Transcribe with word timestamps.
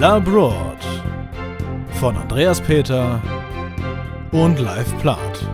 Labroad 0.00 0.78
von 2.00 2.16
Andreas 2.16 2.58
Peter 2.58 3.20
und 4.32 4.58
Live 4.58 4.98
Plath. 5.02 5.46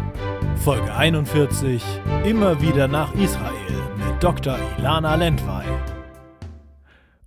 Folge 0.62 0.94
41 0.94 1.82
Immer 2.24 2.62
wieder 2.62 2.86
nach 2.86 3.12
Israel 3.16 3.82
mit 3.96 4.22
Dr. 4.22 4.56
Ilana 4.78 5.16
Lendwey. 5.16 5.64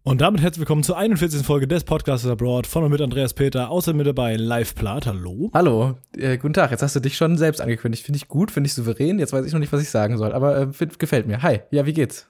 Und 0.04 0.21
damit 0.21 0.39
herzlich 0.39 0.61
willkommen 0.61 0.83
zur 0.83 0.97
41. 0.97 1.45
Folge 1.45 1.68
des 1.68 1.83
Podcasts 1.83 2.25
Abroad 2.25 2.65
von 2.65 2.86
und 2.86 2.91
mit 2.91 3.01
Andreas 3.01 3.33
Peter, 3.33 3.70
außer 3.70 3.91
mit 3.93 4.07
dabei 4.07 4.38
Live 4.38 4.75
Plath. 4.75 5.05
Hallo. 5.05 5.51
Hallo, 5.54 5.95
äh, 6.15 6.38
guten 6.38 6.54
Tag. 6.54 6.71
Jetzt 6.71 6.83
hast 6.83 6.95
du 6.95 7.01
dich 7.01 7.17
schon 7.17 7.36
selbst 7.36 7.59
angekündigt. 7.59 8.05
Finde 8.05 8.15
ich 8.15 8.29
gut, 8.29 8.49
finde 8.49 8.67
ich 8.67 8.73
souverän. 8.73 9.20
Jetzt 9.20 9.33
weiß 9.33 9.45
ich 9.45 9.51
noch 9.51 9.59
nicht, 9.59 9.73
was 9.73 9.81
ich 9.81 9.89
sagen 9.89 10.17
soll, 10.17 10.31
aber 10.31 10.57
äh, 10.61 10.88
gefällt 10.97 11.27
mir. 11.27 11.43
Hi, 11.43 11.59
ja, 11.71 11.86
wie 11.86 11.93
geht's? 11.93 12.29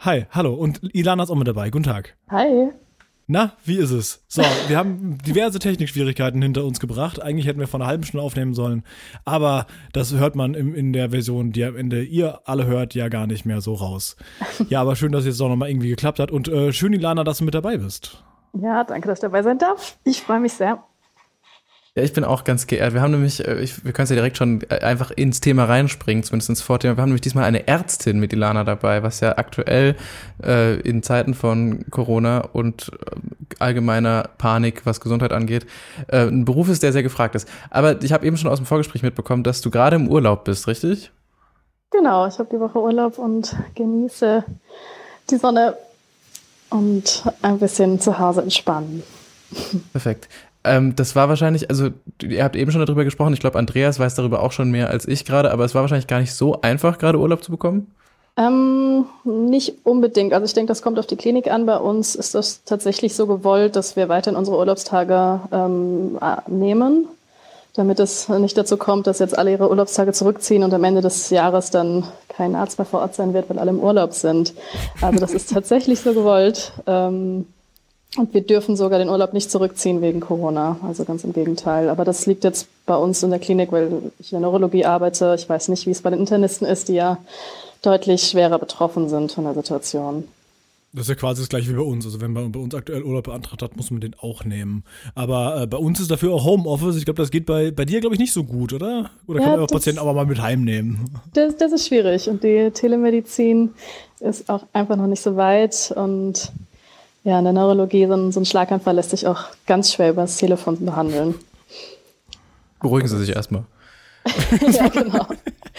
Hi, 0.00 0.26
hallo. 0.32 0.52
Und 0.52 0.80
Ilana 0.94 1.22
ist 1.22 1.30
auch 1.30 1.34
mit 1.34 1.48
dabei. 1.48 1.70
Guten 1.70 1.84
Tag. 1.84 2.18
Hi. 2.28 2.72
Na, 3.30 3.52
wie 3.62 3.76
ist 3.76 3.90
es? 3.90 4.24
So, 4.26 4.42
wir 4.68 4.78
haben 4.78 5.18
diverse 5.18 5.58
Technikschwierigkeiten 5.58 6.40
hinter 6.40 6.64
uns 6.64 6.80
gebracht. 6.80 7.20
Eigentlich 7.20 7.46
hätten 7.46 7.60
wir 7.60 7.66
vor 7.66 7.78
einer 7.78 7.86
halben 7.86 8.02
Stunde 8.04 8.24
aufnehmen 8.24 8.54
sollen. 8.54 8.84
Aber 9.26 9.66
das 9.92 10.14
hört 10.14 10.34
man 10.34 10.54
im, 10.54 10.74
in 10.74 10.94
der 10.94 11.10
Version, 11.10 11.52
die 11.52 11.62
am 11.62 11.76
Ende 11.76 12.02
ihr 12.02 12.40
alle 12.46 12.64
hört, 12.64 12.94
ja 12.94 13.10
gar 13.10 13.26
nicht 13.26 13.44
mehr 13.44 13.60
so 13.60 13.74
raus. 13.74 14.16
Ja, 14.70 14.80
aber 14.80 14.96
schön, 14.96 15.12
dass 15.12 15.20
es 15.20 15.26
jetzt 15.26 15.40
doch 15.40 15.50
nochmal 15.50 15.68
irgendwie 15.68 15.90
geklappt 15.90 16.20
hat. 16.20 16.30
Und 16.30 16.48
äh, 16.48 16.72
schön, 16.72 16.94
Ilana, 16.94 17.22
dass 17.22 17.36
du 17.36 17.44
mit 17.44 17.54
dabei 17.54 17.76
bist. 17.76 18.24
Ja, 18.54 18.82
danke, 18.82 19.08
dass 19.08 19.18
ich 19.18 19.22
dabei 19.22 19.42
sein 19.42 19.58
darf. 19.58 19.98
Ich 20.04 20.22
freue 20.22 20.40
mich 20.40 20.54
sehr. 20.54 20.82
Ja, 21.98 22.04
ich 22.04 22.12
bin 22.12 22.22
auch 22.22 22.44
ganz 22.44 22.68
geehrt. 22.68 22.94
Wir 22.94 23.02
haben 23.02 23.10
nämlich, 23.10 23.44
äh, 23.44 23.60
ich, 23.60 23.84
wir 23.84 23.92
können 23.92 24.04
es 24.04 24.10
ja 24.10 24.14
direkt 24.14 24.36
schon 24.36 24.60
äh, 24.68 24.78
einfach 24.82 25.10
ins 25.10 25.40
Thema 25.40 25.64
reinspringen, 25.64 26.22
zumindest 26.22 26.48
ins 26.48 26.62
Vorthema. 26.62 26.96
Wir 26.96 27.02
haben 27.02 27.08
nämlich 27.08 27.22
diesmal 27.22 27.42
eine 27.42 27.66
Ärztin 27.66 28.20
mit 28.20 28.32
Ilana 28.32 28.62
dabei, 28.62 29.02
was 29.02 29.18
ja 29.18 29.36
aktuell 29.36 29.96
äh, 30.40 30.78
in 30.82 31.02
Zeiten 31.02 31.34
von 31.34 31.86
Corona 31.90 32.42
und 32.52 32.92
äh, 32.92 33.16
allgemeiner 33.58 34.30
Panik, 34.38 34.86
was 34.86 35.00
Gesundheit 35.00 35.32
angeht, 35.32 35.66
äh, 36.06 36.28
ein 36.28 36.44
Beruf 36.44 36.68
ist, 36.68 36.84
der 36.84 36.92
sehr 36.92 37.02
gefragt 37.02 37.34
ist. 37.34 37.48
Aber 37.68 38.00
ich 38.00 38.12
habe 38.12 38.24
eben 38.24 38.36
schon 38.36 38.48
aus 38.48 38.60
dem 38.60 38.66
Vorgespräch 38.66 39.02
mitbekommen, 39.02 39.42
dass 39.42 39.60
du 39.60 39.68
gerade 39.68 39.96
im 39.96 40.06
Urlaub 40.06 40.44
bist, 40.44 40.68
richtig? 40.68 41.10
Genau, 41.90 42.28
ich 42.28 42.38
habe 42.38 42.48
die 42.48 42.60
Woche 42.60 42.78
Urlaub 42.78 43.18
und 43.18 43.56
genieße 43.74 44.44
die 45.30 45.36
Sonne 45.36 45.76
und 46.70 47.24
ein 47.42 47.58
bisschen 47.58 47.98
zu 47.98 48.20
Hause 48.20 48.42
entspannen. 48.42 49.02
Perfekt. 49.92 50.28
Ähm, 50.68 50.94
das 50.94 51.16
war 51.16 51.28
wahrscheinlich, 51.28 51.70
also 51.70 51.88
ihr 52.22 52.44
habt 52.44 52.54
eben 52.54 52.70
schon 52.70 52.84
darüber 52.84 53.04
gesprochen, 53.04 53.32
ich 53.32 53.40
glaube, 53.40 53.58
Andreas 53.58 53.98
weiß 53.98 54.14
darüber 54.14 54.42
auch 54.42 54.52
schon 54.52 54.70
mehr 54.70 54.90
als 54.90 55.08
ich 55.08 55.24
gerade, 55.24 55.50
aber 55.50 55.64
es 55.64 55.74
war 55.74 55.82
wahrscheinlich 55.82 56.06
gar 56.06 56.20
nicht 56.20 56.34
so 56.34 56.60
einfach, 56.60 56.98
gerade 56.98 57.18
Urlaub 57.18 57.42
zu 57.42 57.50
bekommen. 57.50 57.92
Ähm, 58.36 59.06
nicht 59.24 59.84
unbedingt. 59.84 60.32
Also 60.32 60.44
ich 60.44 60.54
denke, 60.54 60.68
das 60.68 60.82
kommt 60.82 60.98
auf 60.98 61.06
die 61.06 61.16
Klinik 61.16 61.50
an. 61.50 61.66
Bei 61.66 61.78
uns 61.78 62.14
ist 62.14 62.36
das 62.36 62.62
tatsächlich 62.64 63.16
so 63.16 63.26
gewollt, 63.26 63.74
dass 63.74 63.96
wir 63.96 64.08
weiterhin 64.08 64.38
unsere 64.38 64.58
Urlaubstage 64.58 65.40
ähm, 65.50 66.18
nehmen, 66.46 67.08
damit 67.74 67.98
es 67.98 68.28
nicht 68.28 68.56
dazu 68.56 68.76
kommt, 68.76 69.08
dass 69.08 69.18
jetzt 69.18 69.36
alle 69.36 69.50
ihre 69.50 69.68
Urlaubstage 69.68 70.12
zurückziehen 70.12 70.62
und 70.62 70.72
am 70.72 70.84
Ende 70.84 71.00
des 71.00 71.30
Jahres 71.30 71.70
dann 71.70 72.04
kein 72.28 72.54
Arzt 72.54 72.78
mehr 72.78 72.86
vor 72.86 73.00
Ort 73.00 73.16
sein 73.16 73.34
wird, 73.34 73.50
weil 73.50 73.58
alle 73.58 73.70
im 73.70 73.80
Urlaub 73.80 74.12
sind. 74.12 74.54
Also 75.00 75.18
das 75.18 75.32
ist 75.32 75.50
tatsächlich 75.50 75.98
so 75.98 76.14
gewollt. 76.14 76.72
Ähm, 76.86 77.46
und 78.16 78.32
wir 78.32 78.40
dürfen 78.40 78.74
sogar 78.76 78.98
den 78.98 79.10
Urlaub 79.10 79.32
nicht 79.32 79.50
zurückziehen 79.50 80.00
wegen 80.00 80.20
Corona. 80.20 80.78
Also 80.82 81.04
ganz 81.04 81.24
im 81.24 81.32
Gegenteil. 81.32 81.90
Aber 81.90 82.04
das 82.04 82.26
liegt 82.26 82.42
jetzt 82.42 82.68
bei 82.86 82.96
uns 82.96 83.22
in 83.22 83.30
der 83.30 83.38
Klinik, 83.38 83.70
weil 83.70 84.10
ich 84.18 84.32
in 84.32 84.40
der 84.40 84.48
Neurologie 84.48 84.84
arbeite. 84.86 85.36
Ich 85.38 85.48
weiß 85.48 85.68
nicht, 85.68 85.86
wie 85.86 85.90
es 85.90 86.02
bei 86.02 86.10
den 86.10 86.20
Internisten 86.20 86.66
ist, 86.66 86.88
die 86.88 86.94
ja 86.94 87.18
deutlich 87.82 88.22
schwerer 88.22 88.58
betroffen 88.58 89.08
sind 89.08 89.32
von 89.32 89.44
der 89.44 89.54
Situation. 89.54 90.24
Das 90.94 91.02
ist 91.02 91.10
ja 91.10 91.14
quasi 91.16 91.42
das 91.42 91.50
gleiche 91.50 91.68
wie 91.68 91.74
bei 91.74 91.82
uns. 91.82 92.06
Also 92.06 92.22
wenn 92.22 92.32
man 92.32 92.50
bei 92.50 92.58
uns 92.58 92.74
aktuell 92.74 93.02
Urlaub 93.02 93.24
beantragt 93.24 93.60
hat, 93.62 93.76
muss 93.76 93.90
man 93.90 94.00
den 94.00 94.16
auch 94.18 94.42
nehmen. 94.44 94.84
Aber 95.14 95.62
äh, 95.62 95.66
bei 95.66 95.76
uns 95.76 96.00
ist 96.00 96.10
dafür 96.10 96.32
auch 96.32 96.46
Homeoffice. 96.46 96.96
Ich 96.96 97.04
glaube, 97.04 97.20
das 97.20 97.30
geht 97.30 97.44
bei, 97.44 97.70
bei 97.70 97.84
dir, 97.84 98.00
glaube 98.00 98.14
ich, 98.14 98.20
nicht 98.20 98.32
so 98.32 98.42
gut, 98.42 98.72
oder? 98.72 99.10
Oder 99.26 99.40
ja, 99.40 99.44
kann 99.44 99.56
man 99.56 99.64
auch 99.64 99.70
Patienten 99.70 100.00
aber 100.00 100.14
mal 100.14 100.24
mit 100.24 100.40
heimnehmen? 100.40 101.10
Das, 101.34 101.58
das 101.58 101.72
ist 101.72 101.86
schwierig. 101.86 102.30
Und 102.30 102.42
die 102.42 102.70
Telemedizin 102.72 103.74
ist 104.20 104.48
auch 104.48 104.64
einfach 104.72 104.96
noch 104.96 105.06
nicht 105.06 105.20
so 105.20 105.36
weit. 105.36 105.92
Und 105.94 106.50
ja, 107.24 107.38
in 107.38 107.44
der 107.44 107.52
Neurologie, 107.52 108.06
so 108.06 108.14
ein, 108.14 108.32
so 108.32 108.40
ein 108.40 108.44
Schlaganfall 108.44 108.94
lässt 108.94 109.10
sich 109.10 109.26
auch 109.26 109.44
ganz 109.66 109.92
schwer 109.92 110.10
über 110.10 110.22
das 110.22 110.36
Telefon 110.36 110.84
behandeln. 110.84 111.34
Beruhigen 112.80 113.08
Sie 113.08 113.18
sich 113.18 113.34
erstmal. 113.34 113.64
ja, 114.70 114.88
genau. 114.88 115.26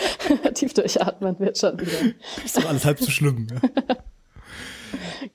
Tief 0.54 0.74
durchatmen 0.74 1.40
wird 1.40 1.58
schon 1.58 1.80
wieder. 1.80 2.14
Ist 2.44 2.58
doch 2.58 2.68
alles 2.68 2.86
halb 2.86 3.00
so 3.00 3.10
schlimm. 3.10 3.48
Ja. 3.50 3.96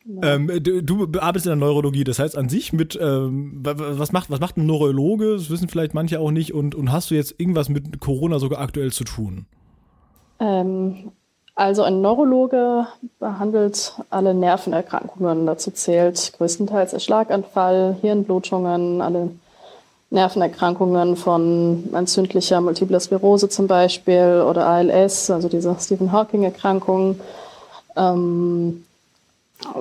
Genau. 0.04 0.26
Ähm, 0.26 0.62
du, 0.62 0.82
du 0.82 1.20
arbeitest 1.20 1.46
in 1.46 1.50
der 1.50 1.56
Neurologie, 1.56 2.04
das 2.04 2.18
heißt 2.18 2.36
an 2.36 2.48
sich 2.48 2.72
mit, 2.72 2.98
ähm, 3.00 3.60
was, 3.62 4.12
macht, 4.12 4.30
was 4.30 4.40
macht 4.40 4.56
ein 4.56 4.66
Neurologe? 4.66 5.34
Das 5.34 5.50
wissen 5.50 5.68
vielleicht 5.68 5.94
manche 5.94 6.20
auch 6.20 6.30
nicht. 6.30 6.52
Und, 6.52 6.74
und 6.74 6.92
hast 6.92 7.10
du 7.10 7.14
jetzt 7.14 7.34
irgendwas 7.38 7.68
mit 7.68 8.00
Corona 8.00 8.38
sogar 8.38 8.60
aktuell 8.60 8.92
zu 8.92 9.04
tun? 9.04 9.46
Ähm, 10.40 11.12
also 11.54 11.82
ein 11.82 12.00
Neurologe 12.00 12.86
behandelt 13.18 13.94
alle 14.10 14.34
Nervenerkrankungen. 14.34 15.46
Dazu 15.46 15.70
zählt 15.70 16.32
größtenteils 16.36 16.90
der 16.90 16.98
Schlaganfall, 16.98 17.96
Hirnblutungen, 18.00 19.00
alle 19.00 19.30
Nervenerkrankungen 20.10 21.16
von 21.16 21.88
entzündlicher 21.92 22.60
Multipler 22.60 23.00
Sklerose 23.00 23.48
zum 23.48 23.66
Beispiel 23.66 24.44
oder 24.48 24.66
ALS, 24.66 25.30
also 25.30 25.48
diese 25.48 25.76
Stephen 25.80 26.12
Hawking-Erkrankung, 26.12 27.20
ähm, 27.96 28.84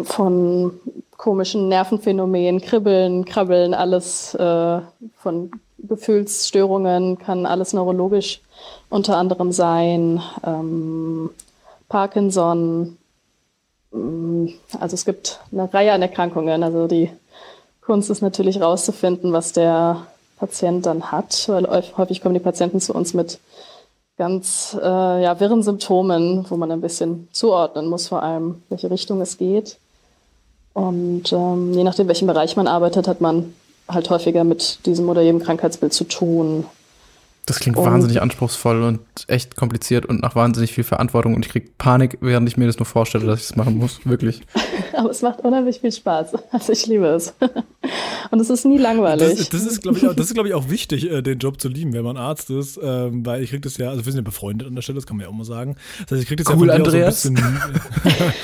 von 0.04 0.80
komischen 1.18 1.70
Nervenphänomenen, 1.70 2.62
Kribbeln, 2.62 3.26
Krabbeln, 3.26 3.74
alles 3.74 4.34
äh, 4.36 4.80
von 5.18 5.52
Gefühlsstörungen 5.80 7.18
kann 7.18 7.46
alles 7.46 7.74
neurologisch 7.74 8.42
unter 8.90 9.18
anderem 9.18 9.52
sein. 9.52 10.22
Ähm, 10.46 11.30
Parkinson. 11.94 12.98
Mm, 13.92 14.48
also 14.80 14.96
es 14.96 15.06
gibt 15.06 15.40
eine 15.52 15.72
Reihe 15.72 15.94
an 15.94 16.02
Erkrankungen. 16.02 16.64
Also 16.64 16.88
die 16.88 17.12
Kunst 17.82 18.10
ist 18.10 18.24
natürlich 18.24 18.60
rauszufinden, 18.60 19.32
was 19.32 19.54
der 19.54 20.08
Patient 20.40 20.88
dann 20.88 21.12
hat, 21.12 21.48
weil 21.48 21.68
häufig 21.96 22.22
kommen 22.22 22.34
die 22.34 22.40
Patienten 22.40 22.80
zu 22.80 22.96
uns 22.96 23.14
mit 23.14 23.40
ganz 24.18 24.76
äh, 24.82 25.24
ja, 25.24 25.40
wirren 25.40 25.62
Symptomen, 25.62 26.48
wo 26.50 26.58
man 26.58 26.72
ein 26.72 26.82
bisschen 26.82 27.28
zuordnen 27.32 27.88
muss, 27.88 28.08
vor 28.08 28.24
allem, 28.24 28.64
welche 28.70 28.90
Richtung 28.90 29.22
es 29.22 29.38
geht. 29.38 29.78
Und 30.74 31.32
ähm, 31.32 31.74
je 31.74 31.84
nachdem, 31.84 32.08
welchen 32.08 32.28
Bereich 32.28 32.56
man 32.56 32.66
arbeitet, 32.66 33.08
hat 33.08 33.22
man 33.22 33.54
halt 33.88 34.10
häufiger 34.10 34.44
mit 34.44 34.84
diesem 34.88 35.08
oder 35.10 35.22
jedem 35.22 35.44
Krankheitsbild 35.44 35.94
zu 35.94 36.06
tun. 36.06 36.66
Das 37.46 37.60
klingt 37.60 37.78
und 37.78 37.86
wahnsinnig 37.86 38.22
anspruchsvoll 38.22 38.84
und 38.84 39.02
echt 39.28 39.58
kompliziert 39.58 40.06
und 40.06 40.22
nach 40.22 40.34
wahnsinnig 40.34 40.72
viel 40.72 40.86
Verantwortung 40.86 41.36
und 41.36 41.46
ich 41.46 41.52
kriege 41.52 41.70
Panik, 41.78 42.18
während 42.22 42.48
ich 42.48 42.56
mir 42.56 42.68
das 42.68 42.80
nur 42.80 42.86
vorstelle, 42.86 43.26
dass 43.26 43.40
ich 43.40 43.46
es 43.50 43.56
machen 43.58 43.78
muss, 43.78 44.00
wirklich. 44.06 44.42
Aber 44.94 45.10
es 45.10 45.22
macht 45.22 45.42
unheimlich 45.42 45.82
viel 45.82 45.92
Spaß. 45.92 46.34
Also 46.52 46.72
ich 46.72 46.86
liebe 46.86 47.08
es. 47.08 47.34
Und 48.32 48.40
es 48.40 48.50
ist 48.50 48.66
nie 48.66 48.78
langweilig. 48.78 49.38
Das, 49.38 49.50
das 49.50 49.66
ist, 49.66 49.82
glaube 49.82 49.98
ich, 49.98 50.08
auch, 50.08 50.16
glaub 50.16 50.46
ich, 50.46 50.54
auch 50.54 50.70
wichtig, 50.70 51.10
äh, 51.10 51.22
den 51.22 51.40
Job 51.40 51.60
zu 51.60 51.68
lieben, 51.68 51.94
wenn 51.94 52.04
man 52.04 52.16
Arzt 52.16 52.50
ist, 52.50 52.80
ähm, 52.82 53.26
weil 53.26 53.42
ich 53.44 53.50
kriege 53.50 53.62
das 53.62 53.78
ja, 53.78 53.90
also 53.90 54.06
wir 54.06 54.12
sind 54.12 54.20
ja 54.20 54.24
befreundet 54.24 54.68
an 54.68 54.76
der 54.76 54.82
Stelle, 54.82 54.98
das 54.98 55.08
kann 55.08 55.18
man 55.18 55.26
ja 55.26 55.30
auch 55.30 55.36
mal 55.36 55.44
sagen. 55.44 55.76
Das 56.02 56.12
heißt, 56.12 56.22
ich 56.22 56.28
kriege 56.28 56.44
das 56.44 56.54
cool, 56.54 56.68
ja 56.68 56.74
von 56.76 56.86
Andreas. 56.86 57.24
So 57.24 57.30
ein 57.30 57.36
bisschen, 57.36 57.54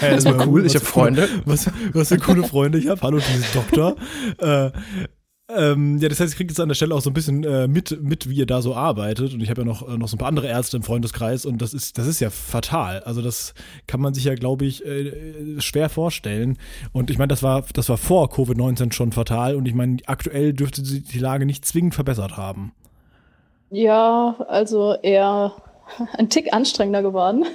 ja, 0.01 0.09
das 0.09 0.25
ist 0.25 0.47
cool, 0.47 0.65
ich 0.65 0.75
habe 0.75 0.85
Freunde. 0.85 1.29
Was, 1.45 1.69
was 1.93 2.09
für 2.09 2.17
coole 2.17 2.43
Freunde 2.43 2.77
ich 2.79 2.87
habe. 2.87 3.01
Hallo, 3.01 3.19
dieses 3.19 3.51
Doktor. 3.53 3.95
Äh, 4.39 4.71
ähm, 5.55 5.97
ja, 5.97 6.09
das 6.09 6.19
heißt, 6.19 6.33
ich 6.33 6.37
kriege 6.37 6.51
jetzt 6.51 6.59
an 6.59 6.67
der 6.67 6.75
Stelle 6.75 6.93
auch 6.93 7.01
so 7.01 7.09
ein 7.09 7.13
bisschen 7.13 7.43
äh, 7.43 7.67
mit, 7.67 8.03
mit, 8.03 8.29
wie 8.29 8.35
ihr 8.35 8.45
da 8.45 8.61
so 8.61 8.75
arbeitet. 8.75 9.33
Und 9.33 9.41
ich 9.41 9.49
habe 9.49 9.61
ja 9.61 9.65
noch, 9.65 9.87
äh, 9.87 9.97
noch 9.97 10.07
so 10.07 10.15
ein 10.15 10.19
paar 10.19 10.27
andere 10.27 10.47
Ärzte 10.47 10.77
im 10.77 10.83
Freundeskreis 10.83 11.45
und 11.45 11.59
das 11.61 11.73
ist, 11.73 11.97
das 11.97 12.05
ist 12.05 12.19
ja 12.19 12.29
fatal. 12.29 12.99
Also 12.99 13.23
das 13.23 13.55
kann 13.87 13.99
man 13.99 14.13
sich 14.13 14.25
ja, 14.25 14.35
glaube 14.35 14.65
ich, 14.65 14.85
äh, 14.85 15.59
schwer 15.59 15.89
vorstellen. 15.89 16.59
Und 16.91 17.09
ich 17.09 17.17
meine, 17.17 17.29
das 17.29 17.41
war, 17.41 17.63
das 17.73 17.89
war 17.89 17.97
vor 17.97 18.31
Covid-19 18.31 18.93
schon 18.93 19.11
fatal 19.11 19.55
und 19.55 19.67
ich 19.67 19.73
meine, 19.73 19.97
aktuell 20.05 20.53
dürfte 20.53 20.85
sich 20.85 21.03
die 21.03 21.19
Lage 21.19 21.47
nicht 21.47 21.65
zwingend 21.65 21.95
verbessert 21.95 22.37
haben. 22.37 22.71
Ja, 23.71 24.35
also 24.47 24.95
eher 25.01 25.53
ein 26.13 26.29
Tick 26.29 26.53
anstrengender 26.53 27.01
geworden. 27.01 27.45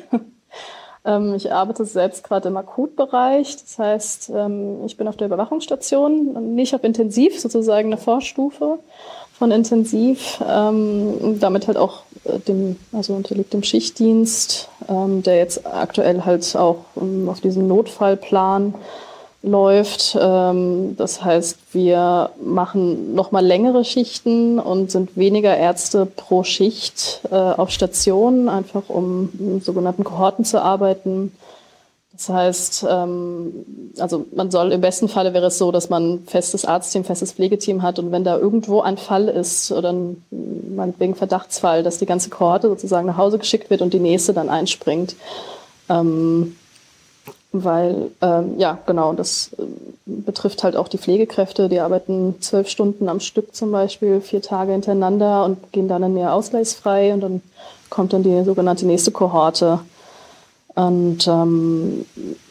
Ähm, 1.04 1.34
ich 1.34 1.52
arbeite 1.52 1.84
selbst 1.84 2.24
gerade 2.24 2.48
im 2.48 2.56
Akutbereich. 2.56 3.56
Das 3.56 3.78
heißt, 3.78 4.32
ähm, 4.34 4.84
ich 4.86 4.96
bin 4.96 5.08
auf 5.08 5.16
der 5.16 5.26
Überwachungsstation, 5.26 6.54
nicht 6.54 6.74
auf 6.74 6.84
Intensiv, 6.84 7.38
sozusagen 7.38 7.88
eine 7.88 8.00
Vorstufe 8.00 8.78
von 9.38 9.50
Intensiv, 9.50 10.42
ähm, 10.48 11.38
damit 11.40 11.66
halt 11.66 11.76
auch 11.76 12.02
äh, 12.24 12.38
dem, 12.38 12.76
also 12.92 13.14
unterliegt 13.14 13.52
dem 13.52 13.62
Schichtdienst, 13.62 14.68
der 14.86 15.38
jetzt 15.38 15.66
aktuell 15.66 16.26
halt 16.26 16.54
auch 16.56 16.84
auf 17.26 17.40
diesem 17.40 17.66
Notfallplan 17.66 18.74
läuft. 19.44 20.16
Ähm, 20.20 20.96
das 20.96 21.22
heißt, 21.22 21.58
wir 21.72 22.30
machen 22.42 23.14
nochmal 23.14 23.44
längere 23.44 23.84
Schichten 23.84 24.58
und 24.58 24.90
sind 24.90 25.16
weniger 25.16 25.56
Ärzte 25.56 26.06
pro 26.06 26.42
Schicht 26.42 27.20
äh, 27.30 27.34
auf 27.34 27.70
Station, 27.70 28.48
einfach 28.48 28.88
um 28.88 29.30
in 29.38 29.60
sogenannten 29.60 30.04
Kohorten 30.04 30.44
zu 30.44 30.62
arbeiten. 30.62 31.32
Das 32.12 32.28
heißt, 32.28 32.86
ähm, 32.88 33.64
also 33.98 34.24
man 34.34 34.50
soll 34.50 34.72
im 34.72 34.80
besten 34.80 35.08
Falle 35.08 35.34
wäre 35.34 35.46
es 35.46 35.58
so, 35.58 35.72
dass 35.72 35.90
man 35.90 36.14
ein 36.14 36.26
festes 36.26 36.64
Arztteam, 36.64 37.04
festes 37.04 37.32
Pflegeteam 37.32 37.82
hat 37.82 37.98
und 37.98 38.12
wenn 38.12 38.24
da 38.24 38.38
irgendwo 38.38 38.80
ein 38.80 38.96
Fall 38.96 39.28
ist 39.28 39.72
oder 39.72 39.92
ein 39.92 40.22
meinetwegen 40.30 41.16
Verdachtsfall, 41.16 41.82
dass 41.82 41.98
die 41.98 42.06
ganze 42.06 42.30
Kohorte 42.30 42.68
sozusagen 42.68 43.06
nach 43.08 43.16
Hause 43.16 43.38
geschickt 43.38 43.68
wird 43.68 43.82
und 43.82 43.92
die 43.92 44.00
nächste 44.00 44.32
dann 44.32 44.48
einspringt. 44.48 45.16
Ähm, 45.88 46.56
weil, 47.62 48.10
ähm, 48.20 48.58
ja, 48.58 48.78
genau, 48.86 49.12
das 49.12 49.52
äh, 49.58 49.62
betrifft 50.06 50.64
halt 50.64 50.74
auch 50.74 50.88
die 50.88 50.98
Pflegekräfte, 50.98 51.68
die 51.68 51.78
arbeiten 51.78 52.34
zwölf 52.40 52.68
Stunden 52.68 53.08
am 53.08 53.20
Stück 53.20 53.54
zum 53.54 53.70
Beispiel, 53.70 54.20
vier 54.20 54.42
Tage 54.42 54.72
hintereinander 54.72 55.44
und 55.44 55.72
gehen 55.72 55.86
dann 55.86 56.02
in 56.02 56.14
mehr 56.14 56.32
ausgleichsfrei 56.34 57.14
und 57.14 57.20
dann 57.20 57.42
kommt 57.90 58.12
dann 58.12 58.24
die 58.24 58.42
sogenannte 58.42 58.86
nächste 58.86 59.12
Kohorte. 59.12 59.78
Und 60.74 61.28
ähm, 61.28 62.04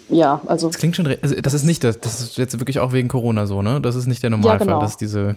ja, 0.09 0.41
also. 0.45 0.67
Das 0.67 0.77
klingt 0.77 0.95
schon, 0.95 1.07
also 1.21 1.35
das 1.35 1.53
ist 1.53 1.65
nicht 1.65 1.83
das, 1.83 1.99
das 1.99 2.21
ist 2.21 2.37
jetzt 2.37 2.57
wirklich 2.59 2.79
auch 2.79 2.93
wegen 2.93 3.09
Corona 3.09 3.45
so, 3.45 3.61
ne? 3.61 3.81
Das 3.81 3.95
ist 3.95 4.07
nicht 4.07 4.23
der 4.23 4.29
Normalfall, 4.29 4.67
ja, 4.67 4.73
genau. 4.73 4.81
dass 4.81 4.95
diese. 4.95 5.35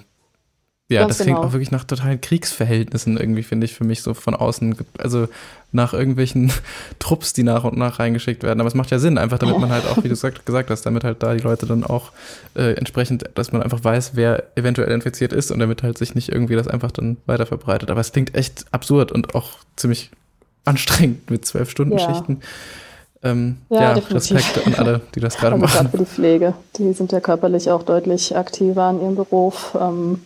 Ja, 0.88 1.00
Ganz 1.00 1.18
das 1.18 1.24
klingt 1.24 1.38
genau. 1.38 1.48
auch 1.48 1.52
wirklich 1.52 1.72
nach 1.72 1.82
totalen 1.82 2.20
Kriegsverhältnissen 2.20 3.16
irgendwie, 3.16 3.42
finde 3.42 3.64
ich, 3.64 3.74
für 3.74 3.82
mich 3.82 4.02
so 4.02 4.14
von 4.14 4.36
außen. 4.36 4.76
Also 4.98 5.26
nach 5.72 5.92
irgendwelchen 5.92 6.52
Trupps, 7.00 7.32
die 7.32 7.42
nach 7.42 7.64
und 7.64 7.76
nach 7.76 7.98
reingeschickt 7.98 8.44
werden. 8.44 8.60
Aber 8.60 8.68
es 8.68 8.74
macht 8.74 8.92
ja 8.92 9.00
Sinn, 9.00 9.18
einfach 9.18 9.38
damit 9.38 9.58
man 9.58 9.70
halt 9.70 9.84
auch, 9.86 9.96
wie 9.96 10.02
du 10.02 10.10
gesagt, 10.10 10.46
gesagt 10.46 10.70
hast, 10.70 10.82
damit 10.86 11.02
halt 11.02 11.24
da 11.24 11.34
die 11.34 11.42
Leute 11.42 11.66
dann 11.66 11.82
auch 11.82 12.12
äh, 12.54 12.74
entsprechend, 12.74 13.24
dass 13.34 13.50
man 13.50 13.62
einfach 13.62 13.82
weiß, 13.82 14.12
wer 14.14 14.44
eventuell 14.54 14.92
infiziert 14.92 15.32
ist 15.32 15.50
und 15.50 15.58
damit 15.58 15.82
halt 15.82 15.98
sich 15.98 16.14
nicht 16.14 16.28
irgendwie 16.28 16.54
das 16.54 16.68
einfach 16.68 16.92
dann 16.92 17.16
weiter 17.26 17.46
verbreitet. 17.46 17.90
Aber 17.90 18.00
es 18.00 18.12
klingt 18.12 18.36
echt 18.36 18.66
absurd 18.70 19.10
und 19.10 19.34
auch 19.34 19.58
ziemlich 19.74 20.12
anstrengend 20.64 21.28
mit 21.30 21.44
zwölf 21.44 21.68
Stunden 21.68 21.98
ja. 21.98 22.06
Schichten. 22.06 22.42
Ähm, 23.24 23.56
ja, 23.70 23.96
ja 23.96 24.02
Respekt 24.10 24.64
an 24.64 24.74
alle, 24.74 25.00
die 25.16 25.20
das 25.20 25.36
gerade 25.36 25.54
also 25.54 25.64
machen. 25.64 25.78
Gerade 25.78 25.90
für 25.90 25.98
die 25.98 26.06
Pflege. 26.06 26.54
Die 26.78 26.92
sind 26.92 27.10
ja 27.10 27.18
körperlich 27.18 27.72
auch 27.72 27.82
deutlich 27.82 28.36
aktiver 28.36 28.88
in 28.90 29.00
ihrem 29.00 29.16
Beruf. 29.16 29.76
Ähm, 29.80 30.20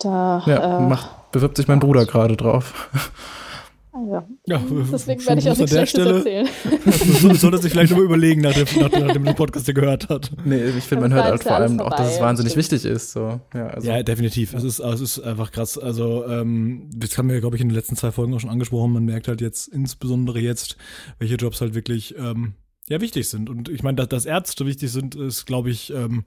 da, 0.00 0.42
ja, 0.46 0.78
äh, 0.78 0.88
macht, 0.88 1.32
bewirbt 1.32 1.56
sich 1.56 1.68
mein 1.68 1.80
Bruder 1.80 2.06
gerade 2.06 2.36
drauf. 2.36 2.88
Ja. 3.92 4.24
ja 4.46 4.62
Deswegen 4.92 5.26
werde 5.26 5.40
ich 5.40 5.50
auch 5.50 5.56
nichts 5.56 5.72
Schlechtes 5.72 5.90
Stelle, 5.90 6.18
erzählen. 6.18 6.48
Das 7.28 7.40
sollte 7.40 7.58
sich 7.58 7.72
vielleicht 7.72 7.90
nochmal 7.90 8.06
überlegen, 8.06 8.40
nachdem, 8.40 8.66
nachdem 8.80 9.24
der 9.24 9.32
Podcast 9.32 9.66
der 9.66 9.74
gehört 9.74 10.08
hat. 10.08 10.30
Nee, 10.44 10.64
ich 10.64 10.84
finde, 10.84 11.08
man 11.08 11.14
hört 11.14 11.24
halt 11.24 11.42
vor 11.42 11.56
allem 11.56 11.80
auch, 11.80 11.94
dass 11.96 12.14
es 12.14 12.20
wahnsinnig 12.20 12.52
stimmt. 12.52 12.72
wichtig 12.72 12.90
ist. 12.90 13.12
So. 13.12 13.40
Ja, 13.52 13.66
also. 13.68 13.88
ja, 13.88 14.02
definitiv. 14.02 14.54
Es 14.54 14.62
ist, 14.62 14.78
es 14.78 15.00
ist 15.00 15.20
einfach 15.20 15.50
krass. 15.50 15.76
Also, 15.76 16.24
ähm, 16.26 16.88
das 16.94 17.18
haben 17.18 17.28
wir, 17.28 17.40
glaube 17.40 17.56
ich, 17.56 17.62
in 17.62 17.68
den 17.68 17.74
letzten 17.74 17.96
zwei 17.96 18.12
Folgen 18.12 18.32
auch 18.34 18.40
schon 18.40 18.50
angesprochen. 18.50 18.92
Man 18.92 19.04
merkt 19.04 19.26
halt 19.26 19.40
jetzt, 19.40 19.68
insbesondere 19.68 20.38
jetzt, 20.38 20.76
welche 21.18 21.34
Jobs 21.34 21.60
halt 21.60 21.74
wirklich 21.74 22.14
ähm, 22.16 22.54
ja, 22.88 23.00
wichtig 23.00 23.28
sind. 23.28 23.50
Und 23.50 23.68
ich 23.68 23.82
meine, 23.82 23.96
dass, 23.96 24.08
dass 24.08 24.24
Ärzte 24.24 24.66
wichtig 24.66 24.90
sind, 24.90 25.14
ist, 25.14 25.46
glaube 25.46 25.70
ich, 25.70 25.92
ähm, 25.92 26.24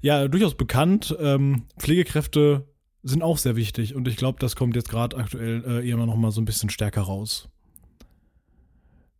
ja, 0.00 0.28
durchaus 0.28 0.54
bekannt. 0.54 1.16
Ähm, 1.20 1.64
Pflegekräfte 1.78 2.66
sind 3.02 3.22
auch 3.22 3.38
sehr 3.38 3.56
wichtig 3.56 3.94
und 3.94 4.06
ich 4.08 4.16
glaube, 4.16 4.38
das 4.40 4.56
kommt 4.56 4.76
jetzt 4.76 4.88
gerade 4.88 5.16
aktuell 5.16 5.64
äh, 5.66 5.90
immer 5.90 6.06
noch 6.06 6.16
mal 6.16 6.30
so 6.30 6.40
ein 6.40 6.44
bisschen 6.44 6.70
stärker 6.70 7.02
raus. 7.02 7.48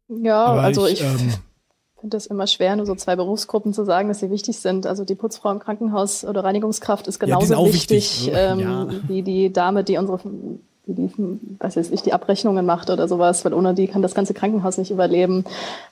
Ja, 0.08 0.44
Aber 0.44 0.62
also 0.62 0.86
ich, 0.86 1.00
ich 1.00 1.02
ähm, 1.02 1.34
finde 2.00 2.16
es 2.16 2.26
immer 2.26 2.46
schwer, 2.46 2.76
nur 2.76 2.86
so 2.86 2.94
zwei 2.94 3.16
Berufsgruppen 3.16 3.72
zu 3.72 3.84
sagen, 3.84 4.08
dass 4.08 4.20
sie 4.20 4.30
wichtig 4.30 4.58
sind. 4.58 4.86
Also 4.86 5.04
die 5.04 5.14
Putzfrau 5.14 5.50
im 5.52 5.60
Krankenhaus 5.60 6.24
oder 6.24 6.44
Reinigungskraft 6.44 7.06
ist 7.06 7.18
genauso 7.18 7.54
ja, 7.54 7.64
wichtig, 7.64 8.26
wichtig. 8.26 8.32
Ähm, 8.34 8.60
ja. 8.60 8.88
wie 9.06 9.22
die 9.22 9.52
Dame, 9.52 9.84
die 9.84 9.96
unsere 9.96 10.20
wie 10.86 10.94
die, 10.94 11.10
was 11.58 11.76
weiß 11.76 11.90
ich, 11.90 12.02
die 12.02 12.12
Abrechnungen 12.12 12.66
macht 12.66 12.90
oder 12.90 13.06
sowas, 13.06 13.44
weil 13.44 13.54
ohne 13.54 13.74
die 13.74 13.86
kann 13.86 14.02
das 14.02 14.14
ganze 14.14 14.34
Krankenhaus 14.34 14.78
nicht 14.78 14.90
überleben. 14.90 15.44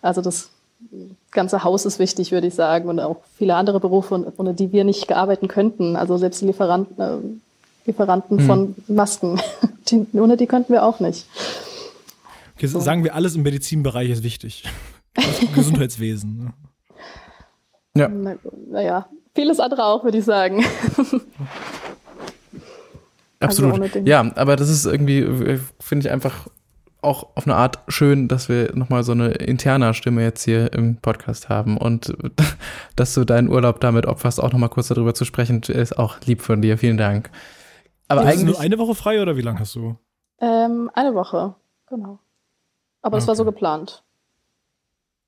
Also 0.03 0.21
das 0.23 0.51
ganze 1.31 1.65
Haus 1.65 1.85
ist 1.85 1.99
wichtig, 1.99 2.33
würde 2.33 2.47
ich 2.47 2.55
sagen, 2.55 2.89
und 2.89 3.01
auch 3.01 3.19
viele 3.37 3.55
andere 3.55 3.81
Berufe, 3.81 4.33
ohne 4.37 4.55
die 4.55 4.73
wir 4.73 4.85
nicht 4.85 5.09
gearbeitet 5.09 5.49
könnten. 5.49 5.97
Also 5.97 6.17
selbst 6.17 6.41
die 6.41 6.47
Lieferanten, 6.47 7.01
äh, 7.01 7.19
Lieferanten 7.89 8.39
hm. 8.39 8.47
von 8.47 8.75
Masken. 8.87 9.41
Die, 9.91 10.07
ohne 10.13 10.37
die 10.37 10.47
könnten 10.47 10.75
wir 10.75 10.85
auch 10.85 11.01
nicht. 11.01 11.27
Okay, 12.55 12.67
so. 12.67 12.79
Sagen 12.79 13.05
wir, 13.05 13.15
alles 13.15 13.35
im 13.37 13.43
Medizinbereich 13.43 14.11
ist 14.11 14.23
wichtig. 14.23 14.65
Gesundheitswesen. 15.55 16.45
Ne? 16.45 16.53
Ja. 17.97 18.09
Naja, 18.71 19.09
vieles 19.35 19.61
andere 19.61 19.87
auch, 19.87 20.05
würde 20.05 20.19
ich 20.19 20.27
sagen. 20.27 20.63
Absolut. 23.41 23.81
Also 23.81 24.01
ja, 24.01 24.31
aber 24.35 24.57
das 24.57 24.69
ist 24.69 24.85
irgendwie, 24.85 25.59
finde 25.81 26.07
ich 26.07 26.13
einfach 26.13 26.49
auch 27.01 27.29
auf 27.37 27.47
eine 27.47 27.55
Art 27.55 27.79
schön, 27.89 28.29
dass 28.29 28.49
wir 28.49 28.75
nochmal 28.75 29.05
so 29.05 29.13
eine 29.13 29.29
interne 29.29 29.95
Stimme 29.95 30.23
jetzt 30.23 30.43
hier 30.45 30.73
im 30.73 30.97
Podcast 30.97 31.49
haben 31.49 31.77
und 31.77 32.13
dass 32.97 33.15
du 33.15 33.25
deinen 33.25 33.49
Urlaub 33.49 33.81
damit 33.81 34.07
opferst, 34.07 34.43
auch 34.43 34.53
nochmal 34.53 34.69
kurz 34.69 34.89
darüber 34.89 35.15
zu 35.15 35.25
sprechen, 35.25 35.63
ist 35.63 35.99
auch 35.99 36.17
lieb 36.27 36.43
von 36.43 36.61
dir. 36.61 36.77
Vielen 36.77 36.97
Dank. 36.97 37.31
Aber 38.09 38.23
ja, 38.23 38.29
eigentlich 38.29 38.45
nur 38.45 38.61
eine 38.61 38.79
Woche 38.79 38.95
frei 38.95 39.23
oder 39.23 39.37
wie 39.37 39.43
lange 39.43 39.61
hast 39.61 39.75
du? 39.75 39.97
Ähm, 40.41 40.91
eine 40.95 41.15
Woche, 41.15 41.55
genau. 41.87 42.19
Aber 43.03 43.19
es 43.19 43.25
okay. 43.25 43.29
war 43.29 43.37
so 43.37 43.45
geplant. 43.45 44.03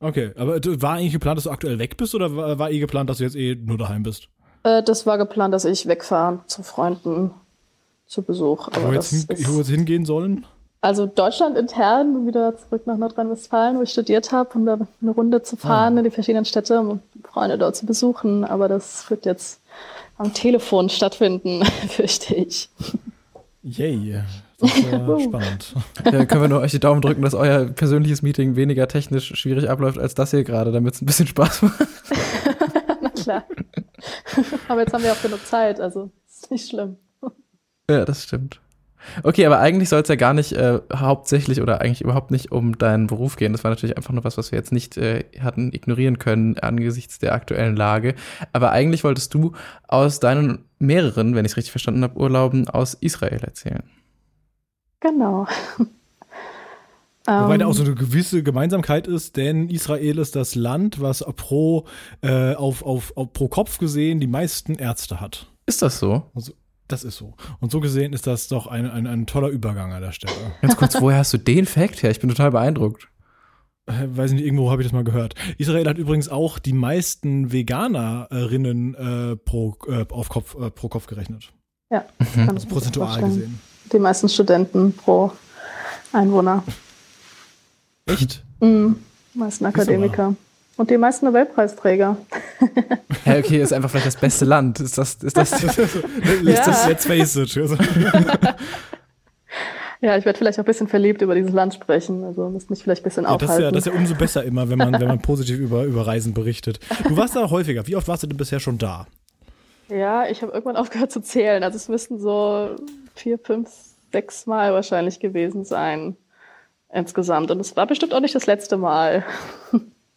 Okay, 0.00 0.32
aber 0.36 0.60
war 0.80 0.94
eigentlich 0.94 1.12
geplant, 1.12 1.36
dass 1.36 1.44
du 1.44 1.50
aktuell 1.50 1.78
weg 1.78 1.96
bist 1.98 2.14
oder 2.14 2.34
war, 2.34 2.58
war 2.58 2.70
eh 2.70 2.78
geplant, 2.78 3.10
dass 3.10 3.18
du 3.18 3.24
jetzt 3.24 3.36
eh 3.36 3.54
nur 3.54 3.76
daheim 3.76 4.02
bist? 4.02 4.28
Äh, 4.62 4.82
das 4.82 5.06
war 5.06 5.18
geplant, 5.18 5.52
dass 5.52 5.66
ich 5.66 5.86
wegfahre 5.86 6.40
zu 6.46 6.62
Freunden 6.62 7.32
zu 8.06 8.22
Besuch. 8.22 8.68
Aber 8.68 8.88
wo 8.88 8.92
jetzt, 8.92 9.10
hin, 9.10 9.26
wo 9.46 9.58
jetzt 9.58 9.70
hingehen 9.70 10.06
sollen? 10.06 10.46
Also 10.80 11.06
Deutschland 11.06 11.58
intern, 11.58 12.26
wieder 12.26 12.56
zurück 12.56 12.86
nach 12.86 12.96
Nordrhein-Westfalen, 12.96 13.76
wo 13.76 13.82
ich 13.82 13.90
studiert 13.90 14.32
habe, 14.32 14.50
um 14.54 14.64
da 14.64 14.78
eine 15.02 15.10
Runde 15.10 15.42
zu 15.42 15.56
fahren 15.56 15.96
ah. 15.96 15.98
in 15.98 16.04
die 16.04 16.10
verschiedenen 16.10 16.46
Städte, 16.46 16.80
um 16.80 17.00
Freunde 17.22 17.58
dort 17.58 17.76
zu 17.76 17.84
besuchen. 17.84 18.44
Aber 18.44 18.68
das 18.68 19.08
wird 19.10 19.26
jetzt 19.26 19.59
am 20.20 20.34
Telefon 20.34 20.90
stattfinden, 20.90 21.64
fürchte 21.88 22.34
ich. 22.34 22.68
Yay. 23.62 24.22
Das 24.58 24.76
ist 24.76 24.84
äh, 24.84 25.20
spannend. 25.20 25.74
Ja, 26.04 26.26
können 26.26 26.42
wir 26.42 26.48
nur 26.48 26.60
euch 26.60 26.72
die 26.72 26.80
Daumen 26.80 27.00
drücken, 27.00 27.22
dass 27.22 27.32
euer 27.32 27.64
persönliches 27.64 28.20
Meeting 28.20 28.54
weniger 28.54 28.86
technisch 28.86 29.34
schwierig 29.34 29.70
abläuft 29.70 29.98
als 29.98 30.14
das 30.14 30.32
hier 30.32 30.44
gerade, 30.44 30.72
damit 30.72 30.94
es 30.94 31.00
ein 31.00 31.06
bisschen 31.06 31.26
Spaß 31.26 31.62
macht. 31.62 31.80
Na 33.00 33.08
klar. 33.08 33.44
Aber 34.68 34.80
jetzt 34.80 34.92
haben 34.92 35.02
wir 35.02 35.12
auch 35.12 35.22
genug 35.22 35.44
Zeit, 35.46 35.80
also 35.80 36.10
ist 36.28 36.50
nicht 36.50 36.68
schlimm. 36.68 36.96
Ja, 37.88 38.04
das 38.04 38.24
stimmt. 38.24 38.60
Okay, 39.22 39.46
aber 39.46 39.58
eigentlich 39.58 39.88
soll 39.88 40.02
es 40.02 40.08
ja 40.08 40.14
gar 40.14 40.34
nicht 40.34 40.52
äh, 40.52 40.80
hauptsächlich 40.94 41.60
oder 41.60 41.80
eigentlich 41.80 42.02
überhaupt 42.02 42.30
nicht 42.30 42.52
um 42.52 42.78
deinen 42.78 43.06
Beruf 43.06 43.36
gehen. 43.36 43.52
Das 43.52 43.64
war 43.64 43.70
natürlich 43.70 43.96
einfach 43.96 44.12
nur 44.12 44.24
was, 44.24 44.38
was 44.38 44.52
wir 44.52 44.58
jetzt 44.58 44.72
nicht 44.72 44.96
äh, 44.96 45.24
hatten 45.40 45.72
ignorieren 45.72 46.18
können 46.18 46.58
angesichts 46.58 47.18
der 47.18 47.34
aktuellen 47.34 47.76
Lage. 47.76 48.14
Aber 48.52 48.72
eigentlich 48.72 49.04
wolltest 49.04 49.34
du 49.34 49.52
aus 49.88 50.20
deinen 50.20 50.64
mehreren, 50.78 51.34
wenn 51.34 51.44
ich 51.44 51.52
es 51.52 51.56
richtig 51.56 51.72
verstanden 51.72 52.02
habe, 52.02 52.18
Urlauben 52.18 52.68
aus 52.68 52.94
Israel 52.94 53.40
erzählen. 53.42 53.82
Genau. 55.00 55.46
Wobei 57.26 57.58
da 57.58 57.66
auch 57.66 57.74
so 57.74 57.84
eine 57.84 57.94
gewisse 57.94 58.42
Gemeinsamkeit 58.42 59.06
ist, 59.06 59.36
denn 59.36 59.68
Israel 59.68 60.18
ist 60.18 60.34
das 60.36 60.54
Land, 60.54 61.00
was 61.00 61.24
pro, 61.36 61.86
äh, 62.22 62.54
auf, 62.54 62.82
auf, 62.82 63.16
auf, 63.16 63.32
pro 63.32 63.48
Kopf 63.48 63.78
gesehen 63.78 64.20
die 64.20 64.26
meisten 64.26 64.74
Ärzte 64.74 65.20
hat. 65.20 65.46
Ist 65.66 65.82
das 65.82 66.00
so? 66.00 66.30
Also, 66.34 66.52
das 66.92 67.04
ist 67.04 67.16
so. 67.16 67.34
Und 67.60 67.70
so 67.70 67.80
gesehen 67.80 68.12
ist 68.12 68.26
das 68.26 68.48
doch 68.48 68.66
ein, 68.66 68.90
ein, 68.90 69.06
ein 69.06 69.26
toller 69.26 69.48
Übergang 69.48 69.92
an 69.92 70.02
der 70.02 70.12
Stelle. 70.12 70.34
Ganz 70.62 70.76
kurz, 70.76 71.00
woher 71.00 71.18
hast 71.18 71.32
du 71.32 71.38
den 71.38 71.66
Fact 71.66 72.02
her? 72.02 72.10
Ich 72.10 72.20
bin 72.20 72.28
total 72.28 72.50
beeindruckt. 72.50 73.08
Äh, 73.86 74.06
weiß 74.08 74.32
nicht, 74.32 74.44
irgendwo 74.44 74.70
habe 74.70 74.82
ich 74.82 74.88
das 74.88 74.92
mal 74.92 75.04
gehört. 75.04 75.34
Israel 75.58 75.88
hat 75.88 75.98
übrigens 75.98 76.28
auch 76.28 76.58
die 76.58 76.72
meisten 76.72 77.52
Veganerinnen 77.52 78.94
äh, 78.94 79.36
pro, 79.36 79.76
äh, 79.88 80.06
auf 80.10 80.28
Kopf, 80.28 80.54
äh, 80.54 80.70
pro 80.70 80.88
Kopf 80.88 81.06
gerechnet. 81.06 81.52
Ja, 81.90 82.04
mhm. 82.36 82.50
also 82.50 82.68
prozentual 82.68 83.20
gesehen. 83.20 83.58
Die 83.92 83.98
meisten 83.98 84.28
Studenten 84.28 84.92
pro 84.92 85.32
Einwohner. 86.12 86.62
Echt? 88.06 88.44
Mhm. 88.60 88.96
Die 89.34 89.38
meisten 89.38 89.66
Akademiker. 89.66 90.34
Und 90.80 90.88
die 90.88 90.96
meisten 90.96 91.26
Nobelpreisträger. 91.26 92.16
Ja, 93.26 93.36
okay, 93.36 93.60
ist 93.60 93.70
einfach 93.74 93.90
vielleicht 93.90 94.06
das 94.06 94.16
beste 94.16 94.46
Land. 94.46 94.80
Ist 94.80 94.96
das, 94.96 95.16
ist 95.16 95.36
das, 95.36 95.52
ist 95.62 96.66
das 96.66 96.88
jetzt 96.88 97.06
face 97.06 97.36
it. 97.36 97.54
Ja, 100.00 100.16
ich 100.16 100.24
werde 100.24 100.38
vielleicht 100.38 100.58
auch 100.58 100.62
ein 100.62 100.64
bisschen 100.64 100.88
verliebt 100.88 101.20
über 101.20 101.34
dieses 101.34 101.52
Land 101.52 101.74
sprechen. 101.74 102.24
Also 102.24 102.48
müsst 102.48 102.70
mich 102.70 102.82
vielleicht 102.82 103.02
ein 103.02 103.04
bisschen 103.04 103.24
ja, 103.24 103.28
aufhalten. 103.28 103.46
Das 103.48 103.58
ist, 103.58 103.62
ja, 103.62 103.70
das 103.70 103.86
ist 103.86 103.92
ja 103.92 103.98
umso 103.98 104.14
besser 104.14 104.42
immer, 104.44 104.70
wenn 104.70 104.78
man, 104.78 104.98
wenn 104.98 105.08
man 105.08 105.20
positiv 105.20 105.58
über, 105.58 105.84
über 105.84 106.06
Reisen 106.06 106.32
berichtet. 106.32 106.80
Du 107.06 107.14
warst 107.18 107.36
da 107.36 107.50
häufiger. 107.50 107.86
Wie 107.86 107.94
oft 107.94 108.08
warst 108.08 108.22
du 108.22 108.26
denn 108.26 108.38
bisher 108.38 108.58
schon 108.58 108.78
da? 108.78 109.06
Ja, 109.90 110.26
ich 110.26 110.40
habe 110.40 110.52
irgendwann 110.52 110.76
aufgehört 110.76 111.12
zu 111.12 111.20
zählen. 111.20 111.62
Also 111.62 111.76
es 111.76 111.90
müssten 111.90 112.18
so 112.18 112.70
vier, 113.14 113.38
fünf, 113.38 113.68
sechs 114.12 114.46
Mal 114.46 114.72
wahrscheinlich 114.72 115.20
gewesen 115.20 115.66
sein 115.66 116.16
insgesamt. 116.90 117.50
Und 117.50 117.60
es 117.60 117.76
war 117.76 117.86
bestimmt 117.86 118.14
auch 118.14 118.20
nicht 118.20 118.34
das 118.34 118.46
letzte 118.46 118.78
Mal. 118.78 119.26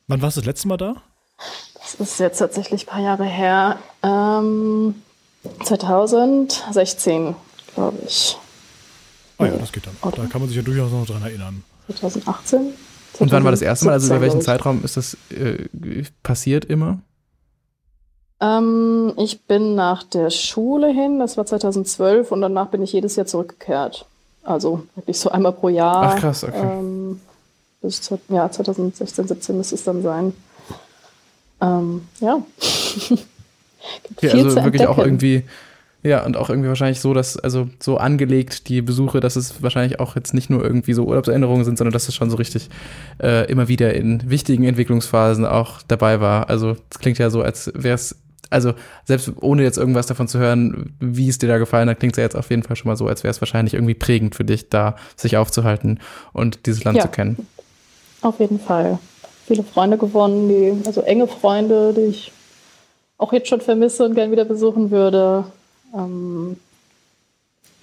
Wann 0.07 0.21
warst 0.21 0.37
du 0.37 0.41
das 0.41 0.47
letzte 0.47 0.67
Mal 0.67 0.77
da? 0.77 0.95
Das 1.75 1.95
ist 1.95 2.19
jetzt 2.19 2.39
tatsächlich 2.39 2.83
ein 2.83 2.87
paar 2.87 3.01
Jahre 3.01 3.25
her. 3.25 3.77
Ähm, 4.03 4.95
2016, 5.63 7.35
glaube 7.75 7.97
ich. 8.05 8.37
Ah 9.37 9.45
ja, 9.45 9.57
das 9.57 9.71
geht 9.71 9.85
dann. 9.85 9.95
Oder? 10.01 10.23
Da 10.23 10.25
kann 10.27 10.41
man 10.41 10.47
sich 10.47 10.57
ja 10.57 10.63
durchaus 10.63 10.91
noch 10.91 11.05
dran 11.05 11.23
erinnern. 11.23 11.63
2018? 11.87 12.73
Und 13.19 13.31
wann 13.31 13.43
war 13.43 13.51
das 13.51 13.61
erste 13.61 13.85
Mal? 13.85 13.93
Also 13.93 14.07
über 14.07 14.21
welchen 14.21 14.41
Zeitraum 14.41 14.83
ist 14.83 14.97
das 14.97 15.17
äh, 15.29 15.65
passiert 16.23 16.65
immer? 16.65 16.99
Ähm, 18.39 19.13
ich 19.17 19.45
bin 19.45 19.75
nach 19.75 20.03
der 20.03 20.29
Schule 20.29 20.87
hin, 20.87 21.19
das 21.19 21.37
war 21.37 21.45
2012, 21.45 22.31
und 22.31 22.41
danach 22.41 22.67
bin 22.67 22.81
ich 22.81 22.91
jedes 22.91 23.15
Jahr 23.15 23.25
zurückgekehrt. 23.25 24.05
Also 24.43 24.83
wirklich 24.95 25.19
so 25.19 25.29
einmal 25.29 25.53
pro 25.53 25.69
Jahr. 25.69 26.13
Ach 26.13 26.19
krass, 26.19 26.43
okay. 26.43 26.59
Ähm, 26.59 27.21
bis 27.83 28.09
ja, 28.29 28.49
2016, 28.49 29.27
17 29.27 29.57
müsste 29.57 29.75
es 29.75 29.83
dann 29.83 30.01
sein. 30.01 30.33
Ähm, 31.61 32.01
ja. 32.19 32.35
okay, 34.17 34.31
also 34.31 34.63
wirklich 34.63 34.87
auch 34.87 34.97
irgendwie 34.97 35.43
ja, 36.03 36.25
und 36.25 36.35
auch 36.35 36.49
irgendwie 36.49 36.67
wahrscheinlich 36.67 36.99
so, 36.99 37.13
dass, 37.13 37.37
also 37.37 37.69
so 37.79 37.97
angelegt 37.97 38.67
die 38.67 38.81
Besuche, 38.81 39.21
dass 39.21 39.37
es 39.37 39.63
wahrscheinlich 39.63 40.01
auch 40.01 40.17
jetzt 40.17 40.33
nicht 40.33 40.49
nur 40.49 40.61
irgendwie 40.61 40.93
so 40.93 41.05
Urlaubserinnerungen 41.05 41.63
sind, 41.63 41.77
sondern 41.77 41.93
dass 41.93 42.09
es 42.09 42.15
schon 42.15 42.29
so 42.29 42.35
richtig 42.35 42.69
äh, 43.21 43.49
immer 43.49 43.69
wieder 43.69 43.93
in 43.93 44.29
wichtigen 44.29 44.65
Entwicklungsphasen 44.65 45.45
auch 45.45 45.81
dabei 45.87 46.19
war. 46.19 46.49
Also 46.49 46.75
es 46.91 46.99
klingt 46.99 47.19
ja 47.19 47.29
so, 47.29 47.41
als 47.41 47.71
wäre 47.73 47.95
es, 47.95 48.17
also 48.49 48.73
selbst 49.05 49.31
ohne 49.39 49.63
jetzt 49.63 49.77
irgendwas 49.77 50.05
davon 50.05 50.27
zu 50.27 50.39
hören, 50.39 50.93
wie 50.99 51.29
es 51.29 51.37
dir 51.37 51.47
da 51.47 51.57
gefallen 51.57 51.89
hat, 51.89 51.99
klingt 51.99 52.15
es 52.15 52.17
ja 52.17 52.23
jetzt 52.23 52.35
auf 52.35 52.49
jeden 52.49 52.63
Fall 52.63 52.75
schon 52.75 52.89
mal 52.89 52.97
so, 52.97 53.07
als 53.07 53.23
wäre 53.23 53.31
es 53.31 53.39
wahrscheinlich 53.39 53.73
irgendwie 53.73 53.93
prägend 53.93 54.35
für 54.35 54.43
dich, 54.43 54.67
da 54.67 54.97
sich 55.15 55.37
aufzuhalten 55.37 56.01
und 56.33 56.65
dieses 56.65 56.83
Land 56.83 56.97
ja, 56.97 57.03
zu 57.03 57.09
kennen. 57.09 57.47
Auf 58.23 58.39
jeden 58.39 58.59
Fall. 58.59 58.99
Viele 59.45 59.63
Freunde 59.63 59.97
gewonnen, 59.97 60.47
die, 60.47 60.87
also 60.87 61.01
enge 61.01 61.27
Freunde, 61.27 61.93
die 61.93 62.05
ich 62.05 62.31
auch 63.17 63.33
jetzt 63.33 63.49
schon 63.49 63.59
vermisse 63.59 64.05
und 64.05 64.15
gern 64.15 64.31
wieder 64.31 64.45
besuchen 64.45 64.91
würde. 64.91 65.45
Ähm, 65.93 66.57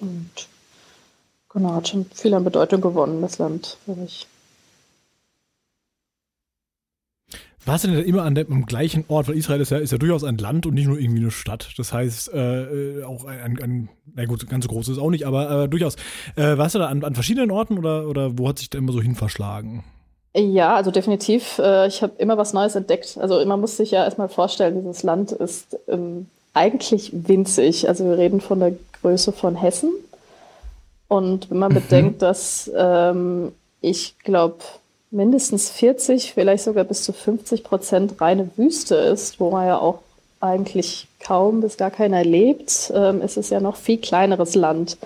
und 0.00 0.30
genau, 1.50 1.74
hat 1.74 1.88
schon 1.88 2.06
viel 2.06 2.32
an 2.32 2.44
Bedeutung 2.44 2.80
gewonnen, 2.80 3.20
das 3.20 3.38
Land 3.38 3.76
für 3.84 3.94
mich. 3.94 4.26
Warst 7.66 7.84
du 7.84 7.88
denn 7.88 8.02
immer 8.02 8.22
an 8.22 8.34
dem 8.34 8.64
gleichen 8.64 9.04
Ort? 9.08 9.28
Weil 9.28 9.36
Israel 9.36 9.60
ist 9.60 9.70
ja, 9.70 9.76
ist 9.76 9.92
ja 9.92 9.98
durchaus 9.98 10.24
ein 10.24 10.38
Land 10.38 10.64
und 10.64 10.72
nicht 10.72 10.86
nur 10.86 10.98
irgendwie 10.98 11.20
eine 11.20 11.30
Stadt. 11.30 11.74
Das 11.76 11.92
heißt, 11.92 12.32
äh, 12.32 13.04
auch 13.04 13.26
ein, 13.26 13.38
ein, 13.40 13.62
ein, 13.62 13.88
na 14.14 14.24
gut, 14.24 14.48
ganz 14.48 14.64
so 14.64 14.70
groß 14.70 14.88
ist 14.88 14.98
auch 14.98 15.10
nicht, 15.10 15.26
aber 15.26 15.64
äh, 15.64 15.68
durchaus. 15.68 15.96
Äh, 16.36 16.56
warst 16.56 16.74
du 16.74 16.78
da 16.78 16.86
an, 16.86 17.04
an 17.04 17.14
verschiedenen 17.14 17.50
Orten 17.50 17.76
oder, 17.76 18.08
oder 18.08 18.38
wo 18.38 18.48
hat 18.48 18.58
sich 18.58 18.70
da 18.70 18.78
immer 18.78 18.92
so 18.92 19.02
hin 19.02 19.14
verschlagen? 19.14 19.84
Ja, 20.34 20.76
also 20.76 20.90
definitiv. 20.90 21.58
Äh, 21.58 21.88
ich 21.88 22.02
habe 22.02 22.12
immer 22.18 22.38
was 22.38 22.52
Neues 22.52 22.74
entdeckt. 22.74 23.18
Also 23.20 23.44
man 23.44 23.60
muss 23.60 23.76
sich 23.76 23.90
ja 23.90 24.04
erstmal 24.04 24.28
vorstellen, 24.28 24.76
dieses 24.76 25.02
Land 25.02 25.32
ist 25.32 25.76
ähm, 25.88 26.26
eigentlich 26.54 27.10
winzig. 27.12 27.88
Also 27.88 28.04
wir 28.04 28.16
reden 28.16 28.40
von 28.40 28.60
der 28.60 28.74
Größe 29.00 29.32
von 29.32 29.56
Hessen. 29.56 29.92
Und 31.08 31.50
wenn 31.50 31.58
man 31.58 31.72
mhm. 31.72 31.76
bedenkt, 31.76 32.22
dass 32.22 32.70
ähm, 32.76 33.52
ich 33.80 34.18
glaube, 34.20 34.58
mindestens 35.10 35.70
40, 35.70 36.34
vielleicht 36.34 36.64
sogar 36.64 36.84
bis 36.84 37.02
zu 37.02 37.12
50 37.12 37.64
Prozent 37.64 38.20
reine 38.20 38.48
Wüste 38.56 38.94
ist, 38.94 39.40
wo 39.40 39.50
man 39.50 39.66
ja 39.66 39.78
auch 39.78 39.98
eigentlich 40.40 41.08
kaum 41.18 41.60
bis 41.60 41.76
gar 41.76 41.90
keiner 41.90 42.24
lebt, 42.24 42.92
ähm, 42.94 43.20
ist 43.20 43.36
es 43.36 43.50
ja 43.50 43.60
noch 43.60 43.76
viel 43.76 43.98
kleineres 43.98 44.54
Land. 44.54 44.96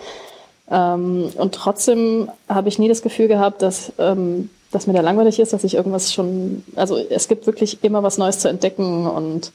Ähm, 0.70 1.30
und 1.36 1.54
trotzdem 1.54 2.30
habe 2.48 2.68
ich 2.68 2.78
nie 2.78 2.88
das 2.88 3.02
Gefühl 3.02 3.28
gehabt, 3.28 3.62
dass, 3.62 3.92
ähm, 3.98 4.50
dass 4.74 4.86
mir 4.86 4.92
da 4.92 5.00
langweilig 5.00 5.38
ist, 5.38 5.52
dass 5.52 5.64
ich 5.64 5.74
irgendwas 5.74 6.12
schon, 6.12 6.64
also 6.76 6.96
es 6.96 7.28
gibt 7.28 7.46
wirklich 7.46 7.84
immer 7.84 8.02
was 8.02 8.18
Neues 8.18 8.40
zu 8.40 8.48
entdecken 8.48 9.06
und 9.06 9.52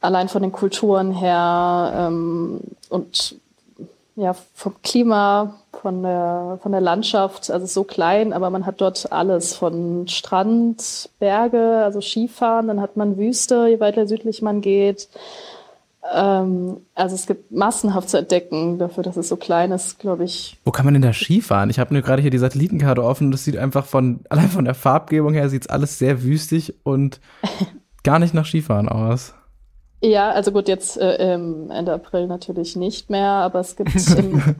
allein 0.00 0.28
von 0.28 0.42
den 0.42 0.52
Kulturen 0.52 1.12
her 1.12 1.92
ähm, 1.96 2.60
und 2.90 3.36
ja, 4.16 4.34
vom 4.54 4.74
Klima, 4.82 5.54
von 5.82 6.02
der, 6.02 6.58
von 6.62 6.72
der 6.72 6.80
Landschaft, 6.80 7.50
also 7.50 7.66
so 7.66 7.84
klein, 7.84 8.32
aber 8.32 8.48
man 8.50 8.64
hat 8.64 8.80
dort 8.80 9.12
alles 9.12 9.54
von 9.54 10.08
Strand, 10.08 11.10
Berge, 11.18 11.82
also 11.84 12.00
Skifahren, 12.00 12.68
dann 12.68 12.80
hat 12.80 12.96
man 12.96 13.18
Wüste, 13.18 13.66
je 13.68 13.78
weiter 13.78 14.06
südlich 14.06 14.40
man 14.40 14.62
geht. 14.62 15.08
Ähm, 16.14 16.78
also 16.94 17.14
es 17.14 17.26
gibt 17.26 17.50
massenhaft 17.50 18.08
zu 18.08 18.18
entdecken, 18.18 18.78
dafür, 18.78 19.02
dass 19.02 19.16
es 19.16 19.28
so 19.28 19.36
klein 19.36 19.72
ist, 19.72 19.98
glaube 19.98 20.24
ich. 20.24 20.58
Wo 20.64 20.70
kann 20.70 20.84
man 20.84 20.94
denn 20.94 21.02
da 21.02 21.12
Skifahren? 21.12 21.70
Ich 21.70 21.78
habe 21.78 21.94
nur 21.94 22.02
gerade 22.02 22.22
hier 22.22 22.30
die 22.30 22.38
Satellitenkarte 22.38 23.02
offen 23.02 23.26
und 23.26 23.30
das 23.32 23.44
sieht 23.44 23.56
einfach 23.56 23.86
von, 23.86 24.20
allein 24.28 24.48
von 24.48 24.64
der 24.64 24.74
Farbgebung 24.74 25.34
her, 25.34 25.48
sieht 25.48 25.70
alles 25.70 25.98
sehr 25.98 26.22
wüstig 26.22 26.74
und 26.84 27.20
gar 28.02 28.18
nicht 28.18 28.34
nach 28.34 28.46
Skifahren 28.46 28.88
aus. 28.88 29.34
Ja, 30.02 30.30
also 30.30 30.52
gut, 30.52 30.68
jetzt 30.68 30.98
äh, 30.98 31.16
Ende 31.16 31.92
April 31.92 32.26
natürlich 32.26 32.76
nicht 32.76 33.10
mehr, 33.10 33.30
aber 33.30 33.60
es 33.60 33.76
gibt 33.76 33.94
im, 34.18 34.56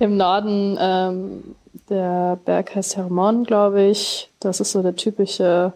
im 0.00 0.16
Norden, 0.16 0.76
ähm, 0.80 1.54
der 1.88 2.38
Berg 2.44 2.74
heißt 2.74 2.96
Hermon, 2.96 3.44
glaube 3.44 3.82
ich. 3.82 4.30
Das 4.40 4.60
ist 4.60 4.72
so 4.72 4.82
der 4.82 4.96
typische 4.96 5.72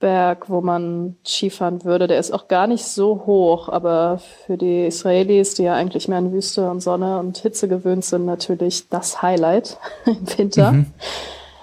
Berg, 0.00 0.48
wo 0.48 0.62
man 0.62 1.16
Skifahren 1.24 1.84
würde. 1.84 2.08
Der 2.08 2.18
ist 2.18 2.32
auch 2.32 2.48
gar 2.48 2.66
nicht 2.66 2.84
so 2.84 3.26
hoch, 3.26 3.68
aber 3.68 4.20
für 4.46 4.56
die 4.56 4.86
Israelis, 4.86 5.54
die 5.54 5.64
ja 5.64 5.74
eigentlich 5.74 6.08
mehr 6.08 6.18
an 6.18 6.32
Wüste 6.32 6.68
und 6.70 6.80
Sonne 6.80 7.18
und 7.18 7.38
Hitze 7.38 7.68
gewöhnt 7.68 8.04
sind, 8.04 8.24
natürlich 8.24 8.88
das 8.88 9.22
Highlight 9.22 9.78
im 10.06 10.38
Winter. 10.38 10.72
Mhm. 10.72 10.86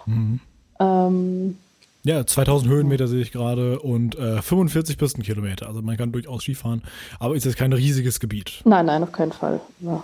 Mhm. 0.06 0.40
Ähm, 0.80 1.58
ja, 2.04 2.26
2000 2.26 2.72
Höhenmeter 2.72 3.08
sehe 3.08 3.22
ich 3.22 3.32
gerade 3.32 3.80
und 3.80 4.18
äh, 4.18 4.42
45 4.42 4.98
Pistenkilometer. 4.98 5.68
Also 5.68 5.82
man 5.82 5.98
kann 5.98 6.14
durchaus 6.14 6.44
Skifahren, 6.44 6.84
aber 7.20 7.36
ist 7.36 7.44
jetzt 7.46 7.58
kein 7.58 7.74
riesiges 7.74 8.20
Gebiet. 8.20 8.62
Nein, 8.64 8.86
nein, 8.86 9.04
auf 9.04 9.12
keinen 9.12 9.34
Fall. 9.34 9.60
Ja, 9.82 10.04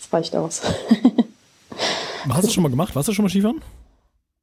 das 0.00 0.12
reicht 0.12 0.34
aus. 0.34 0.62
Hast 2.28 2.48
du 2.48 2.52
schon 2.52 2.62
mal 2.62 2.70
gemacht? 2.70 2.96
Warst 2.96 3.08
du 3.08 3.12
schon 3.12 3.24
mal 3.24 3.28
Skifahren? 3.28 3.60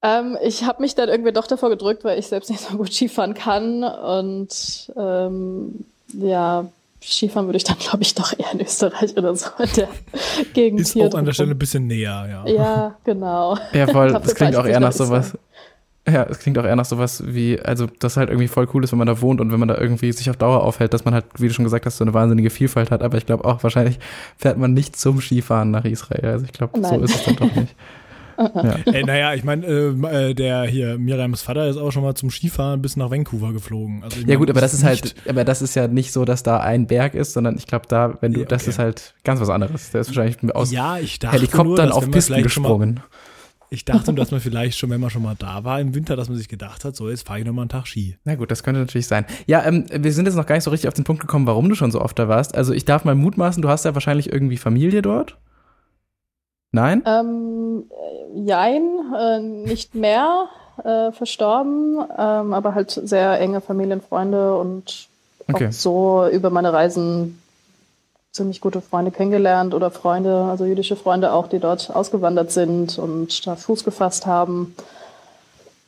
Ähm, 0.03 0.37
ich 0.43 0.63
habe 0.63 0.81
mich 0.81 0.95
dann 0.95 1.09
irgendwie 1.09 1.31
doch 1.31 1.47
davor 1.47 1.69
gedrückt, 1.69 2.03
weil 2.03 2.17
ich 2.17 2.27
selbst 2.27 2.49
nicht 2.49 2.61
so 2.61 2.77
gut 2.77 2.91
Skifahren 2.91 3.33
kann. 3.33 3.83
Und 3.83 4.91
ähm, 4.97 5.85
ja, 6.13 6.65
Skifahren 7.03 7.47
würde 7.47 7.57
ich 7.57 7.63
dann, 7.63 7.77
glaube 7.77 8.01
ich, 8.01 8.15
doch 8.15 8.37
eher 8.37 8.51
in 8.53 8.61
Österreich 8.61 9.15
oder 9.15 9.35
so 9.35 9.49
in 9.59 9.69
der 9.75 9.89
Gegend 10.53 10.81
Ist 10.81 10.93
hier 10.93 11.07
auch 11.07 11.13
an 11.13 11.25
der 11.25 11.33
Stelle 11.33 11.51
ein 11.51 11.59
bisschen 11.59 11.87
näher, 11.87 12.27
ja. 12.29 12.51
Ja, 12.51 12.95
genau. 13.03 13.57
Ja, 13.73 13.87
voll. 13.87 14.11
Das 14.11 14.35
klingt 14.35 14.55
auch 14.55 14.65
eher 14.65 14.79
nach 14.79 14.91
sowas. 14.91 15.37
Ja, 16.09 16.23
es 16.23 16.39
klingt 16.39 16.57
auch 16.57 16.63
eher 16.63 16.75
nach 16.75 16.85
sowas 16.85 17.23
wie, 17.27 17.59
also 17.59 17.85
das 17.99 18.17
halt 18.17 18.29
irgendwie 18.29 18.47
voll 18.47 18.67
cool 18.73 18.83
ist, 18.83 18.91
wenn 18.91 18.97
man 18.97 19.05
da 19.05 19.21
wohnt 19.21 19.39
und 19.39 19.51
wenn 19.51 19.59
man 19.59 19.67
da 19.67 19.77
irgendwie 19.77 20.11
sich 20.11 20.31
auf 20.31 20.35
Dauer 20.35 20.63
aufhält, 20.63 20.95
dass 20.95 21.05
man 21.05 21.13
halt, 21.13 21.25
wie 21.37 21.47
du 21.47 21.53
schon 21.53 21.63
gesagt 21.63 21.85
hast, 21.85 21.97
so 21.97 22.03
eine 22.03 22.15
wahnsinnige 22.15 22.49
Vielfalt 22.49 22.89
hat. 22.89 23.03
Aber 23.03 23.19
ich 23.19 23.27
glaube 23.27 23.45
auch, 23.45 23.61
wahrscheinlich 23.61 23.99
fährt 24.35 24.57
man 24.57 24.73
nicht 24.73 24.95
zum 24.95 25.21
Skifahren 25.21 25.69
nach 25.69 25.85
Israel. 25.85 26.25
Also 26.25 26.45
ich 26.45 26.53
glaube, 26.53 26.81
so 26.81 26.99
ist 27.01 27.13
es 27.13 27.23
dann 27.23 27.35
doch 27.35 27.55
nicht. 27.55 27.75
Ja. 28.37 28.75
Ey, 28.85 29.03
naja, 29.03 29.33
ich 29.33 29.43
meine, 29.43 29.65
äh, 29.65 30.29
äh, 30.29 30.33
der 30.33 30.63
hier, 30.63 30.97
Miriams 30.97 31.41
Vater 31.41 31.67
ist 31.67 31.77
auch 31.77 31.91
schon 31.91 32.03
mal 32.03 32.15
zum 32.15 32.29
Skifahren 32.29 32.81
bis 32.81 32.97
nach 32.97 33.11
Vancouver 33.11 33.53
geflogen. 33.53 34.03
Also 34.03 34.19
ja 34.19 34.27
mein, 34.27 34.37
gut, 34.37 34.49
aber 34.49 34.61
das 34.61 34.73
ist 34.73 34.83
halt, 34.83 35.15
aber 35.27 35.43
das 35.43 35.61
ist 35.61 35.75
ja 35.75 35.87
nicht 35.87 36.11
so, 36.11 36.25
dass 36.25 36.43
da 36.43 36.59
ein 36.59 36.87
Berg 36.87 37.13
ist, 37.13 37.33
sondern 37.33 37.57
ich 37.57 37.67
glaube 37.67 37.85
da, 37.87 38.17
wenn 38.21 38.33
du, 38.33 38.39
ja, 38.39 38.45
okay. 38.45 38.53
das 38.53 38.67
ist 38.67 38.79
halt 38.79 39.15
ganz 39.23 39.39
was 39.39 39.49
anderes. 39.49 39.91
Der 39.91 40.01
ist 40.01 40.07
wahrscheinlich 40.07 40.55
aus 40.55 40.71
ja, 40.71 40.95
Helikoptern 40.95 41.89
nur, 41.89 41.97
auf 41.97 42.09
Pisten 42.09 42.41
gesprungen. 42.43 43.01
Ich 43.73 43.85
dachte, 43.85 44.13
dass 44.13 44.31
man 44.31 44.41
vielleicht 44.41 44.77
schon, 44.77 44.89
wenn 44.89 44.99
man 44.99 45.09
schon 45.09 45.23
mal 45.23 45.35
da 45.39 45.63
war 45.63 45.79
im 45.79 45.95
Winter, 45.95 46.17
dass 46.17 46.27
man 46.27 46.37
sich 46.37 46.49
gedacht 46.49 46.83
hat, 46.83 46.93
so 46.93 47.09
jetzt 47.09 47.25
fahre 47.25 47.39
ich 47.39 47.45
nochmal 47.45 47.63
einen 47.63 47.69
Tag 47.69 47.87
Ski. 47.87 48.17
Na 48.25 48.35
gut, 48.35 48.51
das 48.51 48.63
könnte 48.63 48.81
natürlich 48.81 49.07
sein. 49.07 49.25
Ja, 49.47 49.63
ähm, 49.65 49.85
wir 49.89 50.11
sind 50.11 50.25
jetzt 50.25 50.35
noch 50.35 50.45
gar 50.45 50.55
nicht 50.55 50.65
so 50.65 50.71
richtig 50.71 50.89
auf 50.89 50.93
den 50.93 51.05
Punkt 51.05 51.21
gekommen, 51.21 51.47
warum 51.47 51.69
du 51.69 51.75
schon 51.75 51.89
so 51.89 52.01
oft 52.01 52.19
da 52.19 52.27
warst. 52.27 52.53
Also 52.53 52.73
ich 52.73 52.83
darf 52.83 53.05
mal 53.05 53.15
mutmaßen, 53.15 53.61
du 53.61 53.69
hast 53.69 53.85
ja 53.85 53.93
wahrscheinlich 53.93 54.29
irgendwie 54.29 54.57
Familie 54.57 55.01
dort? 55.01 55.37
Nein? 56.71 57.03
Ähm, 57.05 57.83
jein, 58.33 58.83
äh, 59.17 59.39
nicht 59.39 59.93
mehr 59.93 60.47
äh, 60.83 61.11
verstorben, 61.11 61.99
ähm, 62.17 62.53
aber 62.53 62.75
halt 62.75 62.91
sehr 62.91 63.39
enge 63.39 63.61
Familienfreunde 63.61 64.55
und 64.55 65.07
okay. 65.47 65.67
auch 65.67 65.71
so 65.71 66.27
über 66.31 66.49
meine 66.49 66.71
Reisen 66.71 67.41
ziemlich 68.31 68.61
gute 68.61 68.81
Freunde 68.81 69.11
kennengelernt 69.11 69.73
oder 69.73 69.91
Freunde, 69.91 70.45
also 70.45 70.65
jüdische 70.65 70.95
Freunde 70.95 71.33
auch, 71.33 71.47
die 71.47 71.59
dort 71.59 71.93
ausgewandert 71.93 72.51
sind 72.51 72.97
und 72.97 73.45
da 73.45 73.57
Fuß 73.57 73.83
gefasst 73.83 74.25
haben 74.25 74.73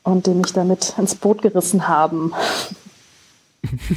und 0.04 0.28
die 0.28 0.32
mich 0.32 0.52
damit 0.52 0.96
ins 0.98 1.16
Boot 1.16 1.42
gerissen 1.42 1.88
haben. 1.88 2.34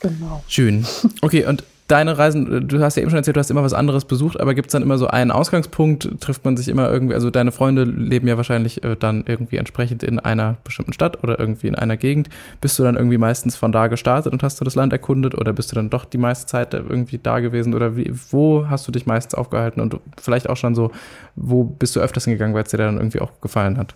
genau. 0.00 0.42
Schön. 0.48 0.86
Okay, 1.20 1.44
und 1.44 1.62
deine 1.88 2.18
Reisen, 2.18 2.68
du 2.68 2.80
hast 2.80 2.96
ja 2.96 3.02
eben 3.02 3.10
schon 3.10 3.16
erzählt, 3.16 3.36
du 3.36 3.40
hast 3.40 3.50
immer 3.50 3.62
was 3.62 3.72
anderes 3.72 4.04
besucht, 4.04 4.38
aber 4.38 4.54
gibt 4.54 4.68
es 4.68 4.72
dann 4.72 4.82
immer 4.82 4.98
so 4.98 5.08
einen 5.08 5.30
Ausgangspunkt? 5.30 6.20
Trifft 6.20 6.44
man 6.44 6.56
sich 6.56 6.68
immer 6.68 6.90
irgendwie, 6.90 7.14
also 7.14 7.30
deine 7.30 7.50
Freunde 7.50 7.84
leben 7.84 8.28
ja 8.28 8.36
wahrscheinlich 8.36 8.84
äh, 8.84 8.94
dann 8.94 9.24
irgendwie 9.26 9.56
entsprechend 9.56 10.02
in 10.02 10.20
einer 10.20 10.56
bestimmten 10.64 10.92
Stadt 10.92 11.24
oder 11.24 11.40
irgendwie 11.40 11.66
in 11.66 11.74
einer 11.74 11.96
Gegend. 11.96 12.28
Bist 12.60 12.78
du 12.78 12.82
dann 12.82 12.96
irgendwie 12.96 13.18
meistens 13.18 13.56
von 13.56 13.72
da 13.72 13.86
gestartet 13.86 14.32
und 14.32 14.42
hast 14.42 14.60
du 14.60 14.64
das 14.64 14.74
Land 14.74 14.92
erkundet 14.92 15.34
oder 15.34 15.52
bist 15.54 15.72
du 15.72 15.74
dann 15.74 15.88
doch 15.90 16.04
die 16.04 16.18
meiste 16.18 16.46
Zeit 16.46 16.74
irgendwie 16.74 17.18
da 17.18 17.40
gewesen 17.40 17.74
oder 17.74 17.96
wie, 17.96 18.12
wo 18.30 18.66
hast 18.68 18.86
du 18.86 18.92
dich 18.92 19.06
meistens 19.06 19.34
aufgehalten 19.34 19.80
und 19.80 19.98
vielleicht 20.20 20.48
auch 20.48 20.56
schon 20.56 20.74
so, 20.74 20.90
wo 21.36 21.64
bist 21.64 21.96
du 21.96 22.00
öfters 22.00 22.24
hingegangen, 22.24 22.54
weil 22.54 22.64
es 22.64 22.70
dir 22.70 22.76
dann 22.76 22.98
irgendwie 22.98 23.20
auch 23.20 23.40
gefallen 23.40 23.78
hat? 23.78 23.94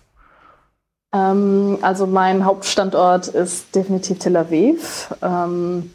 Ähm, 1.13 1.77
also 1.83 2.07
mein 2.07 2.43
Hauptstandort 2.43 3.27
ist 3.27 3.75
definitiv 3.75 4.17
Tel 4.17 4.35
Aviv. 4.35 5.13
Ähm, 5.21 5.91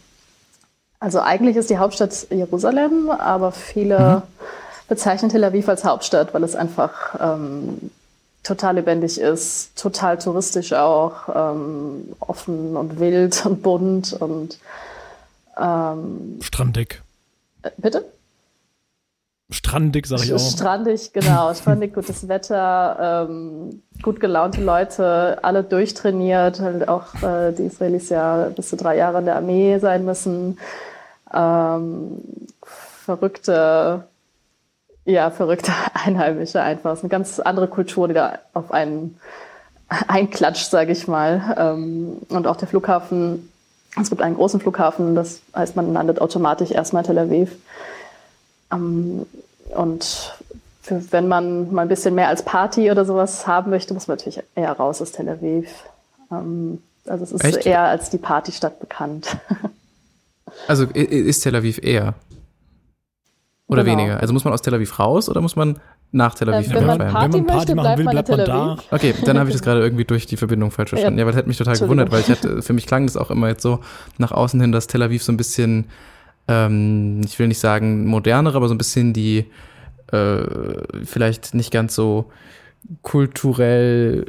also 1.01 1.21
eigentlich 1.21 1.57
ist 1.57 1.71
die 1.71 1.79
Hauptstadt 1.79 2.27
Jerusalem, 2.31 3.11
aber 3.11 3.53
viele 3.53 3.99
mhm. 3.99 4.23
bezeichnen 4.89 5.31
Tel 5.31 5.45
Aviv 5.45 5.69
als 5.69 5.85
Hauptstadt, 5.85 6.35
weil 6.35 6.43
es 6.43 6.57
einfach 6.57 7.15
ähm, 7.21 7.91
total 8.43 8.77
lebendig 8.77 9.21
ist, 9.21 9.77
total 9.77 10.19
touristisch 10.19 10.73
auch, 10.73 11.29
ähm, 11.35 12.09
offen 12.21 12.77
und 12.77 12.99
wild 12.99 13.45
und 13.47 13.63
bunt 13.63 14.13
und 14.15 14.59
ähm, 15.59 16.39
strandig. 16.43 17.03
Äh, 17.63 17.71
bitte? 17.77 18.05
Strandig, 19.51 20.07
sag 20.07 20.23
ich 20.23 20.35
auch. 20.35 20.39
Strandig, 20.39 21.13
genau. 21.15 21.53
Strandig, 21.55 21.95
gutes 21.95 22.29
Wetter, 22.29 23.27
ähm, 23.31 23.83
gut 24.03 24.21
gelaunte 24.21 24.63
Leute, 24.63 25.39
alle 25.43 25.65
durchtrainiert, 25.65 26.61
halt 26.61 26.87
auch 26.87 27.15
äh, 27.23 27.53
die 27.53 27.65
Israelis 27.65 28.11
ja 28.11 28.51
bis 28.55 28.69
zu 28.69 28.77
drei 28.77 28.97
Jahre 28.97 29.21
in 29.21 29.25
der 29.25 29.37
Armee 29.37 29.79
sein 29.79 30.05
müssen. 30.05 30.59
Ähm, 31.33 32.23
verrückte, 32.63 34.05
ja, 35.07 35.31
verrückte 35.31 35.73
Einheimische 35.95 36.61
einfach. 36.61 36.93
Es 36.93 36.99
ist 36.99 37.05
eine 37.05 37.11
ganz 37.11 37.41
andere 37.41 37.69
Kultur, 37.69 38.07
die 38.07 38.15
da 38.15 38.39
auf 38.53 38.71
einen 38.71 39.19
einklatscht, 40.09 40.71
sage 40.71 40.93
ich 40.93 41.09
mal. 41.09 41.57
Ähm, 41.57 42.19
und 42.29 42.47
auch 42.47 42.57
der 42.57 42.69
Flughafen, 42.69 43.51
es 43.99 44.11
gibt 44.11 44.21
einen 44.21 44.37
großen 44.37 44.61
Flughafen, 44.61 45.15
das 45.15 45.41
heißt, 45.57 45.75
man 45.75 45.95
landet 45.95 46.21
automatisch 46.21 46.71
erstmal 46.71 47.03
in 47.03 47.07
Tel 47.07 47.19
Aviv. 47.19 47.57
Ähm, 48.73 49.27
und 49.75 50.35
für, 50.83 51.13
wenn 51.13 51.29
man 51.29 51.73
mal 51.73 51.83
ein 51.83 51.89
bisschen 51.89 52.15
mehr 52.15 52.29
als 52.29 52.45
Party 52.45 52.91
oder 52.91 53.05
sowas 53.05 53.47
haben 53.47 53.71
möchte, 53.71 53.95
muss 53.95 54.09
man 54.09 54.17
natürlich 54.17 54.43
eher 54.55 54.73
raus 54.73 55.03
aus 55.03 55.13
Tel 55.13 55.29
Aviv. 55.29 55.69
Ähm, 56.31 56.83
also 57.07 57.25
es 57.25 57.33
ist 57.33 57.45
Echt? 57.45 57.67
eher 57.67 57.83
als 57.83 58.11
die 58.11 58.19
Partystadt 58.19 58.81
bekannt. 58.81 59.37
Also 60.67 60.85
ist 60.85 61.41
Tel 61.41 61.55
Aviv 61.55 61.79
eher? 61.83 62.15
Oder 63.69 63.85
genau. 63.85 63.99
weniger? 63.99 64.21
Also 64.21 64.33
muss 64.33 64.45
man 64.45 64.53
aus 64.55 64.63
Tel 64.63 64.75
Aviv 64.75 64.99
raus 64.99 65.29
oder 65.29 65.41
muss 65.41 65.57
man 65.57 65.79
nach 66.11 66.35
Tel 66.35 66.53
Aviv 66.53 66.71
äh, 66.71 66.75
wenn, 66.75 66.87
man 66.87 66.99
Party 66.99 67.13
wenn 67.13 67.15
man 67.15 67.47
Party 67.47 67.53
möchte, 67.59 67.75
machen 67.75 67.99
will, 67.99 68.07
bleibt 68.07 68.29
man, 68.31 68.45
da. 68.45 68.77
Okay, 68.91 69.15
dann 69.25 69.39
habe 69.39 69.51
ich 69.51 69.55
das 69.55 69.63
gerade 69.65 69.81
irgendwie 69.81 70.05
durch 70.05 70.27
die 70.27 70.37
Verbindung 70.37 70.71
falsch 70.71 70.91
verstanden. 70.91 71.19
Ja, 71.19 71.23
ja 71.23 71.27
weil 71.27 71.33
das 71.33 71.39
hat 71.39 71.47
mich 71.47 71.59
total 71.59 71.79
gewundert, 71.79 72.11
weil 72.11 72.21
ich 72.21 72.31
hatte, 72.31 72.63
für 72.63 72.73
mich 72.73 72.87
klang 72.87 73.07
das 73.07 73.17
auch 73.17 73.31
immer 73.31 73.49
jetzt 73.49 73.63
so 73.63 73.81
nach 74.17 74.33
außen 74.33 74.61
hin, 74.61 74.73
dass 74.73 74.87
Tel 74.87 75.03
Aviv 75.03 75.23
so 75.23 75.33
ein 75.33 75.37
bisschen 75.37 75.85
ähm, 76.49 77.21
ich 77.25 77.39
will 77.39 77.49
nicht 77.49 77.61
sagen 77.61 78.07
modernere, 78.07 78.57
aber 78.57 78.69
so 78.69 78.75
ein 78.75 78.79
bisschen 78.79 79.13
die 79.13 79.45
äh, 80.13 80.43
vielleicht 81.05 81.55
nicht 81.55 81.71
ganz 81.71 81.95
so 81.95 82.31
kulturell 83.03 84.27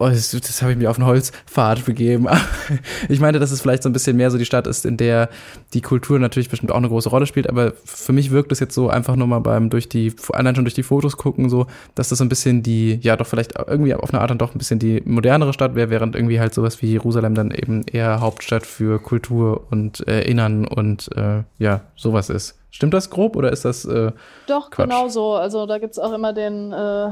Oh, 0.00 0.08
das, 0.08 0.30
das 0.30 0.62
habe 0.62 0.70
ich 0.70 0.78
mir 0.78 0.90
auf 0.90 0.96
einen 0.96 1.08
Holzpfad 1.08 1.84
begeben. 1.84 2.28
ich 3.08 3.18
meinte, 3.18 3.40
dass 3.40 3.50
es 3.50 3.60
vielleicht 3.60 3.82
so 3.82 3.88
ein 3.88 3.92
bisschen 3.92 4.16
mehr 4.16 4.30
so 4.30 4.38
die 4.38 4.44
Stadt 4.44 4.68
ist, 4.68 4.86
in 4.86 4.96
der 4.96 5.28
die 5.74 5.80
Kultur 5.80 6.20
natürlich 6.20 6.48
bestimmt 6.48 6.70
auch 6.70 6.76
eine 6.76 6.86
große 6.86 7.08
Rolle 7.08 7.26
spielt, 7.26 7.48
aber 7.48 7.72
für 7.84 8.12
mich 8.12 8.30
wirkt 8.30 8.52
es 8.52 8.60
jetzt 8.60 8.76
so 8.76 8.88
einfach 8.88 9.16
nur 9.16 9.26
mal 9.26 9.40
beim 9.40 9.70
durch 9.70 9.88
die, 9.88 10.14
allein 10.32 10.54
schon 10.54 10.64
durch 10.64 10.74
die 10.74 10.84
Fotos 10.84 11.16
gucken, 11.16 11.50
so, 11.50 11.66
dass 11.96 12.10
das 12.10 12.18
so 12.18 12.24
ein 12.24 12.28
bisschen 12.28 12.62
die, 12.62 13.00
ja 13.02 13.16
doch 13.16 13.26
vielleicht 13.26 13.54
irgendwie 13.58 13.92
auf 13.92 14.14
eine 14.14 14.20
Art 14.20 14.30
dann 14.30 14.38
doch 14.38 14.54
ein 14.54 14.58
bisschen 14.58 14.78
die 14.78 15.02
modernere 15.04 15.52
Stadt 15.52 15.74
wäre, 15.74 15.90
während 15.90 16.14
irgendwie 16.14 16.38
halt 16.38 16.54
sowas 16.54 16.80
wie 16.80 16.92
Jerusalem 16.92 17.34
dann 17.34 17.50
eben 17.50 17.82
eher 17.82 18.20
Hauptstadt 18.20 18.66
für 18.66 19.00
Kultur 19.00 19.66
und 19.72 20.06
Erinnern 20.06 20.64
und 20.64 21.10
äh, 21.16 21.42
ja, 21.58 21.80
sowas 21.96 22.30
ist. 22.30 22.57
Stimmt 22.70 22.92
das 22.94 23.08
grob 23.10 23.36
oder 23.36 23.50
ist 23.50 23.64
das 23.64 23.84
äh, 23.84 24.12
Doch, 24.46 24.70
Quatsch? 24.70 24.88
genau 24.88 25.08
so. 25.08 25.34
Also 25.34 25.66
da 25.66 25.78
gibt 25.78 25.92
es 25.92 25.98
auch 25.98 26.12
immer 26.12 26.32
den, 26.32 26.72
äh, 26.72 27.10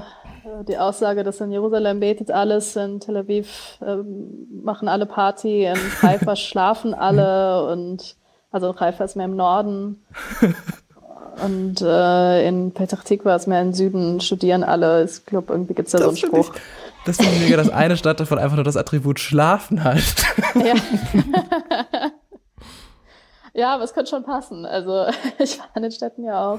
die 0.69 0.77
Aussage, 0.77 1.25
dass 1.25 1.41
in 1.41 1.51
Jerusalem 1.51 2.01
betet 2.01 2.31
alles, 2.31 2.77
in 2.77 3.01
Tel 3.01 3.17
Aviv 3.17 3.79
äh, 3.81 3.97
machen 4.63 4.89
alle 4.89 5.07
Party, 5.07 5.65
in 5.65 5.77
Haifa 6.03 6.37
schlafen 6.37 6.93
alle 6.95 7.71
und 7.73 8.17
also 8.51 8.79
Haifa 8.79 9.05
ist 9.05 9.17
mehr 9.17 9.27
im 9.27 9.37
Norden 9.37 10.05
und 11.45 11.81
äh, 11.81 12.47
in 12.47 12.73
Petach 12.73 13.03
Tikva 13.05 13.37
ist 13.37 13.47
mehr 13.47 13.63
im 13.63 13.73
Süden, 13.73 14.21
studieren 14.21 14.63
alle. 14.63 15.05
Ich 15.05 15.25
glaube, 15.27 15.53
irgendwie 15.53 15.75
gibt 15.75 15.89
es 15.89 15.93
da 15.93 15.99
das 15.99 16.05
so 16.05 16.11
einen 16.11 16.17
Spruch. 16.19 16.55
Ich, 16.55 16.61
das 17.07 17.17
finde 17.19 17.33
ich 17.35 17.45
mega, 17.45 17.57
dass 17.57 17.71
eine 17.71 17.97
Stadt 17.97 18.19
davon 18.21 18.39
einfach 18.39 18.57
nur 18.57 18.65
das 18.65 18.77
Attribut 18.77 19.21
Schlafen 19.21 19.85
hat. 19.85 20.03
Ja. 20.55 20.75
Ja, 23.57 23.75
aber 23.75 23.85
es 23.85 23.95
könnte 23.95 24.11
schon 24.11 24.23
passen. 24.23 24.67
Also 24.67 25.07
ich 25.39 25.59
war 25.59 25.69
in 25.75 25.83
den 25.83 25.93
Städten 25.93 26.25
ja 26.25 26.53
auch. 26.53 26.59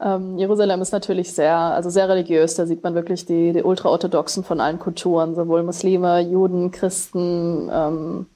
Ähm, 0.00 0.36
Jerusalem 0.38 0.82
ist 0.82 0.92
natürlich 0.92 1.32
sehr, 1.32 1.56
also 1.56 1.90
sehr 1.90 2.08
religiös. 2.08 2.56
Da 2.56 2.66
sieht 2.66 2.82
man 2.82 2.94
wirklich 2.94 3.24
die, 3.24 3.52
die 3.52 3.62
Ultraorthodoxen 3.62 4.44
von 4.44 4.60
allen 4.60 4.78
Kulturen, 4.78 5.34
sowohl 5.34 5.62
Muslime, 5.62 6.20
Juden, 6.20 6.72
Christen, 6.72 7.70
ähm, 7.72 8.26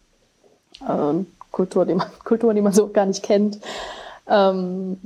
äh, 0.87 1.25
Kultur, 1.51 1.85
die 1.85 1.95
man, 1.95 2.07
Kulturen, 2.25 2.55
die 2.55 2.63
man 2.63 2.73
so 2.73 2.89
gar 2.89 3.07
nicht 3.07 3.23
kennt, 3.23 3.59
ähm, 4.29 4.99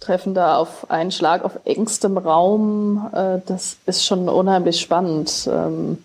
treffen 0.00 0.32
da 0.32 0.56
auf 0.56 0.90
einen 0.90 1.12
Schlag 1.12 1.44
auf 1.44 1.60
engstem 1.66 2.16
Raum. 2.16 3.10
Äh, 3.12 3.40
das 3.44 3.76
ist 3.84 4.06
schon 4.06 4.28
unheimlich 4.30 4.80
spannend. 4.80 5.48
Ähm, 5.52 5.98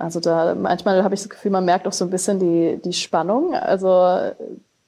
also 0.00 0.18
da 0.18 0.54
manchmal 0.54 1.04
habe 1.04 1.14
ich 1.14 1.20
das 1.20 1.28
Gefühl, 1.28 1.50
man 1.50 1.64
merkt 1.64 1.86
auch 1.86 1.92
so 1.92 2.04
ein 2.04 2.10
bisschen 2.10 2.38
die, 2.38 2.80
die 2.82 2.92
Spannung. 2.92 3.54
Also 3.54 4.32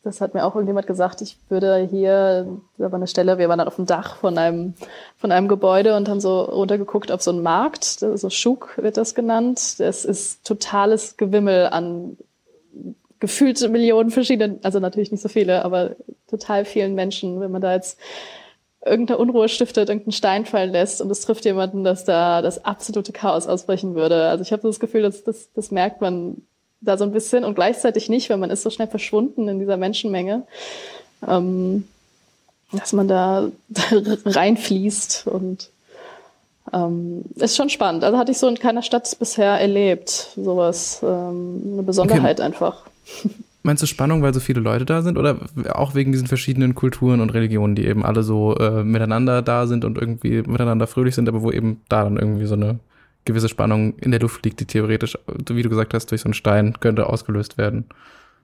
das 0.03 0.21
hat 0.21 0.35
mir 0.35 0.45
auch 0.45 0.55
irgendjemand 0.55 0.87
gesagt, 0.87 1.21
ich 1.21 1.37
würde 1.49 1.87
hier, 1.91 2.47
da 2.79 2.91
war 2.91 2.95
eine 2.95 3.07
Stelle, 3.07 3.39
wir 3.39 3.49
waren 3.49 3.59
dann 3.59 3.69
auf 3.69 3.77
dem 3.77 3.87
Dach 3.87 4.17
von 4.17 4.37
einem, 4.37 4.75
von 5.17 5.31
einem 5.31 5.49
Gebäude 5.49 5.97
und 5.97 6.09
haben 6.09 6.21
so 6.21 6.41
runtergeguckt 6.41 7.13
auf 7.13 7.23
so 7.23 7.31
einen 7.31 7.43
Markt, 7.43 7.85
so 7.85 8.31
Schuk 8.31 8.77
wird 8.79 8.97
das 8.97 9.15
genannt. 9.15 9.59
Es 9.79 10.05
ist 10.05 10.45
totales 10.47 11.17
Gewimmel 11.17 11.67
an 11.67 12.17
gefühlte 13.21 13.69
Millionen 13.69 14.11
verschiedenen, 14.11 14.59
also 14.65 14.81
natürlich 14.81 15.13
nicht 15.13 15.23
so 15.23 15.29
viele, 15.29 15.65
aber 15.65 15.91
total 16.29 16.65
vielen 16.65 16.95
Menschen. 16.95 17.39
Wenn 17.41 17.53
man 17.53 17.63
da 17.63 17.75
jetzt 17.75 18.01
irgendeine 18.85 19.19
Unruhe 19.19 19.49
stiftet, 19.49 19.89
irgendeinen 19.89 20.13
Stein 20.13 20.47
fallen 20.47 20.73
lässt 20.73 21.01
und 21.01 21.11
es 21.11 21.21
trifft 21.21 21.45
jemanden, 21.45 21.85
dass 21.85 22.05
da 22.05 22.43
das 22.43 22.65
absolute 22.65 23.13
Chaos 23.13 23.47
ausbrechen 23.47 23.95
würde. 23.95 24.29
Also 24.29 24.43
ich 24.43 24.53
habe 24.53 24.63
das 24.63 24.81
Gefühl, 24.81 25.03
dass 25.03 25.23
das, 25.25 25.49
das 25.55 25.71
merkt 25.71 26.01
man 26.01 26.43
da 26.81 26.97
so 26.97 27.05
ein 27.05 27.13
bisschen 27.13 27.45
und 27.45 27.55
gleichzeitig 27.55 28.09
nicht, 28.09 28.29
weil 28.29 28.39
man 28.39 28.51
ist 28.51 28.63
so 28.63 28.71
schnell 28.71 28.89
verschwunden 28.89 29.49
in 29.49 29.61
dieser 29.61 29.77
Menschenmenge, 29.77 30.45
ähm, 31.27 31.87
dass 32.73 32.93
man 32.93 33.07
da 33.07 33.51
reinfließt 34.25 35.29
und 35.29 35.71
ähm, 36.73 37.25
ist 37.37 37.57
schon 37.57 37.71
spannend. 37.71 38.03
Also 38.03 38.19
hatte 38.19 38.33
ich 38.33 38.39
so 38.39 38.49
in 38.49 38.59
keiner 38.59 38.83
Stadt 38.83 39.17
bisher 39.19 39.61
erlebt, 39.61 40.31
sowas, 40.37 41.01
ähm, 41.03 41.71
eine 41.75 41.83
Besonderheit 41.83 42.41
okay. 42.41 42.47
einfach. 42.47 42.83
Meinst 43.65 43.83
du 43.83 43.87
Spannung, 43.87 44.23
weil 44.23 44.35
so 44.35 44.41
viele 44.41 44.61
Leute 44.61 44.85
da 44.85 45.03
sind 45.03 45.17
oder 45.17 45.37
auch 45.71 45.95
wegen 45.95 46.11
diesen 46.11 46.27
verschiedenen 46.27 46.75
Kulturen 46.75 47.21
und 47.21 47.31
Religionen, 47.31 47.77
die 47.77 47.87
eben 47.87 48.05
alle 48.05 48.23
so 48.25 48.57
äh, 48.57 48.83
miteinander 48.83 49.41
da 49.41 49.67
sind 49.67 49.85
und 49.85 49.99
irgendwie 49.99 50.43
miteinander 50.43 50.89
fröhlich 50.89 51.15
sind, 51.15 51.29
aber 51.29 51.43
wo 51.43 51.53
eben 51.53 51.81
da 51.89 52.03
dann 52.03 52.17
irgendwie 52.17 52.47
so 52.47 52.55
eine 52.55 52.81
gewisse 53.25 53.49
Spannung 53.49 53.97
in 53.99 54.11
der 54.11 54.21
Luft 54.21 54.45
liegt, 54.45 54.59
die 54.59 54.67
theoretisch, 54.67 55.17
wie 55.27 55.63
du 55.63 55.69
gesagt 55.69 55.95
hast, 55.95 56.11
durch 56.11 56.23
so 56.23 56.27
einen 56.27 56.35
Stein 56.35 56.81
könnte 56.81 57.09
ausgelöst 57.09 57.57
werden? 57.57 57.87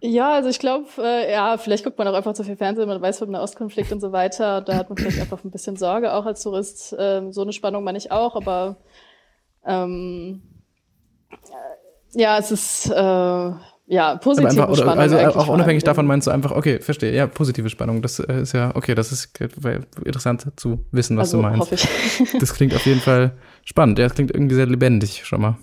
Ja, 0.01 0.35
also 0.35 0.49
ich 0.49 0.61
glaube, 0.61 0.87
äh, 0.99 1.33
ja, 1.33 1.59
vielleicht 1.59 1.83
guckt 1.83 1.99
man 1.99 2.07
auch 2.07 2.15
einfach 2.15 2.35
zu 2.35 2.45
viel 2.45 2.57
Fernsehen, 2.57 2.87
man 2.87 3.03
weiß 3.03 3.19
vom 3.19 3.31
Nahostkonflikt 3.33 3.91
und 3.91 4.01
so 4.01 4.13
weiter. 4.13 4.61
Da 4.61 4.77
hat 4.77 4.89
man 4.89 4.97
vielleicht 4.97 5.21
einfach 5.21 5.43
ein 5.43 5.51
bisschen 5.51 5.75
Sorge 5.75 6.13
auch 6.13 6.25
als 6.25 6.43
Tourist. 6.43 6.95
Ähm, 6.97 7.33
so 7.33 7.43
eine 7.43 7.53
Spannung 7.53 7.83
meine 7.83 7.99
ich 7.99 8.13
auch, 8.13 8.37
aber 8.37 8.77
ähm, 9.67 10.43
ja, 12.13 12.39
es 12.39 12.53
ist 12.53 12.91
äh, 12.91 13.53
ja, 13.89 14.17
positive 14.17 14.51
einfach, 14.51 14.69
oder, 14.69 14.83
Spannung. 14.83 14.99
Also 14.99 15.17
auch 15.19 15.49
unabhängig 15.49 15.83
davon 15.83 16.07
meinst 16.07 16.27
du 16.27 16.31
einfach, 16.31 16.51
okay, 16.51 16.79
verstehe, 16.79 17.15
ja, 17.15 17.27
positive 17.27 17.71
Spannung. 17.71 18.03
Das 18.03 18.19
äh, 18.19 18.43
ist 18.43 18.53
ja, 18.53 18.71
okay, 18.75 18.95
das 18.95 19.13
ist 19.13 19.31
interessant 20.05 20.47
zu 20.57 20.85
wissen, 20.93 21.17
was 21.17 21.29
also, 21.29 21.39
du 21.39 21.43
meinst. 21.43 21.61
Hoffe 21.61 21.75
ich. 21.75 21.89
das 22.39 22.53
klingt 22.53 22.75
auf 22.75 22.85
jeden 22.85 23.01
Fall 23.01 23.33
spannend. 23.65 23.99
Ja, 23.99 24.05
das 24.05 24.15
klingt 24.15 24.31
irgendwie 24.31 24.55
sehr 24.55 24.67
lebendig 24.67 25.25
schon 25.25 25.41
mal. 25.41 25.57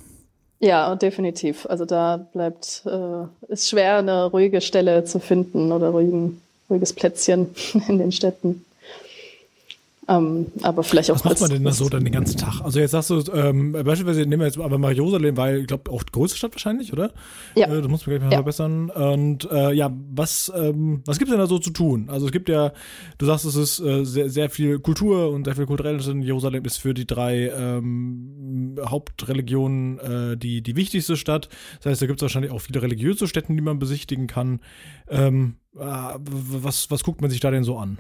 Ja, 0.60 0.96
definitiv. 0.96 1.68
Also 1.70 1.86
da 1.86 2.28
bleibt, 2.34 2.82
äh, 2.86 3.52
ist 3.54 3.70
schwer, 3.70 3.98
eine 3.98 4.26
ruhige 4.26 4.62
Stelle 4.62 5.04
zu 5.04 5.20
finden 5.20 5.72
oder 5.72 5.90
ruhigen, 5.90 6.42
ruhiges 6.68 6.94
Plätzchen 6.94 7.50
in 7.88 8.00
den 8.00 8.12
Städten. 8.12 8.66
Ähm, 10.08 10.52
aber 10.62 10.84
vielleicht 10.84 11.10
auch. 11.10 11.16
Was 11.16 11.24
macht 11.24 11.42
man 11.42 11.50
denn 11.50 11.64
da 11.64 11.72
so 11.72 11.90
dann 11.90 12.04
den 12.04 12.14
ganzen 12.14 12.38
Tag? 12.38 12.62
Also 12.62 12.80
jetzt 12.80 12.92
sagst 12.92 13.10
du, 13.10 13.24
ähm, 13.34 13.72
beispielsweise 13.72 14.22
nehmen 14.22 14.42
wir 14.42 14.46
jetzt 14.46 14.60
aber 14.60 14.78
mal 14.78 14.94
Jerusalem, 14.94 15.36
weil 15.36 15.62
ich 15.62 15.68
glaube 15.68 15.92
auch 15.92 16.04
die 16.04 16.12
größte 16.12 16.38
Stadt 16.38 16.54
wahrscheinlich, 16.54 16.94
oder? 16.94 17.12
Ja. 17.56 17.68
Äh, 17.68 17.82
das 17.82 17.88
muss 17.88 18.06
man 18.06 18.16
gleich 18.16 18.22
mal 18.22 18.32
ja. 18.32 18.38
verbessern. 18.38 18.92
Und 18.92 19.50
äh, 19.52 19.74
ja, 19.74 19.92
was, 20.12 20.52
ähm, 20.56 21.02
was 21.06 21.18
gibt 21.18 21.30
es 21.30 21.34
denn 21.34 21.40
da 21.40 21.48
so 21.48 21.58
zu 21.58 21.72
tun? 21.72 22.10
Also 22.10 22.28
es 22.28 22.32
gibt 22.32 22.50
ja, 22.50 22.72
du 23.18 23.26
sagst, 23.26 23.46
es 23.46 23.56
ist 23.56 23.80
äh, 23.80 24.06
sehr, 24.06 24.30
sehr 24.30 24.50
viel 24.50 24.80
Kultur 24.80 25.32
und 25.32 25.46
sehr 25.46 25.56
viel 25.56 25.66
kulturelles 25.66 26.08
in 26.08 26.22
Jerusalem 26.22 26.64
ist 26.66 26.78
für 26.78 26.94
die 26.94 27.08
drei 27.08 27.50
ähm, 27.50 28.76
Hauptreligionen 28.86 30.00
äh, 30.00 30.38
die, 30.38 30.62
die 30.62 30.76
wichtigste 30.76 31.18
Stadt. 31.18 31.50
Das 31.78 31.92
heißt, 31.92 32.02
da 32.04 32.06
gibt 32.06 32.20
es 32.20 32.22
wahrscheinlich 32.22 32.52
auch 32.52 32.62
viele 32.62 32.82
religiöse 32.82 33.28
Städte, 33.28 33.54
die 33.54 33.62
man 33.62 33.80
besichtigen 33.80 34.28
kann. 34.28 34.60
Ähm, 35.10 35.56
äh, 35.76 35.80
was, 35.80 36.92
was 36.92 37.04
guckt 37.04 37.22
man 37.22 37.32
sich 37.32 37.40
da 37.40 37.50
denn 37.50 37.64
so 37.64 37.78
an? 37.78 38.00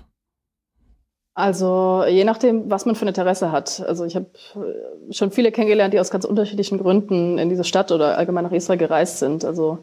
Also 1.35 2.03
je 2.07 2.23
nachdem, 2.23 2.71
was 2.71 2.85
man 2.85 2.95
für 2.95 3.03
ein 3.03 3.09
Interesse 3.09 3.51
hat. 3.51 3.83
Also 3.85 4.05
ich 4.05 4.15
habe 4.15 4.27
äh, 4.55 5.13
schon 5.13 5.31
viele 5.31 5.51
kennengelernt, 5.51 5.93
die 5.93 5.99
aus 5.99 6.09
ganz 6.09 6.23
unterschiedlichen 6.23 6.77
Gründen 6.77 7.37
in 7.37 7.49
diese 7.49 7.65
Stadt 7.65 7.91
oder 7.91 8.17
allgemein 8.17 8.45
nach 8.45 8.53
Israel 8.53 8.79
gereist 8.79 9.19
sind. 9.19 9.43
Also 9.43 9.79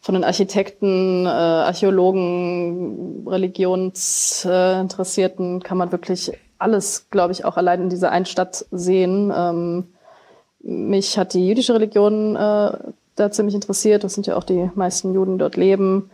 von 0.00 0.14
den 0.14 0.24
Architekten, 0.24 1.24
äh, 1.24 1.28
Archäologen, 1.28 3.24
Religionsinteressierten 3.24 5.62
kann 5.62 5.78
man 5.78 5.92
wirklich 5.92 6.32
alles, 6.58 7.06
glaube 7.10 7.30
ich, 7.32 7.44
auch 7.44 7.56
allein 7.56 7.82
in 7.82 7.88
dieser 7.88 8.10
einen 8.10 8.26
Stadt 8.26 8.66
sehen. 8.72 9.32
Ähm, 9.34 9.84
mich 10.60 11.16
hat 11.18 11.34
die 11.34 11.46
jüdische 11.46 11.74
Religion 11.74 12.34
äh, 12.34 12.72
da 13.14 13.30
ziemlich 13.30 13.54
interessiert. 13.54 14.02
Das 14.02 14.14
sind 14.14 14.26
ja 14.26 14.34
auch 14.36 14.42
die 14.42 14.72
meisten 14.74 15.14
Juden, 15.14 15.34
die 15.34 15.38
dort 15.38 15.56
leben. 15.56 16.10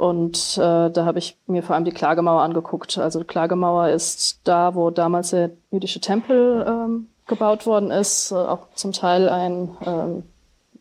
Und 0.00 0.56
äh, 0.56 0.88
da 0.90 1.04
habe 1.04 1.18
ich 1.18 1.36
mir 1.46 1.62
vor 1.62 1.74
allem 1.74 1.84
die 1.84 1.90
Klagemauer 1.90 2.40
angeguckt. 2.40 2.96
Also 2.96 3.18
die 3.18 3.26
Klagemauer 3.26 3.90
ist 3.90 4.40
da, 4.44 4.74
wo 4.74 4.88
damals 4.88 5.28
der 5.28 5.50
jüdische 5.70 6.00
Tempel 6.00 6.64
ähm, 6.66 7.08
gebaut 7.26 7.66
worden 7.66 7.90
ist, 7.90 8.32
äh, 8.32 8.36
auch 8.36 8.68
zum 8.74 8.92
Teil 8.92 9.28
ein, 9.28 9.76
ähm, 9.84 10.22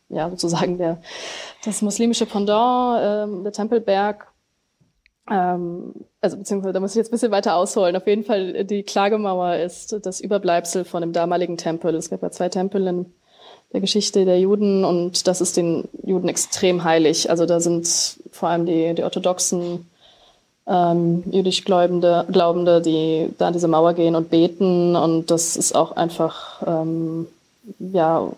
ja, 0.07 0.29
sozusagen 0.29 0.77
der, 0.77 1.01
das 1.65 1.81
muslimische 1.81 2.27
Pendant, 2.27 3.01
ähm, 3.03 3.43
der 3.43 3.51
Tempelberg. 3.51 4.25
Ähm, 5.29 5.95
also 6.21 6.37
beziehungsweise 6.37 6.71
da 6.71 6.79
muss 6.79 6.91
ich 6.91 6.97
jetzt 6.99 7.09
ein 7.09 7.11
bisschen 7.11 7.33
weiter 7.33 7.55
ausholen. 7.57 7.97
Auf 7.97 8.07
jeden 8.07 8.23
Fall, 8.23 8.63
die 8.63 8.83
Klagemauer 8.83 9.55
ist 9.55 9.99
das 10.05 10.21
Überbleibsel 10.21 10.85
von 10.85 11.01
dem 11.01 11.11
damaligen 11.11 11.57
Tempel. 11.57 11.93
Es 11.93 12.09
gab 12.09 12.23
ja 12.23 12.31
zwei 12.31 12.47
Tempel 12.47 12.87
in 12.87 13.13
der 13.73 13.81
Geschichte 13.81 14.25
der 14.25 14.39
Juden 14.39 14.83
und 14.83 15.27
das 15.27 15.41
ist 15.41 15.57
den 15.57 15.83
Juden 16.03 16.27
extrem 16.27 16.83
heilig. 16.83 17.29
Also 17.29 17.45
da 17.45 17.59
sind 17.59 17.87
vor 18.31 18.49
allem 18.49 18.65
die, 18.65 18.95
die 18.95 19.03
orthodoxen 19.03 19.87
ähm, 20.67 21.23
jüdisch 21.31 21.65
Glaubende, 21.65 22.25
Glaubende, 22.31 22.81
die 22.81 23.29
da 23.37 23.47
an 23.47 23.53
diese 23.53 23.67
Mauer 23.67 23.93
gehen 23.93 24.15
und 24.15 24.29
beten 24.29 24.95
und 24.95 25.31
das 25.31 25.55
ist 25.55 25.75
auch 25.75 25.91
einfach 25.91 26.61
ähm, 26.65 27.27
ja 27.79 28.31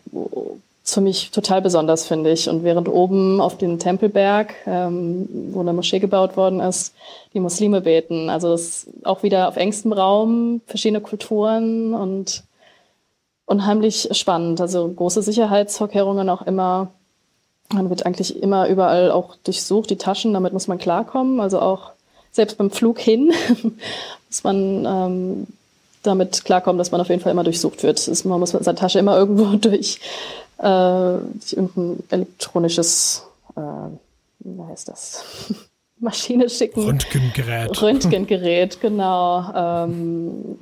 für 0.83 1.01
mich 1.01 1.31
total 1.31 1.61
besonders, 1.61 2.05
finde 2.05 2.31
ich. 2.31 2.49
Und 2.49 2.63
während 2.63 2.89
oben 2.89 3.39
auf 3.39 3.57
dem 3.57 3.79
Tempelberg, 3.79 4.53
ähm, 4.65 5.29
wo 5.51 5.61
eine 5.61 5.73
Moschee 5.73 5.99
gebaut 5.99 6.35
worden 6.37 6.59
ist, 6.59 6.93
die 7.33 7.39
Muslime 7.39 7.81
beten. 7.81 8.29
Also 8.29 8.49
das 8.49 8.61
ist 8.61 8.87
auch 9.03 9.23
wieder 9.23 9.47
auf 9.47 9.57
engstem 9.57 9.93
Raum, 9.93 10.61
verschiedene 10.67 11.01
Kulturen 11.01 11.93
und 11.93 12.43
unheimlich 13.45 14.09
spannend. 14.11 14.61
Also 14.61 14.87
große 14.87 15.21
Sicherheitsvorkehrungen 15.21 16.29
auch 16.29 16.41
immer. 16.41 16.91
Man 17.73 17.89
wird 17.89 18.05
eigentlich 18.05 18.41
immer 18.41 18.67
überall 18.67 19.11
auch 19.11 19.35
durchsucht, 19.43 19.89
die 19.89 19.97
Taschen, 19.97 20.33
damit 20.33 20.53
muss 20.53 20.67
man 20.67 20.77
klarkommen. 20.77 21.39
Also 21.39 21.61
auch 21.61 21.91
selbst 22.31 22.57
beim 22.57 22.71
Flug 22.71 22.99
hin 22.99 23.31
muss 24.29 24.43
man 24.43 24.85
ähm, 24.85 25.47
damit 26.03 26.45
klarkommen, 26.45 26.77
dass 26.77 26.91
man 26.91 27.01
auf 27.01 27.09
jeden 27.09 27.21
Fall 27.21 27.31
immer 27.31 27.43
durchsucht 27.43 27.83
wird. 27.83 28.07
Ist, 28.07 28.25
man 28.25 28.39
muss 28.39 28.53
mit 28.53 28.63
seiner 28.63 28.77
Tasche 28.77 28.99
immer 28.99 29.17
irgendwo 29.17 29.45
durch, 29.57 29.99
äh, 30.57 30.63
durch 30.63 31.53
irgendein 31.53 32.03
elektronisches, 32.09 33.23
äh, 33.55 33.61
wie 34.39 34.63
heißt 34.63 34.87
das? 34.87 35.23
Maschine 35.99 36.49
schicken. 36.49 36.83
Röntgengerät. 36.83 37.79
Röntgengerät, 37.79 38.81
genau. 38.81 39.45
Ähm, 39.55 40.57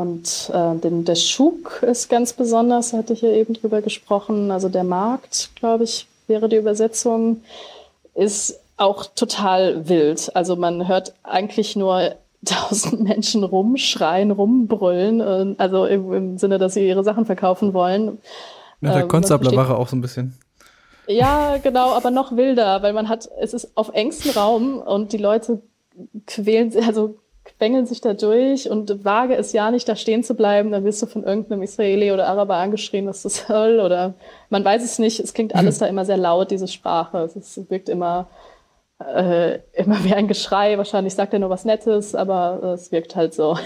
und 0.00 0.50
äh, 0.52 0.76
den, 0.76 1.04
der 1.04 1.14
Schuk 1.14 1.82
ist 1.82 2.08
ganz 2.08 2.32
besonders, 2.32 2.92
hatte 2.92 3.12
ich 3.12 3.22
ja 3.22 3.30
eben 3.30 3.54
drüber 3.54 3.82
gesprochen. 3.82 4.50
Also 4.50 4.68
der 4.68 4.84
Markt, 4.84 5.50
glaube 5.56 5.84
ich, 5.84 6.06
wäre 6.26 6.48
die 6.48 6.56
Übersetzung, 6.56 7.42
ist 8.14 8.60
auch 8.76 9.06
total 9.06 9.88
wild. 9.88 10.34
Also 10.34 10.56
man 10.56 10.88
hört 10.88 11.14
eigentlich 11.22 11.76
nur 11.76 12.14
tausend 12.44 13.00
Menschen 13.00 13.42
rumschreien, 13.42 14.30
rumbrüllen, 14.30 15.58
also 15.58 15.86
im, 15.86 16.12
im, 16.12 16.38
Sinne, 16.38 16.58
dass 16.58 16.74
sie 16.74 16.86
ihre 16.86 17.02
Sachen 17.02 17.26
verkaufen 17.26 17.74
wollen. 17.74 18.18
Ja, 18.80 18.92
der 18.92 19.02
ähm, 19.02 19.08
Konstablerwache 19.08 19.76
auch 19.76 19.88
so 19.88 19.96
ein 19.96 20.00
bisschen. 20.00 20.38
Ja, 21.08 21.56
genau, 21.62 21.92
aber 21.92 22.10
noch 22.10 22.36
wilder, 22.36 22.82
weil 22.82 22.92
man 22.92 23.08
hat, 23.08 23.28
es 23.40 23.54
ist 23.54 23.76
auf 23.76 23.90
engstem 23.94 24.32
Raum 24.32 24.78
und 24.78 25.12
die 25.12 25.18
Leute 25.18 25.62
quälen, 26.26 26.72
also 26.84 27.16
quengeln 27.58 27.86
sich 27.86 28.00
da 28.00 28.14
durch 28.14 28.68
und 28.68 29.04
wage 29.04 29.34
es 29.36 29.52
ja 29.52 29.70
nicht, 29.70 29.88
da 29.88 29.96
stehen 29.96 30.22
zu 30.22 30.34
bleiben, 30.34 30.72
dann 30.72 30.84
wirst 30.84 31.02
du 31.02 31.06
von 31.06 31.24
irgendeinem 31.24 31.62
Israeli 31.62 32.12
oder 32.12 32.26
Araber 32.28 32.56
angeschrien, 32.56 33.06
was 33.06 33.22
das 33.22 33.46
soll 33.48 33.80
oder 33.80 34.14
man 34.50 34.64
weiß 34.64 34.82
es 34.82 34.98
nicht. 34.98 35.20
Es 35.20 35.34
klingt 35.34 35.54
alles 35.54 35.78
da 35.78 35.86
immer 35.86 36.04
sehr 36.04 36.16
laut, 36.16 36.50
diese 36.50 36.68
Sprache. 36.68 37.18
Es 37.18 37.60
wirkt 37.70 37.88
immer, 37.88 38.28
äh, 38.98 39.58
immer 39.74 40.02
wie 40.04 40.14
ein 40.14 40.28
Geschrei. 40.28 40.78
Wahrscheinlich 40.78 41.14
sagt 41.14 41.32
er 41.32 41.38
nur 41.38 41.50
was 41.50 41.64
Nettes, 41.64 42.14
aber 42.14 42.60
äh, 42.62 42.66
es 42.68 42.92
wirkt 42.92 43.16
halt 43.16 43.34
so. 43.34 43.58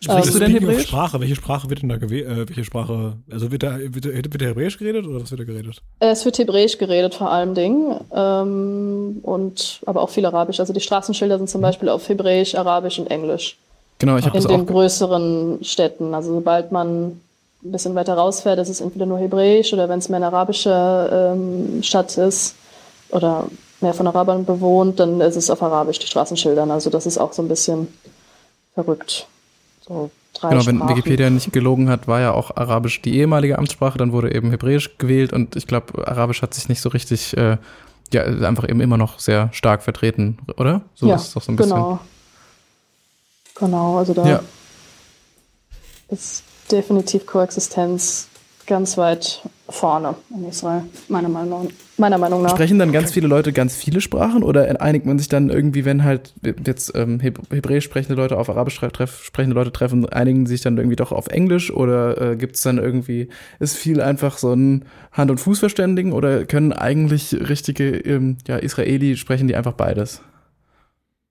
Sprichst 0.00 0.28
ähm, 0.28 0.32
du 0.32 0.38
denn 0.38 0.52
Hebräisch? 0.52 0.86
Sprache? 0.86 1.20
Welche 1.20 1.36
Sprache 1.36 1.68
wird 1.68 1.82
denn 1.82 1.88
da 1.88 1.96
gewählt? 1.96 2.26
Äh, 2.26 2.48
welche 2.48 2.64
Sprache? 2.64 3.16
Also 3.30 3.50
wird 3.50 3.62
da, 3.62 3.78
wird, 3.78 4.04
wird 4.04 4.42
Hebräisch 4.42 4.78
geredet 4.78 5.06
oder 5.06 5.22
was 5.22 5.30
wird 5.30 5.40
da 5.40 5.44
geredet? 5.44 5.82
Es 6.00 6.24
wird 6.24 6.38
Hebräisch 6.38 6.78
geredet 6.78 7.14
vor 7.14 7.30
allem 7.30 7.54
Dingen. 7.54 8.00
Ähm, 8.14 9.20
und 9.22 9.80
aber 9.86 10.02
auch 10.02 10.10
viel 10.10 10.26
Arabisch. 10.26 10.60
Also 10.60 10.72
die 10.72 10.80
Straßenschilder 10.80 11.38
sind 11.38 11.50
zum 11.50 11.60
mhm. 11.60 11.62
Beispiel 11.62 11.88
auf 11.88 12.08
Hebräisch, 12.08 12.54
Arabisch 12.54 12.98
und 12.98 13.10
Englisch. 13.10 13.58
Genau, 13.98 14.16
ich 14.16 14.26
habe 14.26 14.36
In 14.36 14.48
den 14.48 14.66
größeren 14.66 15.62
Städten. 15.62 16.14
Also 16.14 16.34
sobald 16.34 16.72
man 16.72 17.20
ein 17.64 17.70
bisschen 17.70 17.94
weiter 17.94 18.14
rausfährt, 18.14 18.58
ist 18.58 18.68
es 18.68 18.80
entweder 18.80 19.06
nur 19.06 19.18
Hebräisch 19.18 19.72
oder 19.72 19.88
wenn 19.88 20.00
es 20.00 20.08
mehr 20.08 20.16
eine 20.16 20.26
arabische 20.26 21.34
ähm, 21.34 21.82
Stadt 21.82 22.16
ist 22.18 22.56
oder 23.10 23.46
mehr 23.82 23.94
von 23.94 24.06
Arabern 24.06 24.44
bewohnt, 24.44 25.00
dann 25.00 25.20
ist 25.20 25.36
es 25.36 25.50
auf 25.50 25.62
Arabisch, 25.62 25.98
die 25.98 26.06
Straßenschildern. 26.06 26.70
Also 26.70 26.90
das 26.90 27.06
ist 27.06 27.18
auch 27.18 27.32
so 27.32 27.42
ein 27.42 27.48
bisschen 27.48 27.88
verrückt. 28.74 29.26
So 29.86 30.10
drei 30.34 30.50
genau, 30.50 30.62
Sprachen. 30.62 30.80
wenn 30.80 30.88
Wikipedia 30.88 31.30
nicht 31.30 31.52
gelogen 31.52 31.88
hat, 31.88 32.08
war 32.08 32.20
ja 32.20 32.32
auch 32.32 32.56
Arabisch 32.56 33.02
die 33.02 33.16
ehemalige 33.16 33.58
Amtssprache, 33.58 33.98
dann 33.98 34.12
wurde 34.12 34.34
eben 34.34 34.50
Hebräisch 34.50 34.96
gewählt 34.98 35.32
und 35.32 35.56
ich 35.56 35.66
glaube, 35.66 36.06
Arabisch 36.06 36.42
hat 36.42 36.54
sich 36.54 36.68
nicht 36.68 36.80
so 36.80 36.88
richtig, 36.88 37.36
äh, 37.36 37.58
ja, 38.12 38.24
einfach 38.24 38.68
eben 38.68 38.80
immer 38.80 38.96
noch 38.96 39.18
sehr 39.18 39.50
stark 39.52 39.82
vertreten, 39.82 40.38
oder? 40.56 40.82
So 40.94 41.06
ja, 41.06 41.16
ist 41.16 41.28
es 41.28 41.32
doch 41.34 41.42
so 41.42 41.52
ein 41.52 41.56
bisschen. 41.56 41.76
Genau. 41.76 42.00
Genau, 43.54 43.98
also 43.98 44.14
da 44.14 44.26
ja. 44.26 44.40
ist 46.08 46.42
definitiv 46.70 47.26
Koexistenz 47.26 48.28
ganz 48.66 48.96
weit 48.96 49.42
vorne 49.68 50.14
in 50.30 50.48
Israel, 50.48 50.84
meiner 51.08 51.28
Meinung, 51.28 51.70
meiner 52.02 52.18
Meinung 52.18 52.42
nach. 52.42 52.50
Sprechen 52.50 52.78
dann 52.78 52.92
ganz 52.92 53.12
viele 53.12 53.26
Leute 53.26 53.52
ganz 53.52 53.74
viele 53.74 54.02
Sprachen 54.02 54.42
oder 54.42 54.80
einigt 54.82 55.06
man 55.06 55.18
sich 55.18 55.28
dann 55.28 55.48
irgendwie, 55.48 55.86
wenn 55.86 56.04
halt 56.04 56.34
jetzt 56.42 56.92
ähm, 56.94 57.20
Hebräisch 57.20 57.84
sprechende 57.84 58.20
Leute 58.20 58.36
auf 58.36 58.50
Arabisch 58.50 58.78
treff, 58.78 59.24
sprechende 59.24 59.54
Leute 59.54 59.72
treffen, 59.72 60.06
einigen 60.06 60.46
sich 60.46 60.60
dann 60.60 60.76
irgendwie 60.76 60.96
doch 60.96 61.12
auf 61.12 61.28
Englisch 61.28 61.72
oder 61.72 62.32
äh, 62.32 62.36
gibt 62.36 62.56
es 62.56 62.62
dann 62.62 62.76
irgendwie, 62.76 63.28
ist 63.58 63.76
viel 63.76 64.02
einfach 64.02 64.36
so 64.36 64.52
ein 64.52 64.84
Hand- 65.12 65.30
und 65.30 65.38
Fußverständigen 65.38 66.12
oder 66.12 66.44
können 66.44 66.72
eigentlich 66.72 67.32
richtige 67.48 67.96
ähm, 67.96 68.36
ja, 68.46 68.56
Israeli 68.56 69.16
sprechen 69.16 69.48
die 69.48 69.56
einfach 69.56 69.72
beides? 69.72 70.20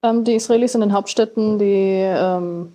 Ähm, 0.03 0.23
die 0.23 0.33
Israelis 0.33 0.73
in 0.73 0.81
den 0.81 0.93
Hauptstädten, 0.93 1.59
die 1.59 2.01
ähm, 2.01 2.69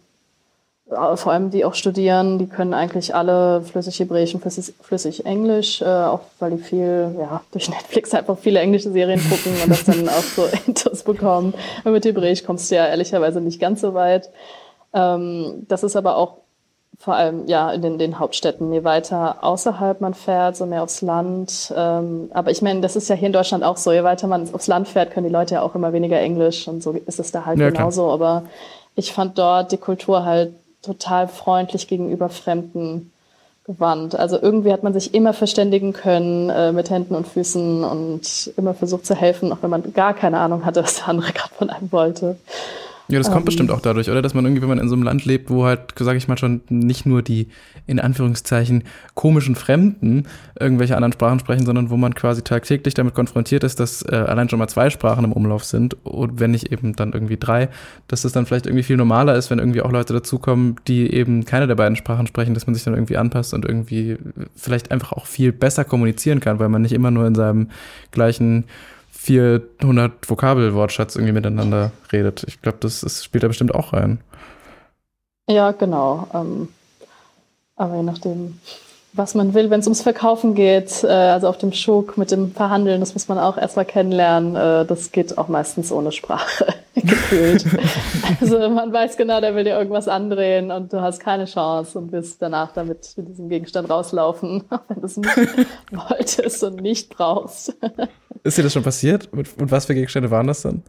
vor 0.88 1.32
allem 1.32 1.50
die 1.50 1.64
auch 1.64 1.74
studieren, 1.74 2.38
die 2.38 2.46
können 2.46 2.72
eigentlich 2.72 3.12
alle 3.14 3.62
flüssig 3.62 3.98
Hebräisch 3.98 4.34
und 4.34 4.40
flüssig, 4.40 4.72
flüssig 4.80 5.26
Englisch, 5.26 5.82
äh, 5.82 5.84
auch 5.84 6.20
weil 6.38 6.52
die 6.52 6.62
viel, 6.62 7.16
ja, 7.18 7.40
durch 7.50 7.68
Netflix 7.68 8.14
einfach 8.14 8.38
viele 8.38 8.60
englische 8.60 8.92
Serien 8.92 9.20
gucken 9.28 9.52
und 9.64 9.70
das 9.70 9.84
dann 9.84 10.08
auch 10.08 10.22
so 10.22 10.46
Intus 10.66 11.02
bekommen. 11.02 11.54
Und 11.84 11.92
mit 11.92 12.04
Hebräisch 12.04 12.44
kommst 12.44 12.70
du 12.70 12.76
ja 12.76 12.86
ehrlicherweise 12.86 13.40
nicht 13.40 13.60
ganz 13.60 13.80
so 13.80 13.94
weit. 13.94 14.30
Ähm, 14.92 15.66
das 15.66 15.82
ist 15.82 15.96
aber 15.96 16.16
auch 16.16 16.38
vor 16.98 17.14
allem 17.14 17.46
ja 17.48 17.72
in 17.72 17.82
den, 17.82 17.98
den 17.98 18.20
Hauptstädten. 18.20 18.72
Je 18.72 18.84
weiter 18.84 19.42
außerhalb 19.42 20.00
man 20.00 20.14
fährt, 20.14 20.56
so 20.56 20.66
mehr 20.66 20.84
aufs 20.84 21.02
Land. 21.02 21.74
Ähm, 21.76 22.30
aber 22.32 22.52
ich 22.52 22.62
meine, 22.62 22.80
das 22.80 22.94
ist 22.94 23.08
ja 23.08 23.16
hier 23.16 23.26
in 23.26 23.32
Deutschland 23.32 23.64
auch 23.64 23.76
so. 23.76 23.90
Je 23.90 24.04
weiter 24.04 24.28
man 24.28 24.48
aufs 24.54 24.68
Land 24.68 24.86
fährt, 24.86 25.10
können 25.10 25.26
die 25.26 25.32
Leute 25.32 25.54
ja 25.54 25.62
auch 25.62 25.74
immer 25.74 25.92
weniger 25.92 26.20
Englisch 26.20 26.68
und 26.68 26.80
so 26.80 26.92
ist 26.92 27.18
es 27.18 27.32
da 27.32 27.44
halt 27.44 27.58
ja, 27.58 27.70
genauso. 27.70 28.04
Klar. 28.04 28.14
Aber 28.14 28.42
ich 28.94 29.12
fand 29.12 29.36
dort 29.36 29.72
die 29.72 29.78
Kultur 29.78 30.24
halt 30.24 30.54
total 30.86 31.28
freundlich 31.28 31.88
gegenüber 31.88 32.28
Fremden 32.28 33.12
gewandt. 33.66 34.14
Also 34.14 34.40
irgendwie 34.40 34.72
hat 34.72 34.82
man 34.82 34.92
sich 34.92 35.12
immer 35.12 35.32
verständigen 35.32 35.92
können 35.92 36.50
äh, 36.50 36.72
mit 36.72 36.88
Händen 36.88 37.14
und 37.14 37.26
Füßen 37.26 37.84
und 37.84 38.52
immer 38.56 38.74
versucht 38.74 39.04
zu 39.04 39.14
helfen, 39.14 39.52
auch 39.52 39.58
wenn 39.60 39.70
man 39.70 39.92
gar 39.92 40.14
keine 40.14 40.38
Ahnung 40.38 40.64
hatte, 40.64 40.82
was 40.82 40.96
der 40.96 41.08
andere 41.08 41.32
gerade 41.34 41.54
von 41.54 41.70
einem 41.70 41.90
wollte. 41.90 42.36
Ja, 43.08 43.18
das 43.18 43.28
kommt 43.28 43.42
ähm, 43.42 43.44
bestimmt 43.44 43.70
auch 43.70 43.80
dadurch, 43.80 44.10
oder? 44.10 44.20
Dass 44.20 44.34
man 44.34 44.44
irgendwie, 44.44 44.62
wenn 44.62 44.68
man 44.68 44.78
in 44.78 44.88
so 44.88 44.96
einem 44.96 45.04
Land 45.04 45.24
lebt, 45.24 45.48
wo 45.48 45.64
halt, 45.64 45.94
sage 45.96 46.18
ich 46.18 46.26
mal 46.26 46.36
schon, 46.36 46.62
nicht 46.68 47.06
nur 47.06 47.22
die 47.22 47.48
in 47.86 48.00
Anführungszeichen 48.00 48.82
komischen 49.14 49.54
Fremden 49.54 50.26
irgendwelche 50.58 50.96
anderen 50.96 51.12
Sprachen 51.12 51.38
sprechen, 51.38 51.64
sondern 51.64 51.90
wo 51.90 51.96
man 51.96 52.14
quasi 52.16 52.42
tagtäglich 52.42 52.94
damit 52.94 53.14
konfrontiert 53.14 53.62
ist, 53.62 53.78
dass 53.78 54.02
äh, 54.02 54.16
allein 54.16 54.48
schon 54.48 54.58
mal 54.58 54.66
zwei 54.66 54.90
Sprachen 54.90 55.24
im 55.24 55.32
Umlauf 55.32 55.62
sind 55.62 55.96
und 56.04 56.40
wenn 56.40 56.50
nicht 56.50 56.72
eben 56.72 56.96
dann 56.96 57.12
irgendwie 57.12 57.36
drei, 57.36 57.68
dass 58.08 58.24
es 58.24 58.32
dann 58.32 58.44
vielleicht 58.44 58.66
irgendwie 58.66 58.82
viel 58.82 58.96
normaler 58.96 59.36
ist, 59.36 59.50
wenn 59.50 59.60
irgendwie 59.60 59.82
auch 59.82 59.92
Leute 59.92 60.12
dazukommen, 60.12 60.76
die 60.88 61.12
eben 61.12 61.44
keine 61.44 61.68
der 61.68 61.76
beiden 61.76 61.96
Sprachen 61.96 62.26
sprechen, 62.26 62.54
dass 62.54 62.66
man 62.66 62.74
sich 62.74 62.82
dann 62.82 62.94
irgendwie 62.94 63.18
anpasst 63.18 63.54
und 63.54 63.64
irgendwie 63.64 64.16
vielleicht 64.56 64.90
einfach 64.90 65.12
auch 65.12 65.26
viel 65.26 65.52
besser 65.52 65.84
kommunizieren 65.84 66.40
kann, 66.40 66.58
weil 66.58 66.68
man 66.68 66.82
nicht 66.82 66.92
immer 66.92 67.12
nur 67.12 67.26
in 67.26 67.36
seinem 67.36 67.68
gleichen 68.10 68.64
400 69.26 70.30
Vokabelwortschatz 70.30 71.16
irgendwie 71.16 71.32
miteinander 71.32 71.90
redet. 72.12 72.44
Ich 72.46 72.62
glaube, 72.62 72.78
das, 72.80 73.00
das, 73.00 73.24
spielt 73.24 73.42
da 73.42 73.48
bestimmt 73.48 73.74
auch 73.74 73.92
rein. 73.92 74.20
Ja, 75.48 75.72
genau. 75.72 76.28
Ähm, 76.32 76.68
aber 77.74 77.96
je 77.96 78.02
nachdem, 78.04 78.60
was 79.12 79.34
man 79.34 79.52
will, 79.52 79.68
wenn 79.70 79.80
es 79.80 79.86
ums 79.86 80.02
Verkaufen 80.02 80.54
geht, 80.54 81.02
äh, 81.02 81.08
also 81.08 81.48
auf 81.48 81.58
dem 81.58 81.72
Schuk 81.72 82.16
mit 82.16 82.30
dem 82.30 82.52
Verhandeln, 82.52 83.00
das 83.00 83.14
muss 83.14 83.26
man 83.26 83.38
auch 83.38 83.58
erstmal 83.58 83.84
kennenlernen. 83.84 84.54
Äh, 84.54 84.86
das 84.86 85.10
geht 85.10 85.36
auch 85.38 85.48
meistens 85.48 85.90
ohne 85.90 86.12
Sprache. 86.12 86.66
gefühlt. 86.94 87.64
also 88.40 88.58
man 88.70 88.92
weiß 88.92 89.16
genau, 89.16 89.40
der 89.40 89.54
will 89.54 89.64
dir 89.64 89.76
irgendwas 89.76 90.08
andrehen 90.08 90.70
und 90.70 90.92
du 90.92 91.00
hast 91.00 91.18
keine 91.18 91.46
Chance 91.46 91.98
und 91.98 92.12
wirst 92.12 92.40
danach 92.40 92.72
damit 92.72 93.12
mit 93.16 93.28
diesem 93.28 93.48
Gegenstand 93.48 93.90
rauslaufen, 93.90 94.64
wenn 94.88 95.00
du 95.00 95.06
es 95.06 95.16
nicht 95.16 95.36
wolltest 95.90 96.62
und 96.62 96.80
nicht 96.80 97.10
brauchst. 97.10 97.74
Ist 98.46 98.58
dir 98.58 98.62
das 98.62 98.72
schon 98.72 98.84
passiert? 98.84 99.28
Und 99.32 99.70
was 99.70 99.86
für 99.86 99.94
Gegenstände 99.94 100.30
waren 100.30 100.46
das 100.46 100.62
dann? 100.62 100.84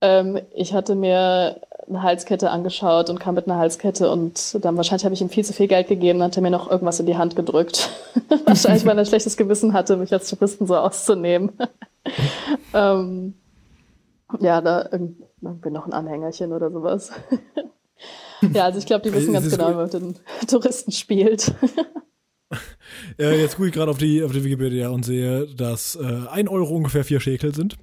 Ähm, 0.00 0.38
ich 0.54 0.72
hatte 0.72 0.94
mir 0.94 1.60
eine 1.88 2.02
Halskette 2.04 2.50
angeschaut 2.50 3.10
und 3.10 3.18
kam 3.18 3.34
mit 3.34 3.48
einer 3.48 3.58
Halskette 3.58 4.08
und 4.08 4.64
dann 4.64 4.76
wahrscheinlich 4.76 5.04
habe 5.04 5.14
ich 5.14 5.20
ihm 5.20 5.28
viel 5.28 5.44
zu 5.44 5.52
viel 5.52 5.66
Geld 5.66 5.88
gegeben 5.88 6.20
und 6.20 6.26
hat 6.26 6.36
er 6.36 6.42
mir 6.42 6.50
noch 6.50 6.70
irgendwas 6.70 7.00
in 7.00 7.06
die 7.06 7.16
Hand 7.16 7.34
gedrückt. 7.34 7.90
wahrscheinlich, 8.44 8.86
weil 8.86 8.96
er 8.96 9.00
ein 9.00 9.06
schlechtes 9.06 9.36
Gewissen 9.36 9.72
hatte, 9.72 9.96
mich 9.96 10.12
als 10.12 10.30
Touristen 10.30 10.66
so 10.68 10.76
auszunehmen. 10.76 11.50
ähm, 12.74 13.34
ja, 14.38 14.60
da 14.60 14.88
irgendwie 14.92 15.70
noch 15.70 15.86
ein 15.86 15.92
Anhängerchen 15.92 16.52
oder 16.52 16.70
sowas. 16.70 17.10
ja, 18.52 18.66
also 18.66 18.78
ich 18.78 18.86
glaube, 18.86 19.02
die 19.02 19.12
wissen 19.12 19.32
ganz 19.32 19.50
genau, 19.50 19.70
wie 19.70 19.74
man 19.74 19.84
mit 19.84 19.92
den 19.92 20.14
Touristen 20.46 20.92
spielt. 20.92 21.52
Ja, 23.18 23.30
jetzt 23.32 23.56
gucke 23.56 23.68
ich 23.68 23.74
gerade 23.74 23.90
auf 23.90 23.98
die, 23.98 24.22
auf 24.22 24.32
die 24.32 24.44
Wikipedia 24.44 24.88
und 24.88 25.04
sehe, 25.04 25.46
dass 25.46 25.96
äh, 25.96 26.26
ein 26.30 26.48
Euro 26.48 26.76
ungefähr 26.76 27.04
vier 27.04 27.20
Schäkel 27.20 27.54
sind. 27.54 27.76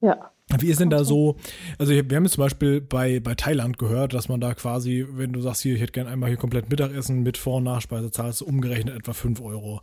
Ja. 0.00 0.30
Wie 0.58 0.68
ist 0.68 0.80
denn 0.80 0.90
da 0.90 1.04
so, 1.04 1.36
also 1.78 1.92
wir 1.92 2.02
haben 2.02 2.24
jetzt 2.24 2.34
zum 2.34 2.44
Beispiel 2.44 2.80
bei, 2.80 3.20
bei 3.20 3.34
Thailand 3.34 3.78
gehört, 3.78 4.12
dass 4.12 4.28
man 4.28 4.40
da 4.40 4.54
quasi, 4.54 5.06
wenn 5.08 5.32
du 5.32 5.40
sagst, 5.40 5.62
hier, 5.62 5.76
ich 5.76 5.80
hätte 5.80 5.92
gerne 5.92 6.10
einmal 6.10 6.28
hier 6.28 6.36
komplett 6.36 6.68
Mittagessen 6.68 7.22
mit 7.22 7.38
Vor- 7.38 7.56
und 7.56 7.64
Nachspeise, 7.64 8.10
zahlst 8.10 8.42
du 8.42 8.44
umgerechnet 8.44 8.94
etwa 8.94 9.14
5 9.14 9.40
Euro. 9.40 9.80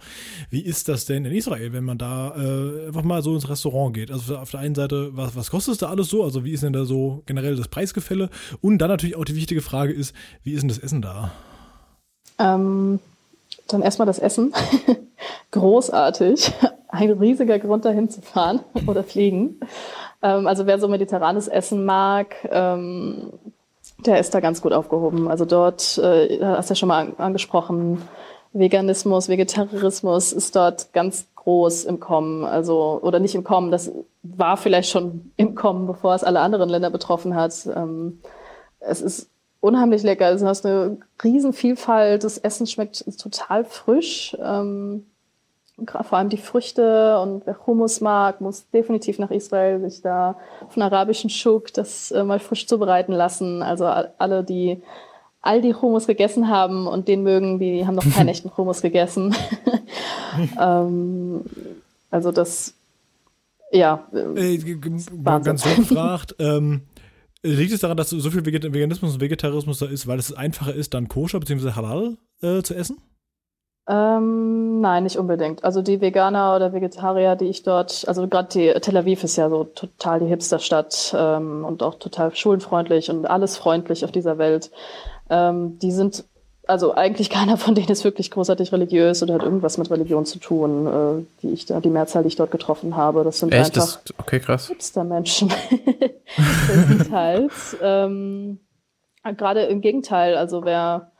Wie 0.50 0.62
ist 0.62 0.88
das 0.88 1.06
denn 1.06 1.26
in 1.26 1.32
Israel, 1.32 1.74
wenn 1.74 1.86
man 1.86 1.98
da 1.98 2.36
äh, 2.36 2.88
einfach 2.88 3.04
mal 3.04 3.24
so 3.24 3.34
ins 3.34 3.50
Restaurant 3.50 3.96
geht? 3.96 4.12
Also 4.12 4.38
auf 4.38 4.52
der 4.52 4.60
einen 4.60 4.76
Seite, 4.76 5.10
was, 5.14 5.36
was 5.36 5.50
kostet 5.50 5.72
es 5.74 5.78
da 5.80 5.90
alles 5.90 6.10
so? 6.10 6.24
Also 6.24 6.46
wie 6.46 6.52
ist 6.52 6.62
denn 6.62 6.74
da 6.74 6.86
so 6.86 7.24
generell 7.26 7.56
das 7.56 7.70
Preisgefälle? 7.70 8.30
Und 8.62 8.78
dann 8.80 8.90
natürlich 8.90 9.16
auch 9.16 9.26
die 9.26 9.36
wichtige 9.36 9.62
Frage 9.62 9.94
ist, 9.94 10.14
wie 10.44 10.52
ist 10.52 10.62
denn 10.62 10.70
das 10.70 10.78
Essen 10.78 11.02
da? 11.02 11.32
Ähm, 12.38 13.00
dann 13.74 13.82
erstmal 13.82 14.06
das 14.06 14.20
Essen. 14.20 14.54
Großartig. 15.52 16.52
Ein 16.90 17.12
riesiger 17.12 17.60
Grund 17.60 17.86
dahin 17.86 18.10
zu 18.10 18.22
fahren 18.22 18.62
oder 18.88 19.04
fliegen. 19.04 19.60
Ähm, 20.22 20.48
also 20.48 20.66
wer 20.66 20.80
so 20.80 20.88
mediterranes 20.88 21.48
Essen 21.48 21.86
mag, 21.86 22.36
ähm, 22.52 23.34
der 24.06 24.20
ist 24.20 24.34
da 24.34 24.40
ganz 24.40 24.62
gut 24.62 24.74
aufgehoben. 24.74 25.28
Also 25.28 25.46
dort, 25.46 25.98
äh, 25.98 26.40
hast 26.42 26.70
du 26.70 26.74
ja 26.74 26.76
schon 26.76 26.90
mal 26.90 27.00
an 27.00 27.14
angesprochen, 27.18 28.02
Veganismus, 28.52 29.30
Vegetarismus 29.30 30.34
ist 30.34 30.56
dort 30.56 30.92
ganz 30.94 31.28
groß 31.36 31.86
im 31.86 32.00
Kommen. 32.00 32.46
Also, 32.46 33.00
oder 33.02 33.20
nicht 33.20 33.36
im 33.36 33.44
Kommen, 33.44 33.72
das 33.72 33.92
war 34.24 34.58
vielleicht 34.58 34.90
schon 34.90 35.32
im 35.36 35.56
Kommen, 35.56 35.86
bevor 35.88 36.16
es 36.16 36.24
alle 36.24 36.40
anderen 36.40 36.70
Länder 36.70 36.90
betroffen 36.90 37.36
hat. 37.36 37.54
Ähm, 37.76 38.20
es 38.80 39.02
ist 39.02 39.30
unheimlich 39.62 40.04
lecker. 40.04 40.28
Also 40.28 40.46
du 40.46 40.50
hast 40.50 40.66
eine 40.66 40.98
Riesenvielfalt. 41.24 42.24
Das 42.24 42.38
Essen 42.38 42.68
schmeckt 42.68 43.04
total 43.20 43.66
frisch. 43.66 44.36
Ähm, 44.42 45.06
vor 45.88 46.18
allem 46.18 46.30
die 46.30 46.38
Früchte 46.38 47.20
und 47.20 47.46
wer 47.46 47.66
Hummus 47.66 48.02
mag, 48.02 48.42
muss 48.42 48.70
definitiv 48.72 49.18
nach 49.18 49.32
Israel 49.32 49.80
sich 49.80 50.02
da 50.02 50.36
von 50.70 50.84
arabischen 50.84 51.30
Schuk 51.30 51.74
das 51.74 52.12
äh, 52.12 52.24
mal 52.24 52.40
frisch 52.40 52.68
zubereiten 52.68 53.14
lassen. 53.14 53.62
Also 53.62 53.86
alle, 53.86 54.44
die 54.44 54.82
all 55.42 55.62
die 55.62 55.74
Hummus 55.74 56.08
gegessen 56.08 56.50
haben 56.50 56.88
und 56.88 57.08
den 57.08 57.24
mögen, 57.24 57.60
die 57.60 57.86
haben 57.86 57.96
noch 57.96 58.10
keinen 58.14 58.28
echten 58.30 58.56
Hummus 58.56 58.82
gegessen. 58.82 59.36
ähm, 60.60 61.42
also 62.12 62.32
das, 62.32 62.74
ja. 63.72 64.08
Äh, 64.14 64.58
ganz 64.58 65.64
so 65.64 65.70
gefragt, 65.76 66.36
ähm, 66.40 66.82
liegt 67.44 67.72
es 67.72 67.82
daran, 67.82 67.98
dass 67.98 68.10
so 68.10 68.32
viel 68.32 68.46
Veganismus 68.46 69.14
und 69.14 69.22
Vegetarismus 69.22 69.80
da 69.80 69.86
ist, 69.86 70.08
weil 70.08 70.20
es 70.20 70.34
einfacher 70.34 70.74
ist, 70.74 70.94
dann 70.94 71.08
koscher 71.08 71.40
bzw. 71.40 71.72
halal 71.72 72.18
äh, 72.42 72.62
zu 72.62 72.76
essen? 72.76 72.98
Ähm, 73.90 74.82
nein, 74.82 75.04
nicht 75.04 75.18
unbedingt. 75.18 75.64
Also 75.64 75.82
die 75.82 76.00
Veganer 76.00 76.56
oder 76.56 76.74
Vegetarier, 76.74 77.36
die 77.36 77.48
ich 77.48 77.64
dort, 77.64 78.08
also 78.08 78.28
gerade 78.28 78.80
Tel 78.80 78.98
Aviv 78.98 79.24
ist 79.24 79.36
ja 79.36 79.50
so 79.50 79.64
total 79.64 80.20
die 80.20 80.28
Hipsterstadt 80.28 81.16
ähm, 81.18 81.66
und 81.66 81.82
auch 81.82 81.96
total 81.96 82.36
schulenfreundlich 82.36 83.10
und 83.10 83.26
alles 83.26 83.58
freundlich 83.58 84.06
auf 84.06 84.12
dieser 84.12 84.38
Welt. 84.38 84.70
Ähm, 85.32 85.80
die 85.80 85.92
sind, 85.92 86.24
also 86.70 86.96
eigentlich 86.96 87.30
keiner 87.30 87.58
von 87.58 87.76
denen 87.76 87.90
ist 87.90 88.04
wirklich 88.04 88.32
großartig 88.32 88.72
religiös 88.72 89.24
oder 89.24 89.36
hat 89.36 89.44
irgendwas 89.44 89.78
mit 89.78 89.90
Religion 89.90 90.26
zu 90.26 90.40
tun, 90.40 90.88
äh, 90.88 91.26
die 91.42 91.54
ich 91.54 91.66
da, 91.66 91.80
die 91.80 91.90
Mehrzahl, 91.90 92.24
die 92.24 92.30
ich 92.30 92.36
dort 92.36 92.52
getroffen 92.52 92.96
habe. 92.96 93.24
Das 93.24 93.40
sind 93.40 93.54
Echt? 93.54 93.78
einfach 93.78 94.00
das, 94.02 94.14
okay, 94.18 94.40
krass. 94.40 94.68
Hipster-Menschen. 94.68 95.52
größtenteils. 96.68 97.78
ähm, 97.82 98.60
gerade 99.38 99.64
im 99.64 99.82
Gegenteil, 99.82 100.38
also 100.38 100.64
wer 100.64 101.12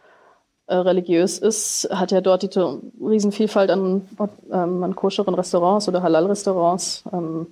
äh, 0.68 0.76
religiös 0.76 1.40
ist, 1.40 1.90
hat 1.92 2.12
ja 2.12 2.22
dort 2.22 2.44
die 2.44 2.60
Riesenvielfalt 3.02 3.72
an, 3.72 4.08
ähm, 4.52 4.84
an 4.84 4.96
koscheren 4.96 5.34
Restaurants 5.34 5.88
oder 5.88 6.04
Halal-Restaurants. 6.04 7.04
Ähm, 7.12 7.48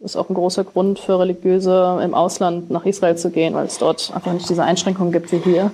ist 0.00 0.16
auch 0.16 0.30
ein 0.30 0.34
großer 0.34 0.62
Grund 0.62 1.00
für 1.00 1.18
Religiöse 1.18 2.00
im 2.02 2.14
Ausland 2.14 2.70
nach 2.70 2.86
Israel 2.86 3.16
zu 3.16 3.30
gehen, 3.30 3.54
weil 3.54 3.66
es 3.66 3.78
dort 3.78 4.12
einfach 4.14 4.32
nicht 4.32 4.48
diese 4.48 4.62
Einschränkungen 4.62 5.12
gibt 5.12 5.32
wie 5.32 5.38
hier. 5.38 5.72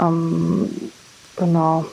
Ähm, 0.00 0.90
genau. 1.36 1.84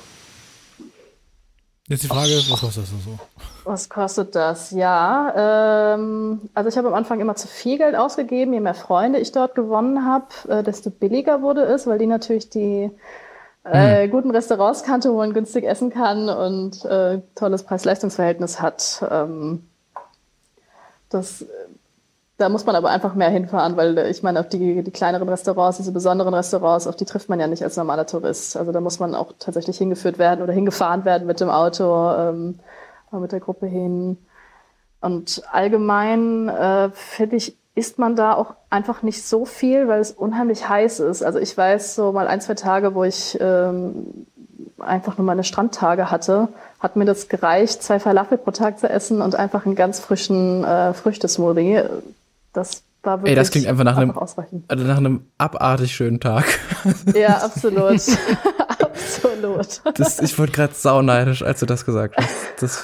Jetzt 1.88 2.04
die 2.04 2.08
Frage, 2.08 2.32
was 2.50 2.62
kostet 2.62 2.84
das 2.84 2.90
so? 2.90 3.20
Was 3.64 3.90
kostet 3.90 4.34
das? 4.34 4.72
Ja, 4.72 5.94
ähm, 5.94 6.42
also 6.56 6.70
ich 6.70 6.78
habe 6.78 6.88
am 6.88 6.96
Anfang 6.96 7.20
immer 7.20 7.36
zu 7.36 7.48
viel 7.48 7.78
Geld 7.78 7.96
ausgegeben. 7.96 8.54
Je 8.54 8.60
mehr 8.60 8.74
Freunde 8.74 9.20
ich 9.20 9.32
dort 9.32 9.54
gewonnen 9.54 10.04
habe, 10.04 10.26
äh, 10.48 10.64
desto 10.64 10.90
billiger 10.90 11.44
wurde 11.44 11.62
es, 11.62 11.86
weil 11.86 12.00
die 12.00 12.08
natürlich 12.08 12.50
die 12.50 12.90
äh, 13.64 14.04
hm. 14.04 14.12
guten 14.12 14.32
Restaurants 14.32 14.82
kannte, 14.82 15.12
wo 15.12 15.18
man 15.18 15.34
günstig 15.34 15.66
essen 15.66 15.92
kann 15.92 16.28
und 16.28 16.86
äh, 16.86 17.22
tolles 17.36 17.64
Preis-Leistungs-Verhältnis 17.64 18.62
hat. 18.62 19.06
Ähm, 19.10 19.68
das 21.10 21.46
da 22.38 22.50
muss 22.50 22.66
man 22.66 22.76
aber 22.76 22.90
einfach 22.90 23.16
mehr 23.16 23.30
hinfahren, 23.30 23.78
weil 23.78 23.98
ich 23.98 24.22
meine, 24.22 24.42
auf 24.42 24.50
die, 24.50 24.84
die 24.84 24.92
kleineren 24.92 25.30
Restaurants, 25.30 25.78
diese 25.78 25.94
besonderen 25.94 26.34
Restaurants, 26.34 26.86
auf 26.86 26.98
die 26.98 27.06
trifft 27.06 27.30
man 27.30 27.40
ja 27.40 27.48
nicht 27.48 27.64
als 27.64 27.78
normaler 27.78 28.06
Tourist. 28.06 28.58
Also 28.58 28.74
da 28.74 28.82
muss 28.82 29.00
man 29.00 29.16
auch 29.16 29.32
tatsächlich 29.40 29.78
hingeführt 29.78 30.18
werden 30.18 30.42
oder 30.42 30.52
hingefahren 30.52 31.06
werden 31.06 31.28
mit 31.28 31.40
dem 31.40 31.50
Auto, 31.50 32.12
ähm, 32.12 32.60
mit 33.12 33.32
der 33.32 33.40
Gruppe 33.40 33.68
hin. 33.68 34.18
Und 35.00 35.44
allgemein 35.52 36.50
äh, 36.50 36.90
finde 36.92 37.38
ich, 37.38 37.58
isst 37.74 38.00
man 38.00 38.18
da 38.18 38.34
auch 38.34 38.56
einfach 38.70 39.02
nicht 39.02 39.24
so 39.26 39.46
viel, 39.46 39.88
weil 39.88 40.02
es 40.02 40.12
unheimlich 40.12 40.68
heiß 40.68 41.00
ist. 41.02 41.24
Also 41.24 41.40
ich 41.40 41.58
weiß 41.58 41.96
so 41.96 42.12
mal 42.12 42.28
ein, 42.28 42.42
zwei 42.42 42.56
Tage, 42.56 42.96
wo 42.96 43.04
ich 43.06 43.38
ähm, 43.40 44.26
einfach 44.80 45.18
nur 45.18 45.26
meine 45.26 45.44
Strandtage 45.44 46.12
hatte, 46.12 46.50
hat 46.80 46.96
mir 46.96 47.06
das 47.06 47.30
gereicht, 47.30 47.82
zwei 47.82 48.00
Falafel 48.00 48.38
pro 48.38 48.52
Tag 48.52 48.80
zu 48.80 48.90
essen 48.90 49.22
und 49.22 49.36
einfach 49.36 49.66
einen 49.66 49.76
ganz 49.76 50.00
frischen 50.00 50.64
äh, 50.64 50.94
Früchtesmoothie. 50.94 51.84
Das 52.56 52.84
war 53.04 53.20
wirklich 53.20 53.32
Ey, 53.32 53.36
das 53.36 53.52
klingt 53.52 53.68
einfach 53.68 53.84
nach 53.84 53.98
einem, 53.98 54.18
also 54.18 54.84
nach 54.86 54.98
einem 54.98 55.28
abartig 55.38 55.94
schönen 55.94 56.20
Tag. 56.20 56.46
Ja, 57.16 57.44
absolut. 57.44 58.02
absolut. 58.80 59.82
Das, 59.96 60.20
ich 60.20 60.38
wurde 60.40 60.52
gerade 60.52 60.74
sauneidisch, 60.74 61.44
als 61.44 61.60
du 61.60 61.66
das 61.66 61.86
gesagt 61.86 62.16
hast. 62.18 62.62
Das 62.62 62.82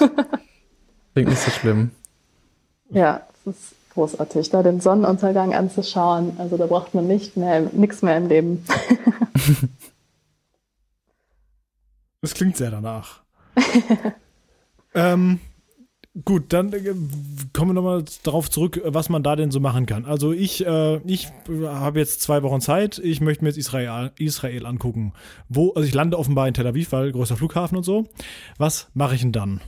klingt 1.14 1.30
nicht 1.30 1.40
so 1.40 1.50
schlimm. 1.50 1.90
Ja, 2.90 3.22
es 3.46 3.54
ist 3.54 3.74
großartig, 3.94 4.50
da 4.50 4.62
den 4.62 4.80
Sonnenuntergang 4.80 5.54
anzuschauen. 5.54 6.36
Also 6.38 6.56
da 6.56 6.66
braucht 6.66 6.94
man 6.94 7.06
nicht 7.06 7.36
mehr, 7.36 7.60
nichts 7.72 8.02
mehr 8.02 8.16
im 8.16 8.28
Leben. 8.28 8.64
Das 12.24 12.34
klingt 12.34 12.56
sehr 12.56 12.70
danach. 12.70 13.22
ähm, 14.94 15.40
Gut, 16.26 16.52
dann 16.52 16.72
äh, 16.74 16.94
kommen 17.54 17.70
wir 17.70 17.74
nochmal 17.74 18.04
darauf 18.22 18.50
zurück, 18.50 18.82
was 18.84 19.08
man 19.08 19.22
da 19.22 19.34
denn 19.34 19.50
so 19.50 19.60
machen 19.60 19.86
kann. 19.86 20.04
Also 20.04 20.32
ich, 20.32 20.66
äh, 20.66 20.98
ich 21.06 21.28
habe 21.48 22.00
jetzt 22.00 22.20
zwei 22.20 22.42
Wochen 22.42 22.60
Zeit. 22.60 22.98
Ich 22.98 23.22
möchte 23.22 23.44
mir 23.44 23.48
jetzt 23.48 23.56
Israel, 23.56 24.12
Israel 24.18 24.66
angucken. 24.66 25.14
Wo, 25.48 25.70
also 25.70 25.88
ich 25.88 25.94
lande 25.94 26.18
offenbar 26.18 26.48
in 26.48 26.54
Tel 26.54 26.66
Aviv, 26.66 26.92
weil 26.92 27.12
größter 27.12 27.36
Flughafen 27.36 27.78
und 27.78 27.84
so. 27.84 28.04
Was 28.58 28.90
mache 28.92 29.14
ich 29.14 29.22
denn 29.22 29.32
dann? 29.32 29.62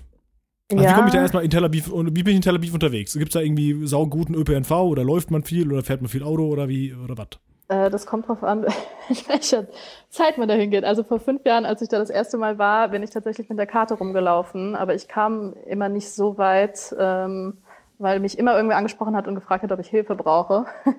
Also 0.71 0.85
ja. 0.85 0.91
Wie 0.91 0.95
komme 0.95 1.09
ich 1.09 1.15
da 1.15 1.23
erstmal 1.23 1.45
in 1.45 1.51
Tel 1.51 1.65
Aviv 1.65 1.89
und 1.89 2.15
wie 2.15 2.23
bin 2.23 2.33
ich 2.33 2.37
in 2.37 2.43
Tel 2.43 2.57
Aviv 2.57 2.75
unterwegs? 2.75 3.15
Gibt 3.15 3.31
es 3.31 3.35
da 3.35 3.41
irgendwie 3.41 3.87
sauguten 3.87 4.35
ÖPNV 4.35 4.71
oder 4.71 5.03
läuft 5.03 5.31
man 5.31 5.45
viel 5.45 5.73
oder 5.73 5.83
fährt 5.83 6.03
man 6.03 6.11
viel 6.11 6.23
Auto 6.23 6.47
oder 6.47 6.69
wie 6.69 6.93
oder 6.93 7.17
was? 7.17 7.29
Äh, 7.69 7.91
das 7.91 8.07
kommt 8.07 8.29
drauf 8.29 8.43
an, 8.43 8.65
in 9.09 9.17
welcher 9.29 9.67
Zeit 10.11 10.39
man 10.39 10.49
da 10.49 10.55
hingeht. 10.55 10.85
Also 10.85 11.03
vor 11.03 11.21
fünf 11.21 11.45
Jahren, 11.45 11.65
als 11.65 11.83
ich 11.83 11.89
da 11.89 11.99
das 11.99 12.11
erste 12.11 12.37
Mal 12.37 12.59
war, 12.59 12.89
bin 12.89 13.03
ich 13.03 13.11
tatsächlich 13.11 13.49
mit 13.49 13.59
der 13.59 13.67
Karte 13.67 13.95
rumgelaufen, 13.95 14.77
aber 14.77 14.95
ich 14.95 15.09
kam 15.09 15.55
immer 15.67 15.89
nicht 15.89 16.11
so 16.11 16.39
weit, 16.39 16.95
ähm, 16.99 17.59
weil 17.99 18.21
mich 18.21 18.39
immer 18.39 18.55
irgendwer 18.55 18.77
angesprochen 18.77 19.17
hat 19.17 19.27
und 19.29 19.35
gefragt 19.35 19.63
hat, 19.63 19.73
ob 19.73 19.81
ich 19.81 19.89
Hilfe 19.89 20.15
brauche. 20.15 20.67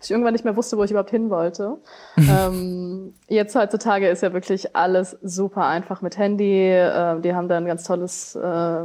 ich 0.00 0.10
irgendwann 0.10 0.32
nicht 0.32 0.44
mehr 0.44 0.56
wusste, 0.56 0.78
wo 0.78 0.84
ich 0.84 0.90
überhaupt 0.90 1.10
hin 1.10 1.30
wollte. 1.30 1.78
ähm, 2.16 3.14
jetzt 3.28 3.54
heutzutage 3.54 4.08
ist 4.08 4.22
ja 4.22 4.32
wirklich 4.32 4.74
alles 4.74 5.18
super 5.22 5.66
einfach 5.66 6.00
mit 6.00 6.16
Handy. 6.16 6.70
Äh, 6.70 7.20
die 7.20 7.34
haben 7.34 7.48
da 7.48 7.56
ein 7.56 7.66
ganz 7.66 7.84
tolles 7.84 8.34
äh, 8.34 8.84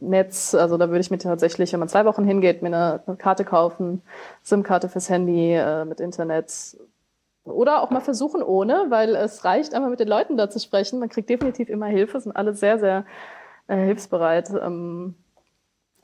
Netz. 0.00 0.54
Also 0.54 0.76
da 0.76 0.88
würde 0.88 1.00
ich 1.00 1.10
mir 1.10 1.18
tatsächlich, 1.18 1.72
wenn 1.72 1.80
man 1.80 1.88
zwei 1.88 2.04
Wochen 2.04 2.24
hingeht, 2.24 2.62
mir 2.62 2.68
eine, 2.68 3.16
Karte 3.18 3.44
kaufen, 3.44 4.02
SIM-Karte 4.42 4.88
fürs 4.88 5.08
Handy 5.08 5.54
äh, 5.54 5.84
mit 5.84 6.00
Internet. 6.00 6.76
Oder 7.44 7.82
auch 7.82 7.90
mal 7.90 8.00
versuchen 8.00 8.42
ohne, 8.42 8.86
weil 8.88 9.14
es 9.14 9.44
reicht 9.44 9.72
einfach 9.74 9.88
mit 9.88 10.00
den 10.00 10.08
Leuten 10.08 10.36
da 10.36 10.50
zu 10.50 10.58
sprechen. 10.58 10.98
Man 10.98 11.08
kriegt 11.08 11.30
definitiv 11.30 11.68
immer 11.68 11.86
Hilfe, 11.86 12.20
sind 12.20 12.36
alle 12.36 12.54
sehr, 12.54 12.78
sehr 12.78 13.04
äh, 13.68 13.76
hilfsbereit. 13.76 14.50
Ähm, 14.50 15.14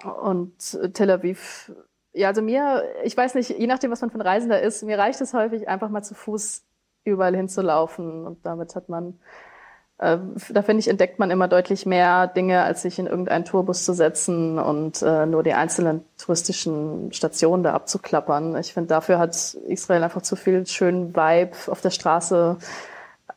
und 0.04 0.94
Tel 0.94 1.10
Aviv, 1.10 1.72
ja, 2.12 2.28
also 2.28 2.42
mir, 2.42 2.84
ich 3.04 3.16
weiß 3.16 3.34
nicht, 3.34 3.50
je 3.50 3.66
nachdem, 3.66 3.90
was 3.90 4.00
man 4.00 4.10
ein 4.10 4.20
Reisender 4.20 4.60
ist, 4.60 4.82
mir 4.82 4.98
reicht 4.98 5.20
es 5.20 5.32
häufig, 5.32 5.68
einfach 5.68 5.88
mal 5.88 6.02
zu 6.02 6.14
Fuß 6.14 6.64
überall 7.04 7.34
hinzulaufen. 7.34 8.26
Und 8.26 8.44
damit 8.44 8.76
hat 8.76 8.88
man 8.88 9.18
äh, 10.02 10.18
da 10.50 10.62
finde 10.62 10.80
ich, 10.80 10.88
entdeckt 10.88 11.20
man 11.20 11.30
immer 11.30 11.46
deutlich 11.46 11.86
mehr 11.86 12.26
Dinge, 12.26 12.64
als 12.64 12.82
sich 12.82 12.98
in 12.98 13.06
irgendeinen 13.06 13.44
Tourbus 13.44 13.84
zu 13.84 13.94
setzen 13.94 14.58
und 14.58 15.00
äh, 15.00 15.26
nur 15.26 15.44
die 15.44 15.52
einzelnen 15.52 16.04
touristischen 16.18 17.12
Stationen 17.12 17.62
da 17.62 17.72
abzuklappern. 17.72 18.56
Ich 18.56 18.74
finde, 18.74 18.88
dafür 18.88 19.20
hat 19.20 19.36
Israel 19.68 20.02
einfach 20.02 20.22
zu 20.22 20.34
viel 20.34 20.66
schönen 20.66 21.14
Vibe 21.14 21.56
auf 21.68 21.80
der 21.80 21.90
Straße, 21.90 22.56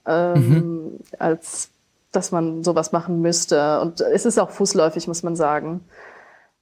ähm, 0.08 0.49
mhm. 0.49 0.99
als 1.19 1.69
dass 2.12 2.32
man 2.32 2.63
sowas 2.63 2.91
machen 2.91 3.21
müsste. 3.21 3.80
Und 3.82 4.01
es 4.01 4.25
ist 4.25 4.39
auch 4.39 4.49
fußläufig, 4.49 5.08
muss 5.08 5.21
man 5.21 5.36
sagen. 5.36 5.82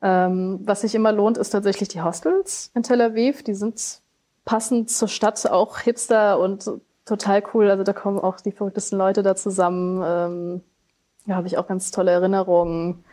Ähm, 0.02 0.60
was 0.66 0.82
sich 0.82 0.96
immer 0.96 1.14
lohnt, 1.14 1.38
ist 1.38 1.52
tatsächlich 1.52 1.88
die 1.88 2.02
Hostels 2.02 2.72
in 2.76 2.84
Tel 2.84 3.00
Aviv. 3.00 3.42
Die 3.44 3.54
sind 3.54 4.02
passend 4.44 4.90
zur 4.90 5.08
Stadt 5.08 5.50
auch 5.50 5.80
hipster 5.80 6.40
und 6.40 6.70
total 7.06 7.44
cool. 7.54 7.70
Also 7.70 7.84
da 7.84 7.94
kommen 7.94 8.20
auch 8.20 8.40
die 8.40 8.52
verrücktesten 8.52 8.98
Leute 8.98 9.24
da 9.24 9.36
zusammen. 9.36 10.02
Ähm, 10.06 10.62
da 11.26 11.36
habe 11.36 11.48
ich 11.48 11.58
auch 11.58 11.68
ganz 11.68 11.92
tolle 11.92 12.12
Erinnerungen. 12.12 13.04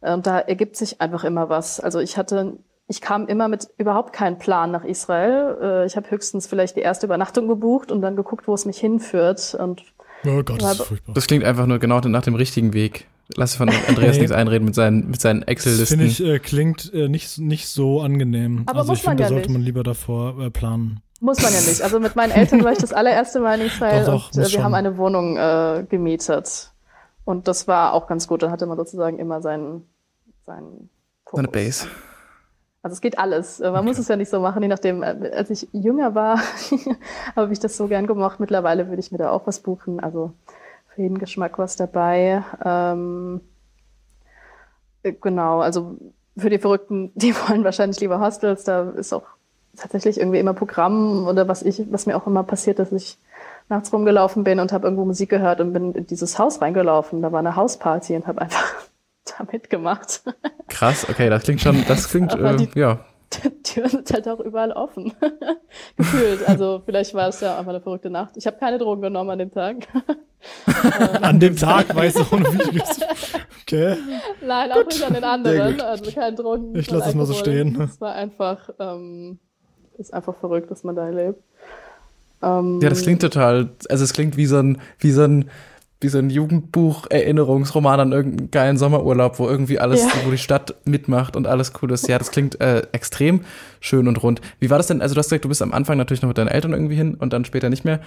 Und 0.00 0.26
da 0.26 0.40
ergibt 0.40 0.76
sich 0.76 1.00
einfach 1.00 1.24
immer 1.24 1.48
was. 1.48 1.78
Also 1.78 2.00
ich 2.00 2.16
hatte, 2.16 2.58
ich 2.88 3.00
kam 3.00 3.28
immer 3.28 3.48
mit 3.48 3.68
überhaupt 3.78 4.12
keinen 4.12 4.38
Plan 4.38 4.72
nach 4.72 4.84
Israel. 4.84 5.58
Äh, 5.62 5.86
ich 5.86 5.96
habe 5.96 6.10
höchstens 6.10 6.46
vielleicht 6.46 6.76
die 6.76 6.80
erste 6.80 7.06
Übernachtung 7.06 7.46
gebucht 7.48 7.92
und 7.92 8.02
dann 8.02 8.16
geguckt, 8.16 8.48
wo 8.48 8.54
es 8.54 8.64
mich 8.64 8.78
hinführt. 8.78 9.54
Und 9.54 9.84
oh 10.26 10.42
Gott, 10.42 10.60
das 10.60 10.80
ist 10.80 10.86
furchtbar. 10.86 11.14
Das 11.14 11.26
klingt 11.28 11.44
einfach 11.44 11.66
nur 11.66 11.78
genau 11.78 12.00
nach 12.00 12.22
dem 12.22 12.34
richtigen 12.34 12.72
Weg. 12.74 13.06
Lass 13.36 13.54
von 13.54 13.70
Andreas 13.88 14.16
nichts 14.18 14.32
einreden 14.32 14.64
mit 14.64 14.74
seinen, 14.74 15.08
mit 15.08 15.20
seinen 15.20 15.42
Excel-Listen. 15.42 16.00
Finde 16.00 16.06
ich, 16.06 16.22
äh, 16.22 16.38
klingt 16.40 16.92
äh, 16.92 17.08
nicht, 17.08 17.38
nicht 17.38 17.68
so 17.68 18.00
angenehm. 18.00 18.64
Aber 18.66 18.80
also 18.80 18.92
ich 18.92 19.02
finde, 19.02 19.22
ja 19.22 19.28
da 19.28 19.34
sollte 19.34 19.52
man 19.52 19.62
lieber 19.62 19.84
davor 19.84 20.40
äh, 20.40 20.50
planen. 20.50 21.00
Muss 21.22 21.40
man 21.40 21.52
ja 21.52 21.60
nicht. 21.60 21.80
Also 21.82 22.00
mit 22.00 22.16
meinen 22.16 22.32
Eltern 22.32 22.64
war 22.64 22.72
ich 22.72 22.78
das 22.78 22.92
allererste 22.92 23.38
Mal 23.38 23.60
in 23.60 23.66
Israel 23.68 24.04
doch, 24.06 24.28
doch, 24.30 24.32
und 24.32 24.38
äh, 24.38 24.42
wir 24.42 24.48
schon. 24.48 24.64
haben 24.64 24.74
eine 24.74 24.98
Wohnung 24.98 25.36
äh, 25.36 25.86
gemietet. 25.88 26.72
Und 27.24 27.46
das 27.46 27.68
war 27.68 27.92
auch 27.92 28.08
ganz 28.08 28.26
gut. 28.26 28.42
Dann 28.42 28.50
hatte 28.50 28.66
man 28.66 28.76
sozusagen 28.76 29.20
immer 29.20 29.40
seinen, 29.40 29.88
seinen 30.44 30.90
Fokus. 31.24 31.36
Seine 31.36 31.48
Base. 31.48 31.86
Also 32.82 32.94
es 32.94 33.00
geht 33.00 33.18
alles. 33.20 33.60
Äh, 33.60 33.70
Man 33.70 33.76
okay. 33.76 33.86
muss 33.86 33.98
es 33.98 34.08
ja 34.08 34.16
nicht 34.16 34.30
so 34.30 34.40
machen, 34.40 34.62
je 34.62 34.68
nachdem. 34.68 35.04
Äh, 35.04 35.30
als 35.32 35.50
ich 35.50 35.68
jünger 35.70 36.16
war, 36.16 36.40
habe 37.36 37.52
ich 37.52 37.60
das 37.60 37.76
so 37.76 37.86
gern 37.86 38.08
gemacht. 38.08 38.40
Mittlerweile 38.40 38.88
würde 38.88 38.98
ich 38.98 39.12
mir 39.12 39.18
da 39.18 39.30
auch 39.30 39.46
was 39.46 39.60
buchen. 39.60 40.00
Also 40.00 40.32
für 40.88 41.02
jeden 41.02 41.18
Geschmack 41.18 41.56
was 41.56 41.76
dabei. 41.76 42.42
Ähm, 42.64 43.42
äh, 45.04 45.12
genau, 45.12 45.60
also 45.60 45.96
für 46.36 46.50
die 46.50 46.58
Verrückten, 46.58 47.12
die 47.14 47.32
wollen 47.36 47.62
wahrscheinlich 47.62 48.00
lieber 48.00 48.18
Hostels. 48.18 48.64
Da 48.64 48.90
ist 48.90 49.12
auch 49.12 49.22
tatsächlich 49.76 50.18
irgendwie 50.18 50.38
immer 50.38 50.54
Programm 50.54 51.26
oder 51.26 51.48
was 51.48 51.62
ich, 51.62 51.82
was 51.90 52.06
mir 52.06 52.16
auch 52.16 52.26
immer 52.26 52.42
passiert, 52.42 52.78
dass 52.78 52.92
ich 52.92 53.18
nachts 53.68 53.92
rumgelaufen 53.92 54.44
bin 54.44 54.60
und 54.60 54.72
habe 54.72 54.86
irgendwo 54.86 55.04
Musik 55.04 55.30
gehört 55.30 55.60
und 55.60 55.72
bin 55.72 55.92
in 55.92 56.06
dieses 56.06 56.38
Haus 56.38 56.60
reingelaufen. 56.60 57.22
Da 57.22 57.32
war 57.32 57.38
eine 57.38 57.56
Hausparty 57.56 58.16
und 58.16 58.26
habe 58.26 58.42
einfach 58.42 58.74
da 59.24 59.46
mitgemacht. 59.50 60.22
Krass, 60.68 61.08
okay, 61.08 61.30
das 61.30 61.42
klingt 61.44 61.60
schon, 61.60 61.84
das 61.88 62.08
klingt, 62.08 62.34
äh, 62.34 62.56
die, 62.56 62.68
ja. 62.74 63.00
Die 63.44 63.62
Türen 63.62 63.88
sind 63.88 64.12
halt 64.12 64.28
auch 64.28 64.40
überall 64.40 64.72
offen. 64.72 65.14
Gefühlt. 65.96 66.46
Also 66.46 66.82
vielleicht 66.84 67.14
war 67.14 67.28
es 67.28 67.40
ja 67.40 67.58
einfach 67.58 67.70
eine 67.70 67.80
verrückte 67.80 68.10
Nacht. 68.10 68.36
Ich 68.36 68.46
habe 68.46 68.58
keine 68.58 68.76
Drogen 68.76 69.00
genommen 69.00 69.30
an 69.30 69.38
dem 69.38 69.50
Tag. 69.50 69.88
an 71.22 71.40
dem 71.40 71.56
Tag 71.56 71.94
weißt 71.96 72.18
du 72.18 72.20
auch 72.20 72.38
noch, 72.38 72.52
wie 72.52 72.82
Okay. 73.62 73.96
Nein, 74.44 74.70
auch 74.72 74.76
Gut. 74.76 74.88
nicht 74.88 75.02
an 75.02 75.14
den 75.14 75.24
anderen. 75.24 75.80
Also 75.80 76.10
keine 76.10 76.36
Drogen. 76.36 76.76
Ich 76.76 76.90
lasse 76.90 77.08
es 77.08 77.14
mal 77.14 77.24
so 77.24 77.32
stehen. 77.32 77.80
Es 77.80 77.98
war 78.02 78.14
einfach, 78.14 78.68
ähm, 78.78 79.38
ist 79.98 80.12
einfach 80.12 80.34
verrückt, 80.36 80.70
dass 80.70 80.84
man 80.84 80.96
da 80.96 81.08
lebt. 81.08 81.40
Ähm, 82.42 82.80
ja, 82.82 82.88
das 82.88 83.02
klingt 83.02 83.22
total, 83.22 83.70
also 83.88 84.04
es 84.04 84.12
klingt 84.12 84.36
wie 84.36 84.46
so 84.46 84.58
ein, 84.58 84.78
wie 84.98 85.12
so 85.12 85.22
ein, 85.22 85.50
wie 86.00 86.08
so 86.08 86.18
ein 86.18 86.30
Jugendbuch-Erinnerungsroman 86.30 88.00
an 88.00 88.12
irgendeinen 88.12 88.50
geilen 88.50 88.76
Sommerurlaub, 88.76 89.38
wo 89.38 89.48
irgendwie 89.48 89.78
alles, 89.78 90.02
ja. 90.02 90.10
wo 90.24 90.30
die 90.30 90.38
Stadt 90.38 90.74
mitmacht 90.84 91.36
und 91.36 91.46
alles 91.46 91.72
cool 91.80 91.92
ist. 91.92 92.08
Ja, 92.08 92.18
das 92.18 92.32
klingt 92.32 92.60
äh, 92.60 92.82
extrem 92.90 93.42
schön 93.78 94.08
und 94.08 94.20
rund. 94.22 94.40
Wie 94.58 94.68
war 94.68 94.78
das 94.78 94.88
denn? 94.88 95.00
Also 95.00 95.14
du 95.14 95.20
hast 95.20 95.26
gesagt, 95.26 95.44
du 95.44 95.48
bist 95.48 95.62
am 95.62 95.72
Anfang 95.72 95.96
natürlich 95.96 96.22
noch 96.22 96.28
mit 96.28 96.38
deinen 96.38 96.48
Eltern 96.48 96.72
irgendwie 96.72 96.96
hin 96.96 97.14
und 97.14 97.32
dann 97.32 97.44
später 97.44 97.70
nicht 97.70 97.84
mehr 97.84 98.00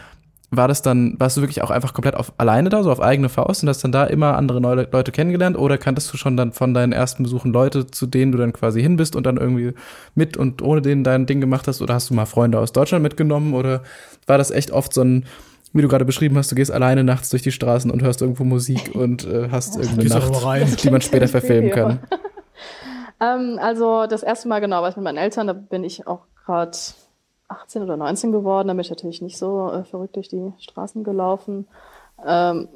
war 0.52 0.68
das 0.68 0.82
dann, 0.82 1.16
warst 1.20 1.38
du 1.38 1.42
wirklich 1.42 1.62
auch 1.62 1.72
einfach 1.72 1.94
komplett 1.94 2.16
auf 2.16 2.34
alleine 2.38 2.70
da, 2.70 2.84
so 2.84 2.92
auf 2.92 3.02
eigene 3.02 3.30
Faust 3.30 3.64
und 3.64 3.70
hast 3.70 3.84
dann 3.84 3.92
da 3.92 4.06
immer 4.06 4.38
andere 4.38 4.62
neue 4.62 4.88
Leute 4.92 5.12
kennengelernt? 5.12 5.58
Oder 5.58 5.78
kanntest 5.78 6.14
du 6.14 6.18
schon 6.18 6.38
dann 6.38 6.52
von 6.52 6.74
deinen 6.74 6.92
ersten 6.92 7.24
Besuchen 7.24 7.52
Leute, 7.52 7.88
zu 7.88 8.06
denen 8.06 8.32
du 8.32 8.38
dann 8.38 8.54
quasi 8.54 8.82
hin 8.82 8.96
bist 8.96 9.16
und 9.16 9.26
dann 9.26 9.38
irgendwie 9.38 9.74
mit 10.14 10.38
und 10.38 10.62
ohne 10.62 10.82
denen 10.82 11.04
dein 11.04 11.26
Ding 11.26 11.42
gemacht 11.42 11.68
hast? 11.68 11.82
Oder 11.82 11.96
hast 11.96 12.10
du 12.10 12.14
mal 12.14 12.26
Freunde 12.26 12.60
aus 12.60 12.74
Deutschland 12.74 13.04
mitgenommen? 13.04 13.54
Oder 13.54 13.82
war 14.28 14.38
das 14.38 14.52
echt 14.52 14.72
oft 14.72 14.94
so 14.94 15.02
ein, 15.02 15.26
wie 15.74 15.82
du 15.82 15.88
gerade 15.88 16.06
beschrieben 16.06 16.38
hast, 16.38 16.52
du 16.52 16.56
gehst 16.56 16.72
alleine 16.72 17.04
nachts 17.04 17.30
durch 17.30 17.42
die 17.42 17.52
Straßen 17.52 17.92
und 17.92 18.02
hörst 18.02 18.22
irgendwo 18.22 18.44
Musik 18.44 18.92
und 18.94 19.26
äh, 19.26 19.50
hast 19.52 19.76
irgendeine 19.78 20.10
Nacht, 20.10 20.84
die 20.84 20.90
man 20.90 21.02
später 21.02 21.28
verfilmen 21.28 21.72
kann? 21.72 22.00
ähm, 23.20 23.60
also 23.60 24.06
das 24.08 24.24
erste 24.24 24.48
Mal 24.48 24.62
genau 24.62 24.82
war 24.82 24.90
ich 24.90 24.96
mit 24.96 25.04
meinen 25.04 25.18
Eltern, 25.18 25.48
da 25.48 25.54
bin 25.54 25.84
ich 25.84 26.08
auch 26.08 26.22
gerade 26.46 26.78
18 27.48 27.84
oder 27.84 27.96
19 27.98 28.32
geworden, 28.32 28.68
da 28.68 28.74
bin 28.74 28.82
ich 28.82 28.90
natürlich 28.90 29.22
nicht 29.22 29.38
so 29.38 29.70
äh, 29.70 29.84
verrückt 29.84 30.16
durch 30.16 30.30
die 30.30 30.52
Straßen 30.60 31.04
gelaufen. 31.04 31.68
Ähm, 32.26 32.70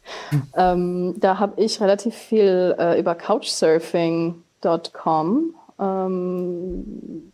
ähm, 0.56 1.14
da 1.18 1.38
habe 1.38 1.60
ich 1.60 1.80
relativ 1.80 2.14
viel 2.14 2.74
äh, 2.78 2.98
über 2.98 3.14
Couchsurfing.com 3.14 5.54
ähm, 5.78 7.32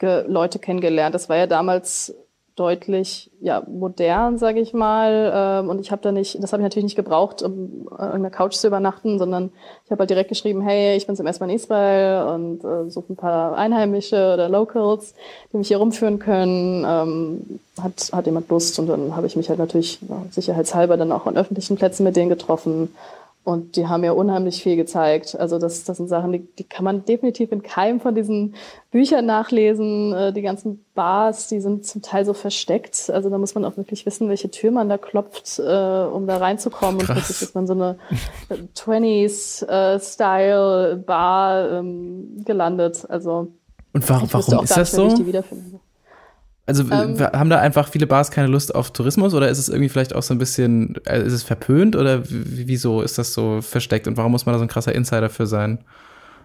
Leute 0.00 0.58
kennengelernt. 0.58 1.14
Das 1.14 1.28
war 1.28 1.36
ja 1.36 1.46
damals 1.46 2.14
deutlich 2.56 3.30
ja 3.40 3.62
modern, 3.68 4.38
sage 4.38 4.60
ich 4.60 4.72
mal. 4.72 5.32
Ähm, 5.34 5.68
und 5.68 5.78
ich 5.78 5.92
habe 5.92 6.02
da 6.02 6.10
nicht, 6.10 6.42
das 6.42 6.52
habe 6.52 6.62
ich 6.62 6.64
natürlich 6.64 6.84
nicht 6.84 6.96
gebraucht, 6.96 7.42
um 7.42 7.86
äh, 7.90 8.02
an 8.02 8.22
der 8.22 8.30
Couch 8.30 8.54
zu 8.54 8.66
übernachten, 8.66 9.18
sondern 9.18 9.52
ich 9.84 9.90
habe 9.90 10.00
halt 10.00 10.10
direkt 10.10 10.30
geschrieben, 10.30 10.62
hey, 10.62 10.96
ich 10.96 11.06
bin 11.06 11.16
zum 11.16 11.26
ersten 11.26 11.44
Mal 11.44 11.50
in 11.50 11.56
Israel 11.56 12.34
und 12.34 12.64
äh, 12.64 12.90
suche 12.90 13.12
ein 13.12 13.16
paar 13.16 13.56
Einheimische 13.56 14.32
oder 14.34 14.48
Locals, 14.48 15.14
die 15.52 15.58
mich 15.58 15.68
hier 15.68 15.76
rumführen 15.76 16.18
können. 16.18 16.84
Ähm, 16.88 17.60
hat, 17.80 18.10
hat 18.12 18.26
jemand 18.26 18.48
Lust? 18.48 18.78
Und 18.78 18.88
dann 18.88 19.14
habe 19.14 19.26
ich 19.26 19.36
mich 19.36 19.50
halt 19.50 19.58
natürlich 19.58 20.00
ja, 20.08 20.22
sicherheitshalber 20.30 20.96
dann 20.96 21.12
auch 21.12 21.26
an 21.26 21.36
öffentlichen 21.36 21.76
Plätzen 21.76 22.04
mit 22.04 22.16
denen 22.16 22.30
getroffen 22.30 22.94
und 23.46 23.76
die 23.76 23.86
haben 23.86 24.00
mir 24.00 24.16
unheimlich 24.16 24.60
viel 24.60 24.74
gezeigt. 24.74 25.38
Also 25.38 25.60
das, 25.60 25.84
das 25.84 25.98
sind 25.98 26.08
Sachen, 26.08 26.32
die, 26.32 26.48
die 26.58 26.64
kann 26.64 26.84
man 26.84 27.04
definitiv 27.04 27.52
in 27.52 27.62
keinem 27.62 28.00
von 28.00 28.16
diesen 28.16 28.56
Büchern 28.90 29.24
nachlesen. 29.24 30.12
Äh, 30.12 30.32
die 30.32 30.42
ganzen 30.42 30.84
Bars, 30.96 31.46
die 31.46 31.60
sind 31.60 31.86
zum 31.86 32.02
Teil 32.02 32.24
so 32.24 32.34
versteckt. 32.34 33.08
Also 33.08 33.30
da 33.30 33.38
muss 33.38 33.54
man 33.54 33.64
auch 33.64 33.76
wirklich 33.76 34.04
wissen, 34.04 34.28
welche 34.28 34.50
Tür 34.50 34.72
man 34.72 34.88
da 34.88 34.98
klopft, 34.98 35.60
äh, 35.60 35.62
um 35.62 36.26
da 36.26 36.38
reinzukommen. 36.38 36.98
Krass. 36.98 37.08
Und 37.08 37.14
plötzlich 37.14 37.42
ist 37.42 37.54
man 37.54 37.68
so 37.68 37.74
eine 37.74 37.98
20s-Style-Bar 38.74 41.60
äh, 41.60 41.78
ähm, 41.78 42.42
gelandet. 42.44 43.06
Also 43.08 43.52
und 43.92 44.10
warum, 44.10 44.28
warum 44.32 44.64
ist 44.64 44.76
das 44.76 44.90
so? 44.90 45.08
Also 46.66 46.82
ähm, 46.90 47.18
haben 47.20 47.48
da 47.48 47.60
einfach 47.60 47.88
viele 47.88 48.08
Bars 48.08 48.32
keine 48.32 48.48
Lust 48.48 48.74
auf 48.74 48.90
Tourismus 48.90 49.34
oder 49.34 49.48
ist 49.48 49.58
es 49.58 49.68
irgendwie 49.68 49.88
vielleicht 49.88 50.14
auch 50.16 50.22
so 50.22 50.34
ein 50.34 50.38
bisschen, 50.38 50.96
äh, 51.06 51.22
ist 51.22 51.32
es 51.32 51.44
verpönt 51.44 51.94
oder 51.94 52.22
wieso 52.26 53.02
ist 53.02 53.18
das 53.18 53.32
so 53.32 53.62
versteckt 53.62 54.08
und 54.08 54.16
warum 54.16 54.32
muss 54.32 54.46
man 54.46 54.52
da 54.52 54.58
so 54.58 54.64
ein 54.64 54.68
krasser 54.68 54.92
Insider 54.92 55.30
für 55.30 55.46
sein? 55.46 55.78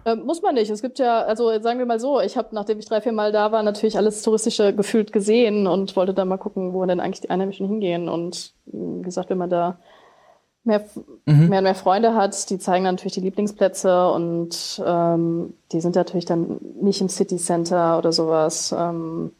Ähm, 0.04 0.24
muss 0.24 0.42
man 0.42 0.54
nicht. 0.54 0.70
Es 0.70 0.82
gibt 0.82 0.98
ja, 1.00 1.22
also 1.22 1.60
sagen 1.60 1.78
wir 1.78 1.86
mal 1.86 2.00
so, 2.00 2.20
ich 2.20 2.36
habe, 2.36 2.48
nachdem 2.52 2.78
ich 2.78 2.86
drei, 2.86 3.00
vier 3.00 3.12
Mal 3.12 3.32
da 3.32 3.50
war, 3.52 3.62
natürlich 3.62 3.96
alles 3.96 4.22
Touristische 4.22 4.74
gefühlt 4.74 5.12
gesehen 5.12 5.66
und 5.66 5.94
wollte 5.96 6.14
dann 6.14 6.28
mal 6.28 6.38
gucken, 6.38 6.72
wo 6.72 6.84
denn 6.84 7.00
eigentlich 7.00 7.20
die 7.20 7.30
Einheimischen 7.30 7.66
hingehen. 7.66 8.08
Und 8.08 8.52
wie 8.66 9.02
gesagt, 9.02 9.30
wenn 9.30 9.38
man 9.38 9.50
da 9.50 9.78
mehr, 10.64 10.84
mhm. 11.26 11.48
mehr 11.48 11.58
und 11.58 11.64
mehr 11.64 11.74
Freunde 11.74 12.14
hat, 12.14 12.50
die 12.50 12.58
zeigen 12.58 12.84
dann 12.84 12.94
natürlich 12.94 13.14
die 13.14 13.20
Lieblingsplätze 13.20 14.10
und 14.10 14.82
ähm, 14.84 15.54
die 15.72 15.80
sind 15.80 15.94
natürlich 15.94 16.24
dann 16.24 16.58
nicht 16.80 17.00
im 17.00 17.08
City 17.08 17.36
Center 17.36 17.98
oder 17.98 18.12
sowas. 18.12 18.74
Ähm, 18.76 19.32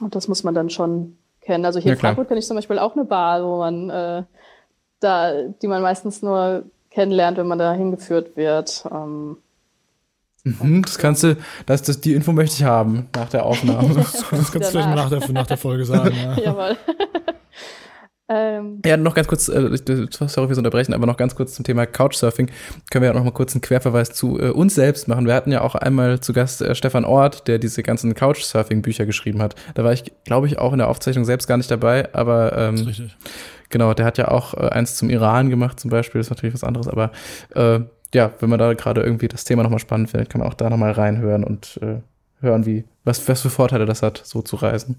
und 0.00 0.14
das 0.14 0.28
muss 0.28 0.44
man 0.44 0.54
dann 0.54 0.70
schon 0.70 1.16
kennen. 1.40 1.64
Also 1.64 1.78
hier 1.78 1.90
ja, 1.90 1.94
in 1.94 2.00
Frankfurt 2.00 2.28
kenne 2.28 2.40
ich 2.40 2.46
zum 2.46 2.56
Beispiel 2.56 2.78
auch 2.78 2.94
eine 2.94 3.04
Bar, 3.04 3.44
wo 3.44 3.58
man 3.58 3.90
äh, 3.90 4.22
da, 5.00 5.42
die 5.42 5.66
man 5.66 5.82
meistens 5.82 6.22
nur 6.22 6.64
kennenlernt, 6.90 7.38
wenn 7.38 7.46
man 7.46 7.58
da 7.58 7.72
hingeführt 7.72 8.36
wird. 8.36 8.84
Ähm, 8.90 9.38
mhm, 10.44 10.82
das 10.82 10.98
kannst 10.98 11.22
du, 11.22 11.36
das, 11.66 11.82
das, 11.82 12.00
die 12.00 12.14
Info 12.14 12.32
möchte 12.32 12.56
ich 12.56 12.64
haben 12.64 13.08
nach 13.14 13.28
der 13.28 13.46
Aufnahme. 13.46 13.94
das 13.94 14.28
kannst 14.28 14.54
du 14.54 14.58
gleich 14.58 14.74
mal 14.74 14.94
nach 14.94 15.10
der, 15.10 15.28
nach 15.32 15.46
der 15.46 15.56
Folge 15.56 15.84
sagen. 15.84 16.14
Ja. 16.16 16.38
Jawohl. 16.44 16.76
Ähm, 18.30 18.82
ja, 18.84 18.98
noch 18.98 19.14
ganz 19.14 19.26
kurz, 19.26 19.48
äh, 19.48 19.78
sorry 20.10 20.48
fürs 20.48 20.58
Unterbrechen, 20.58 20.92
aber 20.92 21.06
noch 21.06 21.16
ganz 21.16 21.34
kurz 21.34 21.54
zum 21.54 21.64
Thema 21.64 21.86
Couchsurfing. 21.86 22.50
Können 22.90 23.02
wir 23.02 23.08
ja 23.08 23.14
noch 23.14 23.24
mal 23.24 23.32
kurz 23.32 23.54
einen 23.54 23.62
Querverweis 23.62 24.10
zu 24.10 24.38
äh, 24.38 24.50
uns 24.50 24.74
selbst 24.74 25.08
machen. 25.08 25.26
Wir 25.26 25.34
hatten 25.34 25.50
ja 25.50 25.62
auch 25.62 25.74
einmal 25.74 26.20
zu 26.20 26.34
Gast 26.34 26.60
äh, 26.60 26.74
Stefan 26.74 27.06
Ort, 27.06 27.48
der 27.48 27.58
diese 27.58 27.82
ganzen 27.82 28.14
Couchsurfing-Bücher 28.14 29.06
geschrieben 29.06 29.40
hat. 29.40 29.54
Da 29.74 29.82
war 29.82 29.94
ich, 29.94 30.12
glaube 30.24 30.46
ich, 30.46 30.58
auch 30.58 30.72
in 30.72 30.78
der 30.78 30.88
Aufzeichnung 30.88 31.24
selbst 31.24 31.46
gar 31.46 31.56
nicht 31.56 31.70
dabei, 31.70 32.12
aber 32.14 32.52
ähm, 32.56 32.72
das 32.72 32.80
ist 32.82 32.88
richtig. 32.88 33.16
genau, 33.70 33.94
der 33.94 34.04
hat 34.04 34.18
ja 34.18 34.28
auch 34.28 34.52
äh, 34.52 34.68
eins 34.68 34.96
zum 34.96 35.08
Iran 35.08 35.48
gemacht 35.48 35.80
zum 35.80 35.90
Beispiel, 35.90 36.18
das 36.18 36.26
ist 36.26 36.30
natürlich 36.30 36.54
was 36.54 36.64
anderes, 36.64 36.86
aber 36.86 37.12
äh, 37.54 37.80
ja, 38.14 38.32
wenn 38.40 38.50
man 38.50 38.58
da 38.58 38.74
gerade 38.74 39.02
irgendwie 39.02 39.28
das 39.28 39.44
Thema 39.44 39.62
nochmal 39.62 39.78
spannend 39.78 40.10
findet, 40.10 40.28
kann 40.28 40.40
man 40.40 40.48
auch 40.48 40.54
da 40.54 40.68
nochmal 40.68 40.92
reinhören 40.92 41.44
und 41.44 41.78
äh, 41.82 42.00
hören, 42.40 42.66
wie, 42.66 42.84
was, 43.04 43.26
was 43.28 43.40
für 43.40 43.50
Vorteile 43.50 43.86
das 43.86 44.02
hat, 44.02 44.20
so 44.24 44.42
zu 44.42 44.56
reisen. 44.56 44.96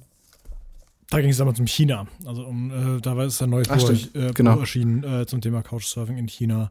Da 1.10 1.22
ging 1.22 1.32
es 1.32 1.38
damals 1.38 1.60
um 1.60 1.66
China. 1.66 2.06
Also 2.26 2.46
um, 2.46 2.98
äh, 2.98 3.02
da 3.02 3.18
war 3.18 3.26
es 3.26 3.42
ein 3.42 3.50
neues 3.50 3.68
Buch, 3.68 3.92
äh, 4.14 4.32
genau. 4.34 4.60
erschienen 4.60 5.04
äh, 5.04 5.26
zum 5.26 5.42
Thema 5.42 5.64
Couchsurfing 5.64 6.18
in 6.18 6.28
China. 6.28 6.70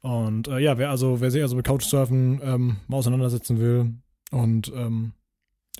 Und 0.00 0.46
äh, 0.46 0.58
ja, 0.60 0.78
wer 0.78 0.90
also, 0.90 1.20
wer 1.20 1.30
sich 1.30 1.42
also 1.42 1.56
mit 1.56 1.66
Couchsurfen 1.66 2.40
ähm, 2.44 2.76
mal 2.86 2.98
auseinandersetzen 2.98 3.58
will 3.58 3.94
und 4.30 4.72
ähm, 4.74 5.12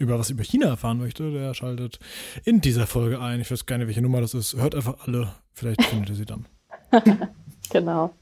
über 0.00 0.18
was 0.18 0.30
über 0.30 0.42
China 0.42 0.66
erfahren 0.66 0.98
möchte, 0.98 1.30
der 1.30 1.54
schaltet 1.54 2.00
in 2.44 2.60
dieser 2.60 2.88
Folge 2.88 3.20
ein. 3.20 3.40
Ich 3.40 3.50
weiß 3.50 3.66
gar 3.66 3.78
nicht, 3.78 3.86
welche 3.86 4.02
Nummer 4.02 4.20
das 4.20 4.34
ist. 4.34 4.54
Hört 4.54 4.74
einfach 4.74 5.06
alle. 5.06 5.32
Vielleicht 5.52 5.82
findet 5.84 6.10
ihr 6.10 6.16
sie 6.16 6.24
dann. 6.24 6.46
genau. 7.70 8.12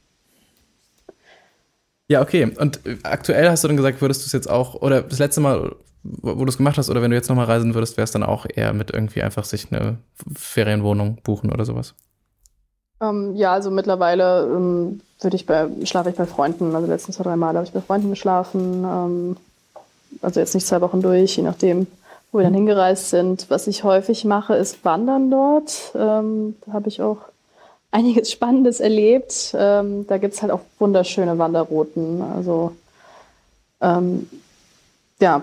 Ja, 2.09 2.21
okay. 2.21 2.45
Und 2.45 2.85
äh, 2.85 2.99
aktuell 3.05 3.49
hast 3.49 3.65
du 3.65 3.69
dann 3.69 3.77
gesagt, 3.77 4.03
würdest 4.03 4.23
du 4.23 4.27
es 4.27 4.33
jetzt 4.33 4.51
auch, 4.51 4.75
oder 4.75 5.01
das 5.03 5.21
letzte 5.21 5.41
Mal 5.41 5.75
wo 6.03 6.45
du 6.45 6.49
es 6.49 6.57
gemacht 6.57 6.79
hast, 6.79 6.89
oder 6.89 7.03
wenn 7.03 7.11
du 7.11 7.17
jetzt 7.17 7.29
nochmal 7.29 7.47
reisen 7.47 7.75
würdest, 7.75 7.97
wäre 7.97 8.05
es 8.05 8.13
dann 8.13 8.23
auch 8.23 8.47
eher 8.49 8.73
mit 8.73 8.91
irgendwie 8.91 9.23
einfach 9.23 9.45
sich 9.45 9.71
eine 9.71 9.99
Ferienwohnung 10.35 11.19
buchen 11.23 11.53
oder 11.53 11.65
sowas? 11.65 11.95
Ähm, 13.01 13.35
ja, 13.37 13.53
also 13.53 13.71
mittlerweile 13.71 14.45
ähm, 14.45 15.01
würde 15.21 15.37
ich 15.37 15.47
bei, 15.47 15.69
schlafe 15.85 16.11
ich 16.11 16.17
bei 16.17 16.27
Freunden. 16.27 16.75
Also 16.75 16.87
letzten 16.87 17.13
zwei, 17.13 17.25
drei 17.25 17.37
Mal 17.37 17.55
habe 17.55 17.65
ich 17.65 17.73
bei 17.73 17.81
Freunden 17.81 18.11
geschlafen. 18.11 18.85
Ähm, 18.85 19.37
also 20.23 20.41
jetzt 20.41 20.55
nicht 20.55 20.67
zwei 20.67 20.81
Wochen 20.81 21.03
durch, 21.03 21.37
je 21.37 21.43
nachdem, 21.43 21.87
wo 22.33 22.39
wir 22.39 22.45
dann 22.45 22.55
hingereist 22.55 23.11
sind. 23.11 23.47
Was 23.49 23.67
ich 23.67 23.85
häufig 23.85 24.25
mache, 24.25 24.55
ist 24.55 24.85
Wandern 24.85 25.31
dort. 25.31 25.93
Ähm, 25.95 26.57
da 26.67 26.73
habe 26.73 26.89
ich 26.89 27.01
auch 27.01 27.19
einiges 27.91 28.31
Spannendes 28.33 28.81
erlebt. 28.81 29.55
Ähm, 29.57 30.07
da 30.07 30.19
gibt 30.19 30.35
es 30.35 30.43
halt 30.43 30.53
auch 30.53 30.61
wunderschöne 30.79 31.39
Wanderrouten. 31.39 32.23
Also 32.23 32.73
ähm, 33.81 34.29
ja, 35.21 35.43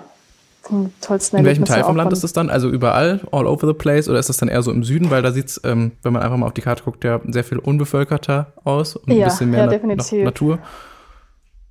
tollsten 1.02 1.38
In 1.38 1.46
welchem 1.46 1.66
Teil 1.66 1.84
vom 1.84 1.96
Land 1.96 2.12
ist 2.14 2.24
das 2.24 2.34
dann? 2.34 2.50
Also 2.50 2.70
überall, 2.70 3.22
all 3.32 3.48
over 3.48 3.68
the 3.68 3.74
place? 3.74 4.10
Oder 4.10 4.20
ist 4.20 4.30
das 4.30 4.38
dann 4.38 4.50
eher 4.50 4.62
so 4.62 4.72
im 4.72 4.84
Süden? 4.84 5.10
Weil 5.10 5.22
da 5.22 5.32
sieht 5.32 5.48
es, 5.48 5.62
ähm, 5.64 5.94
wenn 6.04 6.14
man 6.14 6.22
einfach 6.22 6.38
mal 6.38 6.46
auf 6.46 6.54
die 6.54 6.62
Karte 6.62 6.84
guckt, 6.84 7.04
ja 7.04 7.20
sehr 7.28 7.44
viel 7.44 7.60
unbevölkerter 7.60 8.54
aus 8.64 8.96
und 8.96 9.12
ja, 9.12 9.26
ein 9.26 9.30
bisschen 9.30 9.52
mehr 9.52 9.62
ja, 9.62 9.68
definitiv. 9.68 10.24
Natur. 10.24 10.60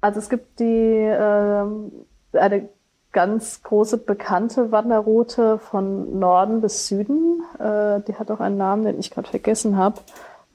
Also 0.01 0.19
es 0.19 0.29
gibt 0.29 0.61
die 0.61 0.65
äh, 0.65 1.65
eine 2.33 2.69
ganz 3.13 3.63
große 3.63 3.99
bekannte 3.99 4.71
Wanderroute 4.73 5.59
von 5.59 6.19
Norden 6.19 6.61
bis 6.61 6.87
Süden. 6.87 7.43
Äh, 7.59 8.01
die 8.07 8.15
hat 8.15 8.31
auch 8.31 8.41
einen 8.41 8.59
Namen, 8.59 8.85
den 8.85 9.01
ich 9.01 9.11
gerade 9.11 9.29
vergessen 9.29 9.77
habe. 9.77 10.01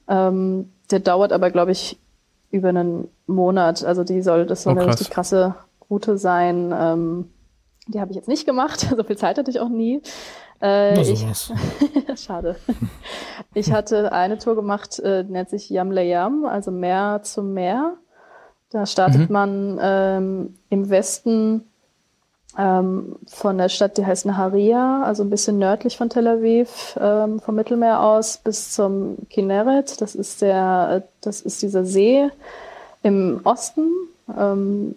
Ähm, 0.08 0.72
der 0.92 1.00
dauert 1.00 1.34
aber, 1.34 1.50
glaube 1.50 1.72
ich, 1.72 1.98
über 2.52 2.70
einen 2.70 3.08
Monat. 3.26 3.84
Also 3.84 4.04
die 4.04 4.22
soll, 4.22 4.46
das 4.46 4.64
soll 4.64 4.76
oh, 4.76 4.80
eine 4.80 4.88
richtig 4.88 5.10
krasse 5.10 5.56
Route 5.90 6.18
sein. 6.18 6.74
Ähm, 6.78 7.30
die 7.92 8.02
habe 8.02 8.12
ich 8.12 8.16
jetzt 8.16 8.28
nicht 8.28 8.46
gemacht, 8.46 8.80
so 8.96 9.04
viel 9.04 9.18
Zeit 9.18 9.38
hatte 9.38 9.52
ich 9.52 9.60
auch 9.60 9.70
nie. 9.70 10.02
Äh, 10.62 11.00
ich, 11.02 11.26
schade. 12.16 12.56
Ich 13.54 13.72
hatte 13.72 14.12
eine 14.12 14.38
Tour 14.38 14.56
gemacht, 14.56 15.00
äh, 15.00 15.24
nennt 15.24 15.50
sich 15.50 15.70
Yam 15.70 15.92
Yam, 15.92 16.46
also 16.46 16.72
Meer 16.72 17.22
zum 17.24 17.54
Meer. 17.54 17.94
Da 18.70 18.86
startet 18.86 19.30
mhm. 19.30 19.34
man 19.34 19.80
ähm, 19.82 20.56
im 20.70 20.90
Westen 20.90 21.66
ähm, 22.58 23.16
von 23.28 23.58
der 23.58 23.70
Stadt, 23.70 23.98
die 23.98 24.06
heißt 24.06 24.26
Naharia, 24.26 25.04
also 25.04 25.24
ein 25.24 25.30
bisschen 25.30 25.58
nördlich 25.58 25.98
von 25.98 26.10
Tel 26.10 26.28
Aviv, 26.28 26.98
ähm, 27.00 27.40
vom 27.40 27.56
Mittelmeer 27.56 28.02
aus 28.02 28.38
bis 28.38 28.72
zum 28.72 29.18
Kinneret. 29.30 30.02
Das 30.02 30.16
ist 30.16 30.42
der, 30.42 31.04
das 31.22 31.42
ist 31.42 31.62
dieser 31.62 31.86
See 31.86 32.30
im 33.04 33.42
Osten, 33.44 33.90
ähm, 34.38 34.96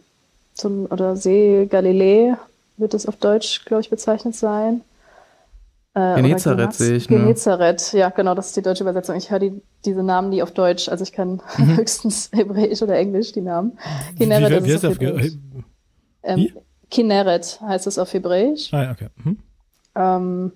zum, 0.55 0.87
oder 0.87 1.17
See 1.17 1.67
Galilee, 1.67 2.35
wird 2.77 2.95
es 2.95 3.07
auf 3.07 3.17
Deutsch, 3.17 3.65
glaube 3.65 3.83
ich, 3.83 3.91
bezeichnet 3.91 4.35
sein. 4.35 4.83
Äh, 5.95 6.17
Genezareth 6.17 6.75
sehe 6.75 6.97
ich. 6.97 7.09
Ne? 7.09 7.19
Genezareth, 7.19 7.93
ja, 7.93 8.09
genau, 8.11 8.35
das 8.35 8.49
ist 8.49 8.57
die 8.57 8.63
deutsche 8.63 8.83
Übersetzung. 8.83 9.17
Ich 9.17 9.31
höre 9.31 9.39
die, 9.39 9.63
diese 9.85 10.03
Namen 10.03 10.31
nie 10.31 10.43
auf 10.43 10.51
Deutsch, 10.51 10.89
also 10.89 11.05
ich 11.05 11.13
kann 11.13 11.41
mhm. 11.57 11.77
höchstens 11.77 12.31
Hebräisch 12.33 12.83
oder 12.83 12.97
Englisch, 12.97 13.33
die 13.33 13.43
Namen. 13.43 13.79
Kinneret 14.19 14.65
wie, 14.65 14.69
wie, 14.69 14.83
wie 14.83 14.87
auf 14.87 15.01
Hebräisch. 15.01 15.33
Ähm, 16.25 16.49
Kinneret 16.91 17.61
heißt 17.61 17.87
es 17.87 17.99
auf 17.99 18.13
Hebräisch. 18.13 18.73
Ah, 18.73 18.91
okay. 18.91 19.09
Mhm. 19.23 19.39
Ähm, 19.95 20.53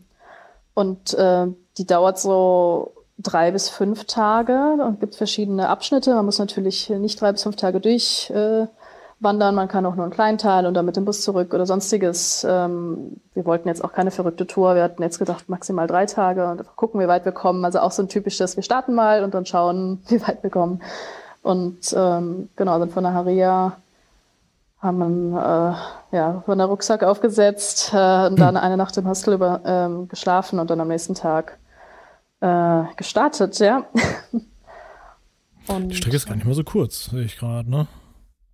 und 0.74 1.14
äh, 1.14 1.46
die 1.76 1.86
dauert 1.86 2.18
so 2.18 2.92
drei 3.18 3.50
bis 3.50 3.68
fünf 3.68 4.04
Tage 4.04 4.76
und 4.84 5.00
gibt 5.00 5.16
verschiedene 5.16 5.68
Abschnitte. 5.68 6.14
Man 6.14 6.24
muss 6.24 6.38
natürlich 6.38 6.88
nicht 6.88 7.20
drei 7.20 7.32
bis 7.32 7.42
fünf 7.42 7.56
Tage 7.56 7.80
durch 7.80 8.30
äh, 8.30 8.66
wandern, 9.20 9.54
man 9.54 9.68
kann 9.68 9.84
auch 9.84 9.96
nur 9.96 10.04
einen 10.04 10.12
kleinen 10.12 10.38
Teil 10.38 10.66
und 10.66 10.74
dann 10.74 10.86
mit 10.86 10.96
dem 10.96 11.04
Bus 11.04 11.22
zurück 11.22 11.52
oder 11.52 11.66
sonstiges. 11.66 12.46
Ähm, 12.48 13.20
wir 13.34 13.44
wollten 13.44 13.68
jetzt 13.68 13.82
auch 13.82 13.92
keine 13.92 14.10
verrückte 14.10 14.46
Tour, 14.46 14.74
wir 14.74 14.82
hatten 14.82 15.02
jetzt 15.02 15.18
gedacht 15.18 15.48
maximal 15.48 15.86
drei 15.86 16.06
Tage 16.06 16.48
und 16.48 16.64
gucken, 16.76 17.00
wie 17.00 17.08
weit 17.08 17.24
wir 17.24 17.32
kommen. 17.32 17.64
Also 17.64 17.80
auch 17.80 17.90
so 17.90 18.02
ein 18.02 18.08
typisches, 18.08 18.56
wir 18.56 18.62
starten 18.62 18.94
mal 18.94 19.24
und 19.24 19.34
dann 19.34 19.46
schauen, 19.46 20.02
wie 20.08 20.20
weit 20.26 20.42
wir 20.42 20.50
kommen. 20.50 20.82
Und 21.42 21.94
ähm, 21.96 22.48
genau, 22.56 22.78
sind 22.78 22.92
von 22.92 23.04
der 23.04 23.14
Haria 23.14 23.76
haben 24.80 25.32
äh, 25.36 26.16
ja, 26.16 26.42
von 26.46 26.58
der 26.58 26.68
Rucksack 26.68 27.02
aufgesetzt 27.02 27.90
äh, 27.92 28.26
und 28.26 28.38
dann 28.38 28.56
eine 28.56 28.76
Nacht 28.76 28.96
im 28.96 29.08
Hostel 29.08 29.34
über, 29.34 29.60
ähm, 29.64 30.08
geschlafen 30.08 30.60
und 30.60 30.70
dann 30.70 30.80
am 30.80 30.88
nächsten 30.88 31.14
Tag 31.14 31.58
äh, 32.40 32.84
gestartet, 32.96 33.58
ja. 33.58 33.86
und, 35.66 35.88
Die 35.88 35.96
Strecke 35.96 36.14
ist 36.14 36.26
gar 36.26 36.36
nicht 36.36 36.44
mehr 36.44 36.54
so 36.54 36.62
kurz, 36.62 37.06
sehe 37.06 37.24
ich 37.24 37.36
gerade, 37.36 37.68
ne? 37.68 37.88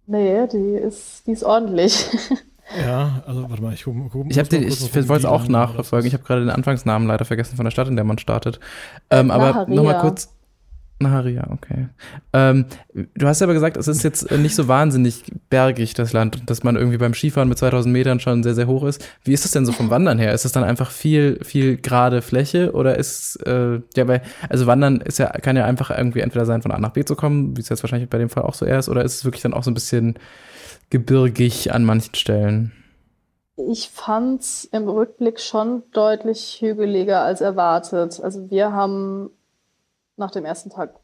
Nee, 0.07 0.47
die 0.49 0.75
ist, 0.77 1.27
die 1.27 1.33
ist 1.33 1.45
ordentlich. 1.45 2.07
Ja, 2.81 3.23
also 3.27 3.49
warte 3.51 3.63
mal, 3.63 3.75
ich 3.75 3.85
gucke 3.85 4.09
guck, 4.11 4.31
Ich, 4.31 4.39
ich, 4.39 4.53
ich 4.53 4.95
wollte 5.09 5.15
es 5.15 5.25
auch 5.27 5.49
nachverfolgen. 5.49 6.09
Ich 6.09 6.15
habe 6.15 6.25
gerade 6.25 6.41
den 6.41 6.51
Anfangsnamen 6.51 7.07
leider 7.07 7.27
vergessen 7.27 7.57
von 7.57 7.65
der 7.67 7.71
Stadt, 7.71 7.89
in 7.89 7.97
der 7.97 8.07
man 8.07 8.19
startet. 8.19 8.59
Ähm, 9.11 9.31
aber 9.31 9.67
nochmal 9.69 9.99
kurz. 9.99 10.35
Naharia, 11.01 11.49
okay. 11.51 11.89
Ähm, 12.33 12.67
du 12.93 13.27
hast 13.27 13.43
aber 13.43 13.53
gesagt, 13.53 13.77
es 13.77 13.89
ist 13.89 14.05
jetzt 14.05 14.31
nicht 14.31 14.55
so 14.55 14.69
wahnsinnig 14.69 15.25
bergig, 15.51 15.95
das 15.95 16.13
Land, 16.13 16.49
dass 16.49 16.63
man 16.63 16.77
irgendwie 16.77 16.99
beim 16.99 17.15
Skifahren 17.15 17.49
mit 17.49 17.59
2000 17.59 17.93
Metern 17.93 18.21
schon 18.21 18.43
sehr, 18.43 18.55
sehr 18.55 18.69
hoch 18.69 18.85
ist. 18.85 19.05
Wie 19.25 19.33
ist 19.33 19.45
es 19.45 19.51
denn 19.51 19.67
so 19.67 19.73
vom 19.73 19.91
Wandern 19.91 20.19
her? 20.19 20.33
Ist 20.33 20.45
es 20.45 20.53
dann 20.53 20.63
einfach 20.63 20.91
viel, 20.91 21.41
viel 21.43 21.77
gerade 21.77 22.23
Fläche 22.23 22.73
oder 22.73 22.97
ist, 22.97 23.37
äh, 23.47 23.81
ja, 23.97 24.05
bei, 24.05 24.23
also 24.49 24.67
Wandern 24.67 25.01
ist 25.01 25.19
ja, 25.19 25.27
kann 25.31 25.57
ja 25.57 25.65
einfach 25.65 25.91
irgendwie 25.91 26.21
entweder 26.21 26.47
sein, 26.47 26.63
von 26.63 26.71
A 26.71 26.79
nach 26.79 26.93
B 26.93 27.05
zu 27.05 27.17
kommen, 27.17 27.57
wie 27.57 27.61
es 27.61 27.69
jetzt 27.69 27.83
wahrscheinlich 27.83 28.09
bei 28.09 28.19
dem 28.19 28.31
Fall 28.31 28.45
auch 28.45 28.55
so 28.55 28.65
eher 28.65 28.79
ist, 28.79 28.89
oder 28.89 29.05
ist 29.05 29.17
es 29.17 29.25
wirklich 29.25 29.43
dann 29.43 29.55
auch 29.55 29.65
so 29.65 29.71
ein 29.71 29.75
bisschen 29.75 30.15
gebirgig 30.91 31.73
an 31.73 31.85
manchen 31.85 32.15
Stellen? 32.15 32.73
Ich 33.57 33.91
fand's 33.93 34.69
im 34.73 34.89
Rückblick 34.89 35.41
schon 35.41 35.83
deutlich 35.93 36.59
hügeliger 36.61 37.23
als 37.23 37.41
erwartet. 37.41 38.21
Also 38.23 38.51
wir 38.51 38.73
haben 38.73 39.31
nach 40.17 40.31
dem 40.31 40.45
ersten 40.45 40.71
Tag 40.71 40.95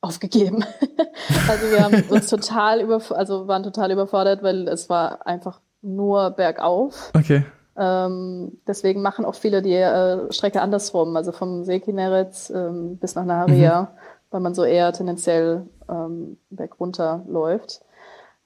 aufgegeben. 0.00 0.64
also 1.48 1.70
wir 1.70 1.84
haben 1.84 2.02
uns 2.10 2.26
total 2.30 2.80
über, 2.80 3.00
also 3.10 3.48
waren 3.48 3.62
total 3.62 3.90
überfordert, 3.90 4.42
weil 4.42 4.68
es 4.68 4.88
war 4.88 5.26
einfach 5.26 5.60
nur 5.82 6.30
bergauf. 6.30 7.12
Okay. 7.16 7.44
Ähm, 7.76 8.58
deswegen 8.66 9.00
machen 9.00 9.24
auch 9.24 9.34
viele 9.34 9.62
die 9.62 9.74
äh, 9.74 10.30
Strecke 10.32 10.60
andersrum, 10.60 11.16
also 11.16 11.32
vom 11.32 11.64
See 11.64 11.80
Kinneret 11.80 12.50
ähm, 12.54 12.98
bis 12.98 13.14
nach 13.14 13.24
Naharia, 13.24 13.82
mhm. 13.82 13.88
weil 14.30 14.40
man 14.40 14.54
so 14.54 14.64
eher 14.64 14.92
tendenziell 14.92 15.66
ähm, 15.88 16.38
bergunter 16.50 17.24
läuft. 17.28 17.80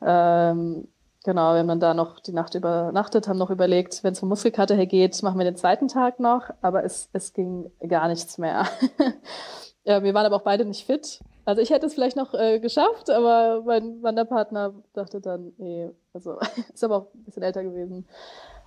Ähm, 0.02 0.88
genau, 1.24 1.52
wir 1.52 1.60
haben 1.60 1.68
dann 1.68 1.80
da 1.80 1.94
noch 1.94 2.20
die 2.20 2.32
Nacht 2.32 2.54
übernachtet, 2.54 3.26
haben 3.26 3.38
noch 3.38 3.50
überlegt, 3.50 4.04
wenn 4.04 4.12
es 4.12 4.20
vom 4.20 4.28
Muskelkater 4.28 4.74
her 4.74 4.86
geht, 4.86 5.20
machen 5.22 5.38
wir 5.38 5.44
den 5.44 5.56
zweiten 5.56 5.88
Tag 5.88 6.20
noch, 6.20 6.50
aber 6.60 6.84
es, 6.84 7.08
es 7.12 7.32
ging 7.32 7.70
gar 7.88 8.08
nichts 8.08 8.38
mehr. 8.38 8.66
Ja, 9.84 10.02
wir 10.02 10.14
waren 10.14 10.26
aber 10.26 10.36
auch 10.36 10.42
beide 10.42 10.64
nicht 10.64 10.86
fit. 10.86 11.20
Also 11.44 11.60
ich 11.60 11.70
hätte 11.70 11.86
es 11.86 11.94
vielleicht 11.94 12.16
noch 12.16 12.32
äh, 12.32 12.58
geschafft, 12.58 13.10
aber 13.10 13.62
mein 13.66 14.02
Wanderpartner 14.02 14.72
dachte 14.94 15.20
dann, 15.20 15.52
nee, 15.58 15.90
also 16.14 16.38
ist 16.72 16.84
aber 16.84 16.96
auch 16.96 17.06
ein 17.14 17.24
bisschen 17.24 17.42
älter 17.42 17.62
gewesen. 17.62 18.06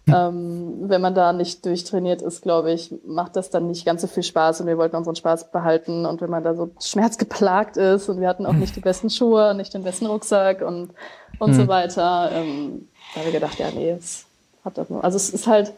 Ähm, 0.10 0.90
wenn 0.90 1.02
man 1.02 1.16
da 1.16 1.34
nicht 1.34 1.66
durchtrainiert 1.66 2.22
ist, 2.22 2.42
glaube 2.42 2.72
ich, 2.72 2.94
macht 3.06 3.36
das 3.36 3.50
dann 3.50 3.68
nicht 3.68 3.86
ganz 3.86 4.02
so 4.02 4.08
viel 4.08 4.24
Spaß 4.24 4.62
und 4.62 4.68
wir 4.68 4.78
wollten 4.78 4.96
unseren 4.96 5.18
Spaß 5.18 5.52
behalten 5.52 6.06
und 6.06 6.22
wenn 6.22 6.30
man 6.30 6.44
da 6.44 6.56
so 6.56 6.70
schmerzgeplagt 6.80 7.76
ist 7.76 8.08
und 8.08 8.22
wir 8.22 8.30
hatten 8.30 8.46
auch 8.46 8.54
nicht 8.54 8.76
die 8.76 8.80
besten 8.80 9.10
Schuhe 9.10 9.50
und 9.50 9.58
nicht 9.58 9.74
den 9.74 9.84
besten 9.84 10.06
Rucksack 10.06 10.62
und, 10.62 10.92
und 11.40 11.52
mhm. 11.52 11.56
so 11.56 11.68
weiter, 11.68 12.30
ähm, 12.32 12.88
da 13.14 13.20
haben 13.20 13.26
wir 13.26 13.34
gedacht, 13.34 13.60
ja, 13.60 13.68
nee, 13.72 13.92
es 13.92 14.26
hat 14.64 14.78
das 14.78 14.90
nur. 14.90 15.04
Also 15.04 15.18
es 15.18 15.30
ist 15.30 15.46
halt, 15.46 15.74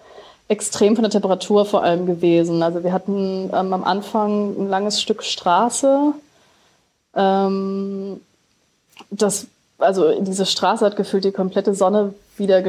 extrem 0.50 0.96
von 0.96 1.04
der 1.04 1.12
Temperatur 1.12 1.66
vor 1.66 1.84
allem 1.84 2.06
gewesen. 2.06 2.62
Also 2.64 2.84
wir 2.84 2.92
hatten 2.92 3.52
ähm, 3.54 3.74
am 3.74 3.84
Anfang 3.84 4.60
ein 4.60 4.68
langes 4.68 5.00
Stück 5.00 5.24
Straße. 5.24 6.12
Ähm, 7.16 8.20
das, 9.12 9.46
also 9.78 10.20
diese 10.20 10.46
Straße 10.46 10.84
hat 10.84 10.96
gefühlt 10.96 11.24
die 11.24 11.32
komplette 11.32 11.76
Sonne 11.76 12.16
wieder 12.38 12.64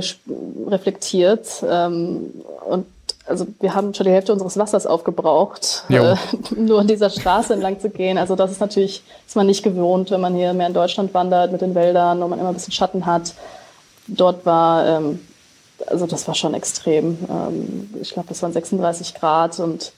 reflektiert. 0.69 1.65
Ähm, 1.69 2.31
und 2.69 2.87
also 3.27 3.47
wir 3.61 3.75
haben 3.75 3.95
schon 3.95 4.05
die 4.05 4.13
Hälfte 4.13 4.33
unseres 4.35 4.59
Wassers 4.59 4.87
aufgebraucht, 4.87 5.85
äh, 5.89 6.17
nur 6.57 6.81
an 6.81 6.87
dieser 6.87 7.09
Straße 7.09 7.55
entlang 7.55 7.81
zu 7.81 7.89
gehen. 7.89 8.19
Also 8.19 8.37
das 8.37 8.51
ist 8.51 8.61
natürlich, 8.61 9.03
ist 9.27 9.37
man 9.37 9.47
nicht 9.47 9.63
gewohnt, 9.63 10.11
wenn 10.11 10.21
man 10.21 10.35
hier 10.35 10.53
mehr 10.53 10.67
in 10.67 10.75
Deutschland 10.75 11.15
wandert 11.15 11.51
mit 11.51 11.63
den 11.63 11.75
Wäldern, 11.75 12.21
wo 12.21 12.29
man 12.29 12.39
immer 12.39 12.49
ein 12.49 12.55
bisschen 12.55 12.75
Schatten 12.75 13.07
hat. 13.07 13.35
Dort 14.07 14.45
war 14.45 14.87
ähm, 14.87 15.21
also 15.87 16.07
das 16.07 16.27
war 16.29 16.35
schon 16.35 16.55
extrem. 16.55 17.19
Ähm, 17.29 17.91
ich 18.01 18.13
glaube, 18.13 18.29
das 18.29 18.43
waren 18.43 18.53
36 18.53 19.15
Grad 19.15 19.59
und 19.61 19.93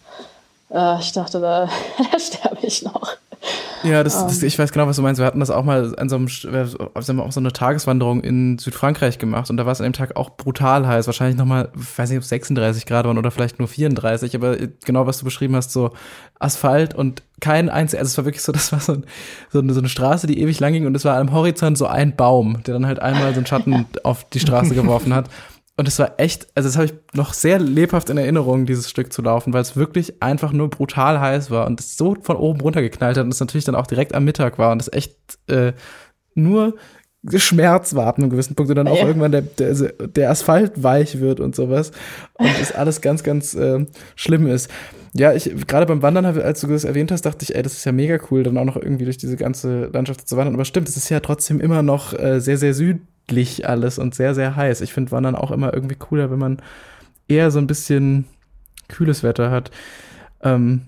äh, 0.70 0.99
ich 1.01 1.12
dachte, 1.12 1.41
da, 1.41 1.68
da 2.12 2.18
sterbe 2.18 2.66
ich 2.66 2.83
noch. 2.83 3.16
Ja, 3.85 4.05
das, 4.05 4.14
das, 4.14 4.43
ähm. 4.43 4.49
ich 4.49 4.59
weiß 4.59 4.72
genau, 4.72 4.87
was 4.87 4.97
du 4.97 5.03
meinst. 5.03 5.18
Wir 5.18 5.26
hatten 5.26 5.41
das 5.41 5.51
auch 5.51 5.64
mal 5.64 5.95
an 5.97 6.09
so, 6.09 6.16
einem, 6.16 6.28
auch 7.20 7.33
so 7.33 7.41
eine 7.41 7.53
Tageswanderung 7.53 8.20
in 8.20 8.59
Südfrankreich 8.59 9.18
gemacht 9.18 9.51
und 9.51 9.57
da 9.57 9.66
war 9.66 9.72
es 9.72 9.80
an 9.80 9.85
dem 9.85 9.93
Tag 9.93 10.16
auch 10.16 10.30
brutal 10.30 10.87
heiß. 10.87 11.07
Wahrscheinlich 11.07 11.37
nochmal, 11.37 11.70
ich 11.78 11.99
weiß 11.99 12.11
nicht, 12.11 12.18
ob 12.18 12.22
es 12.22 12.28
36 12.28 12.87
Grad 12.87 13.07
waren 13.07 13.18
oder 13.18 13.30
vielleicht 13.30 13.59
nur 13.59 13.68
34, 13.68 14.37
aber 14.37 14.57
genau, 14.85 15.07
was 15.07 15.18
du 15.18 15.24
beschrieben 15.24 15.57
hast, 15.57 15.72
so 15.72 15.91
Asphalt 16.39 16.95
und 16.95 17.22
kein 17.41 17.68
einziger, 17.68 18.01
also 18.01 18.11
es 18.11 18.18
war 18.18 18.24
wirklich 18.24 18.43
so, 18.43 18.53
das 18.53 18.70
war 18.70 18.80
so, 18.80 18.93
ein, 18.93 19.07
so, 19.51 19.59
eine, 19.59 19.72
so 19.72 19.80
eine 19.80 19.89
Straße, 19.89 20.26
die 20.26 20.41
ewig 20.41 20.61
lang 20.61 20.72
ging 20.72 20.87
und 20.87 20.95
es 20.95 21.05
war 21.05 21.16
am 21.18 21.33
Horizont 21.33 21.76
so 21.76 21.87
ein 21.87 22.14
Baum, 22.14 22.62
der 22.64 22.74
dann 22.74 22.87
halt 22.87 23.01
einmal 23.01 23.33
so 23.33 23.39
einen 23.39 23.47
Schatten 23.47 23.87
auf 24.05 24.24
die 24.28 24.41
Straße 24.41 24.74
geworfen 24.74 25.14
hat. 25.14 25.28
Und 25.83 25.89
es 25.89 25.99
war 25.99 26.12
echt, 26.18 26.47
also 26.55 26.68
das 26.68 26.76
habe 26.76 26.85
ich 26.85 26.95
noch 27.12 27.33
sehr 27.33 27.59
lebhaft 27.59 28.09
in 28.09 28.16
Erinnerung, 28.16 28.66
dieses 28.66 28.89
Stück 28.89 29.12
zu 29.12 29.20
laufen, 29.20 29.53
weil 29.53 29.62
es 29.62 29.74
wirklich 29.74 30.22
einfach 30.22 30.53
nur 30.53 30.70
brutal 30.70 31.18
heiß 31.18 31.51
war 31.51 31.66
und 31.66 31.80
es 31.80 31.97
so 31.97 32.16
von 32.22 32.37
oben 32.37 32.61
runter 32.61 32.83
geknallt 32.83 33.16
hat 33.16 33.24
und 33.24 33.33
es 33.33 33.41
natürlich 33.41 33.64
dann 33.64 33.74
auch 33.74 33.89
direkt 33.89 34.14
am 34.14 34.22
Mittag 34.22 34.59
war 34.59 34.70
und 34.70 34.80
es 34.80 34.93
echt 34.93 35.16
äh, 35.49 35.72
nur 36.37 36.76
Schmerz 37.35 37.97
war 37.97 38.07
ab 38.07 38.18
einem 38.18 38.30
gewissen 38.30 38.55
Punkt 38.55 38.70
und 38.70 38.76
dann 38.76 38.87
auch 38.87 38.97
ja. 38.97 39.09
irgendwann 39.09 39.33
der, 39.33 39.43
der, 39.43 39.74
der 39.74 40.30
Asphalt 40.30 40.85
weich 40.85 41.18
wird 41.18 41.41
und 41.41 41.57
sowas 41.57 41.91
und 42.35 42.51
es 42.61 42.70
alles 42.70 43.01
ganz, 43.01 43.24
ganz 43.24 43.53
äh, 43.55 43.85
schlimm 44.14 44.47
ist. 44.47 44.70
Ja, 45.14 45.33
ich 45.33 45.51
gerade 45.66 45.87
beim 45.87 46.01
Wandern, 46.01 46.24
als 46.26 46.61
du 46.61 46.68
das 46.68 46.85
erwähnt 46.85 47.11
hast, 47.11 47.22
dachte 47.22 47.43
ich, 47.43 47.57
ey, 47.57 47.62
das 47.64 47.72
ist 47.72 47.85
ja 47.85 47.91
mega 47.91 48.20
cool, 48.30 48.45
dann 48.45 48.57
auch 48.57 48.64
noch 48.64 48.76
irgendwie 48.76 49.05
durch 49.05 49.18
diese 49.18 49.37
ganze 49.37 49.87
Landschaft 49.87 50.28
zu 50.28 50.37
wandern. 50.37 50.55
Aber 50.55 50.64
stimmt, 50.64 50.89
es 50.89 50.97
ist 50.97 51.09
ja 51.09 51.18
trotzdem 51.18 51.59
immer 51.59 51.83
noch 51.83 52.16
äh, 52.16 52.41
sehr, 52.41 52.57
sehr 52.57 52.72
süd 52.72 53.01
südlich 53.29 53.68
alles 53.68 53.99
und 53.99 54.14
sehr, 54.14 54.35
sehr 54.35 54.57
heiß. 54.57 54.81
Ich 54.81 54.93
finde 54.93 55.12
Wandern 55.12 55.35
auch 55.35 55.51
immer 55.51 55.73
irgendwie 55.73 55.97
cooler, 55.97 56.31
wenn 56.31 56.39
man 56.39 56.62
eher 57.29 57.51
so 57.51 57.59
ein 57.59 57.66
bisschen 57.66 58.27
kühles 58.89 59.23
Wetter 59.23 59.51
hat. 59.51 59.70
Ähm, 60.43 60.83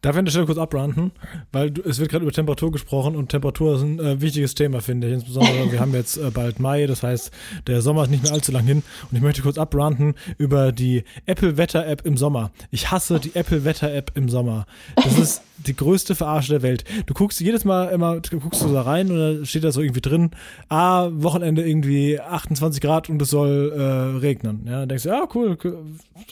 Darf 0.00 0.14
ich 0.14 0.18
an 0.18 0.24
der 0.26 0.30
Stelle 0.30 0.46
kurz 0.46 0.58
abranten? 0.58 1.12
Weil 1.50 1.70
du, 1.70 1.82
es 1.82 1.98
wird 1.98 2.10
gerade 2.10 2.22
über 2.22 2.32
Temperatur 2.32 2.70
gesprochen 2.70 3.16
und 3.16 3.30
Temperatur 3.30 3.76
ist 3.76 3.82
ein 3.82 3.98
äh, 3.98 4.20
wichtiges 4.20 4.54
Thema, 4.54 4.80
finde 4.80 5.08
ich. 5.08 5.14
Insbesondere, 5.14 5.72
wir 5.72 5.80
haben 5.80 5.92
jetzt 5.92 6.16
äh, 6.16 6.30
bald 6.30 6.60
Mai, 6.60 6.86
das 6.86 7.02
heißt, 7.02 7.32
der 7.66 7.82
Sommer 7.82 8.04
ist 8.04 8.10
nicht 8.10 8.22
mehr 8.22 8.32
allzu 8.32 8.52
lang 8.52 8.64
hin. 8.64 8.82
Und 9.10 9.16
ich 9.16 9.22
möchte 9.22 9.42
kurz 9.42 9.58
abranten 9.58 10.14
über 10.36 10.70
die 10.70 11.04
Apple 11.26 11.56
Wetter 11.56 11.86
App 11.86 12.06
im 12.06 12.16
Sommer. 12.16 12.52
Ich 12.70 12.90
hasse 12.90 13.18
die 13.18 13.34
Apple 13.34 13.64
Wetter 13.64 13.92
App 13.92 14.12
im 14.14 14.28
Sommer. 14.28 14.66
Das 14.96 15.18
ist 15.18 15.42
die 15.66 15.74
größte 15.74 16.14
Verarsche 16.14 16.52
der 16.52 16.62
Welt. 16.62 16.84
Du 17.06 17.14
guckst 17.14 17.40
jedes 17.40 17.64
Mal 17.64 17.86
immer, 17.86 18.20
guckst 18.20 18.62
du 18.62 18.72
da 18.72 18.82
rein 18.82 19.10
und 19.10 19.18
da 19.18 19.44
steht 19.44 19.64
da 19.64 19.72
so 19.72 19.80
irgendwie 19.80 20.00
drin, 20.00 20.30
ah, 20.68 21.08
Wochenende 21.12 21.68
irgendwie 21.68 22.20
28 22.20 22.80
Grad 22.80 23.10
und 23.10 23.20
es 23.20 23.30
soll 23.30 23.72
äh, 23.76 24.18
regnen. 24.18 24.62
Ja, 24.66 24.80
dann 24.80 24.88
denkst 24.88 25.04
du, 25.04 25.08
ja, 25.08 25.26
cool, 25.34 25.58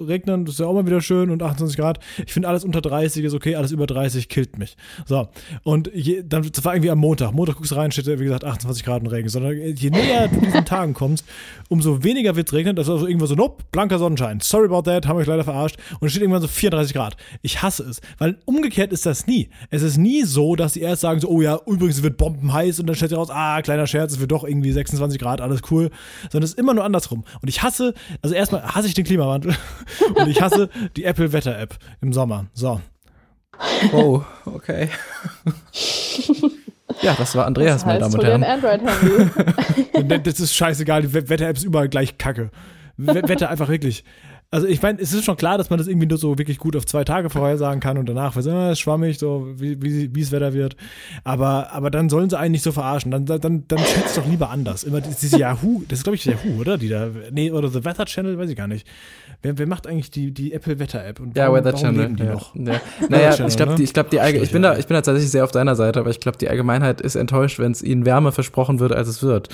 regnen, 0.01 0.45
das 0.45 0.55
ist 0.55 0.61
ja 0.61 0.67
auch 0.67 0.75
mal 0.75 0.87
wieder 0.87 1.01
schön 1.01 1.31
und 1.31 1.43
28 1.43 1.77
Grad. 1.77 1.99
Ich 2.25 2.33
finde 2.33 2.49
alles 2.49 2.65
unter 2.65 2.81
30 2.81 3.25
ist 3.25 3.35
okay, 3.35 3.56
alles 3.57 3.73
über 3.73 3.87
30 3.87 4.29
killt 4.29 4.59
mich. 4.59 4.77
So. 5.07 5.29
Und 5.63 5.91
je, 5.95 6.23
dann, 6.25 6.49
das 6.51 6.65
war 6.65 6.75
irgendwie 6.75 6.91
am 6.91 6.99
Montag. 6.99 7.33
Montag 7.33 7.57
guckst 7.57 7.73
du 7.73 7.77
rein, 7.77 7.93
steht 7.93 8.07
wie 8.07 8.25
gesagt, 8.25 8.45
28 8.45 8.85
Grad 8.85 9.03
und 9.03 9.09
Regen. 9.09 9.29
Sondern 9.29 9.57
je 9.57 9.91
näher 9.91 10.29
du 10.29 10.41
diesen 10.41 10.65
Tagen 10.67 10.95
kommst, 10.95 11.25
umso 11.69 12.03
weniger 12.05 12.37
wird 12.37 12.49
es 12.49 12.55
regnen. 12.55 12.77
Das 12.77 12.87
ist 12.87 12.93
also 12.93 13.07
irgendwo 13.07 13.27
so, 13.27 13.35
nope, 13.35 13.65
blanker 13.73 13.99
Sonnenschein. 13.99 14.41
Sorry 14.41 14.67
about 14.67 14.83
that, 14.83 15.07
haben 15.07 15.17
euch 15.17 15.27
leider 15.27 15.45
verarscht. 15.45 15.77
Und 16.01 16.07
es 16.07 16.13
steht 16.13 16.23
irgendwann 16.23 16.43
so 16.43 16.49
34 16.49 16.95
Grad. 16.95 17.17
Ich 17.43 17.63
hasse 17.63 17.85
es. 17.85 18.01
Weil 18.19 18.39
umgekehrt 18.45 18.93
ist 18.93 19.07
das 19.07 19.27
nie. 19.27 19.51
Es 19.71 19.83
ist 19.83 19.97
nie 19.97 20.25
so, 20.25 20.57
dass 20.57 20.75
sie 20.75 20.81
erst 20.81 21.03
sagen 21.03 21.21
so, 21.21 21.29
oh 21.29 21.41
ja, 21.41 21.59
übrigens 21.67 22.03
wird 22.03 22.17
bombenheiß 22.17 22.81
und 22.81 22.87
dann 22.87 22.97
stellt 22.97 23.11
sie 23.11 23.17
raus, 23.17 23.31
ah, 23.31 23.61
kleiner 23.63 23.87
Scherz, 23.87 24.13
es 24.13 24.21
wird 24.21 24.33
doch 24.33 24.45
irgendwie 24.45 24.73
26 24.73 25.19
Grad, 25.19 25.41
alles 25.41 25.63
cool. 25.71 25.91
Sondern 26.31 26.45
es 26.45 26.51
ist 26.51 26.59
immer 26.59 26.75
nur 26.75 26.85
andersrum. 26.85 27.25
Und 27.43 27.49
ich 27.49 27.63
hasse, 27.63 27.95
also 28.23 28.35
erstmal 28.35 28.63
hasse 28.63 28.89
ich 28.89 28.95
den 28.95 29.05
Klimawandel 29.05 29.55
und 30.15 30.29
ich 30.29 30.41
hasse 30.41 30.69
die 30.97 31.05
Apple 31.05 31.33
Wetter 31.33 31.59
App 31.59 31.79
im 32.01 32.13
Sommer. 32.13 32.47
So. 32.53 32.81
Oh, 33.93 34.23
okay. 34.45 34.89
Ja, 37.03 37.15
das 37.15 37.35
war 37.35 37.47
Andreas, 37.47 37.83
das 37.83 37.87
heißt, 37.87 38.17
meine 38.17 38.29
Damen 38.31 38.45
und 38.45 38.63
Herren. 38.63 40.23
das 40.23 40.41
ist 40.41 40.55
scheißegal, 40.55 41.03
die 41.03 41.13
Wetter-App 41.13 41.57
ist 41.57 41.65
überall 41.65 41.89
gleich 41.89 42.19
kacke. 42.19 42.51
Wetter 42.97 43.51
einfach 43.51 43.69
wirklich. 43.69 44.05
Also 44.51 44.69
ich 44.69 44.81
meine, 44.81 45.01
es 45.01 45.13
ist 45.13 45.25
schon 45.25 45.37
klar, 45.37 45.59
dass 45.59 45.71
man 45.71 45.79
das 45.79 45.89
irgendwie 45.89 46.07
nur 46.07 46.19
so 46.19 46.39
wirklich 46.39 46.59
gut 46.59 46.77
auf 46.77 46.87
zwei 46.87 47.03
Tage 47.03 47.31
vorhersagen 47.31 47.81
kann 47.81 47.99
und 47.99 48.09
danach 48.09 48.37
weiß, 48.37 48.47
ah, 48.47 48.71
ist 48.71 48.79
schwammig, 48.79 49.19
so 49.19 49.49
wie, 49.57 49.83
wie, 49.83 50.15
wie 50.15 50.21
es 50.21 50.31
Wetter 50.31 50.53
wird. 50.53 50.77
Aber, 51.25 51.73
aber 51.73 51.91
dann 51.91 52.09
sollen 52.09 52.31
sie 52.31 52.39
einen 52.39 52.53
nicht 52.53 52.63
so 52.63 52.71
verarschen. 52.71 53.11
Dann, 53.11 53.27
dann, 53.27 53.41
dann 53.67 53.79
schätzt 53.81 54.17
doch 54.17 54.27
lieber 54.27 54.51
anders. 54.51 54.85
Immer 54.85 55.01
diese 55.01 55.39
Yahoo, 55.39 55.83
das 55.89 55.99
ist 55.99 56.05
glaube 56.05 56.15
ich 56.15 56.25
Yahoo, 56.25 56.61
oder? 56.61 56.79
Die 56.79 56.89
da, 56.89 57.09
nee, 57.33 57.51
oder 57.51 57.69
The 57.69 57.85
Weather 57.85 58.07
Channel, 58.07 58.39
weiß 58.39 58.49
ich 58.49 58.57
gar 58.57 58.69
nicht. 58.69 58.87
Wer, 59.43 59.59
wer 59.59 59.67
macht 59.67 59.89
eigentlich 59.89 60.13
die, 60.13 60.33
die 60.33 60.53
Apple 60.53 60.79
Wetter 60.79 61.05
App? 61.05 61.19
Und 61.19 61.37
ja, 61.37 61.53
Weather 61.53 61.75
Channel. 61.75 62.15
Die 62.15 62.23
ja. 62.23 62.33
Noch? 62.33 62.55
Ja. 62.55 62.81
Naja, 63.09 63.47
ich 63.47 63.57
glaube, 63.57 63.75
die, 63.75 63.83
ich 63.83 63.93
glaube, 63.93 64.11
die, 64.11 64.19
ich 64.39 64.53
bin 64.53 64.63
da, 64.63 64.79
ich 64.79 64.87
bin 64.87 64.95
da 64.95 65.03
tatsächlich 65.03 65.31
sehr 65.31 65.45
auf 65.45 65.53
deiner 65.53 65.75
Seite, 65.75 65.99
aber 65.99 66.11
ich 66.11 66.21
glaube, 66.21 66.39
die 66.39 66.49
Allgemeinheit 66.49 67.01
ist 67.01 67.17
enttäuscht, 67.17 67.59
wenn 67.59 67.73
es 67.73 67.83
ihnen 67.83 68.07
wärmer 68.07 68.31
versprochen 68.31 68.79
wird, 68.79 68.93
als 68.93 69.09
es 69.09 69.23
wird. 69.23 69.49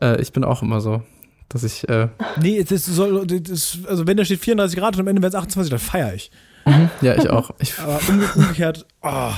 Äh, 0.00 0.20
ich 0.22 0.32
bin 0.32 0.42
auch 0.42 0.62
immer 0.62 0.80
so 0.80 1.02
dass 1.48 1.64
ich. 1.64 1.88
Äh 1.88 2.08
nee, 2.40 2.62
das 2.62 2.86
soll, 2.86 3.26
das, 3.26 3.78
also 3.86 4.06
wenn 4.06 4.16
da 4.16 4.24
steht 4.24 4.40
34 4.40 4.78
Grad 4.78 4.94
und 4.94 5.00
am 5.00 5.08
Ende 5.08 5.22
werden 5.22 5.34
es 5.34 5.40
28, 5.40 5.70
dann 5.70 5.78
feiere 5.78 6.14
ich. 6.14 6.30
Mhm, 6.66 6.90
ja, 7.00 7.16
ich 7.16 7.30
auch. 7.30 7.50
Ich 7.58 7.78
Aber 7.78 8.00
umgekehrt, 8.36 8.86
oh, 9.02 9.32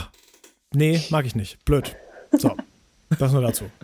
nee, 0.73 1.03
mag 1.11 1.27
ich 1.27 1.35
nicht. 1.35 1.65
Blöd. 1.65 1.97
So, 2.37 2.57
das 3.19 3.33
nur 3.33 3.43
dazu. 3.43 3.65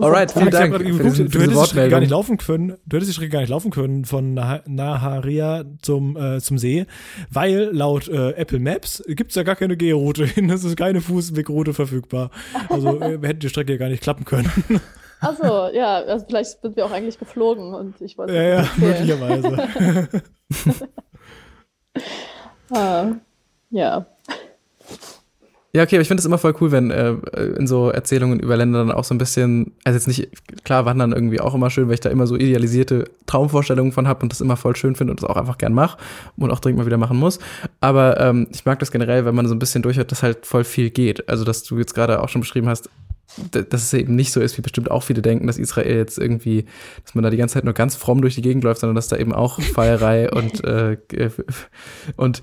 Alright, 0.00 0.32
vielen 0.32 0.50
Dank. 0.50 0.72
Geguckt, 0.78 1.34
du 1.34 1.40
hättest 1.40 1.60
die 1.60 1.66
Strecke 1.66 1.90
gar 1.90 2.00
nicht 2.00 2.10
laufen 2.10 2.38
können. 2.38 2.74
Du 2.86 2.96
hättest 2.96 3.10
die 3.10 3.14
Strecke 3.14 3.30
gar 3.30 3.40
nicht 3.40 3.50
laufen 3.50 3.70
können 3.70 4.04
von 4.04 4.34
Naharia 4.34 5.64
zum 5.82 6.16
äh, 6.16 6.40
zum 6.40 6.58
See, 6.58 6.86
weil 7.30 7.70
laut 7.72 8.08
äh, 8.08 8.30
Apple 8.30 8.60
Maps 8.60 9.02
gibt's 9.06 9.34
ja 9.34 9.42
gar 9.42 9.56
keine 9.56 9.76
Gehroute 9.76 10.24
hin. 10.24 10.50
Es 10.50 10.64
ist 10.64 10.76
keine 10.76 11.00
Fußwegroute 11.00 11.74
verfügbar. 11.74 12.30
Also 12.70 13.00
äh, 13.00 13.18
hätte 13.22 13.40
die 13.40 13.48
Strecke 13.50 13.72
ja 13.72 13.78
gar 13.78 13.88
nicht 13.88 14.02
klappen 14.02 14.24
können. 14.24 14.50
Achso, 15.24 15.68
ja, 15.72 15.96
also 15.96 16.24
vielleicht 16.26 16.60
sind 16.60 16.76
wir 16.76 16.84
auch 16.86 16.90
eigentlich 16.90 17.18
geflogen 17.18 17.74
und 17.74 18.00
ich 18.00 18.18
wollte. 18.18 18.34
Ja, 18.34 18.42
ja, 18.42 18.68
möglicherweise. 18.76 20.22
ah, 22.70 23.12
ja. 23.70 24.06
Ja, 25.74 25.82
okay, 25.82 25.96
aber 25.96 26.02
ich 26.02 26.08
finde 26.08 26.20
es 26.20 26.24
immer 26.24 26.38
voll 26.38 26.54
cool, 26.60 26.70
wenn 26.70 26.92
äh, 26.92 27.14
in 27.58 27.66
so 27.66 27.90
Erzählungen 27.90 28.38
über 28.38 28.56
Länder 28.56 28.78
dann 28.78 28.92
auch 28.92 29.02
so 29.02 29.12
ein 29.12 29.18
bisschen, 29.18 29.72
also 29.82 29.96
jetzt 29.96 30.06
nicht, 30.06 30.28
klar, 30.62 30.84
wandern 30.84 31.10
irgendwie 31.10 31.40
auch 31.40 31.52
immer 31.52 31.68
schön, 31.68 31.88
weil 31.88 31.94
ich 31.94 32.00
da 32.00 32.10
immer 32.10 32.28
so 32.28 32.36
idealisierte 32.36 33.06
Traumvorstellungen 33.26 33.90
von 33.90 34.06
habe 34.06 34.22
und 34.22 34.30
das 34.30 34.40
immer 34.40 34.56
voll 34.56 34.76
schön 34.76 34.94
finde 34.94 35.10
und 35.10 35.20
das 35.20 35.28
auch 35.28 35.36
einfach 35.36 35.58
gern 35.58 35.74
mache 35.74 35.98
und 36.36 36.52
auch 36.52 36.60
dringend 36.60 36.78
mal 36.78 36.86
wieder 36.86 36.96
machen 36.96 37.16
muss. 37.16 37.40
Aber 37.80 38.20
ähm, 38.20 38.46
ich 38.52 38.64
mag 38.64 38.78
das 38.78 38.92
generell, 38.92 39.24
wenn 39.24 39.34
man 39.34 39.48
so 39.48 39.54
ein 39.54 39.58
bisschen 39.58 39.82
durchhört, 39.82 40.12
dass 40.12 40.22
halt 40.22 40.46
voll 40.46 40.62
viel 40.62 40.90
geht. 40.90 41.28
Also, 41.28 41.42
dass 41.42 41.64
du 41.64 41.76
jetzt 41.76 41.92
gerade 41.96 42.22
auch 42.22 42.28
schon 42.28 42.42
beschrieben 42.42 42.68
hast, 42.68 42.88
dass 43.50 43.82
es 43.82 43.92
eben 43.92 44.14
nicht 44.14 44.32
so 44.32 44.40
ist, 44.40 44.56
wie 44.58 44.62
bestimmt 44.62 44.90
auch 44.90 45.02
viele 45.02 45.22
denken, 45.22 45.46
dass 45.46 45.58
Israel 45.58 45.96
jetzt 45.96 46.18
irgendwie, 46.18 46.66
dass 47.04 47.14
man 47.14 47.24
da 47.24 47.30
die 47.30 47.36
ganze 47.36 47.54
Zeit 47.54 47.64
nur 47.64 47.74
ganz 47.74 47.96
fromm 47.96 48.20
durch 48.20 48.34
die 48.34 48.42
Gegend 48.42 48.64
läuft, 48.64 48.80
sondern 48.80 48.94
dass 48.94 49.08
da 49.08 49.16
eben 49.16 49.32
auch 49.32 49.60
Feierei 49.74 50.30
und, 50.30 50.62
äh, 50.64 50.96
und 52.16 52.42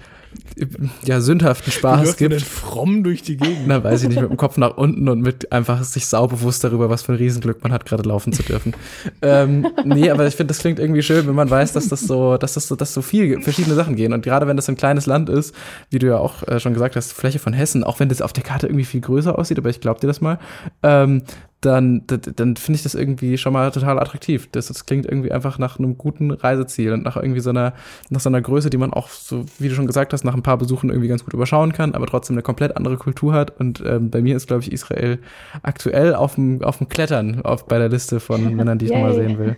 ja, 1.06 1.22
sündhaften 1.22 1.72
Spaß 1.72 2.18
gibt. 2.18 2.34
Denn 2.34 2.40
fromm 2.40 3.04
durch 3.04 3.22
die 3.22 3.38
Gegend. 3.38 3.68
Na, 3.68 3.84
weiß 3.84 4.04
ich 4.04 4.10
nicht, 4.10 4.22
mit 4.22 4.30
dem 4.30 4.38
Kopf 4.38 4.58
nach 4.58 4.78
unten 4.78 5.08
und 5.10 5.22
mit 5.22 5.52
einfach 5.52 5.84
sich 5.84 6.06
saubewusst 6.06 6.64
darüber, 6.64 6.90
was 6.90 7.04
für 7.04 7.14
ein 7.14 7.18
Riesenglück 7.18 7.64
man 7.64 7.72
hat, 7.72 7.86
gerade 7.86 8.08
laufen 8.08 8.34
zu 8.34 8.44
dürfen. 8.44 8.74
ähm, 9.22 9.68
nee, 9.84 10.10
aber 10.10 10.28
ich 10.28 10.36
finde, 10.36 10.52
das 10.52 10.60
klingt 10.60 10.80
irgendwie 10.80 11.02
schön, 11.02 11.28
wenn 11.28 11.36
man 11.36 11.50
weiß, 11.50 11.74
dass 11.74 11.88
das 11.88 12.02
so, 12.02 12.38
dass 12.38 12.54
das 12.54 12.68
so, 12.68 12.76
dass 12.76 12.94
so 12.94 13.02
viel 13.02 13.42
verschiedene 13.42 13.76
Sachen 13.76 13.96
gehen. 13.96 14.14
Und 14.14 14.24
gerade 14.24 14.48
wenn 14.48 14.56
das 14.56 14.70
ein 14.70 14.78
kleines 14.78 15.06
Land 15.06 15.30
ist, 15.30 15.56
wie 15.90 16.00
du 16.00 16.08
ja 16.08 16.18
auch 16.18 16.48
äh, 16.48 16.60
schon 16.60 16.74
gesagt 16.74 16.96
hast, 16.96 17.14
Fläche 17.14 17.40
von 17.40 17.54
Hessen, 17.54 17.84
auch 17.84 18.00
wenn 18.00 18.10
das 18.10 18.22
auf 18.22 18.34
der 18.34 18.44
Karte 18.44 18.68
irgendwie 18.68 18.86
viel 18.86 19.02
größer 19.02 19.38
aussieht, 19.38 19.58
aber 19.58 19.70
ich 19.70 19.82
glaube 19.82 20.00
dir 20.00 20.08
das 20.08 20.22
mal, 20.22 20.40
ähm, 20.84 21.24
dann, 21.62 22.04
dann 22.08 22.56
finde 22.56 22.78
ich 22.78 22.84
das 22.84 22.96
irgendwie 22.96 23.38
schon 23.38 23.54
mal 23.54 23.70
total 23.72 24.00
attraktiv. 24.00 24.50
Das, 24.52 24.68
das 24.68 24.88
klingt 24.88 25.06
irgendwie 25.06 25.32
einfach 25.32 25.60
nach 25.60 25.78
einem 25.78 25.96
guten 25.96 26.32
Reiseziel 26.32 26.92
und 26.92 27.04
nach 27.04 27.18
irgendwie 27.18 27.40
so 27.40 27.52
einer, 27.52 27.74
nach 28.10 28.20
so 28.20 28.30
einer 28.30 28.42
Größe, 28.42 28.72
die 28.72 28.78
man 28.78 28.92
auch, 28.92 29.10
so 29.10 29.46
wie 29.60 29.70
du 29.70 29.76
schon 29.76 29.86
gesagt 29.86 30.12
hast, 30.12 30.24
nach 30.24 30.34
ein 30.34 30.42
paar 30.42 30.58
Besuchen 30.58 30.90
irgendwie 30.90 31.08
ganz 31.08 31.24
gut 31.24 31.34
überschauen 31.34 31.72
kann, 31.72 31.94
aber 31.94 32.08
trotzdem 32.08 32.34
eine 32.34 32.42
komplett 32.42 32.76
andere 32.76 32.98
Kultur 32.98 33.34
hat. 33.34 33.60
Und 33.60 33.84
ähm, 33.86 34.10
bei 34.10 34.22
mir 34.22 34.36
ist, 34.36 34.48
glaube 34.48 34.64
ich, 34.64 34.72
Israel 34.72 35.20
aktuell 35.62 36.16
auf 36.16 36.36
dem, 36.36 36.64
auf 36.64 36.80
dem 36.80 36.90
Klettern 36.90 37.42
auf, 37.44 37.68
bei 37.68 37.78
der 37.78 37.90
Liste 37.90 38.20
von 38.20 38.56
Männern, 38.56 38.80
die 38.80 38.86
ich 38.86 38.92
nochmal 38.92 39.14
sehen 39.14 39.38
will. 39.38 39.56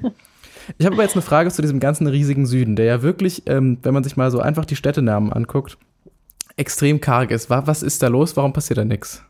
Ich 0.77 0.85
habe 0.85 0.95
aber 0.95 1.03
jetzt 1.03 1.15
eine 1.15 1.21
Frage 1.21 1.51
zu 1.51 1.61
diesem 1.61 1.81
ganzen 1.81 2.07
riesigen 2.07 2.45
Süden, 2.45 2.77
der 2.77 2.85
ja 2.85 3.01
wirklich, 3.01 3.43
ähm, 3.47 3.79
wenn 3.83 3.93
man 3.93 4.03
sich 4.03 4.15
mal 4.15 4.31
so 4.31 4.39
einfach 4.39 4.63
die 4.63 4.77
Städtenamen 4.77 5.33
anguckt, 5.33 5.77
extrem 6.55 7.01
karg 7.01 7.31
ist. 7.31 7.49
Was 7.49 7.83
ist 7.83 8.01
da 8.01 8.07
los? 8.07 8.37
Warum 8.37 8.53
passiert 8.53 8.77
da 8.77 8.85
nichts? 8.85 9.23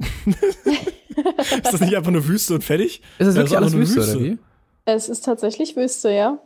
ist 1.38 1.72
das 1.72 1.80
nicht 1.80 1.96
einfach 1.96 2.10
nur 2.10 2.26
Wüste 2.26 2.54
und 2.54 2.64
fertig? 2.64 3.02
Ist 3.18 3.26
das 3.28 3.34
wirklich 3.34 3.56
alles 3.56 3.72
Wüste, 3.72 3.96
Wüste, 3.96 4.16
oder 4.16 4.24
wie? 4.24 4.38
Es 4.84 5.08
ist 5.08 5.24
tatsächlich 5.24 5.76
Wüste, 5.76 6.10
ja. 6.10 6.38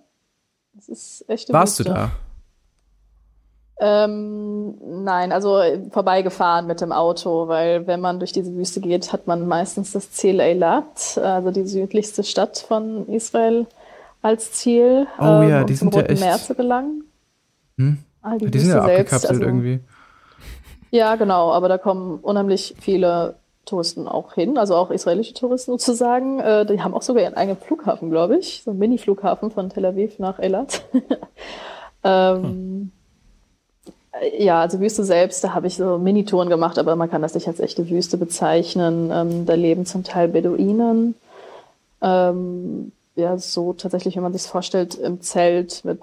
Es 0.78 0.88
ist 0.88 1.24
echte 1.28 1.52
Warst 1.52 1.78
Wüste. 1.78 1.92
du 1.92 1.98
da? 1.98 2.10
Ähm, 3.78 4.74
nein, 5.04 5.32
also 5.32 5.60
vorbeigefahren 5.90 6.66
mit 6.66 6.80
dem 6.80 6.92
Auto, 6.92 7.46
weil 7.48 7.86
wenn 7.86 8.00
man 8.00 8.18
durch 8.18 8.32
diese 8.32 8.54
Wüste 8.54 8.80
geht, 8.80 9.12
hat 9.12 9.26
man 9.26 9.46
meistens 9.46 9.92
das 9.92 10.12
Ziel 10.12 10.40
Eilat, 10.40 11.18
also 11.18 11.50
die 11.50 11.66
südlichste 11.66 12.24
Stadt 12.24 12.58
von 12.58 13.06
Israel, 13.08 13.66
als 14.22 14.52
Ziel. 14.52 15.06
Oh 15.18 15.42
ähm, 15.42 15.48
ja, 15.50 15.64
die 15.64 15.74
um 15.74 15.78
sind 15.78 15.94
ja 15.94 16.02
echt. 16.02 16.22
Meer 16.22 16.38
zu 16.38 16.54
gelangen. 16.54 17.04
Hm? 17.76 17.98
Ah, 18.22 18.36
die, 18.38 18.50
die 18.50 18.58
sind 18.58 18.70
ja 18.70 18.80
abgekapselt 18.82 19.30
also, 19.30 19.42
irgendwie. 19.42 19.80
Ja, 20.90 21.16
genau, 21.16 21.52
aber 21.52 21.68
da 21.68 21.76
kommen 21.76 22.18
unheimlich 22.20 22.74
viele 22.80 23.36
Touristen 23.66 24.08
auch 24.08 24.32
hin, 24.32 24.56
also 24.56 24.74
auch 24.74 24.90
israelische 24.90 25.34
Touristen 25.34 25.72
sozusagen. 25.72 26.40
Äh, 26.40 26.64
die 26.64 26.80
haben 26.80 26.94
auch 26.94 27.02
sogar 27.02 27.22
ihren 27.22 27.34
eigenen 27.34 27.58
Flughafen, 27.58 28.10
glaube 28.10 28.38
ich, 28.38 28.62
so 28.64 28.70
ein 28.70 28.78
Mini-Flughafen 28.78 29.50
von 29.50 29.68
Tel 29.68 29.84
Aviv 29.84 30.18
nach 30.18 30.38
Eilat. 30.38 30.82
ähm, 32.04 32.42
hm. 32.44 32.92
Ja, 34.38 34.62
also 34.62 34.80
Wüste 34.80 35.04
selbst, 35.04 35.44
da 35.44 35.52
habe 35.52 35.66
ich 35.66 35.76
so 35.76 35.98
Minitouren 35.98 36.48
gemacht, 36.48 36.78
aber 36.78 36.96
man 36.96 37.10
kann 37.10 37.20
das 37.20 37.34
nicht 37.34 37.48
als 37.48 37.60
echte 37.60 37.90
Wüste 37.90 38.16
bezeichnen. 38.16 39.10
Ähm, 39.12 39.44
da 39.44 39.54
leben 39.54 39.84
zum 39.84 40.04
Teil 40.04 40.28
Beduinen. 40.28 41.14
Ähm, 42.00 42.92
ja, 43.14 43.36
so 43.36 43.72
tatsächlich, 43.72 44.16
wenn 44.16 44.22
man 44.22 44.32
sich 44.32 44.42
vorstellt, 44.42 44.94
im 44.94 45.20
Zelt 45.20 45.84
mit 45.84 46.00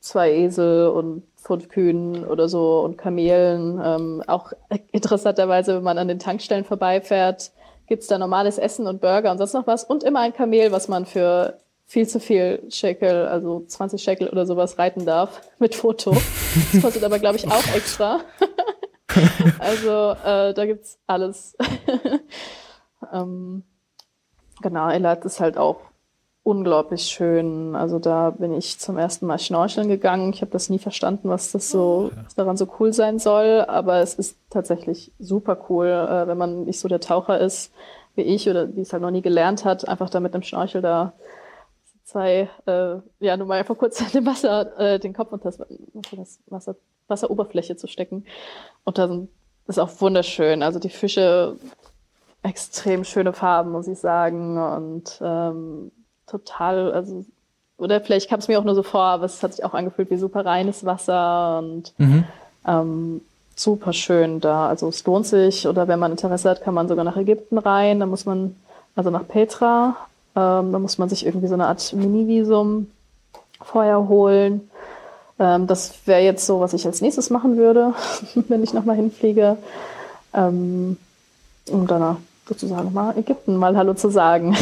zwei 0.00 0.32
Esel 0.32 0.88
und 0.88 1.22
fünf 1.42 1.68
Kühen 1.68 2.24
oder 2.24 2.48
so 2.48 2.80
und 2.80 2.96
Kamelen. 2.96 3.80
Ähm, 3.84 4.22
auch 4.26 4.52
interessanterweise, 4.90 5.76
wenn 5.76 5.82
man 5.82 5.98
an 5.98 6.08
den 6.08 6.18
Tankstellen 6.18 6.64
vorbeifährt, 6.64 7.52
gibt's 7.86 8.06
da 8.06 8.18
normales 8.18 8.58
Essen 8.58 8.86
und 8.86 9.00
Burger 9.00 9.30
und 9.30 9.38
sonst 9.38 9.54
noch 9.54 9.66
was 9.66 9.84
und 9.84 10.02
immer 10.04 10.20
ein 10.20 10.32
Kamel, 10.32 10.72
was 10.72 10.88
man 10.88 11.04
für 11.04 11.58
viel 11.86 12.08
zu 12.08 12.20
viel 12.20 12.62
Shekel, 12.70 13.26
also 13.26 13.64
20 13.66 14.02
Shekel 14.02 14.28
oder 14.28 14.46
sowas 14.46 14.78
reiten 14.78 15.04
darf 15.04 15.42
mit 15.58 15.74
Foto. 15.74 16.16
Das 16.72 16.82
kostet 16.82 17.04
aber, 17.04 17.18
glaube 17.18 17.36
ich, 17.36 17.46
auch 17.46 17.74
extra. 17.74 18.20
also 19.58 20.12
äh, 20.24 20.54
da 20.54 20.64
gibt's 20.64 20.98
alles. 21.06 21.56
ähm, 23.12 23.64
genau, 24.62 24.88
Elat 24.88 25.24
ist 25.24 25.40
halt 25.40 25.58
auch 25.58 25.80
unglaublich 26.44 27.02
schön. 27.02 27.76
Also 27.76 27.98
da 27.98 28.30
bin 28.30 28.52
ich 28.52 28.78
zum 28.78 28.98
ersten 28.98 29.26
Mal 29.26 29.38
schnorcheln 29.38 29.88
gegangen. 29.88 30.32
Ich 30.32 30.40
habe 30.40 30.50
das 30.50 30.70
nie 30.70 30.78
verstanden, 30.78 31.28
was 31.28 31.52
das 31.52 31.70
so, 31.70 32.10
was 32.24 32.34
daran 32.34 32.56
so 32.56 32.66
cool 32.80 32.92
sein 32.92 33.18
soll. 33.18 33.64
Aber 33.68 33.98
es 33.98 34.14
ist 34.14 34.36
tatsächlich 34.50 35.12
super 35.18 35.66
cool, 35.68 35.86
äh, 35.86 36.26
wenn 36.26 36.38
man 36.38 36.64
nicht 36.64 36.80
so 36.80 36.88
der 36.88 37.00
Taucher 37.00 37.38
ist 37.38 37.72
wie 38.14 38.22
ich 38.22 38.48
oder 38.48 38.66
die 38.66 38.82
es 38.82 38.92
halt 38.92 39.02
noch 39.02 39.10
nie 39.10 39.22
gelernt 39.22 39.64
hat, 39.64 39.88
einfach 39.88 40.10
da 40.10 40.20
mit 40.20 40.34
einem 40.34 40.42
Schnorchel 40.42 40.82
da 40.82 41.12
zwei, 42.04 42.48
äh, 42.66 42.96
ja, 43.20 43.36
nur 43.36 43.46
mal 43.46 43.58
einfach 43.58 43.76
kurz 43.76 44.00
in 44.00 44.08
dem 44.08 44.26
Wasser, 44.26 44.78
äh, 44.78 44.98
den 44.98 45.14
Kopf 45.14 45.32
unter 45.32 45.50
das, 45.50 45.58
das 46.12 46.40
Wasser, 46.46 46.76
Wasseroberfläche 47.08 47.76
zu 47.76 47.86
stecken. 47.86 48.24
Und 48.84 48.98
da 48.98 49.08
sind, 49.08 49.30
ist 49.66 49.78
auch 49.78 49.90
wunderschön. 50.00 50.62
Also 50.62 50.78
die 50.78 50.90
Fische, 50.90 51.56
extrem 52.42 53.04
schöne 53.04 53.32
Farben, 53.32 53.70
muss 53.70 53.86
ich 53.86 53.98
sagen. 53.98 54.58
Und 54.58 55.20
ähm, 55.22 55.92
total, 56.32 56.92
also, 56.92 57.24
oder 57.76 58.00
vielleicht 58.00 58.28
kam 58.28 58.40
es 58.40 58.48
mir 58.48 58.58
auch 58.58 58.64
nur 58.64 58.74
so 58.74 58.82
vor, 58.82 59.02
aber 59.02 59.24
es 59.24 59.42
hat 59.42 59.54
sich 59.54 59.64
auch 59.64 59.74
angefühlt 59.74 60.10
wie 60.10 60.16
super 60.16 60.44
reines 60.44 60.84
Wasser 60.84 61.58
und 61.58 61.92
mhm. 61.98 62.24
ähm, 62.66 63.20
super 63.54 63.92
schön 63.92 64.40
da. 64.40 64.68
Also 64.68 64.88
es 64.88 65.04
lohnt 65.04 65.26
sich, 65.26 65.68
oder 65.68 65.88
wenn 65.88 65.98
man 65.98 66.12
Interesse 66.12 66.50
hat, 66.50 66.62
kann 66.62 66.74
man 66.74 66.88
sogar 66.88 67.04
nach 67.04 67.16
Ägypten 67.16 67.58
rein. 67.58 68.00
Da 68.00 68.06
muss 68.06 68.24
man, 68.24 68.56
also 68.96 69.10
nach 69.10 69.26
Petra, 69.28 69.96
ähm, 70.34 70.72
da 70.72 70.78
muss 70.78 70.98
man 70.98 71.08
sich 71.08 71.26
irgendwie 71.26 71.48
so 71.48 71.54
eine 71.54 71.66
Art 71.66 71.92
Mini-Visum 71.92 72.90
vorher 73.62 74.08
holen. 74.08 74.68
Ähm, 75.38 75.66
das 75.66 75.94
wäre 76.06 76.22
jetzt 76.22 76.46
so, 76.46 76.60
was 76.60 76.72
ich 76.72 76.86
als 76.86 77.00
nächstes 77.00 77.30
machen 77.30 77.56
würde, 77.56 77.94
wenn 78.34 78.62
ich 78.62 78.72
nochmal 78.72 78.96
hinfliege. 78.96 79.56
Ähm, 80.34 80.96
um 81.70 81.86
danach 81.86 82.16
sozusagen 82.48 82.92
mal 82.92 83.16
Ägypten 83.16 83.56
mal 83.56 83.76
Hallo 83.76 83.94
zu 83.94 84.10
sagen. 84.10 84.56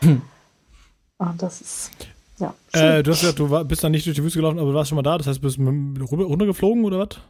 hm. 0.00 0.22
Und 1.18 1.42
das 1.42 1.60
ist, 1.60 1.90
ja. 2.38 2.54
Äh, 2.72 3.02
du 3.02 3.10
hast 3.10 3.20
gesagt, 3.20 3.38
du 3.38 3.50
war, 3.50 3.64
bist 3.64 3.82
dann 3.82 3.92
nicht 3.92 4.06
durch 4.06 4.16
die 4.16 4.22
Wüste 4.22 4.38
gelaufen, 4.38 4.58
aber 4.58 4.70
du 4.70 4.74
warst 4.74 4.88
schon 4.88 4.96
mal 4.96 5.02
da. 5.02 5.18
Das 5.18 5.26
heißt, 5.26 5.38
du 5.38 5.42
bist 5.42 5.58
runtergeflogen 5.58 6.84
oder 6.84 7.00
was? 7.00 7.20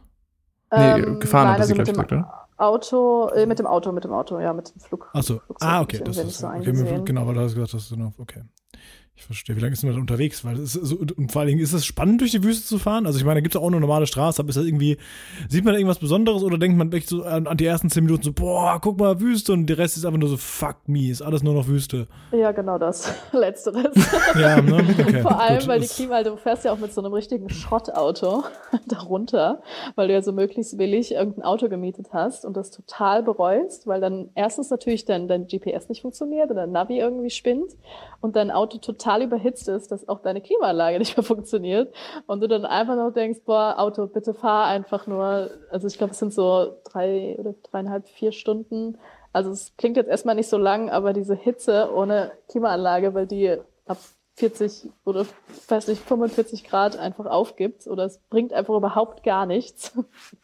Nee, 0.71 1.01
ähm, 1.01 1.19
gefahren, 1.19 1.47
nein, 1.47 1.61
also 1.61 1.75
mit 1.75 1.87
dem 1.87 1.93
gesagt, 1.95 2.11
oder? 2.11 2.47
Auto, 2.57 3.29
äh, 3.29 3.45
mit 3.47 3.57
dem 3.57 3.65
Auto, 3.65 3.91
mit 3.91 4.03
dem 4.03 4.11
Auto, 4.11 4.39
ja, 4.39 4.53
mit 4.53 4.69
dem 4.69 4.79
Flug. 4.79 5.09
Achso, 5.13 5.41
ah, 5.61 5.81
okay, 5.81 6.01
das 6.03 6.17
ist 6.17 6.39
so 6.39 6.47
okay, 6.47 7.01
genau, 7.05 7.25
weil 7.25 7.33
du 7.33 7.41
hast 7.41 7.55
gesagt, 7.55 7.73
das 7.73 7.83
ist 7.83 7.97
noch, 7.97 8.13
okay. 8.19 8.43
Ich 9.19 9.25
verstehe. 9.25 9.53
Wie 9.57 9.59
lange 9.59 9.73
ist 9.73 9.83
man 9.83 9.93
da 9.93 9.99
unterwegs? 9.99 10.45
Weil 10.45 10.57
es 10.59 10.71
so, 10.71 10.95
und 10.95 11.29
vor 11.29 11.41
allen 11.41 11.49
Dingen 11.49 11.59
ist 11.59 11.73
es 11.73 11.85
spannend, 11.85 12.21
durch 12.21 12.31
die 12.31 12.41
Wüste 12.41 12.65
zu 12.65 12.79
fahren. 12.79 13.05
Also 13.05 13.19
ich 13.19 13.25
meine, 13.25 13.35
da 13.35 13.41
gibt 13.41 13.53
es 13.53 13.61
auch 13.61 13.67
eine 13.67 13.81
normale 13.81 14.07
Straße, 14.07 14.41
aber 14.41 14.47
ist 14.47 14.55
das 14.55 14.63
irgendwie, 14.63 14.97
sieht 15.49 15.65
man 15.65 15.73
da 15.73 15.77
irgendwas 15.77 15.99
Besonderes 15.99 16.41
oder 16.41 16.57
denkt 16.57 16.77
man 16.77 16.89
echt 16.93 17.09
so 17.09 17.23
an, 17.23 17.45
an, 17.45 17.57
die 17.57 17.65
ersten 17.65 17.89
zehn 17.89 18.05
Minuten 18.05 18.23
so, 18.23 18.31
boah, 18.31 18.79
guck 18.81 18.97
mal, 18.97 19.19
Wüste 19.19 19.51
und 19.51 19.65
der 19.65 19.77
Rest 19.77 19.97
ist 19.97 20.05
einfach 20.05 20.19
nur 20.19 20.29
so, 20.29 20.37
fuck 20.37 20.77
me, 20.87 21.09
ist 21.09 21.21
alles 21.21 21.43
nur 21.43 21.53
noch 21.53 21.67
Wüste. 21.67 22.07
Ja, 22.31 22.53
genau 22.53 22.77
das. 22.77 23.13
Letzteres. 23.33 23.93
ja, 24.39 24.61
ne? 24.61 24.85
Okay, 24.97 25.21
Vor 25.21 25.37
allem, 25.37 25.59
gut, 25.59 25.67
weil 25.67 25.81
die 25.81 25.87
Klima, 25.87 26.15
also 26.15 26.31
du 26.31 26.37
fährst 26.37 26.63
ja 26.63 26.71
auch 26.71 26.79
mit 26.79 26.93
so 26.93 27.01
einem 27.01 27.11
richtigen 27.11 27.49
Schrottauto 27.49 28.45
darunter, 28.87 29.61
weil 29.95 30.07
du 30.07 30.13
ja 30.13 30.21
so 30.21 30.31
möglichst 30.31 30.77
billig 30.77 31.11
irgendein 31.11 31.43
Auto 31.43 31.67
gemietet 31.67 32.07
hast 32.13 32.45
und 32.45 32.55
das 32.55 32.71
total 32.71 33.21
bereust, 33.21 33.85
weil 33.85 33.99
dann 33.99 34.29
erstens 34.35 34.69
natürlich 34.69 35.03
dein, 35.03 35.27
dein 35.27 35.47
GPS 35.47 35.89
nicht 35.89 36.03
funktioniert 36.03 36.49
oder 36.51 36.61
dein 36.61 36.71
Navi 36.71 36.99
irgendwie 36.99 37.31
spinnt 37.31 37.75
und 38.21 38.37
dein 38.37 38.49
Auto 38.49 38.77
total 38.77 39.08
überhitzt 39.17 39.67
ist, 39.67 39.91
dass 39.91 40.07
auch 40.07 40.21
deine 40.21 40.41
Klimaanlage 40.41 40.99
nicht 40.99 41.17
mehr 41.17 41.23
funktioniert 41.23 41.93
und 42.27 42.41
du 42.41 42.47
dann 42.47 42.65
einfach 42.65 42.95
noch 42.95 43.11
denkst, 43.11 43.41
boah, 43.45 43.75
Auto, 43.77 44.07
bitte 44.07 44.33
fahr 44.33 44.65
einfach 44.67 45.07
nur, 45.07 45.49
also 45.71 45.87
ich 45.87 45.97
glaube, 45.97 46.11
es 46.11 46.19
sind 46.19 46.33
so 46.33 46.77
drei 46.83 47.35
oder 47.39 47.55
dreieinhalb, 47.63 48.07
vier 48.07 48.31
Stunden. 48.31 48.97
Also 49.33 49.51
es 49.51 49.73
klingt 49.77 49.97
jetzt 49.97 50.09
erstmal 50.09 50.35
nicht 50.35 50.49
so 50.49 50.57
lang, 50.57 50.89
aber 50.89 51.13
diese 51.13 51.35
Hitze 51.35 51.89
ohne 51.93 52.31
Klimaanlage, 52.49 53.13
weil 53.13 53.27
die 53.27 53.57
ab 53.85 53.97
40 54.35 54.89
oder 55.05 55.25
weiß 55.67 55.87
nicht, 55.87 56.01
45 56.01 56.63
Grad 56.63 56.97
einfach 56.97 57.25
aufgibt 57.25 57.87
oder 57.87 58.05
es 58.05 58.19
bringt 58.29 58.53
einfach 58.53 58.75
überhaupt 58.75 59.23
gar 59.23 59.45
nichts. 59.45 59.93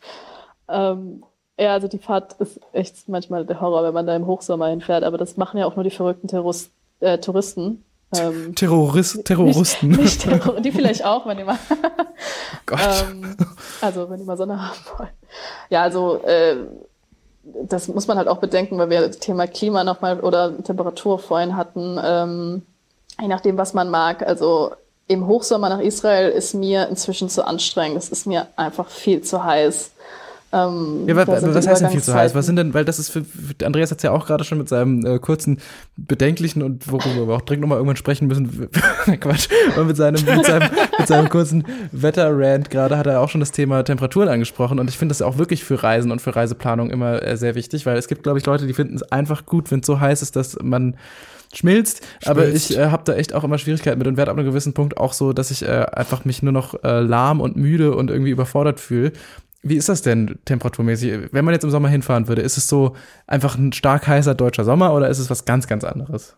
ähm, 0.68 1.24
ja, 1.58 1.74
also 1.74 1.88
die 1.88 2.00
Fahrt 2.00 2.34
ist 2.34 2.60
echt 2.74 3.08
manchmal 3.08 3.46
der 3.46 3.62
Horror, 3.62 3.84
wenn 3.84 3.94
man 3.94 4.08
da 4.08 4.16
im 4.16 4.28
Hochsommer 4.28 4.68
hinfährt, 4.68 5.06
aber 5.06 5.18
das 5.18 5.38
machen 5.38 5.58
ja 5.58 5.66
auch 5.66 5.76
nur 5.76 5.84
die 5.84 5.92
verrückten 5.92 6.28
Terroristen 6.28 6.74
äh, 7.00 7.18
Touristen. 7.20 7.85
Ähm, 8.14 8.56
Terrorist, 8.56 9.26
Terroristen. 9.26 9.90
Nicht, 9.90 10.00
nicht 10.00 10.22
Terror 10.22 10.62
die 10.62 10.72
vielleicht 10.72 11.04
auch, 11.04 11.26
wenn 11.26 11.38
die 11.38 11.44
mal. 11.44 11.58
Gott. 12.66 12.80
Ähm, 12.80 13.36
also, 13.82 14.10
wenn 14.10 14.20
die 14.20 14.26
mal 14.26 14.38
Sonne 14.38 14.62
haben 14.62 14.80
wollen. 14.98 15.10
Ja, 15.70 15.82
also, 15.84 16.22
äh, 16.24 16.58
das 17.44 17.88
muss 17.88 18.08
man 18.08 18.18
halt 18.18 18.28
auch 18.28 18.38
bedenken, 18.38 18.78
weil 18.78 18.90
wir 18.90 19.08
das 19.08 19.20
Thema 19.20 19.48
Klima 19.48 19.84
nochmal 19.84 20.20
oder 20.20 20.64
Temperatur 20.64 21.20
vorhin 21.20 21.56
hatten. 21.56 22.00
Ähm, 22.04 22.62
je 23.20 23.28
nachdem, 23.28 23.58
was 23.58 23.74
man 23.74 23.90
mag. 23.90 24.22
Also, 24.22 24.72
im 25.08 25.28
Hochsommer 25.28 25.70
nach 25.70 25.80
Israel 25.80 26.30
ist 26.30 26.54
mir 26.54 26.88
inzwischen 26.88 27.30
zu 27.30 27.46
anstrengend. 27.46 27.98
Es 27.98 28.10
ist 28.10 28.26
mir 28.26 28.48
einfach 28.56 28.90
viel 28.90 29.22
zu 29.22 29.44
heiß. 29.44 29.92
Ähm, 30.56 31.04
ja, 31.06 31.16
was, 31.18 31.28
was 31.28 31.68
heißt 31.68 31.82
denn 31.82 31.90
viel 31.90 32.02
zu 32.02 32.14
heiß? 32.14 32.34
Was 32.34 32.46
sind 32.46 32.56
denn, 32.56 32.74
weil 32.74 32.86
das 32.86 32.98
ist 32.98 33.10
für, 33.10 33.26
Andreas 33.66 33.92
hat 33.92 33.98
es 33.98 34.04
ja 34.04 34.12
auch 34.12 34.26
gerade 34.26 34.46
schon 34.46 34.58
mit 34.58 34.70
seinem 34.70 35.06
äh, 35.06 35.20
kurzen, 35.20 35.60
bedenklichen 35.98 36.64
und 36.64 36.90
worüber 36.90 37.28
wir 37.28 37.36
auch 37.36 37.42
dringend 37.42 37.64
nochmal 37.64 37.78
irgendwann 37.78 37.98
sprechen 37.98 38.28
müssen, 38.28 38.70
Quatsch, 39.20 39.50
und 39.76 39.88
mit 39.88 39.98
seinem, 39.98 40.24
mit 40.24 40.46
seinem, 40.46 40.70
mit 40.98 41.08
seinem 41.08 41.30
kurzen 41.30 41.66
Wetter-Rant 41.92 42.70
gerade 42.70 42.98
hat 42.98 43.06
er 43.06 43.20
auch 43.20 43.30
schon 43.30 43.42
das 43.42 43.52
Thema 43.52 43.84
Temperaturen 43.84 44.30
angesprochen 44.30 44.80
und 44.80 44.90
ich 44.90 44.98
finde 44.98 45.12
das 45.12 45.22
auch 45.22 45.38
wirklich 45.38 45.66
für 45.66 45.84
Reisen 45.84 46.12
und 46.12 46.22
für 46.22 46.34
Reiseplanung 46.34 46.90
immer 46.90 47.22
äh, 47.22 47.36
sehr 47.36 47.56
wichtig, 47.56 47.86
weil 47.86 47.98
es 47.98 48.08
gibt, 48.08 48.24
glaube 48.24 48.40
ich, 48.40 48.46
Leute, 48.46 48.66
die 48.66 48.74
finden 48.74 48.96
es 48.96 49.04
einfach 49.04 49.46
gut, 49.46 49.72
wenn 49.72 49.82
es 49.82 49.86
so 49.86 50.00
heiß 50.00 50.22
ist, 50.22 50.38
dass 50.38 50.58
man 50.62 50.96
schmilzt. 51.54 51.98
schmilzt. 51.98 52.28
Aber 52.28 52.48
ich 52.48 52.78
äh, 52.78 52.88
habe 52.88 53.04
da 53.06 53.14
echt 53.14 53.34
auch 53.34 53.44
immer 53.44 53.58
Schwierigkeiten 53.58 53.98
mit 53.98 54.08
und 54.08 54.18
werde 54.18 54.32
ab 54.32 54.38
einem 54.38 54.48
gewissen 54.48 54.74
Punkt 54.74 54.98
auch 54.98 55.14
so, 55.14 55.34
dass 55.34 55.52
ich 55.52 55.64
äh, 55.64 55.86
einfach 55.92 56.26
mich 56.26 56.44
nur 56.44 56.54
noch 56.54 56.84
äh, 56.84 57.00
lahm 57.00 57.42
und 57.42 57.56
müde 57.56 57.96
und 57.96 58.10
irgendwie 58.10 58.32
überfordert 58.32 58.80
fühle. 58.80 59.12
Wie 59.68 59.78
ist 59.78 59.90
das 59.90 60.04
denn 60.04 60.38
temperaturmäßig? 60.46 61.34
Wenn 61.34 61.44
man 61.44 61.56
jetzt 61.56 61.64
im 61.64 61.72
Sommer 61.72 61.90
hinfahren 61.90 62.28
würde, 62.28 62.44
ist 62.44 62.56
es 62.56 62.68
so 62.68 62.96
einfach 63.26 63.58
ein 63.58 63.74
stark 63.74 64.08
heißer 64.08 64.36
deutscher 64.36 64.64
Sommer 64.64 64.94
oder 64.94 65.10
ist 65.10 65.18
es 65.18 65.32
was 65.32 65.44
ganz, 65.44 65.66
ganz 65.66 65.84
anderes? 65.84 66.36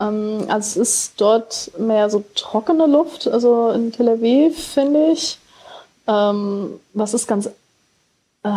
Ähm, 0.00 0.44
also 0.48 0.82
es 0.82 0.88
ist 0.88 1.20
dort 1.20 1.72
mehr 1.78 2.10
so 2.10 2.22
trockene 2.34 2.86
Luft, 2.86 3.26
also 3.26 3.70
in 3.70 3.90
Tel 3.90 4.10
Aviv, 4.10 4.54
finde 4.74 5.12
ich. 5.12 5.38
Ähm, 6.06 6.72
was 6.92 7.14
ist 7.14 7.26
ganz 7.26 7.48
äh, 8.42 8.50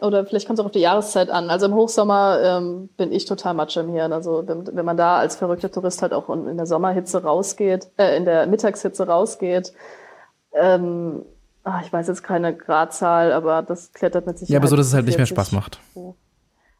oder 0.00 0.24
vielleicht 0.24 0.46
kommt 0.46 0.60
es 0.60 0.62
auch 0.62 0.66
auf 0.66 0.72
die 0.72 0.78
Jahreszeit 0.78 1.30
an. 1.30 1.50
Also 1.50 1.66
im 1.66 1.74
Hochsommer 1.74 2.38
ähm, 2.44 2.90
bin 2.96 3.10
ich 3.10 3.24
total 3.24 3.54
matsch 3.54 3.76
im 3.76 3.88
Hirn. 3.88 4.12
Also 4.12 4.44
wenn, 4.46 4.76
wenn 4.76 4.84
man 4.84 4.96
da 4.96 5.18
als 5.18 5.34
verrückter 5.34 5.72
Tourist 5.72 6.00
halt 6.00 6.12
auch 6.12 6.28
in 6.30 6.56
der 6.56 6.66
Sommerhitze 6.66 7.24
rausgeht, 7.24 7.88
äh, 7.96 8.16
in 8.16 8.24
der 8.24 8.46
Mittagshitze 8.46 9.08
rausgeht, 9.08 9.72
ähm, 10.52 11.24
ach, 11.64 11.82
ich 11.84 11.92
weiß 11.92 12.08
jetzt 12.08 12.22
keine 12.22 12.56
Gradzahl, 12.56 13.32
aber 13.32 13.62
das 13.62 13.92
klettert 13.92 14.26
mit 14.26 14.38
Sicherheit. 14.38 14.52
Ja, 14.52 14.58
aber 14.58 14.68
so, 14.68 14.76
dass 14.76 14.86
es 14.86 14.94
halt 14.94 15.06
nicht 15.06 15.18
mehr 15.18 15.26
Spaß 15.26 15.52
macht. 15.52 15.80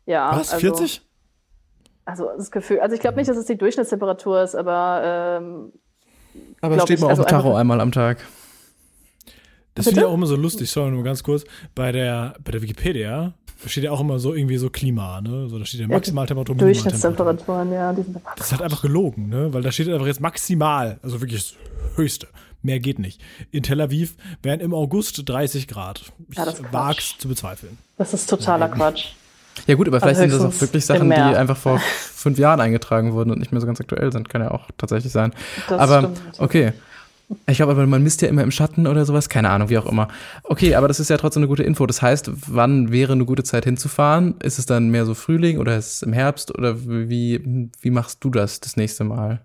Ja. 0.07 0.37
Was? 0.37 0.53
40? 0.53 1.03
Also, 2.05 2.29
also 2.29 2.37
das 2.37 2.51
Gefühl, 2.51 2.81
also 2.81 2.95
ich 2.95 3.01
glaube 3.01 3.17
nicht, 3.17 3.29
dass 3.29 3.37
es 3.37 3.47
die 3.47 3.57
Durchschnittstemperatur 3.57 4.43
ist, 4.43 4.55
aber 4.57 5.03
ähm, 5.41 5.73
aber 6.61 6.77
es 6.77 6.83
steht 6.83 7.01
mal 7.01 7.09
also 7.09 7.23
auf 7.23 7.29
dem 7.29 7.37
Tacho 7.37 7.55
einmal 7.55 7.81
am 7.81 7.93
Tag. 7.93 8.19
Das 9.75 9.87
finde 9.87 10.01
ich 10.01 10.07
auch 10.07 10.15
immer 10.15 10.27
so 10.27 10.37
lustig, 10.37 10.71
sorry, 10.71 10.91
nur 10.91 11.03
ganz 11.03 11.23
kurz. 11.23 11.45
Bei 11.75 11.93
der, 11.93 12.35
bei 12.45 12.53
der 12.53 12.61
Wikipedia 12.61 13.33
steht 13.67 13.85
ja 13.85 13.91
auch 13.91 14.01
immer 14.01 14.19
so 14.19 14.35
irgendwie 14.35 14.59
so 14.59 14.69
Klima, 14.69 15.21
ne? 15.21 15.49
So, 15.49 15.59
da 15.59 15.65
steht 15.65 15.81
ja 15.81 15.87
Maximaltemperatur, 15.87 16.57
ja, 16.57 16.63
Durchschnittstemperaturen, 16.63 17.73
ja. 17.73 17.93
Die 17.93 18.03
sind 18.03 18.17
das 18.37 18.47
ist 18.47 18.53
halt 18.53 18.63
einfach 18.63 18.83
gelogen, 18.83 19.29
ne? 19.29 19.53
Weil 19.55 19.63
da 19.63 19.73
steht 19.73 19.89
einfach 19.89 20.07
jetzt 20.07 20.21
maximal, 20.21 20.99
also 21.03 21.21
wirklich 21.21 21.41
das 21.41 21.97
Höchste. 21.97 22.27
Mehr 22.63 22.79
geht 22.81 22.99
nicht. 22.99 23.21
In 23.51 23.63
Tel 23.63 23.81
Aviv 23.81 24.15
wären 24.43 24.61
im 24.61 24.73
August 24.73 25.23
30 25.25 25.69
Grad. 25.69 26.13
Ich 26.31 26.39
ja, 26.39 26.47
wag's 26.71 27.17
zu 27.19 27.29
bezweifeln. 27.29 27.77
Das 27.99 28.15
ist 28.15 28.31
totaler 28.31 28.69
ja, 28.69 28.75
Quatsch. 28.75 29.07
Ja 29.67 29.75
gut, 29.75 29.89
aber 29.89 30.01
vielleicht 30.01 30.21
sind 30.21 30.33
das 30.33 30.43
auch 30.43 30.61
wirklich 30.61 30.87
Sachen, 30.87 31.11
die 31.11 31.17
einfach 31.17 31.57
vor 31.57 31.79
fünf 32.15 32.39
Jahren 32.39 32.61
eingetragen 32.61 33.13
wurden 33.13 33.31
und 33.31 33.39
nicht 33.39 33.53
mehr 33.53 33.61
so 33.61 33.67
ganz 33.67 33.81
aktuell 33.81 34.13
sind. 34.13 34.29
Kann 34.29 34.43
ja 34.43 34.51
auch 34.51 34.69
tatsächlich 34.79 35.13
sein. 35.13 35.33
Das 35.69 35.79
aber 35.79 35.99
stimmt. 35.99 36.21
okay. 36.39 36.73
Ich 37.47 37.57
glaube 37.57 37.73
aber, 37.73 37.87
man 37.87 38.03
misst 38.03 38.21
ja 38.21 38.29
immer 38.29 38.43
im 38.43 38.51
Schatten 38.51 38.87
oder 38.87 39.05
sowas. 39.07 39.29
Keine 39.29 39.51
Ahnung, 39.51 39.71
wie 39.71 39.79
auch 39.79 39.87
immer. 39.87 40.09
Okay, 40.45 40.75
aber 40.75 40.87
das 40.87 41.01
ist 41.01 41.09
ja 41.09 41.17
trotzdem 41.17 41.41
eine 41.41 41.49
gute 41.49 41.63
Info. 41.63 41.87
Das 41.87 42.03
heißt, 42.03 42.31
wann 42.47 42.93
wäre 42.93 43.13
eine 43.13 43.25
gute 43.25 43.43
Zeit 43.43 43.65
hinzufahren? 43.65 44.35
Ist 44.43 44.59
es 44.59 44.67
dann 44.67 44.91
mehr 44.91 45.07
so 45.07 45.15
Frühling 45.15 45.59
oder 45.59 45.77
ist 45.77 45.95
es 45.95 46.03
im 46.03 46.13
Herbst? 46.13 46.57
Oder 46.57 46.85
wie, 46.87 47.71
wie 47.81 47.91
machst 47.91 48.23
du 48.23 48.31
das 48.31 48.61
das 48.61 48.77
nächste 48.77 49.05
Mal? 49.05 49.41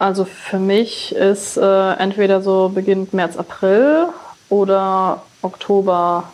Also 0.00 0.24
für 0.24 0.58
mich 0.58 1.14
ist 1.14 1.58
äh, 1.58 1.92
entweder 1.92 2.40
so 2.40 2.70
beginnt 2.70 3.12
März, 3.12 3.36
April 3.36 4.06
oder 4.48 5.24
Oktober 5.42 6.32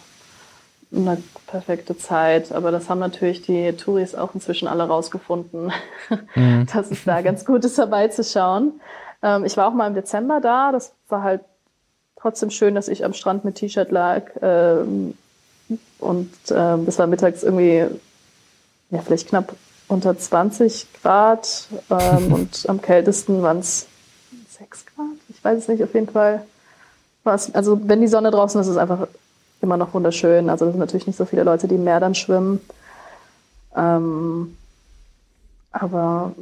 eine 0.95 1.21
perfekte 1.49 1.99
Zeit. 1.99 2.53
Aber 2.53 2.71
das 2.71 2.89
haben 2.89 3.01
natürlich 3.01 3.43
die 3.43 3.73
Touris 3.73 4.15
auch 4.15 4.35
inzwischen 4.35 4.69
alle 4.69 4.85
rausgefunden, 4.85 5.73
mhm. 6.37 6.67
dass 6.73 6.93
es 6.93 7.03
da 7.03 7.23
ganz 7.23 7.45
gut 7.45 7.65
ist, 7.65 7.77
dabei 7.77 8.07
zu 8.07 8.23
schauen. 8.23 8.81
Ähm, 9.21 9.45
ich 9.45 9.57
war 9.57 9.67
auch 9.67 9.75
mal 9.75 9.89
im 9.89 9.95
Dezember 9.95 10.41
da. 10.41 10.71
Das 10.71 10.93
war 11.09 11.25
halt 11.25 11.41
trotzdem 12.15 12.51
schön, 12.51 12.77
dass 12.77 12.87
ich 12.87 13.05
am 13.05 13.15
Strand 13.15 13.45
mit 13.45 13.57
T-Shirt 13.57 13.91
lag. 13.91 14.31
Ähm, 14.43 15.15
und 15.99 16.31
ähm, 16.51 16.87
das 16.87 17.01
war 17.01 17.09
mittags 17.09 17.43
irgendwie, 17.43 17.85
ja, 18.91 19.01
vielleicht 19.05 19.29
knapp 19.29 19.57
unter 19.89 20.17
20 20.17 20.87
Grad. 21.03 21.69
Ähm, 21.91 22.33
und 22.33 22.67
am 22.69 22.81
kältesten 22.81 23.43
waren 23.43 23.59
es 23.59 23.87
6 24.59 24.87
Grad. 24.87 25.07
Ich 25.29 25.43
weiß 25.43 25.59
es 25.59 25.69
nicht, 25.69 25.83
auf 25.83 25.95
jeden 25.95 26.09
Fall. 26.09 26.47
War's, 27.25 27.55
also, 27.55 27.81
wenn 27.89 28.01
die 28.01 28.09
Sonne 28.09 28.31
draußen 28.31 28.61
ist, 28.61 28.67
ist 28.67 28.73
es 28.73 28.79
einfach 28.79 29.09
immer 29.61 29.77
noch 29.77 29.95
wunderschön. 29.95 30.49
Also, 30.49 30.67
es 30.67 30.73
sind 30.73 30.81
natürlich 30.81 31.07
nicht 31.07 31.17
so 31.17 31.25
viele 31.25 31.43
Leute, 31.43 31.69
die 31.69 31.75
im 31.75 31.85
Meer 31.85 32.01
dann 32.01 32.15
schwimmen. 32.15 32.61
Ähm, 33.75 34.57
aber 35.71 36.33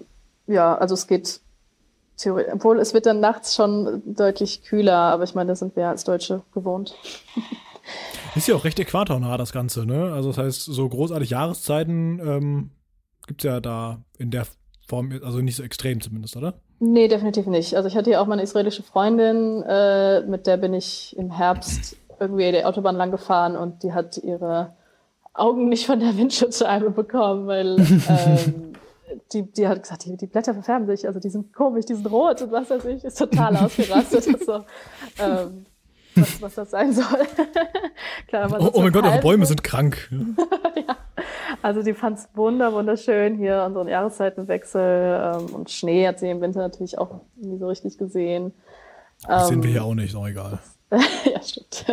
ja, 0.46 0.76
also 0.76 0.94
es 0.94 1.06
geht 1.06 1.40
Theorie, 2.16 2.44
obwohl 2.52 2.78
es 2.78 2.94
wird 2.94 3.06
dann 3.06 3.20
nachts 3.20 3.56
schon 3.56 4.02
deutlich 4.06 4.62
kühler, 4.62 4.96
aber 4.96 5.24
ich 5.24 5.34
meine, 5.34 5.48
da 5.48 5.56
sind 5.56 5.74
wir 5.74 5.88
als 5.88 6.04
Deutsche 6.04 6.42
gewohnt. 6.54 6.94
Ist 8.36 8.48
ja 8.48 8.54
auch 8.54 8.64
recht 8.64 8.78
äquatornah, 8.78 9.36
das 9.36 9.52
Ganze, 9.52 9.84
ne? 9.84 10.12
Also 10.12 10.30
das 10.30 10.38
heißt, 10.38 10.64
so 10.64 10.88
großartig 10.88 11.30
Jahreszeiten 11.30 12.20
ähm, 12.20 12.70
gibt 13.26 13.44
es 13.44 13.50
ja 13.50 13.60
da 13.60 13.98
in 14.18 14.30
der 14.30 14.46
Form, 14.86 15.12
also 15.22 15.38
nicht 15.38 15.56
so 15.56 15.62
extrem 15.62 16.00
zumindest, 16.00 16.36
oder? 16.36 16.54
Nee, 16.80 17.08
definitiv 17.08 17.46
nicht. 17.46 17.76
Also 17.76 17.88
ich 17.88 17.96
hatte 17.96 18.10
ja 18.10 18.20
auch 18.20 18.26
meine 18.26 18.42
israelische 18.42 18.82
Freundin, 18.82 19.62
äh, 19.62 20.20
mit 20.22 20.46
der 20.46 20.56
bin 20.56 20.74
ich 20.74 21.16
im 21.16 21.30
Herbst 21.30 21.96
irgendwie 22.20 22.52
die 22.52 22.64
Autobahn 22.64 22.96
lang 22.96 23.10
gefahren 23.10 23.56
und 23.56 23.82
die 23.82 23.92
hat 23.92 24.18
ihre 24.18 24.74
Augen 25.32 25.68
nicht 25.68 25.86
von 25.86 26.00
der 26.00 26.16
Windschutzscheibe 26.16 26.90
bekommen, 26.90 27.46
weil 27.46 27.78
ähm, 27.78 28.72
die, 29.32 29.50
die 29.50 29.66
hat 29.66 29.82
gesagt, 29.82 30.04
die, 30.04 30.16
die 30.16 30.26
Blätter 30.26 30.54
verfärben 30.54 30.86
sich, 30.86 31.06
also 31.06 31.20
die 31.20 31.30
sind 31.30 31.52
komisch, 31.52 31.86
die 31.86 31.94
sind 31.94 32.10
rot 32.10 32.42
und 32.42 32.52
was 32.52 32.70
weiß 32.70 32.84
ich, 32.86 33.04
ist 33.04 33.18
total 33.18 33.56
ausgerastet. 33.56 34.24
so, 34.46 34.64
ähm, 35.18 35.66
was, 36.14 36.42
was 36.42 36.54
das 36.54 36.70
sein 36.70 36.92
soll. 36.92 37.04
Klar, 38.28 38.48
oh, 38.58 38.70
oh 38.74 38.80
mein 38.82 38.92
Gott, 38.92 39.04
eure 39.04 39.20
Bäume 39.20 39.46
sind 39.46 39.64
krank. 39.64 40.10
Also 41.64 41.82
die 41.82 41.94
fand 41.94 42.18
es 42.18 42.28
wunder, 42.34 42.74
wunderschön 42.74 43.36
hier, 43.36 43.64
unseren 43.66 43.88
Jahreszeitenwechsel 43.88 45.34
ähm, 45.34 45.54
und 45.54 45.70
Schnee 45.70 46.06
hat 46.06 46.18
sie 46.18 46.28
im 46.28 46.42
Winter 46.42 46.60
natürlich 46.60 46.98
auch 46.98 47.22
nie 47.36 47.56
so 47.56 47.68
richtig 47.68 47.96
gesehen. 47.96 48.52
Das 49.26 49.44
ähm, 49.44 49.48
sehen 49.48 49.62
wir 49.62 49.70
hier 49.70 49.84
auch 49.84 49.94
nicht, 49.94 50.14
auch 50.14 50.28
egal. 50.28 50.58
ja, 50.90 51.40
stimmt. 51.40 51.86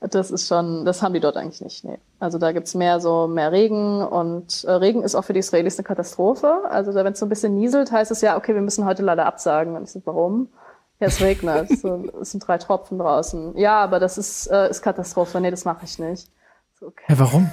Das 0.00 0.30
ist 0.30 0.48
schon, 0.48 0.84
das 0.84 1.02
haben 1.02 1.14
die 1.14 1.20
dort 1.20 1.38
eigentlich 1.38 1.62
nicht. 1.62 1.82
Nee. 1.86 1.96
Also 2.18 2.36
da 2.36 2.52
gibt's 2.52 2.74
mehr 2.74 3.00
so 3.00 3.26
mehr 3.26 3.52
Regen 3.52 4.02
und 4.02 4.64
äh, 4.64 4.72
Regen 4.72 5.02
ist 5.02 5.14
auch 5.14 5.24
für 5.24 5.32
die 5.32 5.40
Israelis 5.40 5.78
eine 5.78 5.84
Katastrophe. 5.84 6.64
Also 6.68 6.92
wenn 6.92 7.06
es 7.06 7.18
so 7.18 7.24
ein 7.24 7.30
bisschen 7.30 7.54
nieselt, 7.54 7.90
heißt 7.90 8.10
es 8.10 8.20
ja, 8.20 8.36
okay, 8.36 8.52
wir 8.52 8.60
müssen 8.60 8.84
heute 8.84 9.02
leider 9.02 9.24
absagen. 9.24 9.76
Und 9.76 9.84
ich 9.84 9.92
so, 9.92 10.02
warum? 10.04 10.50
Ja, 11.00 11.06
es 11.06 11.22
regnet. 11.22 11.70
so, 11.80 12.04
es 12.20 12.32
sind 12.32 12.46
drei 12.46 12.58
Tropfen 12.58 12.98
draußen. 12.98 13.56
Ja, 13.56 13.82
aber 13.82 13.98
das 13.98 14.18
ist, 14.18 14.46
äh, 14.48 14.68
ist 14.68 14.82
Katastrophe. 14.82 15.40
Nee, 15.40 15.50
das 15.50 15.64
mache 15.64 15.86
ich 15.86 15.98
nicht. 15.98 16.28
Okay. 16.84 17.04
Ja, 17.08 17.18
warum? 17.18 17.50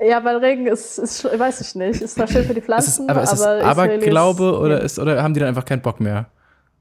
ja, 0.02 0.22
weil 0.24 0.36
Regen 0.36 0.66
ist, 0.66 0.98
ist, 0.98 1.24
weiß 1.24 1.60
ich 1.62 1.74
nicht, 1.74 2.02
ist 2.02 2.14
zwar 2.14 2.26
schön 2.26 2.44
für 2.44 2.54
die 2.54 2.60
Pflanzen, 2.60 3.04
ist, 3.04 3.10
aber 3.10 3.22
ist 3.22 3.42
aber, 3.42 3.64
aber 3.64 3.98
Glaube 3.98 4.58
oder 4.58 4.80
ist 4.82 4.98
oder 4.98 5.22
haben 5.22 5.34
die 5.34 5.40
dann 5.40 5.48
einfach 5.48 5.64
keinen 5.64 5.82
Bock 5.82 6.00
mehr? 6.00 6.26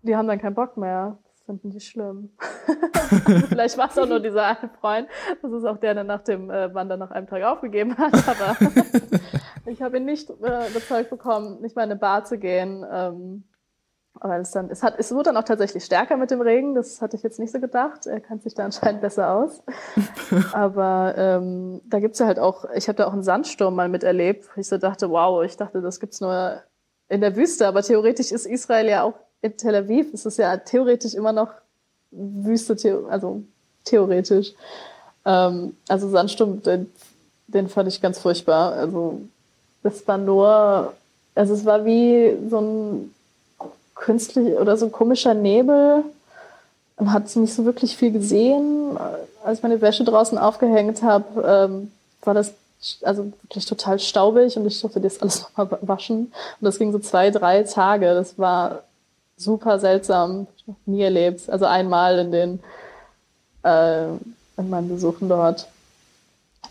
Die 0.02 0.16
haben 0.16 0.28
dann 0.28 0.40
keinen 0.40 0.56
Bock 0.56 0.78
mehr 0.78 1.18
finden 1.46 1.72
die 1.72 1.82
schlimm. 1.82 2.30
Vielleicht 3.50 3.78
war 3.78 3.90
es 3.90 3.98
auch 3.98 4.08
nur 4.08 4.20
dieser 4.20 4.46
eine 4.46 4.70
Freund. 4.80 5.08
Das 5.42 5.52
ist 5.52 5.66
auch 5.66 5.78
der, 5.78 5.94
der 5.94 6.04
nach 6.04 6.24
dem 6.24 6.50
äh, 6.50 6.74
Wandern 6.74 7.00
nach 7.00 7.12
einem 7.12 7.28
Tag 7.28 7.44
aufgegeben 7.44 7.98
hat. 7.98 8.14
Aber 8.28 8.56
ich 9.66 9.82
habe 9.82 9.98
ihn 9.98 10.06
nicht 10.06 10.30
äh, 10.30 10.70
überzeugt 10.70 11.10
bekommen, 11.10 11.62
nicht 11.62 11.76
mal 11.76 11.84
in 11.84 11.92
eine 11.92 12.00
Bar 12.00 12.24
zu 12.24 12.38
gehen. 12.38 12.86
Ähm, 12.90 13.44
weil 14.22 14.42
es 14.42 14.52
dann, 14.52 14.70
es 14.70 14.84
hat, 14.84 14.96
es 14.98 15.12
wurde 15.12 15.26
dann 15.26 15.38
auch 15.38 15.44
tatsächlich 15.44 15.84
stärker 15.84 16.16
mit 16.16 16.32
dem 16.32 16.42
Regen. 16.42 16.76
Das 16.76 17.02
hatte 17.02 17.16
ich 17.16 17.24
jetzt 17.24 17.40
nicht 17.40 17.52
so 17.52 17.60
gedacht. 17.60 18.06
Er 18.06 18.20
kennt 18.20 18.44
sich 18.44 18.54
da 18.54 18.66
anscheinend 18.66 19.02
besser 19.02 19.34
aus. 19.34 19.64
Aber 20.54 21.16
ähm, 21.18 21.82
da 21.90 22.00
gibt's 22.00 22.20
ja 22.20 22.28
halt 22.28 22.40
auch, 22.40 22.66
ich 22.76 22.88
habe 22.88 22.98
da 22.98 23.08
auch 23.08 23.14
einen 23.14 23.24
Sandsturm 23.24 23.76
mal 23.76 23.90
miterlebt. 23.90 24.48
Ich 24.56 24.68
so 24.68 24.78
dachte, 24.78 25.10
wow, 25.10 25.44
ich 25.44 25.58
dachte, 25.58 25.82
das 25.82 26.00
gibt's 26.00 26.22
nur 26.22 26.62
in 27.10 27.22
der 27.22 27.36
Wüste. 27.36 27.68
Aber 27.68 27.82
theoretisch 27.82 28.32
ist 28.32 28.46
Israel 28.46 28.88
ja 28.88 29.04
auch 29.04 29.16
in 29.42 29.58
Tel 29.58 29.76
Aviv 29.76 30.14
ist 30.14 30.26
es 30.26 30.38
ja 30.38 30.56
theoretisch 30.58 31.16
immer 31.16 31.34
noch 31.34 31.50
Wüste, 32.12 32.76
also 33.10 33.44
theoretisch. 33.86 34.54
Ähm, 35.26 35.76
also 35.88 36.10
Sandsturm, 36.10 36.62
den, 36.62 36.92
den 37.48 37.68
fand 37.68 37.88
ich 37.88 38.02
ganz 38.02 38.20
furchtbar. 38.20 38.74
Also 38.74 39.22
das 39.82 40.08
war 40.08 40.20
nur, 40.20 40.94
also 41.34 41.54
es 41.56 41.66
war 41.66 41.86
wie 41.86 42.38
so 42.50 42.62
ein 42.62 43.14
künstlich 44.02 44.56
oder 44.58 44.76
so 44.76 44.90
komischer 44.90 45.34
Nebel. 45.34 46.04
Man 46.98 47.14
hat 47.14 47.34
nicht 47.36 47.54
so 47.54 47.66
wirklich 47.66 47.96
viel 47.96 48.12
gesehen. 48.12 48.98
Als 49.44 49.60
ich 49.60 49.64
meine 49.64 49.80
Wäsche 49.80 50.04
draußen 50.04 50.38
aufgehängt 50.38 51.02
habe, 51.04 51.70
ähm, 51.72 51.92
war 52.24 52.34
das 52.34 52.54
also 53.04 53.32
wirklich 53.44 53.66
total 53.66 54.00
staubig 54.00 54.58
und 54.58 54.66
ich 54.66 54.82
durfte 54.82 55.00
das 55.00 55.22
alles 55.22 55.44
nochmal 55.44 55.80
waschen. 55.82 56.34
Und 56.60 56.66
das 56.66 56.80
ging 56.80 56.92
so 56.92 57.00
zwei, 57.00 57.30
drei 57.30 57.64
Tage. 57.64 58.14
Das 58.14 58.38
war 58.38 58.84
super 59.38 59.80
seltsam, 59.80 60.48
nie 60.86 61.04
erlebt. 61.04 61.50
Also 61.50 61.66
einmal 61.66 62.20
in 62.20 62.32
den 62.32 62.60
äh, 63.64 64.08
in 64.58 64.70
meinen 64.70 64.90
Besuchen 64.90 65.30
dort. 65.30 65.68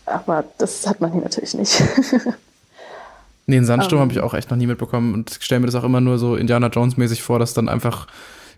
Aber 0.05 0.43
das 0.57 0.85
hat 0.85 0.99
man 0.99 1.13
hier 1.13 1.21
natürlich 1.21 1.53
nicht. 1.53 1.81
nee, 3.45 3.57
einen 3.57 3.65
Sandsturm 3.65 3.99
um, 3.99 4.03
ähm. 4.03 4.09
habe 4.09 4.19
ich 4.19 4.23
auch 4.23 4.33
echt 4.33 4.49
noch 4.49 4.57
nie 4.57 4.67
mitbekommen 4.67 5.13
und 5.13 5.37
stelle 5.39 5.59
mir 5.59 5.67
das 5.67 5.75
auch 5.75 5.83
immer 5.83 6.01
nur 6.01 6.17
so 6.17 6.35
Indiana 6.35 6.67
Jones-mäßig 6.67 7.21
vor, 7.21 7.39
dass 7.39 7.53
dann 7.53 7.69
einfach, 7.69 8.07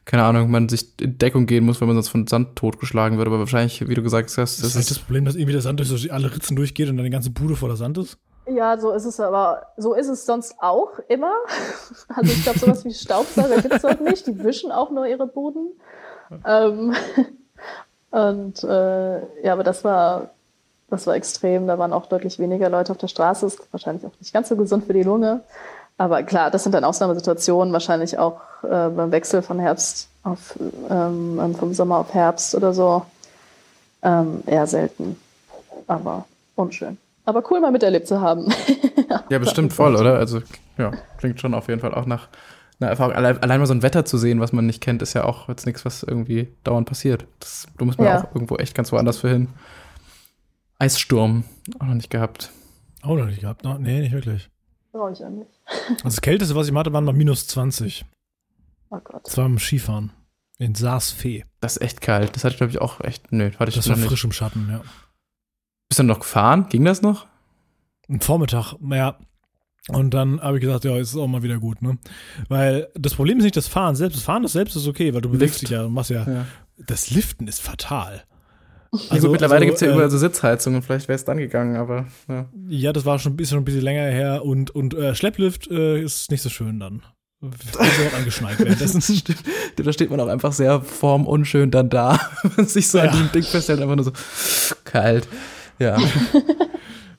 keine 0.06 0.24
Ahnung, 0.24 0.52
man 0.52 0.70
sich 0.70 1.00
in 1.00 1.18
Deckung 1.18 1.46
gehen 1.46 1.66
muss, 1.66 1.82
wenn 1.82 1.88
man 1.88 1.96
sonst 1.96 2.10
von 2.10 2.28
Sand 2.28 2.56
totgeschlagen 2.56 3.18
wird. 3.18 3.28
Aber 3.28 3.40
wahrscheinlich, 3.40 3.88
wie 3.88 3.94
du 3.94 4.04
gesagt 4.04 4.30
hast, 4.30 4.38
das, 4.38 4.58
das 4.60 4.76
ist 4.76 4.92
das 4.92 5.00
Problem, 5.00 5.26
dass 5.26 5.36
irgendwie 5.36 5.54
der 5.54 5.62
Sand 5.62 5.80
durch 5.80 6.14
alle 6.14 6.34
Ritzen 6.34 6.56
durchgeht 6.56 6.90
und 6.90 6.98
dann 6.98 7.06
die 7.06 7.12
ganze 7.12 7.30
Bude 7.30 7.56
voller 7.56 7.78
Sand 7.78 7.98
ist. 7.98 8.18
Ja, 8.46 8.78
so 8.78 8.92
ist 8.92 9.06
es 9.06 9.20
aber, 9.20 9.68
so 9.78 9.94
ist 9.94 10.10
es 10.10 10.26
sonst 10.26 10.56
auch 10.60 11.00
immer. 11.08 11.32
Also 12.16 12.32
ich 12.32 12.44
glaube, 12.44 12.60
sowas 12.60 12.86
wie 12.86 12.94
Staubsauger 12.94 13.62
gibt 13.62 13.74
es 13.74 13.82
dort 13.82 14.02
nicht. 14.02 14.28
Die 14.28 14.44
wischen 14.44 14.72
auch 14.72 14.92
nur 14.92 15.08
ihre 15.08 15.28
Buden. 15.28 15.72
Ähm, 16.46 16.94
und 18.12 18.64
äh, 18.64 19.46
ja, 19.46 19.54
aber 19.54 19.64
das 19.64 19.84
war, 19.84 20.32
das 20.94 21.08
war 21.08 21.16
extrem. 21.16 21.66
Da 21.68 21.80
waren 21.80 21.92
auch 21.92 22.06
deutlich 22.06 22.38
weniger 22.40 22.70
Leute 22.70 22.92
auf 22.92 22.98
der 23.00 23.08
Straße. 23.08 23.48
Ist 23.48 23.60
wahrscheinlich 23.72 24.06
auch 24.06 24.14
nicht 24.20 24.32
ganz 24.34 24.50
so 24.50 24.56
gesund 24.56 24.86
für 24.86 24.94
die 24.94 25.04
Lunge. 25.04 25.42
Aber 25.98 26.24
klar, 26.24 26.52
das 26.52 26.64
sind 26.64 26.74
dann 26.74 26.84
Ausnahmesituationen, 26.84 27.74
wahrscheinlich 27.74 28.18
auch 28.18 28.42
äh, 28.64 28.90
beim 28.90 29.12
Wechsel 29.12 29.42
von 29.42 29.60
Herbst 29.60 30.08
auf, 30.24 30.56
ähm, 30.90 31.56
vom 31.60 31.74
Sommer 31.74 31.98
auf 31.98 32.14
Herbst 32.14 32.56
oder 32.56 32.74
so. 32.74 33.04
Ähm, 34.04 34.44
eher 34.46 34.68
selten. 34.68 35.18
aber 35.88 36.26
unschön. 36.56 36.98
Aber 37.26 37.44
cool 37.50 37.60
mal 37.60 37.72
miterlebt 37.72 38.08
zu 38.08 38.22
haben. 38.22 38.54
ja, 39.30 39.40
bestimmt 39.40 39.74
voll, 39.74 39.96
oder? 39.96 40.18
Also, 40.18 40.42
ja, 40.78 40.92
klingt 41.18 41.40
schon 41.40 41.54
auf 41.54 41.70
jeden 41.70 41.80
Fall 41.80 41.94
auch 41.94 42.06
nach 42.06 42.28
einer 42.80 42.90
Erfahrung. 42.90 43.14
Allein, 43.14 43.42
allein, 43.42 43.60
mal 43.60 43.66
so 43.66 43.74
ein 43.74 43.82
Wetter 43.82 44.06
zu 44.06 44.18
sehen, 44.18 44.42
was 44.42 44.52
man 44.52 44.66
nicht 44.66 44.82
kennt, 44.82 45.02
ist 45.02 45.14
ja 45.14 45.24
auch 45.24 45.48
jetzt 45.48 45.66
nichts, 45.66 45.86
was 45.86 46.04
irgendwie 46.04 46.50
dauernd 46.64 46.88
passiert. 46.88 47.26
Das, 47.40 47.66
du 47.78 47.86
musst 47.86 47.98
man 47.98 48.08
ja. 48.08 48.20
auch 48.20 48.36
irgendwo 48.36 48.58
echt 48.58 48.76
ganz 48.76 48.92
woanders 48.92 49.20
für 49.20 49.30
hin. 49.30 49.48
Eissturm, 50.80 51.44
auch 51.80 51.86
noch 51.86 51.96
nicht 51.96 52.10
gehabt. 52.10 52.52
Auch 53.02 53.16
noch 53.16 53.26
nicht 53.26 53.42
gehabt, 53.42 53.64
no, 53.64 53.78
nee, 53.78 54.02
nicht 54.02 54.14
wirklich. 54.14 54.50
Brauche 54.92 55.12
ich 55.12 55.24
auch 55.24 55.30
nicht. 55.30 55.50
Also 55.66 55.96
das 56.04 56.22
Kälteste, 56.22 56.56
was 56.56 56.68
ich 56.68 56.74
hatte, 56.74 56.94
waren 56.94 57.04
mal 57.04 57.14
minus 57.14 57.48
20. 57.48 58.06
Oh 58.90 59.00
Gott. 59.04 59.22
Das 59.26 59.38
war 59.38 59.46
beim 59.46 59.60
Skifahren. 59.60 60.12
In 60.60 60.76
Saas-Fee. 60.76 61.46
Das 61.60 61.78
ist 61.78 61.82
echt 61.82 62.02
kalt. 62.02 62.36
Das 62.36 62.44
hatte 62.44 62.54
ich, 62.54 62.58
glaube 62.58 62.72
ich, 62.72 62.80
auch 62.80 63.02
echt. 63.02 63.32
Nö, 63.32 63.52
hatte 63.58 63.70
ich 63.70 63.76
Das 63.76 63.90
war 63.90 63.98
frisch 63.98 64.24
im 64.24 64.32
Schatten, 64.32 64.70
ja. 64.70 64.82
Bist 65.90 66.00
du 66.00 66.04
noch 66.04 66.20
gefahren? 66.20 66.68
Ging 66.70 66.86
das 66.86 67.02
noch? 67.02 67.28
Am 68.08 68.22
Vormittag, 68.22 68.76
ja. 68.82 69.18
Und 69.90 70.14
dann 70.14 70.40
habe 70.42 70.58
ich 70.58 70.62
gesagt, 70.62 70.86
ja, 70.86 70.96
ist 70.96 71.16
auch 71.16 71.28
mal 71.28 71.44
wieder 71.44 71.58
gut, 71.60 71.82
ne? 71.82 71.98
Weil 72.48 72.88
das 72.96 73.16
Problem 73.16 73.40
ist 73.40 73.44
nicht 73.44 73.58
das 73.58 73.68
Fahren 73.68 73.96
selbst. 73.96 74.18
Das 74.18 74.24
Fahren 74.24 74.44
das 74.44 74.54
selbst 74.54 74.76
ist 74.76 74.88
okay, 74.88 75.14
weil 75.14 75.22
du 75.22 75.30
bewegst 75.30 75.62
dich 75.62 75.72
ja 75.72 75.84
und 75.84 75.94
machst 75.94 76.10
ja, 76.12 76.26
ja. 76.26 76.46
Das 76.78 77.10
Liften 77.12 77.48
ist 77.48 77.62
fatal. 77.62 78.24
Also, 78.94 79.16
ja, 79.16 79.22
gut, 79.22 79.32
mittlerweile 79.32 79.62
also, 79.62 79.66
gibt 79.66 79.76
es 79.76 79.82
ja 79.82 79.88
äh, 79.88 79.94
überall 79.94 80.10
so 80.12 80.18
Sitzheizungen, 80.20 80.84
vielleicht 80.84 81.08
wäre 81.08 81.16
es 81.16 81.26
dann 81.26 81.38
gegangen, 81.38 81.78
aber 81.78 82.06
ja. 82.30 82.46
Ja, 82.68 82.94
das 82.94 83.06
war 83.06 83.18
schon, 83.18 83.38
ist 83.40 83.50
schon 83.50 83.60
ein 83.60 83.66
bisschen 83.66 83.82
länger 83.82 84.04
her 84.04 84.46
und, 84.46 84.70
und 84.70 84.94
äh, 84.94 85.16
Schlepplift 85.16 85.70
äh, 85.72 86.00
ist 86.00 86.30
nicht 86.30 86.44
so 86.44 86.50
schön 86.50 86.80
dann. 86.80 87.02
auch 87.42 88.18
angeschneit 88.18 88.60
währenddessen. 88.60 89.02
da 89.76 89.94
steht 89.94 90.12
man 90.12 90.20
auch 90.20 90.28
einfach 90.28 90.54
sehr 90.54 90.82
formunschön 90.82 91.72
dann 91.72 91.90
da, 91.90 92.20
wenn 92.56 92.68
sich 92.68 92.88
so 92.88 93.00
ja. 93.00 93.06
an 93.06 93.18
dem 93.18 93.32
Ding 93.32 93.44
festhält, 93.44 93.82
einfach 93.82 93.96
nur 93.96 94.06
so 94.06 94.12
kalt. 94.84 95.28
Ja. 95.80 95.98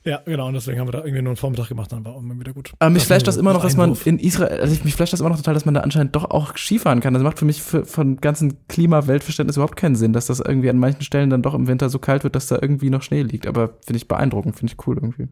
Ja, 0.05 0.21
genau, 0.23 0.47
und 0.47 0.53
deswegen 0.53 0.79
haben 0.79 0.87
wir 0.87 0.91
da 0.91 0.99
irgendwie 0.99 1.23
nur 1.23 1.31
einen 1.31 1.35
Vormittag 1.35 1.67
gemacht, 1.67 1.91
dann 1.91 2.05
war 2.05 2.13
auch 2.13 2.19
immer 2.19 2.39
wieder 2.39 2.53
gut. 2.53 2.73
Aber 2.77 2.91
mich 2.91 3.05
flasht 3.05 3.25
das 3.25 3.37
immer 3.37 3.53
noch, 3.53 3.63
dass 3.63 3.75
man 3.75 3.97
in 4.05 4.19
Israel, 4.19 4.61
also 4.61 4.83
mich 4.83 4.93
flasht 4.93 5.13
das 5.13 5.19
immer 5.19 5.29
noch 5.29 5.37
total, 5.37 5.55
dass 5.55 5.65
man 5.65 5.73
da 5.73 5.81
anscheinend 5.81 6.15
doch 6.15 6.29
auch 6.29 6.55
Skifahren 6.55 6.99
kann. 6.99 7.15
Das 7.15 7.23
macht 7.23 7.39
für 7.39 7.45
mich 7.45 7.63
für, 7.63 7.85
von 7.85 8.17
ganzen 8.17 8.67
Klima-Weltverständnis 8.67 9.57
überhaupt 9.57 9.77
keinen 9.77 9.95
Sinn, 9.95 10.13
dass 10.13 10.27
das 10.27 10.39
irgendwie 10.41 10.69
an 10.69 10.77
manchen 10.77 11.01
Stellen 11.01 11.31
dann 11.31 11.41
doch 11.41 11.55
im 11.55 11.65
Winter 11.65 11.89
so 11.89 11.97
kalt 11.97 12.23
wird, 12.23 12.35
dass 12.35 12.45
da 12.45 12.59
irgendwie 12.61 12.91
noch 12.91 13.01
Schnee 13.01 13.23
liegt. 13.23 13.47
Aber 13.47 13.69
finde 13.83 13.97
ich 13.97 14.07
beeindruckend, 14.07 14.55
finde 14.55 14.73
ich 14.73 14.87
cool 14.87 14.95
irgendwie. 14.97 15.27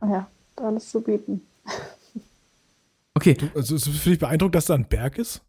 Ja, 0.00 0.26
da 0.56 0.64
alles 0.64 0.90
zu 0.90 1.00
bieten. 1.02 1.42
Okay. 3.14 3.34
Du, 3.34 3.46
also 3.54 3.76
finde 3.78 4.14
ich 4.14 4.18
beeindruckend, 4.18 4.54
dass 4.54 4.64
da 4.64 4.74
ein 4.74 4.86
Berg 4.86 5.18
ist? 5.18 5.42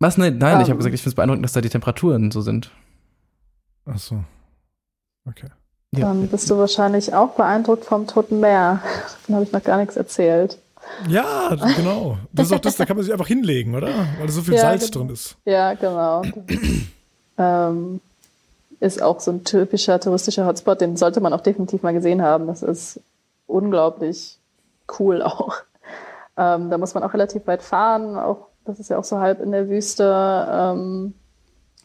Was? 0.00 0.18
Nein, 0.18 0.36
nein, 0.36 0.56
um, 0.56 0.60
ich 0.60 0.64
habe 0.64 0.72
ähm. 0.72 0.78
gesagt, 0.78 0.94
ich 0.96 1.00
finde 1.00 1.10
es 1.10 1.14
beeindruckend, 1.14 1.44
dass 1.44 1.52
da 1.52 1.60
die 1.60 1.68
Temperaturen 1.68 2.32
so 2.32 2.40
sind. 2.40 2.72
Ach 3.84 3.96
so. 3.96 4.24
Okay. 5.26 5.46
Ja. 5.96 6.08
Dann 6.08 6.28
bist 6.28 6.50
du 6.50 6.58
wahrscheinlich 6.58 7.14
auch 7.14 7.30
beeindruckt 7.30 7.84
vom 7.84 8.06
Toten 8.06 8.40
Meer. 8.40 8.82
Dann 9.26 9.36
habe 9.36 9.44
ich 9.44 9.52
noch 9.52 9.62
gar 9.62 9.78
nichts 9.78 9.96
erzählt. 9.96 10.58
Ja, 11.08 11.54
genau. 11.76 12.18
Das 12.32 12.46
ist 12.46 12.52
auch 12.52 12.60
das, 12.60 12.76
da 12.76 12.84
kann 12.84 12.96
man 12.96 13.04
sich 13.04 13.12
einfach 13.12 13.26
hinlegen, 13.26 13.74
oder? 13.74 13.88
Weil 14.18 14.26
da 14.26 14.32
so 14.32 14.42
viel 14.42 14.54
ja, 14.54 14.60
Salz 14.60 14.90
genau. 14.90 15.04
drin 15.04 15.14
ist. 15.14 15.36
Ja, 15.44 15.74
genau. 15.74 16.22
ähm, 17.38 18.00
ist 18.80 19.02
auch 19.02 19.20
so 19.20 19.32
ein 19.32 19.44
typischer 19.44 19.98
touristischer 20.00 20.46
Hotspot, 20.46 20.80
den 20.80 20.96
sollte 20.96 21.20
man 21.20 21.32
auch 21.32 21.40
definitiv 21.40 21.82
mal 21.82 21.92
gesehen 21.92 22.22
haben. 22.22 22.46
Das 22.46 22.62
ist 22.62 23.00
unglaublich 23.46 24.38
cool 24.98 25.22
auch. 25.22 25.54
Ähm, 26.36 26.70
da 26.70 26.78
muss 26.78 26.94
man 26.94 27.02
auch 27.02 27.14
relativ 27.14 27.46
weit 27.46 27.62
fahren. 27.62 28.16
Auch, 28.18 28.48
das 28.64 28.78
ist 28.78 28.90
ja 28.90 28.98
auch 28.98 29.04
so 29.04 29.18
halb 29.18 29.40
in 29.40 29.52
der 29.52 29.68
Wüste. 29.68 30.46
Ähm, 30.50 31.14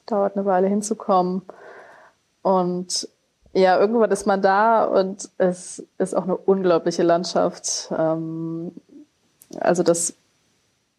dauert 0.05 0.35
eine 0.35 0.45
Weile 0.45 0.67
hinzukommen. 0.67 1.41
Und 2.41 3.07
ja, 3.53 3.79
irgendwann 3.79 4.11
ist 4.11 4.25
man 4.25 4.41
da 4.41 4.85
und 4.85 5.29
es 5.37 5.83
ist 5.97 6.15
auch 6.15 6.23
eine 6.23 6.37
unglaubliche 6.37 7.03
Landschaft. 7.03 7.89
Ähm, 7.97 8.71
also 9.59 9.83
das, 9.83 10.13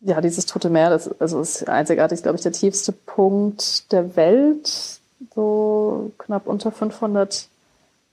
ja, 0.01 0.21
dieses 0.21 0.47
Tote 0.47 0.69
Meer, 0.69 0.91
das 0.91 1.11
also 1.21 1.41
ist 1.41 1.69
einzigartig, 1.69 2.23
glaube 2.23 2.37
ich, 2.37 2.43
der 2.43 2.53
tiefste 2.53 2.93
Punkt 2.93 3.91
der 3.93 4.17
Welt, 4.17 5.01
so 5.35 6.11
knapp 6.19 6.47
unter 6.47 6.71
500 6.73 7.49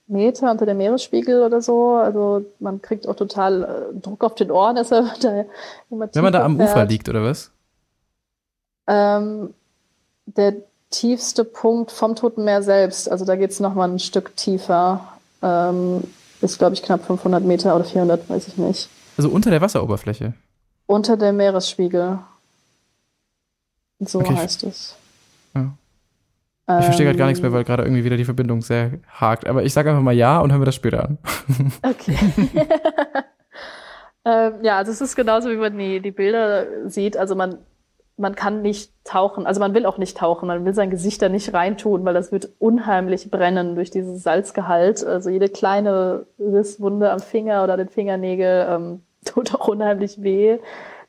Meter 0.06 0.50
unter 0.50 0.66
dem 0.66 0.78
Meeresspiegel 0.78 1.42
oder 1.42 1.62
so. 1.62 1.92
Also 1.94 2.44
man 2.58 2.82
kriegt 2.82 3.06
auch 3.06 3.14
total 3.16 3.62
äh, 3.62 4.00
Druck 4.00 4.24
auf 4.24 4.34
den 4.34 4.50
Ohren, 4.50 4.76
dass 4.76 4.90
er 4.90 5.02
da 5.20 5.44
immer 5.90 6.08
Wenn 6.12 6.24
man 6.24 6.32
da 6.32 6.44
am 6.44 6.56
fährt. 6.56 6.70
Ufer 6.70 6.84
liegt 6.86 7.08
oder 7.08 7.22
was? 7.22 7.50
Ähm, 8.86 9.54
der 10.26 10.54
tiefste 10.90 11.44
Punkt 11.44 11.90
vom 11.90 12.16
Toten 12.16 12.44
Meer 12.44 12.62
selbst, 12.62 13.10
also 13.10 13.24
da 13.24 13.36
geht 13.36 13.50
es 13.50 13.60
nochmal 13.60 13.88
ein 13.88 13.98
Stück 13.98 14.36
tiefer, 14.36 15.06
ähm, 15.42 16.02
ist 16.40 16.58
glaube 16.58 16.74
ich 16.74 16.82
knapp 16.82 17.04
500 17.04 17.44
Meter 17.44 17.74
oder 17.76 17.84
400, 17.84 18.28
weiß 18.28 18.48
ich 18.48 18.56
nicht. 18.56 18.88
Also 19.16 19.28
unter 19.30 19.50
der 19.50 19.60
Wasseroberfläche? 19.60 20.34
Unter 20.86 21.16
dem 21.16 21.36
Meeresspiegel. 21.36 22.18
So 24.00 24.20
okay, 24.20 24.34
heißt 24.34 24.64
es. 24.64 24.96
Ja. 25.54 25.72
Ich 26.78 26.84
verstehe 26.84 27.06
gerade 27.06 27.18
gar 27.18 27.26
nichts 27.26 27.42
mehr, 27.42 27.52
weil 27.52 27.64
gerade 27.64 27.82
irgendwie 27.82 28.04
wieder 28.04 28.16
die 28.16 28.24
Verbindung 28.24 28.62
sehr 28.62 28.92
hakt. 29.08 29.46
Aber 29.46 29.64
ich 29.64 29.72
sage 29.72 29.90
einfach 29.90 30.02
mal 30.02 30.14
ja 30.14 30.38
und 30.40 30.52
hören 30.52 30.60
wir 30.60 30.66
das 30.66 30.74
später 30.74 31.04
an. 31.04 31.18
Okay. 31.82 32.16
ähm, 34.24 34.52
ja, 34.62 34.78
also 34.78 34.92
es 34.92 35.00
ist 35.00 35.16
genauso, 35.16 35.50
wie 35.50 35.56
man 35.56 35.76
die, 35.76 36.00
die 36.00 36.12
Bilder 36.12 36.88
sieht. 36.88 37.16
Also 37.16 37.34
man 37.34 37.58
man 38.20 38.34
kann 38.34 38.62
nicht 38.62 38.92
tauchen, 39.04 39.46
also 39.46 39.60
man 39.60 39.74
will 39.74 39.86
auch 39.86 39.98
nicht 39.98 40.16
tauchen, 40.16 40.46
man 40.46 40.64
will 40.64 40.74
sein 40.74 40.90
Gesicht 40.90 41.22
da 41.22 41.28
nicht 41.28 41.52
reintun, 41.54 42.04
weil 42.04 42.14
das 42.14 42.30
wird 42.30 42.50
unheimlich 42.58 43.30
brennen 43.30 43.74
durch 43.74 43.90
dieses 43.90 44.22
Salzgehalt. 44.22 45.04
Also 45.04 45.30
jede 45.30 45.48
kleine 45.48 46.26
Risswunde 46.38 47.10
am 47.10 47.20
Finger 47.20 47.64
oder 47.64 47.76
den 47.76 47.88
Fingernägel 47.88 48.66
ähm, 48.70 49.00
tut 49.24 49.54
auch 49.54 49.68
unheimlich 49.68 50.22
weh. 50.22 50.58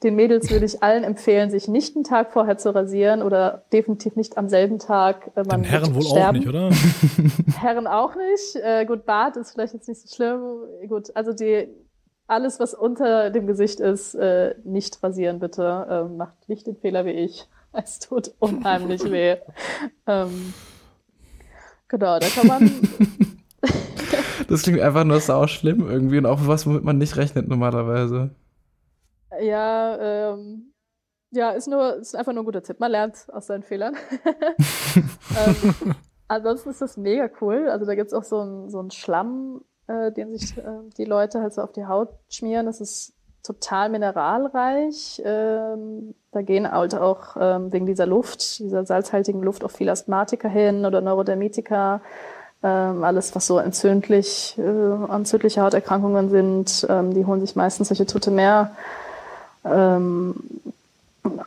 Den 0.04 0.16
Mädels 0.16 0.50
würde 0.50 0.66
ich 0.66 0.82
allen 0.82 1.04
empfehlen, 1.04 1.52
sich 1.52 1.68
nicht 1.68 1.96
einen 1.96 2.04
Tag 2.04 2.32
vorher 2.32 2.58
zu 2.58 2.74
rasieren 2.74 3.22
oder 3.22 3.66
definitiv 3.72 4.16
nicht 4.16 4.36
am 4.36 4.50
selben 4.50 4.80
Tag. 4.80 5.30
Äh, 5.36 5.44
man 5.44 5.64
Herren 5.64 5.94
wohl 5.94 6.02
sterben. 6.02 6.40
auch 6.40 6.42
nicht, 6.42 6.48
oder? 6.48 6.70
Herren 7.60 7.86
auch 7.86 8.16
nicht. 8.16 8.56
Äh, 8.56 8.86
gut, 8.86 9.06
Bart 9.06 9.38
ist 9.38 9.52
vielleicht 9.52 9.74
jetzt 9.74 9.88
nicht 9.88 10.02
so 10.02 10.16
schlimm. 10.16 10.42
Gut, 10.88 11.16
also 11.16 11.34
die 11.34 11.68
alles, 12.32 12.62
was 12.62 12.74
unter 12.74 13.30
dem 13.30 13.46
Gesicht 13.46 13.82
ist, 13.82 14.16
äh, 14.16 14.56
nicht 14.64 15.04
rasieren, 15.04 15.40
bitte. 15.40 15.86
Ähm, 15.90 16.16
macht 16.18 16.48
nicht 16.48 16.66
den 16.66 16.78
Fehler 16.78 17.06
wie 17.06 17.12
ich. 17.12 17.48
Es 17.74 18.00
tut 18.00 18.34
unheimlich 18.40 19.02
weh. 19.10 19.38
Ähm, 20.06 20.54
genau, 21.88 22.20
da 22.20 22.28
kann 22.28 22.48
man. 22.48 22.70
das 24.50 24.64
klingt 24.64 24.82
einfach 24.82 25.06
nur 25.06 25.22
sau 25.22 25.48
schlimm 25.48 25.90
irgendwie 25.90 26.18
und 26.18 26.26
auch 26.26 26.40
was, 26.48 26.68
womit 26.68 26.84
man 26.84 26.98
nicht 26.98 27.16
rechnet 27.16 27.48
normalerweise. 27.48 28.32
Ja, 29.42 30.34
ähm, 30.34 30.74
ja, 31.32 31.52
ist 31.52 31.70
nur, 31.70 31.96
ist 31.96 32.14
einfach 32.14 32.34
nur 32.34 32.44
ein 32.44 32.46
guter 32.46 32.62
Tipp. 32.62 32.82
Man 32.82 32.92
lernt 32.92 33.26
aus 33.32 33.48
seinen 33.48 33.64
Fehlern. 33.64 33.96
ähm, 34.96 35.96
ansonsten 36.28 36.72
ist 36.72 36.82
das 36.82 36.98
mega 36.98 37.30
cool. 37.40 37.70
Also 37.70 37.86
da 37.86 37.96
gibt 37.96 38.08
es 38.08 38.14
auch 38.14 38.26
so 38.26 38.42
einen 38.42 38.70
so 38.70 38.86
Schlamm, 38.90 39.62
äh, 39.92 40.12
den 40.12 40.38
sich 40.38 40.58
äh, 40.58 40.64
die 40.98 41.06
Leute 41.06 41.42
halt 41.42 41.54
so 41.54 41.62
auf 41.62 41.72
die 41.72 41.86
Haut 41.86 42.10
schmieren. 42.30 42.66
Das 42.66 42.82
ist 42.82 43.14
total 43.44 43.90
mineralreich. 43.90 45.22
Ähm, 45.26 46.14
da 46.32 46.42
gehen 46.42 46.72
halt 46.72 46.96
auch 46.96 47.36
ähm, 47.40 47.74
wegen 47.74 47.86
dieser 47.86 48.06
Luft, 48.06 48.60
dieser 48.60 48.86
salzhaltigen 48.86 49.42
Luft, 49.42 49.64
auch 49.64 49.72
viele 49.72 49.92
Asthmatiker 49.92 50.50
hin 50.50 50.86
oder 50.86 51.02
Neurodermitiker. 51.02 52.02
Ähm, 52.64 53.04
alles, 53.04 53.36
was 53.36 53.48
so 53.48 53.58
entzündlich, 53.58 54.56
äh, 54.60 55.14
entzündliche 55.14 55.62
Hauterkrankungen 55.62 56.30
sind, 56.30 56.86
ähm, 56.90 57.14
die 57.14 57.26
holen 57.26 57.42
sich 57.42 57.56
meistens 57.56 57.88
solche 57.88 58.06
Tote 58.06 58.30
Meer, 58.30 58.72
ähm, 59.66 60.36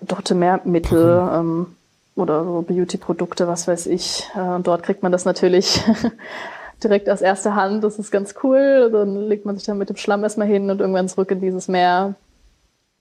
Tote 0.09 0.35
Meermittel 0.35 1.29
ähm, 1.33 1.77
oder 2.17 2.45
so 2.45 2.63
Beauty-Produkte, 2.63 3.47
was 3.47 3.69
weiß 3.69 3.87
ich. 3.87 4.29
Äh, 4.35 4.41
und 4.41 4.67
dort 4.67 4.83
kriegt 4.83 5.05
man 5.05 5.13
das 5.13 5.25
natürlich 5.25 5.85
direkt 6.83 7.09
aus 7.11 7.23
erster 7.23 7.55
Hand. 7.55 7.85
Das 7.85 7.99
ist 7.99 8.11
ganz 8.11 8.35
cool. 8.43 8.91
Dann 8.93 9.17
legt 9.29 9.45
man 9.47 9.57
sich 9.57 9.67
dann 9.67 9.79
mit 9.79 9.89
dem 9.89 9.97
Schlamm 9.97 10.23
erstmal 10.23 10.47
hin 10.47 10.71
und 10.71 10.81
irgendwann 10.81 11.09
zurück 11.09 11.31
in 11.31 11.41
dieses 11.41 11.69
Meer. 11.69 12.15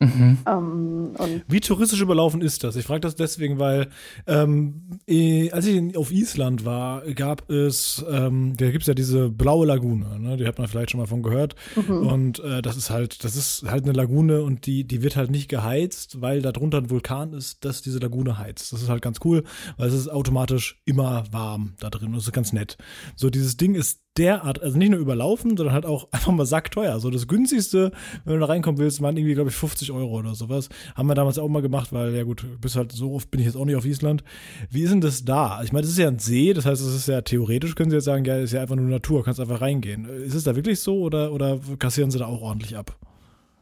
Mhm. 0.03 0.37
Ähm, 0.45 1.41
Wie 1.47 1.59
touristisch 1.59 2.01
überlaufen 2.01 2.41
ist 2.41 2.63
das? 2.63 2.75
Ich 2.75 2.85
frage 2.85 3.01
das 3.01 3.15
deswegen, 3.15 3.59
weil 3.59 3.87
ähm, 4.27 4.99
eh, 5.07 5.51
als 5.51 5.65
ich 5.65 5.97
auf 5.97 6.11
Island 6.11 6.65
war, 6.65 7.01
gab 7.13 7.49
es, 7.49 8.03
ähm, 8.09 8.53
da 8.57 8.69
gibt 8.69 8.83
es 8.83 8.87
ja 8.87 8.93
diese 8.93 9.29
blaue 9.29 9.65
Lagune, 9.65 10.19
ne? 10.19 10.37
die 10.37 10.45
hat 10.45 10.57
man 10.57 10.67
vielleicht 10.67 10.91
schon 10.91 10.99
mal 10.99 11.07
von 11.07 11.23
gehört. 11.23 11.55
Mhm. 11.75 12.07
Und 12.07 12.39
äh, 12.39 12.61
das 12.61 12.77
ist 12.77 12.89
halt, 12.89 13.23
das 13.23 13.35
ist 13.35 13.63
halt 13.67 13.83
eine 13.83 13.93
Lagune 13.93 14.41
und 14.41 14.65
die, 14.65 14.83
die 14.83 15.01
wird 15.01 15.15
halt 15.15 15.31
nicht 15.31 15.49
geheizt, 15.49 16.21
weil 16.21 16.41
da 16.41 16.51
drunter 16.51 16.77
ein 16.77 16.89
Vulkan 16.89 17.33
ist, 17.33 17.65
das 17.65 17.81
diese 17.81 17.99
Lagune 17.99 18.37
heizt. 18.37 18.73
Das 18.73 18.81
ist 18.81 18.89
halt 18.89 19.01
ganz 19.01 19.19
cool, 19.23 19.43
weil 19.77 19.87
es 19.87 19.93
ist 19.93 20.09
automatisch 20.09 20.81
immer 20.85 21.23
warm 21.31 21.73
da 21.79 21.89
drin. 21.89 22.13
Das 22.13 22.23
ist 22.23 22.33
ganz 22.33 22.53
nett. 22.53 22.77
So, 23.15 23.29
dieses 23.29 23.57
Ding 23.57 23.75
ist 23.75 24.02
derart, 24.17 24.61
also 24.61 24.77
nicht 24.77 24.91
nur 24.91 24.99
überlaufen, 24.99 25.57
sondern 25.57 25.73
halt 25.73 25.85
auch 25.85 26.07
einfach 26.11 26.31
mal 26.31 26.45
sackteuer. 26.45 26.93
Also 26.93 27.09
das 27.09 27.27
günstigste, 27.27 27.91
wenn 28.25 28.35
du 28.35 28.39
da 28.39 28.45
reinkommen 28.47 28.79
willst, 28.79 29.01
waren 29.01 29.17
irgendwie, 29.17 29.33
glaube 29.33 29.49
ich, 29.49 29.55
50 29.55 29.91
Euro 29.91 30.19
oder 30.19 30.35
sowas. 30.35 30.69
Haben 30.95 31.07
wir 31.07 31.15
damals 31.15 31.39
auch 31.39 31.47
mal 31.47 31.61
gemacht, 31.61 31.91
weil, 31.93 32.13
ja 32.15 32.23
gut, 32.23 32.45
bis 32.61 32.75
halt 32.75 32.91
so 32.91 33.13
oft 33.13 33.31
bin 33.31 33.39
ich 33.39 33.47
jetzt 33.47 33.55
auch 33.55 33.65
nicht 33.65 33.75
auf 33.75 33.85
Island. 33.85 34.23
Wie 34.69 34.83
ist 34.83 34.91
denn 34.91 35.01
das 35.01 35.25
da? 35.25 35.61
Ich 35.63 35.71
meine, 35.71 35.83
das 35.83 35.91
ist 35.91 35.97
ja 35.97 36.07
ein 36.07 36.19
See, 36.19 36.53
das 36.53 36.65
heißt, 36.65 36.81
es 36.81 36.95
ist 36.95 37.07
ja 37.07 37.21
theoretisch, 37.21 37.75
können 37.75 37.89
Sie 37.89 37.97
jetzt 37.97 38.05
sagen, 38.05 38.25
ja, 38.25 38.37
ist 38.37 38.53
ja 38.53 38.61
einfach 38.61 38.75
nur 38.75 38.89
Natur, 38.89 39.23
kannst 39.23 39.39
einfach 39.39 39.61
reingehen. 39.61 40.05
Ist 40.05 40.35
es 40.35 40.43
da 40.43 40.55
wirklich 40.55 40.79
so 40.79 41.01
oder, 41.01 41.31
oder 41.31 41.59
kassieren 41.79 42.11
Sie 42.11 42.19
da 42.19 42.25
auch 42.25 42.41
ordentlich 42.41 42.77
ab? 42.77 42.95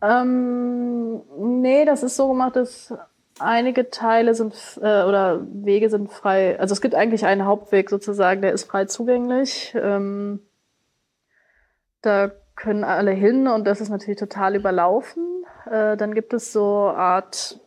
Ähm, 0.03 1.21
nee, 1.37 1.85
das 1.85 2.01
ist 2.01 2.15
so 2.15 2.27
gemacht, 2.27 2.55
dass 2.55 2.93
einige 3.41 3.89
Teile 3.89 4.35
sind 4.35 4.53
äh, 4.81 5.03
oder 5.03 5.41
Wege 5.51 5.89
sind 5.89 6.11
frei. 6.11 6.59
Also 6.59 6.73
es 6.73 6.81
gibt 6.81 6.95
eigentlich 6.95 7.25
einen 7.25 7.45
Hauptweg 7.45 7.89
sozusagen, 7.89 8.41
der 8.41 8.53
ist 8.53 8.65
frei 8.65 8.85
zugänglich. 8.85 9.75
Ähm, 9.75 10.39
da 12.01 12.31
können 12.55 12.83
alle 12.83 13.11
hin 13.11 13.47
und 13.47 13.65
das 13.65 13.81
ist 13.81 13.89
natürlich 13.89 14.19
total 14.19 14.55
überlaufen. 14.55 15.45
Äh, 15.69 15.97
dann 15.97 16.13
gibt 16.13 16.33
es 16.33 16.53
so 16.53 16.89
Art 16.89 17.59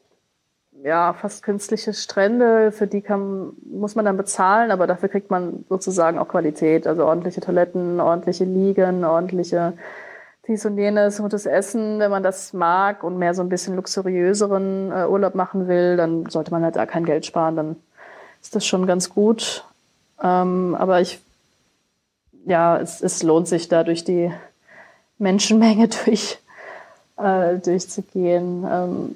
ja 0.83 1.14
fast 1.14 1.43
künstliche 1.43 1.95
Strände, 1.95 2.70
für 2.72 2.87
die 2.87 3.01
kann, 3.01 3.55
muss 3.64 3.95
man 3.95 4.05
dann 4.05 4.16
bezahlen, 4.16 4.70
aber 4.70 4.87
dafür 4.87 5.09
kriegt 5.09 5.31
man 5.31 5.64
sozusagen 5.68 6.18
auch 6.18 6.29
Qualität, 6.29 6.87
also 6.87 7.07
ordentliche 7.07 7.41
Toiletten, 7.41 8.01
ordentliche 8.01 8.45
Liegen, 8.45 9.05
ordentliche 9.05 9.72
dies 10.47 10.67
und 10.67 10.77
jenes, 10.77 11.19
gutes 11.19 11.47
Essen, 11.47 11.99
wenn 11.99 12.11
man 12.11 12.23
das 12.23 12.53
mag 12.53 13.03
und 13.03 13.19
mehr 13.19 13.35
so 13.35 13.43
ein 13.43 13.49
bisschen 13.49 13.77
luxuriöseren 13.77 14.93
äh, 14.93 15.07
Urlaub 15.07 15.35
machen 15.35 15.69
will, 15.69 15.97
dann 15.97 16.29
sollte 16.29 16.51
man 16.51 16.63
halt 16.63 16.77
da 16.77 16.87
kein 16.87 17.05
Geld 17.05 17.25
sparen, 17.25 17.57
dann 17.57 17.77
ist 18.43 18.55
das 18.55 18.67
schon 18.67 18.87
ganz 18.87 19.11
gut. 19.11 19.65
Ähm, 20.23 20.77
aber 20.79 21.01
ich, 21.01 21.21
ja, 22.45 22.79
es, 22.79 23.01
es 23.01 23.23
lohnt 23.23 23.49
sich 23.49 23.69
da 23.69 23.85
durch 23.85 24.05
die 24.05 24.33
Menschenmenge 25.19 25.89
durch, 26.05 26.39
äh, 27.17 27.57
durchzugehen. 27.57 28.67
Ähm, 28.71 29.15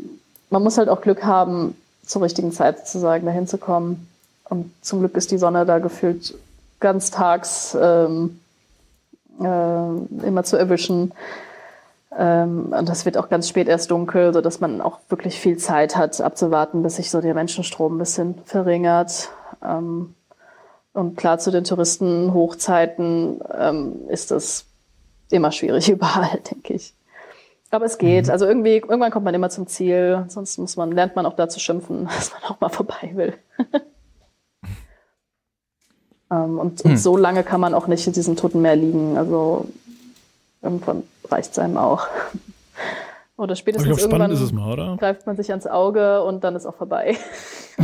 man 0.51 0.62
muss 0.62 0.79
halt 0.79 0.89
auch 0.89 1.03
Glück 1.03 1.24
haben, 1.24 1.76
zur 2.05 2.22
richtigen 2.22 2.53
Zeit 2.53 2.79
sozusagen 2.79 3.26
dahin 3.26 3.47
zu 3.47 3.59
kommen. 3.59 4.09
Und 4.49 4.72
zum 4.81 5.01
Glück 5.01 5.14
ist 5.14 5.31
die 5.31 5.37
Sonne 5.37 5.66
da 5.66 5.79
gefühlt 5.79 6.35
ganz 6.81 7.11
tags. 7.11 7.76
Ähm, 7.79 8.41
äh, 9.41 10.26
immer 10.26 10.45
zu 10.45 10.57
erwischen. 10.57 11.12
Ähm, 12.16 12.72
und 12.76 12.89
das 12.89 13.05
wird 13.05 13.16
auch 13.18 13.28
ganz 13.28 13.49
spät 13.49 13.68
erst 13.68 13.91
dunkel, 13.91 14.32
so 14.32 14.41
dass 14.41 14.61
man 14.61 14.80
auch 14.80 14.99
wirklich 15.09 15.39
viel 15.39 15.59
Zeit 15.59 15.97
hat, 15.97 16.20
abzuwarten, 16.20 16.82
bis 16.82 16.97
sich 16.97 17.11
so 17.11 17.20
der 17.20 17.34
Menschenstrom 17.34 17.97
ein 17.97 17.99
bisschen 17.99 18.36
verringert. 18.45 19.30
Ähm, 19.64 20.14
und 20.95 21.16
klar, 21.16 21.39
zu 21.39 21.51
den 21.51 21.64
Touristenhochzeiten 21.64 23.41
ähm, 23.57 24.09
ist 24.09 24.30
das 24.30 24.66
immer 25.30 25.53
schwierig 25.53 25.89
überall, 25.91 26.41
denke 26.51 26.74
ich. 26.74 26.95
Aber 27.70 27.84
es 27.84 27.99
geht. 27.99 28.26
Mhm. 28.26 28.30
Also 28.30 28.47
irgendwie, 28.47 28.76
irgendwann 28.76 29.11
kommt 29.11 29.24
man 29.24 29.34
immer 29.34 29.51
zum 29.51 29.66
Ziel. 29.66 30.24
Sonst 30.28 30.59
muss 30.59 30.76
man, 30.76 30.91
lernt 30.91 31.16
man 31.16 31.26
auch 31.26 31.34
da 31.34 31.49
zu 31.49 31.61
schimpfen, 31.61 32.05
dass 32.16 32.32
man 32.32 32.51
auch 32.51 32.61
mal 32.61 32.70
vorbei 32.70 33.12
will. 33.14 33.34
Ähm, 36.31 36.59
und, 36.59 36.83
hm. 36.83 36.91
und, 36.91 36.97
so 36.99 37.16
lange 37.16 37.43
kann 37.43 37.61
man 37.61 37.74
auch 37.74 37.87
nicht 37.87 38.07
in 38.07 38.12
diesem 38.12 38.37
Toten 38.37 38.61
Meer 38.61 38.76
liegen. 38.76 39.16
Also 39.16 39.66
irgendwann 40.62 41.03
reicht 41.29 41.53
es 41.53 41.59
einem 41.59 41.76
auch. 41.76 42.07
Oder 43.37 43.55
spätestens 43.55 43.87
glaub, 43.87 44.01
irgendwann 44.01 44.55
mal, 44.55 44.97
greift 44.97 45.26
man 45.26 45.37
sich 45.37 45.51
ans 45.51 45.68
Auge 45.68 46.24
und 46.24 46.43
dann 46.43 46.57
ist 46.57 46.66
auch 46.66 46.74
vorbei. 46.74 47.16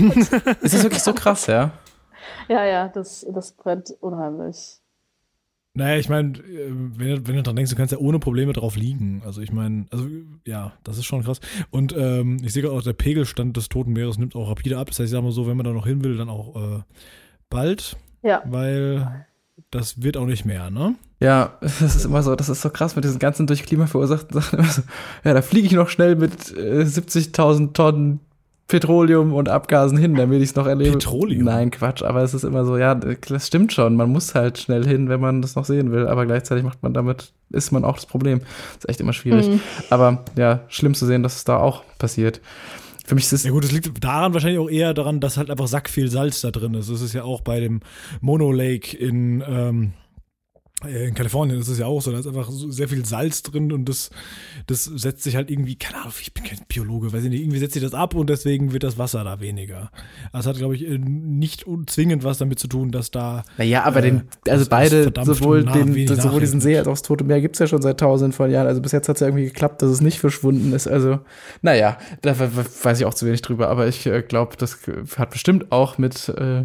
ist 0.61 0.75
das 0.75 0.83
wirklich 0.83 1.03
so 1.03 1.15
krass, 1.15 1.47
ja? 1.47 1.71
Ja, 2.49 2.65
ja, 2.65 2.89
das, 2.89 3.25
das 3.33 3.53
brennt 3.53 3.95
unheimlich. 4.01 4.81
Naja, 5.77 5.99
ich 5.99 6.09
meine, 6.09 6.39
äh, 6.39 6.71
wenn, 6.71 7.27
wenn 7.27 7.37
du 7.37 7.43
dran 7.43 7.57
denkst, 7.57 7.71
du 7.71 7.77
kannst 7.77 7.93
ja 7.93 7.99
ohne 7.99 8.21
Probleme 8.21 8.53
drauf 8.53 8.77
liegen. 8.77 9.23
Also 9.25 9.41
ich 9.41 9.53
meine, 9.53 9.87
also 9.91 10.07
ja, 10.47 10.73
das 10.85 10.99
ist 10.99 11.05
schon 11.05 11.25
krass. 11.25 11.41
Und 11.71 11.95
ähm, 11.97 12.39
ich 12.45 12.53
sehe 12.53 12.63
gerade 12.63 12.77
auch, 12.77 12.83
der 12.83 12.93
Pegelstand 12.93 13.57
des 13.57 13.69
Toten 13.69 13.93
Meeres 13.93 14.17
nimmt 14.17 14.37
auch 14.37 14.49
rapide 14.49 14.79
ab. 14.79 14.89
Das 14.89 15.01
heißt, 15.01 15.07
ich 15.07 15.11
sag 15.11 15.23
mal 15.23 15.33
so, 15.33 15.49
wenn 15.49 15.57
man 15.57 15.67
da 15.67 15.73
noch 15.73 15.87
hin 15.87 16.05
will, 16.05 16.17
dann 16.17 16.29
auch 16.29 16.55
äh, 16.57 16.83
bald. 17.51 17.97
Ja. 18.25 18.43
Weil 18.47 19.27
das 19.71 20.03
wird 20.03 20.17
auch 20.17 20.27
nicht 20.27 20.45
mehr, 20.45 20.71
ne? 20.71 20.95
Ja, 21.21 21.53
das 21.61 21.81
ist 21.81 22.05
immer 22.05 22.23
so, 22.23 22.35
das 22.35 22.49
ist 22.49 22.63
so 22.63 22.71
krass 22.71 22.97
mit 22.97 23.05
diesen 23.05 23.19
ganzen 23.19 23.47
durch 23.47 23.65
Klima 23.65 23.87
verursachten 23.87 24.41
Sachen. 24.41 24.65
So, 24.71 24.83
ja, 25.25 25.35
da 25.35 25.43
fliege 25.43 25.67
ich 25.67 25.73
noch 25.73 25.89
schnell 25.89 26.17
mit 26.17 26.57
äh, 26.57 26.83
70.000 26.83 27.73
Tonnen 27.73 28.21
Petroleum 28.67 29.35
und 29.35 29.51
Abgasen 29.51 29.99
hin, 29.99 30.15
damit 30.15 30.41
ich 30.41 30.51
es 30.51 30.57
noch 30.57 30.67
erlebe. 30.67 30.93
Petroleum? 30.93 31.45
Nein, 31.45 31.71
Quatsch, 31.71 32.03
aber 32.03 32.23
es 32.23 32.33
ist 32.33 32.45
immer 32.45 32.65
so, 32.65 32.79
ja, 32.79 32.95
das 32.95 33.47
stimmt 33.47 33.75
schon. 33.75 33.95
Man 33.95 34.11
muss 34.11 34.35
halt 34.35 34.59
schnell 34.59 34.87
hin, 34.87 35.11
wenn 35.11 35.21
man 35.21 35.43
das 35.43 35.55
noch 35.55 35.67
sehen 35.67 35.93
will, 35.93 36.09
aber 36.09 36.25
gleichzeitig 36.25 36.65
macht 36.65 36.83
man 36.83 36.95
damit, 36.95 37.33
ist 37.51 37.73
man 37.73 37.85
auch 37.85 37.97
das 37.97 38.07
Problem. 38.07 38.41
Das 38.41 38.79
ist 38.79 38.89
echt 38.89 39.01
immer 39.01 39.13
schwierig. 39.13 39.49
Mhm. 39.49 39.61
Aber 39.91 40.25
ja, 40.37 40.61
schlimm 40.69 40.95
zu 40.95 41.05
sehen, 41.05 41.23
dass 41.23 41.37
es 41.37 41.45
da 41.45 41.59
auch 41.59 41.83
passiert. 41.99 42.41
Für 43.05 43.15
mich 43.15 43.25
ist 43.25 43.33
es. 43.33 43.45
Ja 43.45 43.51
gut, 43.51 43.65
es 43.65 43.73
liegt 43.73 44.03
daran 44.03 44.33
wahrscheinlich 44.33 44.59
auch 44.59 44.71
eher 44.71 44.95
daran, 44.95 45.21
dass 45.21 45.37
halt 45.37 45.51
einfach 45.51 45.67
sack 45.67 45.91
viel 45.91 46.09
Salz 46.09 46.41
da 46.41 46.51
drin 46.51 46.75
ist. 46.75 46.91
Das 46.91 47.03
ist 47.03 47.13
ja 47.13 47.23
auch 47.23 47.43
bei 47.43 47.61
dem 47.61 47.81
Mono 48.21 48.51
Lake 48.51 48.97
in 48.97 49.45
ähm, 49.47 49.93
äh, 49.93 50.04
in 50.87 51.15
Kalifornien 51.15 51.61
ist 51.61 51.69
es 51.69 51.79
ja 51.79 51.87
auch 51.87 52.01
so, 52.01 52.13
da 52.13 52.19
ist 52.19 52.27
einfach 52.27 52.51
so 52.51 52.71
sehr 52.71 52.89
viel 52.89 53.05
Salz 53.05 53.43
drin 53.43 53.73
und 53.73 53.89
das, 53.89 54.11
das 54.67 54.85
setzt 54.85 55.23
sich 55.23 55.37
halt 55.37 55.51
irgendwie, 55.51 55.77
keine 55.77 56.03
Ahnung, 56.03 56.13
ich 56.21 56.33
bin 56.35 56.45
kein 56.45 56.59
Biologe, 56.69 57.13
weiß 57.13 57.25
ich 57.25 57.31
nicht, 57.31 57.43
irgendwie 57.43 57.59
setzt 57.59 57.75
sich 57.75 57.83
das 57.83 57.95
ab 57.95 58.15
und 58.15 58.31
deswegen 58.31 58.73
wird 58.73 58.83
das 58.83 58.99
Wasser 58.99 59.25
da 59.25 59.41
weniger. 59.41 59.91
Das 60.33 60.47
hat, 60.47 60.57
glaube 60.57 60.75
ich, 60.75 60.87
äh, 60.87 60.99
nicht 60.99 61.65
zwingend 61.87 62.25
was 62.25 62.39
damit 62.39 62.59
zu 62.59 62.69
tun, 62.69 62.91
dass 62.91 63.11
da. 63.11 63.45
Naja, 63.59 63.85
aber 63.85 64.01
äh, 64.01 64.03
den, 64.03 64.23
also 64.49 64.67
beide, 64.69 65.13
sowohl, 65.23 65.65
den, 65.65 66.07
sowohl 66.07 66.41
diesen 66.41 66.61
See 66.61 66.77
als 66.77 66.87
auch 66.87 66.93
das 66.93 67.03
Tote 67.03 67.25
Meer 67.25 67.41
gibt 67.41 67.57
es 67.57 67.61
ja 67.61 67.67
schon 67.67 67.83
seit 67.83 68.01
tausenden 68.01 68.33
von 68.33 68.51
Jahren. 68.51 68.67
Also 68.67 68.81
bis 68.81 68.93
jetzt 68.93 69.09
hat 69.09 69.17
es 69.17 69.21
ja 69.21 69.29
irgendwie 69.29 69.45
geklappt, 69.45 69.83
dass 69.83 69.91
es 69.91 70.01
nicht 70.01 70.19
verschwunden 70.19 70.73
ist. 70.73 70.87
Also, 70.87 71.21
naja, 71.63 71.99
da 72.23 72.39
weiß 72.39 73.01
ich 73.01 73.07
auch 73.07 73.15
zu 73.15 73.27
wenig 73.27 73.43
drüber, 73.43 73.69
aber 73.69 73.89
ich 73.89 74.07
äh, 74.07 74.23
glaube, 74.23 74.57
das 74.57 74.79
hat 75.17 75.31
bestimmt 75.31 75.73
auch 75.73 75.99
mit. 75.99 76.29
Äh, 76.29 76.65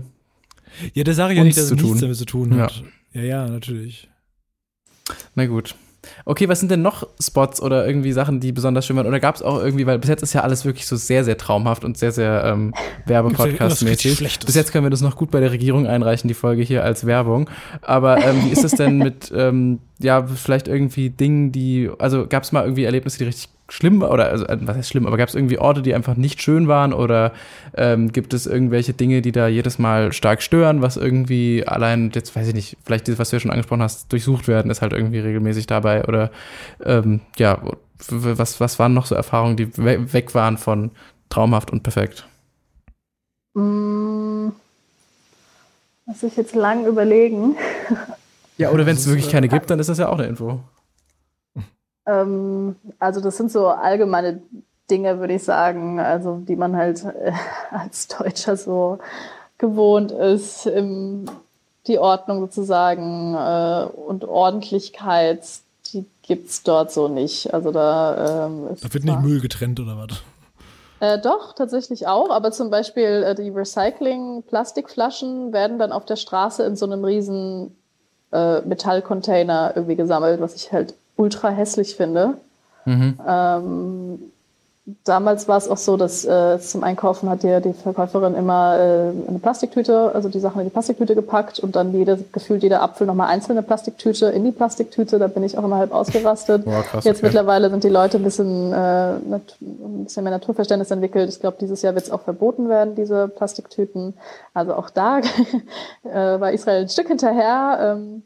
ja, 0.93 1.03
das 1.03 1.15
sage 1.15 1.33
ich 1.33 1.37
ja 1.37 1.43
nicht, 1.43 1.57
dass 1.57 1.65
es 1.65 1.71
nichts 1.71 1.99
damit 1.99 2.17
zu 2.17 2.25
tun 2.25 2.55
hat. 2.59 2.71
Ja. 2.71 2.83
Ja, 3.13 3.21
ja, 3.21 3.47
natürlich. 3.47 4.09
Na 5.35 5.45
gut. 5.45 5.75
Okay, 6.25 6.47
was 6.47 6.59
sind 6.59 6.71
denn 6.71 6.81
noch 6.81 7.07
Spots 7.19 7.61
oder 7.61 7.85
irgendwie 7.85 8.13
Sachen, 8.13 8.39
die 8.39 8.51
besonders 8.51 8.85
schön 8.85 8.95
waren? 8.95 9.07
Oder 9.07 9.19
gab 9.19 9.35
es 9.35 9.41
auch 9.41 9.61
irgendwie, 9.61 9.85
weil 9.85 9.99
bis 9.99 10.09
jetzt 10.09 10.23
ist 10.23 10.33
ja 10.33 10.41
alles 10.41 10.63
wirklich 10.63 10.85
so 10.85 10.95
sehr, 10.95 11.23
sehr 11.25 11.37
traumhaft 11.37 11.83
und 11.83 11.97
sehr, 11.97 12.11
sehr 12.11 12.43
ähm, 12.45 12.73
Werbepodcast-mäßig. 13.05 14.45
Bis 14.45 14.55
jetzt 14.55 14.71
können 14.71 14.85
wir 14.85 14.89
das 14.89 15.01
noch 15.01 15.17
gut 15.17 15.29
bei 15.31 15.39
der 15.39 15.51
Regierung 15.51 15.87
einreichen, 15.87 16.27
die 16.27 16.33
Folge 16.33 16.61
hier 16.61 16.83
als 16.83 17.05
Werbung. 17.05 17.49
Aber 17.81 18.23
ähm, 18.23 18.45
wie 18.45 18.49
ist 18.49 18.63
es 18.63 18.71
denn 18.71 18.97
mit, 18.99 19.31
ähm, 19.35 19.79
ja, 19.99 20.25
vielleicht 20.25 20.67
irgendwie 20.67 21.09
Dingen, 21.09 21.51
die, 21.51 21.89
also 21.99 22.27
gab 22.27 22.43
es 22.43 22.51
mal 22.51 22.63
irgendwie 22.63 22.85
Erlebnisse, 22.85 23.17
die 23.17 23.25
richtig 23.25 23.49
schlimm 23.69 24.01
oder 24.01 24.29
also, 24.29 24.45
äh, 24.45 24.57
was 24.61 24.77
heißt 24.77 24.89
schlimm, 24.89 25.07
aber 25.07 25.17
gab 25.17 25.29
es 25.29 25.35
irgendwie 25.35 25.59
Orte, 25.59 25.81
die 25.81 25.93
einfach 25.93 26.15
nicht 26.15 26.41
schön 26.41 26.67
waren 26.67 26.93
oder 26.93 27.31
ähm, 27.75 28.11
gibt 28.11 28.33
es 28.33 28.45
irgendwelche 28.45 28.93
Dinge, 28.93 29.21
die 29.21 29.31
da 29.31 29.47
jedes 29.47 29.79
Mal 29.79 30.11
stark 30.13 30.41
stören, 30.41 30.81
was 30.81 30.97
irgendwie 30.97 31.65
allein, 31.65 32.11
jetzt 32.13 32.35
weiß 32.35 32.47
ich 32.47 32.53
nicht, 32.53 32.77
vielleicht 32.83 33.07
das, 33.07 33.19
was 33.19 33.29
du 33.29 33.37
ja 33.37 33.39
schon 33.39 33.51
angesprochen 33.51 33.83
hast, 33.83 34.11
durchsucht 34.11 34.47
werden, 34.47 34.71
ist 34.71 34.81
halt 34.81 34.93
irgendwie 34.93 35.19
regelmäßig 35.19 35.67
dabei 35.67 36.05
oder 36.05 36.31
ähm, 36.83 37.21
ja, 37.37 37.59
was, 38.09 38.59
was 38.59 38.79
waren 38.79 38.93
noch 38.93 39.05
so 39.05 39.15
Erfahrungen, 39.15 39.57
die 39.57 39.77
we 39.77 40.13
weg 40.13 40.33
waren 40.35 40.57
von 40.57 40.91
traumhaft 41.29 41.71
und 41.71 41.83
perfekt? 41.83 42.27
Mm, 43.53 44.49
muss 46.05 46.23
ich 46.23 46.35
jetzt 46.37 46.55
lang 46.55 46.85
überlegen. 46.85 47.55
Ja, 48.57 48.71
oder 48.71 48.85
wenn 48.85 48.95
es 48.95 49.07
wirklich 49.07 49.29
keine 49.29 49.47
gibt, 49.47 49.69
dann 49.69 49.79
ist 49.79 49.87
das 49.87 49.99
ja 49.99 50.09
auch 50.09 50.19
eine 50.19 50.27
Info. 50.27 50.59
Ähm, 52.09 52.75
also 52.97 53.21
das 53.21 53.37
sind 53.37 53.51
so 53.51 53.67
allgemeine 53.67 54.41
Dinge, 54.89 55.19
würde 55.19 55.35
ich 55.35 55.43
sagen, 55.43 55.99
also 55.99 56.37
die 56.37 56.55
man 56.55 56.75
halt 56.75 57.03
äh, 57.03 57.31
als 57.71 58.07
Deutscher 58.07 58.57
so 58.57 58.99
gewohnt 59.57 60.11
ist, 60.11 60.65
im, 60.65 61.25
die 61.87 61.99
Ordnung 61.99 62.39
sozusagen 62.39 63.35
äh, 63.35 63.85
und 63.85 64.25
Ordentlichkeit, 64.25 65.43
die 65.87 66.05
gibt 66.23 66.49
es 66.49 66.63
dort 66.63 66.91
so 66.91 67.07
nicht. 67.07 67.53
Also 67.53 67.71
da, 67.71 68.47
ähm, 68.47 68.69
da 68.81 68.93
wird 68.93 69.03
nicht 69.03 69.21
Müll 69.21 69.41
getrennt 69.41 69.79
oder 69.79 69.97
was? 69.97 70.21
Äh, 71.01 71.19
doch, 71.19 71.53
tatsächlich 71.53 72.07
auch. 72.07 72.29
Aber 72.29 72.51
zum 72.51 72.69
Beispiel 72.69 73.23
äh, 73.23 73.35
die 73.35 73.49
Recycling-Plastikflaschen 73.49 75.53
werden 75.53 75.79
dann 75.79 75.91
auf 75.91 76.05
der 76.05 76.17
Straße 76.17 76.63
in 76.63 76.75
so 76.75 76.85
einem 76.85 77.03
riesen 77.03 77.75
äh, 78.31 78.61
Metallcontainer 78.61 79.73
irgendwie 79.75 79.95
gesammelt, 79.95 80.41
was 80.41 80.55
ich 80.55 80.71
halt 80.71 80.93
ultra 81.19 81.49
hässlich 81.49 81.95
finde. 81.95 82.35
Mhm. 82.85 83.19
Ähm, 83.27 84.19
damals 85.03 85.47
war 85.47 85.57
es 85.57 85.67
auch 85.67 85.77
so, 85.77 85.97
dass 85.97 86.25
äh, 86.25 86.59
zum 86.59 86.83
Einkaufen 86.83 87.29
hat 87.29 87.43
dir 87.43 87.59
die 87.59 87.73
Verkäuferin 87.73 88.35
immer 88.35 88.77
äh, 88.77 89.27
eine 89.27 89.39
Plastiktüte, 89.39 90.13
also 90.15 90.29
die 90.29 90.39
Sachen 90.39 90.61
in 90.61 90.67
die 90.67 90.71
Plastiktüte 90.71 91.15
gepackt 91.15 91.59
und 91.59 91.75
dann 91.75 91.93
jede, 91.93 92.17
gefühlt 92.31 92.63
jeder 92.63 92.81
Apfel 92.81 93.05
nochmal 93.05 93.27
einzelne 93.27 93.61
Plastiktüte 93.61 94.27
in 94.27 94.45
die 94.45 94.51
Plastiktüte. 94.51 95.19
Da 95.19 95.27
bin 95.27 95.43
ich 95.43 95.57
auch 95.57 95.63
immer 95.63 95.77
halb 95.77 95.93
ausgerastet. 95.93 96.65
Boah, 96.65 96.83
krass, 96.83 97.03
Jetzt 97.03 97.17
okay. 97.17 97.27
mittlerweile 97.27 97.69
sind 97.69 97.83
die 97.83 97.89
Leute 97.89 98.17
ein 98.17 98.23
bisschen, 98.23 98.71
äh, 98.71 99.15
ein 99.15 100.03
bisschen 100.05 100.23
mehr 100.23 100.31
Naturverständnis 100.31 100.89
entwickelt. 100.89 101.29
Ich 101.29 101.39
glaube, 101.39 101.57
dieses 101.59 101.81
Jahr 101.81 101.93
wird 101.95 102.05
es 102.05 102.11
auch 102.11 102.21
verboten 102.21 102.69
werden, 102.69 102.95
diese 102.95 103.27
Plastiktüten. 103.27 104.13
Also 104.53 104.73
auch 104.73 104.89
da 104.89 105.19
äh, 106.03 106.39
war 106.39 106.51
Israel 106.51 106.83
ein 106.83 106.89
Stück 106.89 107.07
hinterher. 107.07 107.97
Ähm, 107.97 108.23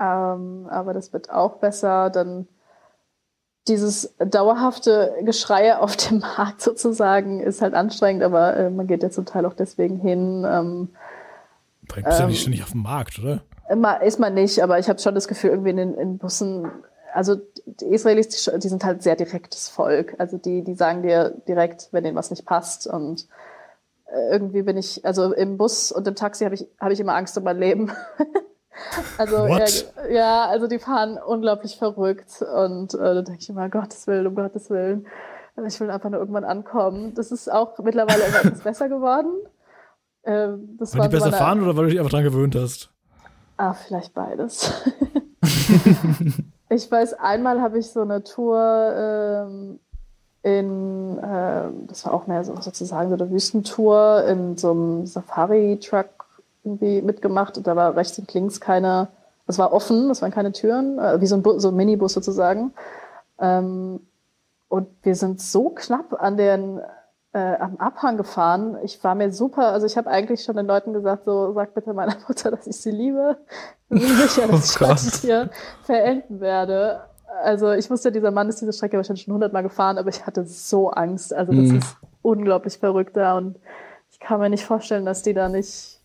Ähm, 0.00 0.66
aber 0.70 0.94
das 0.94 1.12
wird 1.12 1.30
auch 1.30 1.56
besser. 1.56 2.10
Dann 2.10 2.48
dieses 3.68 4.14
dauerhafte 4.18 5.14
Geschrei 5.22 5.76
auf 5.76 5.96
dem 5.96 6.18
Markt 6.36 6.62
sozusagen 6.62 7.40
ist 7.40 7.60
halt 7.60 7.74
anstrengend, 7.74 8.22
aber 8.22 8.56
äh, 8.56 8.70
man 8.70 8.86
geht 8.86 9.02
ja 9.02 9.10
zum 9.10 9.26
Teil 9.26 9.44
auch 9.44 9.54
deswegen 9.54 9.98
hin. 9.98 10.44
Ähm, 10.48 10.88
Bringt 11.86 12.06
ähm, 12.06 12.12
ja 12.18 12.26
nicht 12.26 12.40
ständig 12.40 12.62
auf 12.62 12.70
dem 12.70 12.82
Markt, 12.82 13.18
oder? 13.18 13.42
Ist 14.02 14.18
man 14.18 14.34
nicht, 14.34 14.62
aber 14.62 14.80
ich 14.80 14.88
habe 14.88 14.98
schon 14.98 15.14
das 15.14 15.28
Gefühl, 15.28 15.50
irgendwie 15.50 15.70
in 15.70 15.76
den 15.76 15.94
in 15.94 16.18
Bussen, 16.18 16.68
also 17.12 17.36
die 17.66 17.86
Israelis, 17.86 18.28
die, 18.28 18.58
die, 18.58 18.68
sind 18.68 18.84
halt 18.84 19.02
sehr 19.02 19.14
direktes 19.14 19.68
Volk. 19.68 20.16
Also 20.18 20.38
die, 20.38 20.64
die 20.64 20.74
sagen 20.74 21.02
dir 21.02 21.34
direkt, 21.46 21.88
wenn 21.92 22.02
denen 22.02 22.16
was 22.16 22.30
nicht 22.30 22.44
passt. 22.44 22.88
Und 22.88 23.28
äh, 24.12 24.32
irgendwie 24.32 24.62
bin 24.62 24.76
ich, 24.76 25.04
also 25.04 25.32
im 25.32 25.56
Bus 25.56 25.92
und 25.92 26.08
im 26.08 26.16
Taxi 26.16 26.42
habe 26.44 26.56
ich, 26.56 26.66
hab 26.80 26.90
ich 26.90 26.98
immer 26.98 27.14
Angst 27.14 27.38
um 27.38 27.44
mein 27.44 27.58
Leben. 27.58 27.92
Also 29.18 29.46
ja, 29.46 29.66
ja, 30.10 30.44
also 30.46 30.66
die 30.66 30.78
fahren 30.78 31.18
unglaublich 31.18 31.76
verrückt 31.76 32.42
und 32.42 32.94
äh, 32.94 32.98
da 32.98 33.22
denke 33.22 33.40
ich 33.40 33.48
immer, 33.48 33.68
Gottes 33.68 34.06
Willen, 34.06 34.26
um 34.26 34.34
Gottes 34.34 34.70
Willen. 34.70 35.06
Ich 35.66 35.78
will 35.80 35.90
einfach 35.90 36.08
nur 36.08 36.20
irgendwann 36.20 36.44
ankommen. 36.44 37.14
Das 37.14 37.32
ist 37.32 37.52
auch 37.52 37.78
mittlerweile 37.80 38.22
etwas 38.22 38.60
besser 38.60 38.88
geworden. 38.88 39.30
Ähm, 40.24 40.76
das 40.78 40.96
weil 40.96 41.08
die 41.08 41.16
besser 41.16 41.32
fahren 41.32 41.62
oder 41.62 41.76
weil 41.76 41.84
du 41.84 41.90
dich 41.90 41.98
einfach 41.98 42.12
dran 42.12 42.24
gewöhnt 42.24 42.54
hast? 42.54 42.90
Ah, 43.56 43.74
vielleicht 43.74 44.14
beides. 44.14 44.72
ich 46.70 46.90
weiß, 46.90 47.14
einmal 47.14 47.60
habe 47.60 47.78
ich 47.78 47.90
so 47.90 48.00
eine 48.00 48.22
Tour 48.22 48.58
ähm, 48.96 49.80
in, 50.42 51.18
äh, 51.18 51.68
das 51.86 52.06
war 52.06 52.14
auch 52.14 52.26
mehr 52.26 52.44
so 52.44 52.58
sozusagen 52.60 53.10
so 53.10 53.16
eine 53.16 53.30
Wüstentour 53.30 54.24
in 54.24 54.56
so 54.56 54.70
einem 54.70 55.06
Safari-Truck 55.06 56.19
irgendwie 56.64 57.02
mitgemacht 57.02 57.56
und 57.56 57.66
da 57.66 57.76
war 57.76 57.96
rechts 57.96 58.18
und 58.18 58.32
links 58.34 58.60
keine, 58.60 59.08
es 59.46 59.58
war 59.58 59.72
offen, 59.72 60.08
das 60.08 60.22
waren 60.22 60.30
keine 60.30 60.52
Türen, 60.52 60.98
äh, 60.98 61.20
wie 61.20 61.26
so 61.26 61.36
ein, 61.36 61.42
Bu 61.42 61.58
so 61.58 61.68
ein 61.68 61.76
Minibus 61.76 62.12
sozusagen. 62.12 62.72
Ähm, 63.38 64.00
und 64.68 64.88
wir 65.02 65.16
sind 65.16 65.40
so 65.40 65.70
knapp 65.70 66.22
an 66.22 66.36
den 66.36 66.80
äh, 67.32 67.56
am 67.56 67.76
Abhang 67.76 68.16
gefahren. 68.16 68.76
Ich 68.82 69.02
war 69.04 69.14
mir 69.14 69.32
super, 69.32 69.68
also 69.72 69.86
ich 69.86 69.96
habe 69.96 70.10
eigentlich 70.10 70.42
schon 70.42 70.56
den 70.56 70.66
Leuten 70.66 70.92
gesagt, 70.92 71.24
so 71.24 71.52
sag 71.54 71.74
bitte 71.74 71.94
meiner 71.94 72.16
Mutter, 72.28 72.50
dass 72.50 72.66
ich 72.66 72.76
sie 72.76 72.90
liebe. 72.90 73.38
Ich 73.88 74.00
bin 74.00 74.16
sicher, 74.16 74.48
dass 74.48 74.76
oh 74.80 74.84
ich 74.84 74.88
das 74.88 75.20
hier 75.20 75.50
verenden 75.82 76.40
werde. 76.40 77.00
Also 77.44 77.72
ich 77.72 77.88
wusste, 77.88 78.10
dieser 78.10 78.32
Mann 78.32 78.48
ist 78.48 78.60
diese 78.60 78.72
Strecke 78.72 78.96
wahrscheinlich 78.96 79.22
schon 79.22 79.34
hundertmal 79.34 79.62
gefahren, 79.62 79.98
aber 79.98 80.08
ich 80.08 80.26
hatte 80.26 80.44
so 80.44 80.90
Angst. 80.90 81.32
Also 81.32 81.52
das 81.52 81.70
mm. 81.70 81.76
ist 81.76 81.96
unglaublich 82.22 82.78
verrückt 82.78 83.16
da 83.16 83.36
und 83.36 83.58
ich 84.10 84.18
kann 84.18 84.40
mir 84.40 84.50
nicht 84.50 84.64
vorstellen, 84.64 85.04
dass 85.04 85.22
die 85.22 85.32
da 85.32 85.48
nicht 85.48 85.99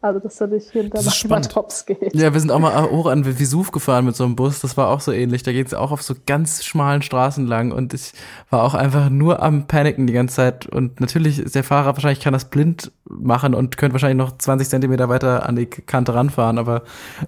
also, 0.00 0.20
dass 0.20 0.40
er 0.40 0.46
nicht 0.46 0.70
hinter 0.70 1.00
Tops 1.42 1.84
geht. 1.84 2.14
Ja, 2.14 2.32
wir 2.32 2.40
sind 2.40 2.52
auch 2.52 2.60
mal 2.60 2.88
hoch 2.90 3.06
an 3.06 3.24
Vesuv 3.24 3.72
gefahren 3.72 4.04
mit 4.04 4.14
so 4.14 4.24
einem 4.24 4.36
Bus. 4.36 4.60
Das 4.60 4.76
war 4.76 4.88
auch 4.88 5.00
so 5.00 5.10
ähnlich. 5.10 5.42
Da 5.42 5.52
geht 5.52 5.66
es 5.66 5.74
auch 5.74 5.90
auf 5.90 6.02
so 6.02 6.14
ganz 6.24 6.64
schmalen 6.64 7.02
Straßen 7.02 7.46
lang. 7.46 7.72
Und 7.72 7.94
ich 7.94 8.12
war 8.48 8.62
auch 8.62 8.74
einfach 8.74 9.10
nur 9.10 9.42
am 9.42 9.66
Paniken 9.66 10.06
die 10.06 10.12
ganze 10.12 10.36
Zeit. 10.36 10.66
Und 10.66 11.00
natürlich 11.00 11.40
ist 11.40 11.56
der 11.56 11.64
Fahrer 11.64 11.96
wahrscheinlich 11.96 12.20
kann 12.20 12.32
das 12.32 12.44
blind 12.44 12.92
machen 13.08 13.54
und 13.54 13.76
könnte 13.76 13.94
wahrscheinlich 13.94 14.18
noch 14.18 14.38
20 14.38 14.68
Zentimeter 14.68 15.08
weiter 15.08 15.48
an 15.48 15.56
die 15.56 15.66
Kante 15.66 16.14
ranfahren. 16.14 16.58
Aber 16.58 16.82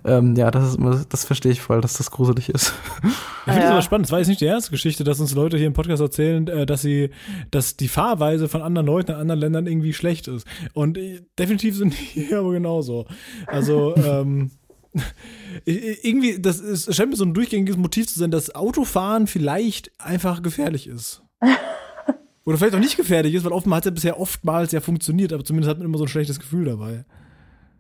ähm, 0.05 0.37
ja, 0.37 0.53
das, 0.53 0.75
ist, 0.75 1.13
das 1.13 1.25
verstehe 1.25 1.51
ich 1.51 1.61
voll, 1.61 1.81
dass 1.81 1.95
das 1.95 2.13
gruselig 2.13 2.51
ist. 2.51 2.73
Ich 3.03 3.45
finde 3.45 3.61
es 3.61 3.65
ja. 3.65 3.71
aber 3.73 3.83
spannend. 3.83 4.07
Das 4.07 4.13
war 4.13 4.19
jetzt 4.21 4.29
nicht 4.29 4.43
die 4.43 4.47
erste 4.47 4.71
Geschichte, 4.71 5.03
dass 5.03 5.19
uns 5.19 5.35
Leute 5.35 5.57
hier 5.57 5.67
im 5.67 5.73
Podcast 5.73 6.03
erzählen, 6.03 6.47
äh, 6.47 6.67
dass 6.67 6.83
sie, 6.83 7.11
dass 7.51 7.77
die 7.77 7.89
Fahrweise 7.89 8.49
von 8.49 8.63
anderen 8.63 8.87
Leuten 8.87 9.13
in 9.13 9.17
anderen 9.17 9.41
Ländern 9.41 9.67
irgendwie 9.67 9.93
schlecht 9.93 10.29
ist. 10.29 10.47
Und 10.73 10.99
äh, 10.99 11.23
definitiv 11.39 11.77
sind 11.77 11.95
die 11.95 12.05
hier 12.21 12.39
aber 12.39 12.60
genauso. 12.61 13.07
Also, 13.47 13.97
ähm, 13.97 14.51
irgendwie, 15.65 16.41
das 16.41 16.61
ist, 16.61 16.95
scheint 16.95 17.11
mir 17.11 17.17
so 17.17 17.25
ein 17.25 17.35
durchgängiges 17.35 17.77
Motiv 17.77 18.09
zu 18.09 18.19
sein, 18.19 18.31
dass 18.31 18.55
Autofahren 18.55 19.27
vielleicht 19.27 19.91
einfach 19.99 20.43
gefährlich 20.43 20.87
ist. 20.87 21.23
Oder 22.45 22.59
vielleicht 22.59 22.75
auch 22.75 22.81
nicht 22.81 22.97
gefährlich 22.97 23.35
ist, 23.35 23.45
weil 23.45 23.53
offenbar 23.53 23.79
hat 23.79 23.85
es 23.85 23.87
ja 23.87 23.95
bisher 23.95 24.21
oftmals 24.21 24.73
ja 24.73 24.81
funktioniert, 24.81 25.33
aber 25.33 25.45
zumindest 25.45 25.71
hat 25.71 25.79
man 25.79 25.87
immer 25.87 25.99
so 25.99 26.05
ein 26.05 26.09
schlechtes 26.09 26.41
Gefühl 26.41 26.65
dabei. 26.65 27.05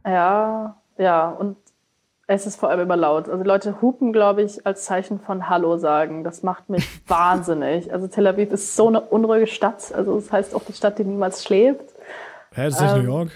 Ja, 0.05 0.76
ja, 0.99 1.31
und 1.31 1.57
es 2.26 2.47
ist 2.47 2.61
vor 2.61 2.70
allem 2.70 2.81
immer 2.81 2.97
laut. 2.97 3.28
Also 3.28 3.43
Leute 3.43 3.83
hupen, 3.83 4.12
glaube 4.12 4.43
ich, 4.43 4.64
als 4.64 4.85
Zeichen 4.85 5.18
von 5.18 5.49
Hallo 5.49 5.78
sagen. 5.78 6.22
Das 6.22 6.45
macht 6.45 6.68
mich 6.68 6.87
wahnsinnig. 7.09 7.93
Also 7.93 8.07
Tel 8.07 8.28
Aviv 8.28 8.53
ist 8.53 8.76
so 8.76 8.87
eine 8.87 9.01
unruhige 9.01 9.49
Stadt. 9.49 9.93
Also 9.93 10.14
das 10.14 10.31
heißt 10.31 10.55
auch 10.55 10.62
die 10.62 10.72
Stadt, 10.72 10.99
die 11.01 11.05
niemals 11.05 11.43
schläft. 11.43 11.87
Hä, 12.53 12.66
das 12.66 12.74
ist 12.74 12.83
nicht 12.83 12.95
ähm, 12.95 13.03
New 13.03 13.12
York? 13.12 13.31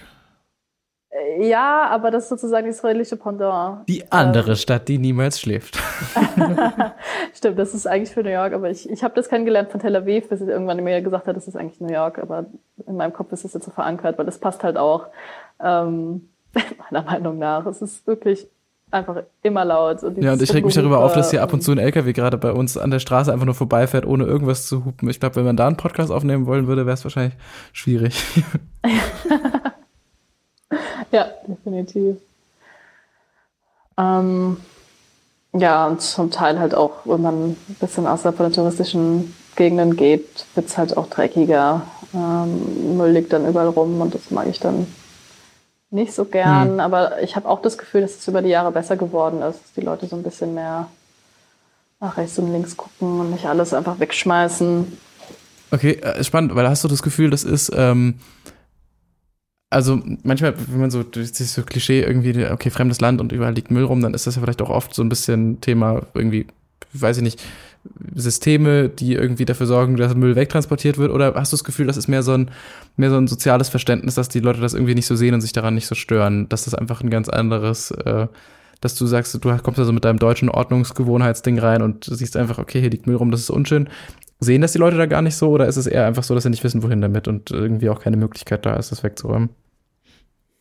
Äh, 1.15 1.49
ja, 1.49 1.87
aber 1.89 2.11
das 2.11 2.25
ist 2.25 2.29
sozusagen 2.31 2.67
das 2.67 2.77
israelische 2.77 3.17
Pendant. 3.17 3.89
Die 3.89 4.11
andere 4.11 4.51
ähm, 4.51 4.57
Stadt, 4.57 4.89
die 4.89 4.99
niemals 4.99 5.41
schläft. 5.41 5.79
Stimmt, 7.35 7.59
das 7.59 7.75
ist 7.75 7.87
eigentlich 7.87 8.11
für 8.11 8.23
New 8.23 8.31
York, 8.31 8.53
aber 8.53 8.71
ich, 8.71 8.89
ich 8.89 9.05
habe 9.05 9.15
das 9.15 9.29
kennengelernt 9.29 9.71
von 9.71 9.81
Tel 9.81 9.95
Aviv, 9.97 10.29
bis 10.29 10.41
sie 10.41 10.51
irgendwann 10.51 10.83
mir 10.83 11.01
gesagt 11.03 11.27
hat, 11.27 11.37
das 11.37 11.49
ist 11.49 11.57
eigentlich 11.57 11.81
New 11.81 11.93
York, 11.93 12.19
aber 12.19 12.47
in 12.87 12.97
meinem 12.97 13.12
Kopf 13.12 13.33
ist 13.33 13.45
es 13.45 13.55
jetzt 13.55 13.65
so 13.65 13.71
verankert, 13.71 14.19
weil 14.19 14.27
das 14.27 14.39
passt 14.39 14.65
halt 14.65 14.77
auch. 14.77 15.07
Ähm, 15.62 16.29
meiner 16.91 17.05
Meinung 17.05 17.39
nach. 17.39 17.67
Es 17.67 17.83
ist 17.83 18.07
wirklich 18.07 18.47
einfach 18.91 19.23
immer 19.43 19.65
laut. 19.65 20.03
Und 20.03 20.23
ja, 20.23 20.33
und 20.33 20.43
ich 20.43 20.55
reg 20.55 20.65
mich 20.65 20.75
darüber 20.75 21.01
auf, 21.01 21.15
dass 21.15 21.31
hier 21.31 21.43
ab 21.43 21.53
und 21.53 21.62
zu 21.62 21.73
ein 21.73 21.79
LKW 21.79 22.12
gerade 22.12 22.39
bei 22.39 22.53
uns 22.53 22.79
an 22.79 22.91
der 22.91 23.01
Straße 23.01 23.33
einfach 23.33 23.47
nur 23.47 23.55
vorbeifährt, 23.55 24.07
ohne 24.07 24.25
irgendwas 24.25 24.69
zu 24.69 24.85
hupen. 24.85 25.09
Ich 25.11 25.19
glaube, 25.19 25.37
wenn 25.37 25.45
man 25.45 25.57
da 25.57 25.67
einen 25.67 25.77
Podcast 25.77 26.12
aufnehmen 26.12 26.47
wollen 26.47 26.67
würde, 26.67 26.87
wäre 26.87 26.95
es 26.95 27.05
wahrscheinlich 27.05 27.35
schwierig. 27.73 28.23
Ja, 31.15 31.29
definitiv. 31.47 32.17
Ähm, 33.97 34.57
ja, 35.53 35.87
und 35.87 36.03
zum 36.03 36.31
Teil 36.31 36.59
halt 36.59 36.75
auch, 36.75 36.93
wenn 37.05 37.23
man 37.23 37.51
ein 37.51 37.77
bisschen 37.79 38.07
außerhalb 38.07 38.37
von 38.37 38.47
den 38.47 38.53
touristischen 38.53 39.35
Gegenden 39.55 39.97
geht, 39.97 40.47
wird 40.57 40.67
es 40.67 40.77
halt 40.77 40.97
auch 40.97 41.07
dreckiger. 41.07 41.83
Ähm, 42.12 42.97
Müll 42.97 43.12
liegt 43.12 43.33
dann 43.33 43.47
überall 43.47 43.69
rum 43.69 44.01
und 44.01 44.15
das 44.15 44.33
mag 44.33 44.49
ich 44.49 44.59
dann 44.59 44.89
nicht 45.91 46.12
so 46.12 46.25
gern, 46.25 46.73
hm. 46.73 46.81
aber 46.81 47.23
ich 47.23 47.37
habe 47.37 47.49
auch 47.49 47.62
das 47.62 47.79
Gefühl, 47.79 48.01
dass 48.01 48.17
es 48.17 48.27
über 48.27 48.43
die 48.43 48.49
Jahre 48.49 48.73
besser 48.73 48.97
geworden 48.97 49.43
ist, 49.43 49.62
dass 49.62 49.73
die 49.77 49.81
Leute 49.81 50.07
so 50.07 50.17
ein 50.17 50.25
bisschen 50.25 50.53
mehr 50.53 50.89
nach 52.01 52.17
rechts 52.17 52.37
und 52.41 52.51
links 52.51 52.77
gucken 52.77 53.21
und 53.21 53.31
nicht 53.31 53.47
alles 53.47 53.73
einfach 53.73 54.01
wegschmeißen. 54.01 54.99
Okay, 55.71 55.93
äh, 55.93 56.25
spannend, 56.25 56.53
weil 56.57 56.69
hast 56.69 56.83
du 56.83 56.89
das 56.89 57.03
Gefühl, 57.03 57.31
das 57.31 57.45
ist, 57.45 57.71
ähm, 57.77 58.19
also 59.75 60.01
manchmal, 60.22 60.55
wenn 60.68 60.81
man 60.81 60.91
so 60.91 61.03
durch 61.03 61.35
so 61.35 61.62
Klischee 61.62 62.03
irgendwie, 62.03 62.47
okay, 62.47 62.70
fremdes 62.70 63.01
Land 63.01 63.20
und 63.20 63.33
überall 63.33 63.55
liegt 63.55 63.72
Müll 63.72 63.83
rum, 63.85 64.01
dann 64.01 64.14
ist 64.14 64.27
das 64.27 64.37
ja 64.37 64.43
vielleicht 64.43 64.62
auch 64.62 64.70
oft 64.70 64.95
so 64.95 65.03
ein 65.03 65.09
bisschen 65.09 65.61
Thema 65.61 66.07
irgendwie, 66.14 66.47
weiß 66.93 67.16
ich 67.16 67.22
nicht, 67.25 67.43
Systeme, 68.14 68.89
die 68.89 69.14
irgendwie 69.14 69.45
dafür 69.45 69.66
sorgen, 69.66 69.97
dass 69.97 70.14
Müll 70.14 70.37
wegtransportiert 70.37 70.97
wird? 70.97 71.11
Oder 71.11 71.35
hast 71.35 71.53
du 71.53 71.57
das 71.57 71.64
Gefühl, 71.64 71.87
das 71.87 71.97
ist 71.97 72.07
mehr 72.07 72.22
so 72.22 72.33
ein, 72.33 72.51
mehr 72.97 73.11
so 73.11 73.16
ein 73.16 73.27
soziales 73.27 73.68
Verständnis, 73.68 74.14
dass 74.14 74.29
die 74.29 74.41
Leute 74.41 74.61
das 74.61 74.75
irgendwie 74.75 74.95
nicht 74.95 75.07
so 75.07 75.16
sehen 75.16 75.35
und 75.35 75.41
sich 75.41 75.53
daran 75.53 75.75
nicht 75.75 75.89
so 75.89 75.97
stören? 75.97 76.49
Dass 76.49 76.64
das 76.64 76.75
einfach 76.75 77.03
ein 77.03 77.11
ganz 77.11 77.29
anderes, 77.29 77.91
äh, 77.91 78.29
dass 78.81 78.95
du 78.95 79.07
sagst, 79.07 79.35
du 79.35 79.57
kommst 79.59 79.81
also 79.81 79.93
mit 79.93 80.05
deinem 80.05 80.20
deutschen 80.20 80.49
Ordnungsgewohnheitsding 80.49 81.59
rein 81.59 81.83
und 81.83 82.05
siehst 82.05 82.37
einfach, 82.37 82.59
okay, 82.59 82.81
hier 82.81 82.91
liegt 82.91 83.09
Müll 83.09 83.16
rum, 83.16 83.33
das 83.33 83.41
ist 83.41 83.51
unschön. 83.51 83.89
Sehen 84.39 84.62
das 84.62 84.72
die 84.72 84.79
Leute 84.79 84.97
da 84.97 85.07
gar 85.07 85.22
nicht 85.22 85.37
so 85.37 85.51
oder 85.51 85.66
ist 85.66 85.77
es 85.77 85.87
eher 85.87 86.07
einfach 86.07 86.22
so, 86.22 86.35
dass 86.35 86.45
sie 86.45 86.51
nicht 86.51 86.64
wissen, 86.64 86.83
wohin 86.83 87.01
damit 87.01 87.29
und 87.29 87.51
irgendwie 87.51 87.89
auch 87.89 88.01
keine 88.01 88.16
Möglichkeit 88.16 88.64
da 88.64 88.77
ist, 88.77 88.93
das 88.93 89.03
wegzuräumen? 89.03 89.51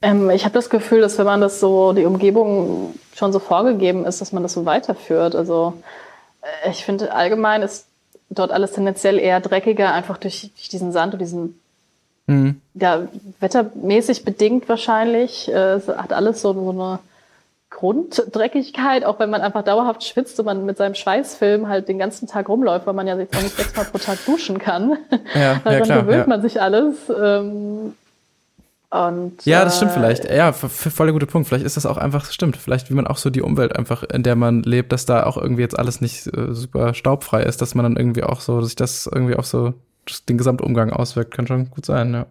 Ähm, 0.04 0.30
ich 0.30 0.43
habe 0.43 0.54
das 0.54 0.70
Gefühl, 0.70 0.99
dass 0.99 1.18
wenn 1.18 1.26
man 1.26 1.39
das 1.39 1.62
so, 1.62 1.93
die 1.93 2.06
Umgebung 2.06 2.93
schon 3.16 3.32
so 3.32 3.39
vorgegeben 3.39 4.06
ist, 4.06 4.20
dass 4.20 4.34
man 4.34 4.43
das 4.43 4.51
so 4.51 4.66
weiterführt. 4.66 5.34
Also 5.34 5.76
äh, 6.41 6.70
ich 6.70 6.84
finde, 6.84 7.14
allgemein 7.14 7.62
ist 7.62 7.88
dort 8.30 8.51
alles 8.51 8.74
tendenziell 8.74 9.18
eher 9.18 9.39
dreckiger, 9.39 9.93
einfach 9.93 10.17
durch, 10.17 10.51
durch 10.55 10.67
diesen 10.67 10.92
Sand 10.92 11.13
und 11.13 11.20
diesen, 11.20 11.58
mhm. 12.28 12.59
ja, 12.74 13.08
wettermäßig 13.39 14.25
bedingt 14.25 14.67
wahrscheinlich. 14.67 15.50
Äh, 15.50 15.75
es 15.75 15.88
hat 15.88 16.12
alles 16.12 16.42
so, 16.42 16.51
so 16.54 16.70
eine 16.71 17.00
Grunddreckigkeit, 17.70 19.05
auch 19.05 19.20
wenn 19.20 19.30
man 19.30 19.39
einfach 19.39 19.63
dauerhaft 19.63 20.04
schwitzt 20.04 20.38
und 20.38 20.46
man 20.46 20.66
mit 20.66 20.75
seinem 20.75 20.96
Schweißfilm 20.96 21.70
halt 21.70 21.88
den 21.88 21.97
ganzen 21.97 22.28
Tag 22.28 22.50
rumläuft, 22.50 22.86
weil 22.86 22.93
man 22.93 23.08
ja 23.08 23.17
jetzt 23.17 23.38
auch 23.38 23.42
nicht 23.42 23.55
sechsmal 23.55 23.86
pro 23.86 24.00
Tag 24.00 24.17
duschen 24.25 24.59
kann. 24.59 24.97
Ja, 25.34 25.55
Daran 25.63 25.80
ja, 25.80 25.86
klar, 25.86 26.01
gewöhnt 26.01 26.17
ja. 26.24 26.28
man 26.28 26.42
sich 26.42 26.62
alles. 26.62 26.96
Ähm, 27.09 27.93
und, 28.93 29.43
ja, 29.45 29.65
das 29.65 29.78
stimmt 29.78 29.91
äh, 29.91 29.95
vielleicht. 29.95 30.29
Ja, 30.29 30.51
voll 30.53 31.07
der 31.07 31.13
gute 31.13 31.25
Punkt. 31.25 31.47
Vielleicht 31.47 31.65
ist 31.65 31.78
das 31.78 31.87
auch 31.87 31.97
einfach, 31.97 32.25
stimmt. 32.25 32.57
Vielleicht, 32.57 32.91
wie 32.91 32.93
man 32.93 33.07
auch 33.07 33.17
so 33.17 33.32
die 33.32 33.41
Umwelt 33.41 33.75
einfach, 33.75 34.03
in 34.03 34.21
der 34.21 34.36
man 34.36 34.61
lebt, 34.61 34.91
dass 34.91 35.07
da 35.07 35.25
auch 35.25 35.36
irgendwie 35.36 35.63
jetzt 35.63 35.79
alles 35.79 35.99
nicht 35.99 36.28
äh, 36.28 36.53
super 36.53 36.93
staubfrei 36.93 37.41
ist, 37.41 37.59
dass 37.59 37.74
man 37.74 37.86
dann 37.86 37.97
irgendwie 37.97 38.24
auch 38.24 38.39
so, 38.39 38.59
dass 38.59 38.67
sich 38.67 38.75
das 38.75 39.09
irgendwie 39.11 39.36
auf 39.36 39.47
so 39.47 39.74
den 40.29 40.37
Gesamtumgang 40.37 40.93
auswirkt. 40.93 41.33
Kann 41.33 41.47
schon 41.47 41.71
gut 41.71 41.87
sein, 41.87 42.13
ja. 42.13 42.28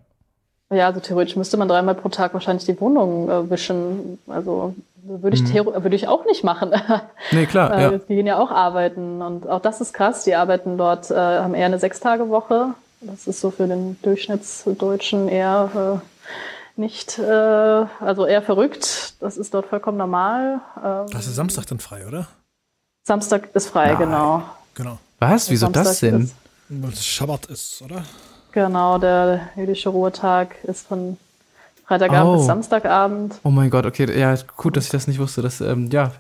Ja, 0.73 0.87
also 0.87 1.01
theoretisch 1.01 1.35
müsste 1.35 1.57
man 1.57 1.67
dreimal 1.67 1.97
pro 1.97 2.09
Tag 2.11 2.33
wahrscheinlich 2.33 2.65
die 2.65 2.81
Wohnung 2.81 3.29
äh, 3.29 3.51
wischen. 3.51 4.19
Also 4.29 4.77
würde 5.03 5.37
ich, 5.37 5.43
mhm. 5.43 5.67
würde 5.67 5.97
ich 5.97 6.07
auch 6.07 6.25
nicht 6.27 6.45
machen. 6.45 6.71
nee, 7.33 7.47
klar. 7.47 7.81
ja. 7.81 7.91
Die 7.91 8.15
gehen 8.15 8.27
ja 8.29 8.39
auch 8.39 8.53
arbeiten 8.53 9.21
und 9.21 9.49
auch 9.49 9.61
das 9.61 9.81
ist 9.81 9.95
krass. 9.95 10.23
Die 10.23 10.37
arbeiten 10.37 10.79
dort, 10.79 11.11
äh, 11.11 11.17
haben 11.17 11.55
eher 11.55 11.67
eine 11.67 11.81
Sechstagewoche. 11.81 12.75
Das 13.01 13.27
ist 13.27 13.41
so 13.41 13.51
für 13.51 13.67
den 13.67 13.97
Durchschnittsdeutschen 14.03 15.27
eher 15.27 16.01
äh, 16.01 16.12
nicht, 16.77 17.19
äh, 17.19 17.23
also 18.01 18.27
eher 18.27 18.43
verrückt. 18.43 19.15
Das 19.21 19.37
ist 19.37 19.53
dort 19.55 19.67
vollkommen 19.67 19.99
normal. 19.99 20.61
Ähm, 20.83 21.07
Das 21.11 21.27
ist 21.27 21.37
Samstag 21.37 21.67
dann 21.67 21.79
frei, 21.79 22.07
oder? 22.07 22.27
Samstag 23.05 23.49
ist 23.55 23.69
frei, 23.69 23.89
Nein. 23.89 23.99
genau. 23.99 24.43
Genau. 24.75 24.99
Was? 25.19 25.51
Wieso 25.51 25.69
das 25.69 26.01
denn? 26.01 26.23
Ist, 26.23 26.35
Weil 26.69 26.91
es 26.93 27.05
Schabbat 27.05 27.47
ist, 27.47 27.83
oder? 27.83 28.03
genau, 28.53 28.99
der 28.99 29.49
jüdische 29.57 29.89
Ruhetag 29.89 30.57
ist 30.65 30.87
von 30.87 31.17
Freitagabend 31.87 32.35
Oh. 32.35 32.37
bis 32.37 32.47
Samstagabend. 32.47 33.35
Oh 33.43 33.51
mein 33.51 33.69
Gott, 33.71 33.85
okay, 33.87 34.19
ja, 34.19 34.35
gut, 34.57 34.77
dass 34.77 34.85
ich 34.85 34.91
das 34.91 35.07
nicht 35.09 35.19
wusste. 35.19 35.43
Das, 35.43 35.61
ähm, 35.61 35.91
ja, 35.91 36.13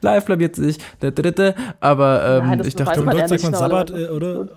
live 0.00 0.24
blamiert 0.26 0.54
sich. 0.56 0.78
Da, 1.00 1.10
da. 1.10 1.54
Aber 1.80 2.24
ähm, 2.42 2.46
Nein, 2.46 2.62
ich 2.66 2.76
dachte, 2.76 3.00
man 3.02 3.16
sagt 3.16 3.30
man 3.30 3.50
nicht, 3.50 3.56
Sabbat, 3.58 3.90
äh, 3.90 4.08
oder? 4.08 4.48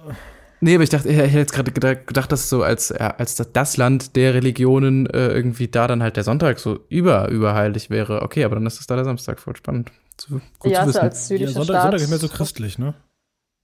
Nee, 0.61 0.75
aber 0.75 0.83
ich 0.83 0.89
dachte, 0.89 1.09
ich 1.09 1.17
hätte 1.17 1.37
jetzt 1.37 1.53
gerade 1.53 1.71
gedacht, 1.71 2.31
dass 2.31 2.49
so 2.49 2.63
als, 2.63 2.89
ja, 2.89 3.11
als 3.17 3.35
das, 3.35 3.77
Land 3.77 4.15
der 4.15 4.33
Religionen 4.33 5.07
äh, 5.07 5.27
irgendwie 5.27 5.67
da 5.67 5.87
dann 5.87 6.01
halt 6.01 6.15
der 6.15 6.23
Sonntag 6.23 6.59
so 6.59 6.79
über, 6.89 7.29
überheilig 7.29 7.89
wäre. 7.89 8.21
Okay, 8.21 8.43
aber 8.43 8.55
dann 8.55 8.65
ist 8.65 8.79
es 8.79 8.87
da 8.87 8.95
der 8.95 9.05
Samstag, 9.05 9.39
voll 9.39 9.55
spannend. 9.55 9.91
Zu, 10.17 10.41
gut 10.59 10.71
ja, 10.71 10.83
zu 10.83 10.89
ist 10.89 10.95
wissen. 10.95 10.99
als 10.99 11.29
Ja, 11.29 11.35
jüdischer 11.35 11.53
Sonntag, 11.53 11.73
Staat. 11.73 11.81
Sonntag 11.83 12.01
ist 12.01 12.09
mehr 12.09 12.19
so 12.19 12.27
christlich, 12.29 12.79
ne? 12.79 12.93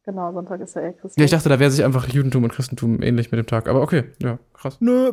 Genau, 0.04 0.32
Sonntag 0.32 0.62
ist 0.62 0.76
ja 0.76 0.82
eher 0.82 0.94
christlich. 0.94 1.18
Ja, 1.18 1.26
ich 1.26 1.32
dachte, 1.32 1.50
da 1.50 1.60
wäre 1.60 1.70
sich 1.70 1.84
einfach 1.84 2.08
Judentum 2.08 2.46
und 2.46 2.54
Christentum 2.54 3.02
ähnlich 3.02 3.32
mit 3.32 3.40
dem 3.40 3.46
Tag. 3.46 3.68
Aber 3.68 3.82
okay, 3.82 4.06
ja, 4.22 4.40
krass. 4.54 4.78
Nö. 4.80 5.12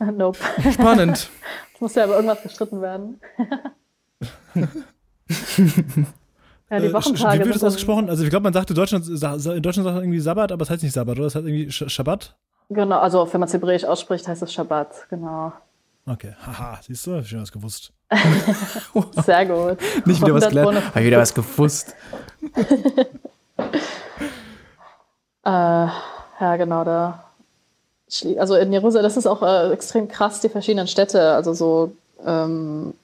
Nope. 0.00 0.38
Spannend. 0.72 1.30
Es 1.74 1.80
muss 1.80 1.94
ja 1.96 2.04
aber 2.04 2.14
irgendwas 2.14 2.42
gestritten 2.44 2.80
werden. 2.80 3.20
ja, 6.72 6.80
die 6.80 6.86
Äh, 6.86 6.92
Wochentage 6.92 7.40
Wie 7.40 7.44
wird 7.44 7.56
das 7.56 7.64
ausgesprochen? 7.64 8.08
Also 8.08 8.24
ich 8.24 8.30
glaube, 8.30 8.44
man 8.44 8.52
sagt 8.52 8.70
in 8.70 8.76
Deutschland, 8.76 9.06
in 9.06 9.12
Deutschland 9.20 9.62
sagt 9.62 9.84
man 9.84 9.96
irgendwie 9.98 10.20
Sabbat, 10.20 10.52
aber 10.52 10.62
es 10.62 10.70
heißt 10.70 10.82
nicht 10.82 10.92
Sabbat, 10.92 11.18
oder? 11.18 11.26
Es 11.26 11.34
heißt 11.34 11.46
irgendwie 11.46 11.70
Sch 11.70 11.84
Schabbat. 11.88 12.34
Genau, 12.70 12.98
also 12.98 13.28
wenn 13.30 13.40
man 13.40 13.48
es 13.48 13.52
hebräisch 13.52 13.84
ausspricht, 13.84 14.26
heißt 14.26 14.42
es 14.42 14.52
Shabbat, 14.52 15.08
genau. 15.10 15.52
Okay, 16.06 16.34
haha, 16.44 16.80
siehst 16.82 17.06
du, 17.06 17.14
hab 17.14 17.22
ich 17.22 17.28
schon 17.28 17.42
was 17.42 17.52
gewusst. 17.52 17.92
Sehr 19.24 19.46
gut. 19.46 19.78
Nicht 20.06 20.20
wieder 20.22 20.34
was 20.34 20.44
100 20.44 20.48
gelernt. 20.50 20.68
Bonus. 20.70 20.84
Hab 20.86 20.96
ich 20.96 21.06
wieder 21.06 21.18
was 21.18 21.34
gewusst. 21.34 21.94
Äh, 25.44 25.50
ja, 25.50 26.56
genau, 26.56 26.84
da. 26.84 27.24
Also 28.38 28.54
in 28.54 28.72
Jerusalem, 28.72 29.02
das 29.02 29.16
ist 29.16 29.26
auch 29.26 29.42
äh, 29.42 29.72
extrem 29.72 30.06
krass, 30.06 30.40
die 30.40 30.48
verschiedenen 30.48 30.86
Städte. 30.86 31.32
Also 31.32 31.52
so 31.52 31.92
ähm, 32.24 32.94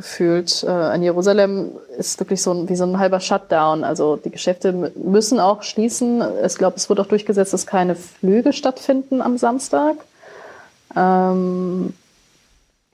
gefühlt 0.00 0.62
äh, 0.62 0.94
in 0.94 1.02
Jerusalem 1.02 1.72
ist 1.98 2.18
wirklich 2.20 2.40
so 2.40 2.52
ein, 2.52 2.70
wie 2.70 2.74
so 2.74 2.84
ein 2.84 2.98
halber 2.98 3.20
Shutdown. 3.20 3.84
Also 3.84 4.16
die 4.16 4.30
Geschäfte 4.30 4.72
müssen 4.72 5.38
auch 5.38 5.62
schließen. 5.62 6.24
Ich 6.44 6.56
glaube, 6.56 6.76
es 6.76 6.88
wurde 6.88 7.02
auch 7.02 7.06
durchgesetzt, 7.06 7.52
dass 7.52 7.66
keine 7.66 7.94
Flüge 7.94 8.54
stattfinden 8.54 9.20
am 9.20 9.36
Samstag. 9.36 9.96
Ähm, 10.96 11.92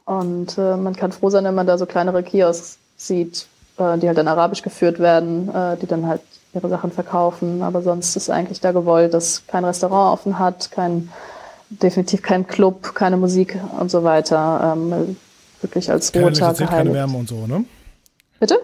und 0.05 0.59
äh, 0.59 0.77
man 0.77 0.97
kann 0.97 1.13
froh 1.13 1.31
sein, 1.31 1.45
wenn 1.45 1.55
man 1.55 1.69
da 1.69 1.79
so 1.79 1.87
kleinere 1.87 2.25
Kiosks 2.25 2.79
sieht, 2.97 3.47
äh, 3.79 3.99
die 3.99 4.09
halt 4.09 4.19
dann 4.19 4.27
arabisch 4.27 4.63
geführt 4.63 4.99
werden, 4.99 5.49
äh, 5.55 5.77
die 5.77 5.87
dann 5.87 6.09
halt 6.09 6.23
ihre 6.55 6.69
Sachen 6.69 6.91
verkaufen. 6.91 7.63
Aber 7.63 7.83
sonst 7.83 8.17
ist 8.17 8.31
eigentlich 8.31 8.61
da 8.61 8.73
gewollt, 8.73 9.15
dass 9.15 9.47
kein 9.47 9.65
Restaurant 9.65 10.13
offen 10.13 10.41
hat, 10.41 10.73
kein, 10.73 11.13
definitiv 11.71 12.23
kein 12.23 12.49
Club, 12.49 12.97
keine 12.97 13.17
Musik 13.17 13.57
und 13.79 13.93
so 13.93 14.03
weiter. 14.03 14.75
Ähm, 14.75 15.17
wirklich 15.63 15.91
als 15.91 16.13
Keine 16.13 16.27
Elektrizität, 16.27 16.69
keine. 16.69 16.93
Wärme 16.93 17.17
und 17.19 17.29
so, 17.29 17.47
ne? 17.47 17.65
Bitte? 18.41 18.59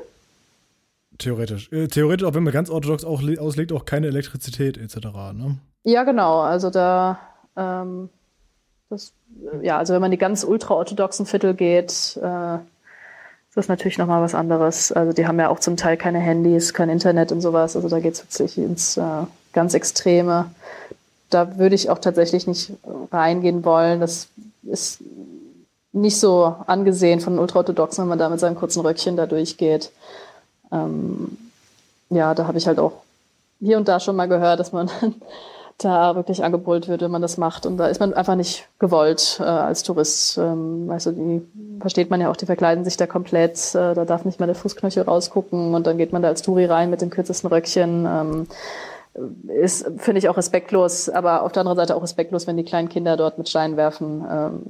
Theoretisch. 1.19 1.71
Äh, 1.73 1.89
theoretisch, 1.89 2.27
auch 2.27 2.35
wenn 2.35 2.43
man 2.43 2.53
ganz 2.53 2.71
orthodox 2.71 3.05
auch 3.05 3.23
le- 3.23 3.41
auslegt, 3.41 3.73
auch 3.73 3.85
keine 3.85 4.09
Elektrizität 4.09 4.77
etc., 4.79 4.97
ne? 5.35 5.57
Ja, 5.85 6.05
genau. 6.05 6.41
Also 6.41 6.71
da, 6.71 7.19
ähm, 7.57 8.09
das, 8.89 9.13
ja, 9.63 9.79
also 9.79 9.95
wenn 9.95 10.01
man 10.01 10.11
die 10.11 10.19
ganz 10.19 10.45
ultraorthodoxen 10.45 11.27
Viertel 11.27 11.55
geht, 11.55 11.91
äh, 12.23 12.55
ist 12.57 13.57
das 13.57 13.69
natürlich 13.69 13.99
nochmal 13.99 14.23
was 14.23 14.35
anderes. 14.35 14.93
Also 14.93 15.13
die 15.13 15.27
haben 15.27 15.39
ja 15.39 15.49
auch 15.49 15.61
zum 15.61 15.77
Teil 15.77 15.97
keine 15.97 16.19
Handys, 16.21 16.73
kein 16.73 16.89
Internet 16.89 17.33
und 17.33 17.41
sowas. 17.41 17.77
Also 17.77 17.89
da 17.89 18.01
geht 18.01 18.15
es 18.15 18.39
wirklich 18.41 18.59
ins 18.59 18.97
äh, 18.97 19.03
ganz 19.53 19.75
Extreme. 19.75 20.51
Da 21.31 21.59
würde 21.59 21.75
ich 21.75 21.91
auch 21.91 21.99
tatsächlich 21.99 22.47
nicht 22.47 22.73
reingehen 23.11 23.65
wollen. 23.65 24.01
Das 24.01 24.29
ist 24.65 25.01
nicht 25.93 26.19
so 26.19 26.55
angesehen 26.67 27.21
von 27.21 27.39
Ultraorthodoxen, 27.39 28.03
wenn 28.03 28.09
man 28.09 28.19
da 28.19 28.29
mit 28.29 28.41
seinem 28.41 28.57
kurzen 28.57 28.81
Röckchen 28.81 29.17
da 29.17 29.27
durchgeht. 29.27 29.91
Ähm, 30.71 31.37
ja, 32.11 32.35
da 32.35 32.47
habe 32.47 32.59
ich 32.59 32.67
halt 32.67 32.79
auch 32.79 32.93
hier 33.61 33.77
und 33.77 33.89
da 33.89 34.01
schon 34.01 34.17
mal 34.17 34.27
gehört, 34.27 34.59
dass 34.59 34.73
man 34.73 34.91
da 35.79 36.15
wirklich 36.15 36.45
angebrüllt 36.45 36.89
wird, 36.89 37.03
wenn 37.03 37.11
man 37.11 37.23
das 37.23 37.37
macht. 37.37 37.67
Und 37.67 37.77
da 37.77 37.89
ist 37.89 38.01
man 38.01 38.15
einfach 38.15 38.35
nicht 38.35 38.69
gewollt 38.79 39.39
äh, 39.41 39.45
als 39.45 39.83
Tourist. 39.83 40.39
Ähm, 40.39 40.89
weißt 40.89 41.07
du, 41.07 41.13
die 41.13 41.43
versteht 41.81 42.11
man 42.11 42.21
ja 42.21 42.31
auch, 42.31 42.37
die 42.37 42.47
verkleiden 42.47 42.85
sich 42.85 42.97
da 42.97 43.07
komplett. 43.07 43.75
Äh, 43.75 43.95
da 43.95 44.05
darf 44.05 44.25
nicht 44.25 44.41
mal 44.41 44.47
der 44.47 44.55
Fußknöchel 44.55 45.03
rausgucken 45.03 45.75
und 45.75 45.87
dann 45.87 45.99
geht 45.99 46.13
man 46.13 46.23
da 46.23 46.29
als 46.29 46.43
Touri 46.43 46.67
rein 46.67 46.91
mit 46.91 47.01
dem 47.01 47.11
kürzesten 47.11 47.49
Röckchen. 47.49 48.07
Ähm, 48.07 48.47
ist, 49.49 49.87
finde 49.99 50.19
ich, 50.19 50.29
auch 50.31 50.39
respektlos, 50.39 51.11
aber 51.11 51.43
auf 51.43 51.53
der 51.53 51.61
anderen 51.61 51.77
Seite 51.77 51.95
auch 51.95 52.03
respektlos, 52.03 52.47
wenn 52.47 52.57
die 52.57 52.65
kleinen 52.65 52.89
Kinder 52.89 53.19
dort 53.19 53.37
mit 53.37 53.49
Steinen 53.49 53.77
werfen. 53.77 54.25
Ähm, 54.31 54.63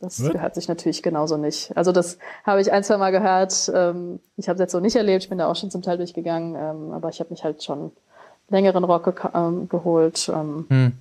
das 0.00 0.22
Was? 0.22 0.30
gehört 0.30 0.54
sich 0.54 0.68
natürlich 0.68 1.02
genauso 1.02 1.36
nicht. 1.36 1.76
Also 1.76 1.92
das 1.92 2.18
habe 2.44 2.60
ich 2.60 2.70
ein, 2.72 2.84
zwei 2.84 2.96
Mal 2.98 3.10
gehört. 3.10 3.70
Ähm, 3.74 4.20
ich 4.36 4.48
habe 4.48 4.56
es 4.56 4.60
jetzt 4.60 4.72
so 4.72 4.80
nicht 4.80 4.96
erlebt, 4.96 5.24
ich 5.24 5.28
bin 5.28 5.38
da 5.38 5.48
auch 5.50 5.56
schon 5.56 5.70
zum 5.70 5.82
Teil 5.82 5.96
durchgegangen, 5.96 6.54
ähm, 6.54 6.92
aber 6.92 7.08
ich 7.08 7.20
habe 7.20 7.30
mich 7.30 7.44
halt 7.44 7.62
schon 7.62 7.90
längeren 8.48 8.84
Rock 8.84 9.30
ähm, 9.34 9.68
geholt 9.68 10.18
Hm. 10.28 10.92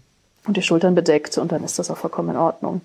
und 0.47 0.57
die 0.57 0.61
Schultern 0.61 0.95
bedeckt 0.95 1.37
und 1.37 1.51
dann 1.51 1.63
ist 1.63 1.77
das 1.79 1.91
auch 1.91 1.97
vollkommen 1.97 2.29
in 2.31 2.37
Ordnung. 2.37 2.81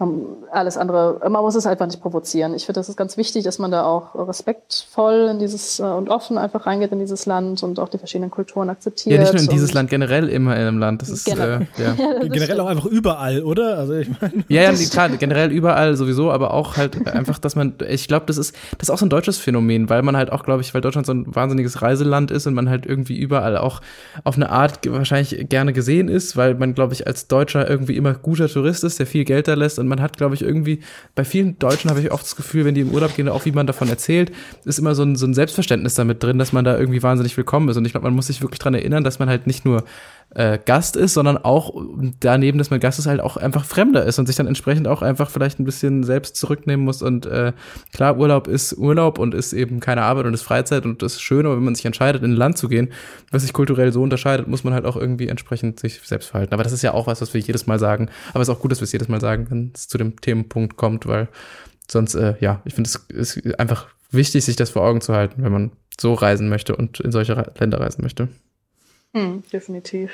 Ähm, 0.00 0.26
alles 0.50 0.76
andere, 0.76 1.20
man 1.28 1.42
muss 1.42 1.54
es 1.54 1.66
einfach 1.66 1.86
nicht 1.86 2.00
provozieren. 2.00 2.54
Ich 2.54 2.64
finde, 2.64 2.80
das 2.80 2.88
ist 2.88 2.96
ganz 2.96 3.16
wichtig, 3.16 3.44
dass 3.44 3.58
man 3.58 3.70
da 3.70 3.84
auch 3.84 4.14
respektvoll 4.14 5.28
in 5.30 5.38
dieses 5.38 5.78
äh, 5.78 5.82
und 5.82 6.08
offen 6.08 6.38
einfach 6.38 6.66
reingeht 6.66 6.90
in 6.92 6.98
dieses 6.98 7.26
Land 7.26 7.62
und 7.62 7.78
auch 7.78 7.88
die 7.88 7.98
verschiedenen 7.98 8.30
Kulturen 8.30 8.70
akzeptiert. 8.70 9.14
Ja, 9.14 9.20
nicht 9.20 9.32
nur 9.34 9.42
in 9.42 9.48
dieses 9.48 9.74
Land, 9.74 9.90
generell 9.90 10.28
immer 10.28 10.56
in 10.56 10.62
einem 10.62 10.78
Land. 10.78 11.02
Das 11.02 11.10
ist, 11.10 11.28
äh, 11.28 11.32
Generell. 11.32 11.66
ja. 11.76 11.94
Ja, 12.00 12.14
das 12.14 12.22
Generell 12.22 12.44
stimmt. 12.44 12.60
auch 12.60 12.66
einfach 12.66 12.86
überall, 12.86 13.42
oder? 13.42 13.76
Also 13.78 13.94
ich 13.94 14.08
meine. 14.20 14.44
Ja, 14.48 14.62
ja, 14.62 14.72
klar, 14.72 15.08
generell 15.10 15.50
überall 15.50 15.96
sowieso, 15.96 16.30
aber 16.30 16.54
auch 16.54 16.76
halt 16.76 17.06
einfach, 17.14 17.38
dass 17.38 17.54
man, 17.54 17.74
ich 17.88 18.08
glaube, 18.08 18.26
das 18.26 18.38
ist, 18.38 18.54
das 18.78 18.88
ist 18.88 18.90
auch 18.90 18.98
so 18.98 19.06
ein 19.06 19.10
deutsches 19.10 19.38
Phänomen, 19.38 19.90
weil 19.90 20.02
man 20.02 20.16
halt 20.16 20.32
auch, 20.32 20.44
glaube 20.44 20.62
ich, 20.62 20.72
weil 20.72 20.80
Deutschland 20.80 21.06
so 21.06 21.12
ein 21.12 21.34
wahnsinniges 21.34 21.82
Reiseland 21.82 22.30
ist 22.30 22.46
und 22.46 22.54
man 22.54 22.70
halt 22.70 22.86
irgendwie 22.86 23.18
überall 23.18 23.58
auch 23.58 23.80
auf 24.24 24.36
eine 24.36 24.50
Art 24.50 24.78
wahrscheinlich 24.90 25.48
gerne 25.48 25.72
gesehen 25.72 26.08
ist, 26.08 26.36
weil 26.36 26.54
man, 26.54 26.74
glaube 26.74 26.94
ich, 26.94 27.06
als 27.06 27.28
Deutscher 27.28 27.68
irgendwie 27.68 27.96
immer 27.96 28.14
guter 28.14 28.48
Tourist 28.48 28.84
ist, 28.84 28.98
der 28.98 29.06
viel 29.06 29.24
Geld 29.24 29.46
da 29.46 29.54
lässt 29.54 29.78
und 29.78 29.89
man 29.90 30.00
hat, 30.00 30.16
glaube 30.16 30.34
ich, 30.34 30.42
irgendwie, 30.42 30.80
bei 31.14 31.24
vielen 31.24 31.58
Deutschen 31.58 31.90
habe 31.90 32.00
ich 32.00 32.10
oft 32.10 32.24
das 32.24 32.36
Gefühl, 32.36 32.64
wenn 32.64 32.74
die 32.74 32.80
im 32.80 32.90
Urlaub 32.90 33.14
gehen, 33.14 33.28
auch 33.28 33.44
wie 33.44 33.52
man 33.52 33.66
davon 33.66 33.88
erzählt, 33.88 34.32
ist 34.64 34.78
immer 34.78 34.94
so 34.94 35.02
ein, 35.02 35.16
so 35.16 35.26
ein 35.26 35.34
Selbstverständnis 35.34 35.94
damit 35.94 36.22
drin, 36.22 36.38
dass 36.38 36.52
man 36.52 36.64
da 36.64 36.78
irgendwie 36.78 37.02
wahnsinnig 37.02 37.36
willkommen 37.36 37.68
ist. 37.68 37.76
Und 37.76 37.84
ich 37.84 37.92
glaube, 37.92 38.06
man 38.06 38.14
muss 38.14 38.28
sich 38.28 38.40
wirklich 38.40 38.58
dran 38.58 38.72
erinnern, 38.72 39.04
dass 39.04 39.18
man 39.18 39.28
halt 39.28 39.46
nicht 39.46 39.66
nur 39.66 39.84
äh, 40.34 40.58
Gast 40.64 40.96
ist, 40.96 41.14
sondern 41.14 41.38
auch 41.38 41.74
daneben, 42.20 42.58
dass 42.58 42.70
man 42.70 42.78
Gast 42.78 42.98
ist, 42.98 43.06
halt 43.06 43.20
auch 43.20 43.36
einfach 43.36 43.64
Fremder 43.64 44.04
ist 44.04 44.18
und 44.18 44.26
sich 44.26 44.36
dann 44.36 44.46
entsprechend 44.46 44.86
auch 44.86 45.02
einfach 45.02 45.30
vielleicht 45.30 45.58
ein 45.58 45.64
bisschen 45.64 46.04
selbst 46.04 46.36
zurücknehmen 46.36 46.84
muss. 46.84 47.02
Und 47.02 47.26
äh, 47.26 47.52
klar, 47.92 48.16
Urlaub 48.16 48.46
ist 48.46 48.74
Urlaub 48.74 49.18
und 49.18 49.34
ist 49.34 49.52
eben 49.52 49.80
keine 49.80 50.02
Arbeit 50.02 50.26
und 50.26 50.34
ist 50.34 50.42
Freizeit 50.42 50.84
und 50.84 51.02
ist 51.02 51.20
schön, 51.20 51.46
aber 51.46 51.56
wenn 51.56 51.64
man 51.64 51.74
sich 51.74 51.84
entscheidet, 51.84 52.22
in 52.22 52.32
ein 52.32 52.36
Land 52.36 52.58
zu 52.58 52.68
gehen, 52.68 52.92
was 53.30 53.42
sich 53.42 53.52
kulturell 53.52 53.92
so 53.92 54.02
unterscheidet, 54.02 54.46
muss 54.46 54.62
man 54.62 54.72
halt 54.72 54.84
auch 54.84 54.96
irgendwie 54.96 55.28
entsprechend 55.28 55.80
sich 55.80 56.00
selbst 56.00 56.28
verhalten. 56.28 56.54
Aber 56.54 56.62
das 56.62 56.72
ist 56.72 56.82
ja 56.82 56.94
auch 56.94 57.06
was, 57.06 57.20
was 57.20 57.34
wir 57.34 57.40
jedes 57.40 57.66
Mal 57.66 57.78
sagen. 57.78 58.08
Aber 58.32 58.42
es 58.42 58.48
ist 58.48 58.54
auch 58.54 58.60
gut, 58.60 58.70
dass 58.70 58.80
wir 58.80 58.84
es 58.84 58.92
jedes 58.92 59.08
Mal 59.08 59.20
sagen, 59.20 59.46
wenn 59.50 59.72
es 59.74 59.88
zu 59.88 59.98
dem 59.98 60.20
Themenpunkt 60.20 60.76
kommt, 60.76 61.06
weil 61.06 61.28
sonst, 61.90 62.14
äh, 62.14 62.34
ja, 62.40 62.62
ich 62.64 62.74
finde, 62.74 62.88
es 62.88 63.36
ist 63.36 63.58
einfach 63.58 63.88
wichtig, 64.12 64.44
sich 64.44 64.56
das 64.56 64.70
vor 64.70 64.82
Augen 64.82 65.00
zu 65.00 65.12
halten, 65.12 65.42
wenn 65.42 65.52
man 65.52 65.72
so 66.00 66.14
reisen 66.14 66.48
möchte 66.48 66.76
und 66.76 67.00
in 67.00 67.12
solche 67.12 67.52
Länder 67.58 67.80
reisen 67.80 68.02
möchte. 68.02 68.28
Hm, 69.14 69.42
definitiv. 69.52 70.10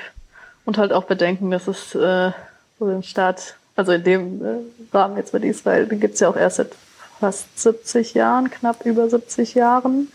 Und 0.65 0.77
halt 0.77 0.91
auch 0.91 1.05
bedenken, 1.05 1.51
dass 1.51 1.67
es 1.67 1.95
äh, 1.95 2.31
so 2.79 2.87
den 2.87 3.03
Staat, 3.03 3.55
also 3.75 3.91
in 3.91 4.03
dem 4.03 4.45
äh, 4.45 4.95
Rahmen 4.95 5.17
jetzt 5.17 5.33
mit 5.33 5.43
Israel, 5.43 5.87
den 5.87 5.99
gibt's 5.99 6.19
ja 6.19 6.29
auch 6.29 6.35
erst 6.35 6.57
seit 6.57 6.71
fast 7.19 7.59
70 7.59 8.13
Jahren, 8.13 8.51
knapp 8.51 8.85
über 8.85 9.09
70 9.09 9.55
Jahren. 9.55 10.11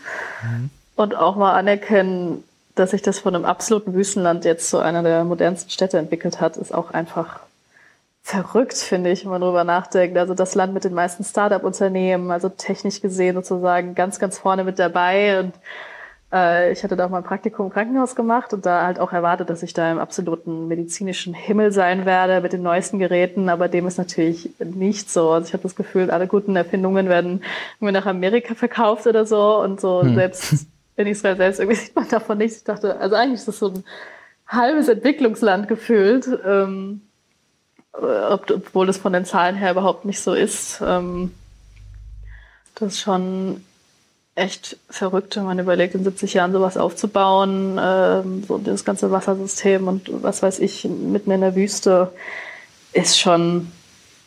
Und 0.95 1.15
auch 1.15 1.35
mal 1.35 1.53
anerkennen, 1.53 2.43
dass 2.75 2.91
sich 2.91 3.01
das 3.01 3.19
von 3.19 3.35
einem 3.35 3.45
absoluten 3.45 3.93
Wüstenland 3.93 4.45
jetzt 4.45 4.69
zu 4.69 4.79
einer 4.79 5.03
der 5.03 5.23
modernsten 5.23 5.69
Städte 5.69 5.97
entwickelt 5.97 6.39
hat, 6.39 6.57
ist 6.57 6.73
auch 6.73 6.91
einfach 6.91 7.39
verrückt, 8.23 8.77
finde 8.77 9.11
ich, 9.11 9.25
wenn 9.25 9.31
man 9.31 9.41
drüber 9.41 9.63
nachdenkt. 9.63 10.17
Also 10.17 10.33
das 10.33 10.55
Land 10.55 10.73
mit 10.73 10.85
den 10.85 10.93
meisten 10.93 11.23
Start-up-Unternehmen, 11.23 12.31
also 12.31 12.49
technisch 12.49 13.01
gesehen 13.01 13.35
sozusagen 13.35 13.95
ganz, 13.95 14.17
ganz 14.17 14.39
vorne 14.39 14.63
mit 14.63 14.79
dabei. 14.79 15.39
Und 15.41 15.53
äh, 16.33 16.71
ich 16.71 16.83
hatte 16.83 16.95
da 16.95 17.05
auch 17.05 17.09
mal 17.09 17.19
ein 17.19 17.23
Praktikum 17.23 17.67
im 17.67 17.71
Krankenhaus 17.71 18.15
gemacht 18.15 18.53
und 18.53 18.65
da 18.65 18.85
halt 18.85 18.99
auch 18.99 19.13
erwartet, 19.13 19.49
dass 19.49 19.63
ich 19.63 19.73
da 19.73 19.91
im 19.91 19.99
absoluten 19.99 20.67
medizinischen 20.67 21.33
Himmel 21.33 21.71
sein 21.71 22.05
werde 22.05 22.41
mit 22.41 22.53
den 22.53 22.63
neuesten 22.63 22.99
Geräten, 22.99 23.49
aber 23.49 23.67
dem 23.67 23.87
ist 23.87 23.97
natürlich 23.97 24.49
nicht 24.59 25.11
so. 25.11 25.31
Also 25.31 25.47
ich 25.47 25.53
habe 25.53 25.63
das 25.63 25.75
Gefühl, 25.75 26.11
alle 26.11 26.27
guten 26.27 26.55
Erfindungen 26.55 27.07
werden 27.07 27.43
irgendwie 27.79 27.93
nach 27.93 28.05
Amerika 28.05 28.55
verkauft 28.55 29.07
oder 29.07 29.25
so 29.25 29.61
und 29.61 29.79
so 29.79 30.01
Hm. 30.01 30.15
selbst 30.15 30.67
in 30.95 31.07
Israel 31.07 31.37
selbst 31.37 31.59
irgendwie 31.59 31.77
sieht 31.79 31.95
man 31.95 32.09
davon 32.09 32.37
nichts. 32.37 32.57
Ich 32.57 32.63
dachte, 32.63 32.99
also 32.99 33.15
eigentlich 33.15 33.39
ist 33.39 33.47
das 33.47 33.59
so 33.59 33.69
ein 33.69 33.83
halbes 34.47 34.87
Entwicklungsland 34.87 35.67
gefühlt. 35.67 36.27
Ähm, 36.45 37.01
ob, 37.93 38.49
obwohl 38.49 38.89
es 38.89 38.97
von 38.97 39.13
den 39.13 39.25
Zahlen 39.25 39.55
her 39.55 39.71
überhaupt 39.71 40.05
nicht 40.05 40.19
so 40.19 40.33
ist. 40.33 40.81
Ähm, 40.83 41.31
das 42.75 42.93
ist 42.93 43.01
schon 43.01 43.63
echt 44.35 44.77
verrückt, 44.89 45.35
wenn 45.35 45.45
man 45.45 45.59
überlegt, 45.59 45.95
in 45.95 46.03
70 46.03 46.33
Jahren 46.33 46.51
sowas 46.51 46.77
aufzubauen, 46.77 47.79
ähm, 47.81 48.43
so 48.47 48.57
das 48.57 48.83
ganze 48.83 49.11
Wassersystem 49.11 49.87
und 49.87 50.09
was 50.23 50.41
weiß 50.41 50.59
ich, 50.59 50.85
mitten 50.85 51.31
in 51.31 51.41
der 51.41 51.55
Wüste, 51.55 52.11
ist 52.93 53.19
schon, 53.19 53.71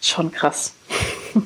schon 0.00 0.30
krass. 0.32 0.74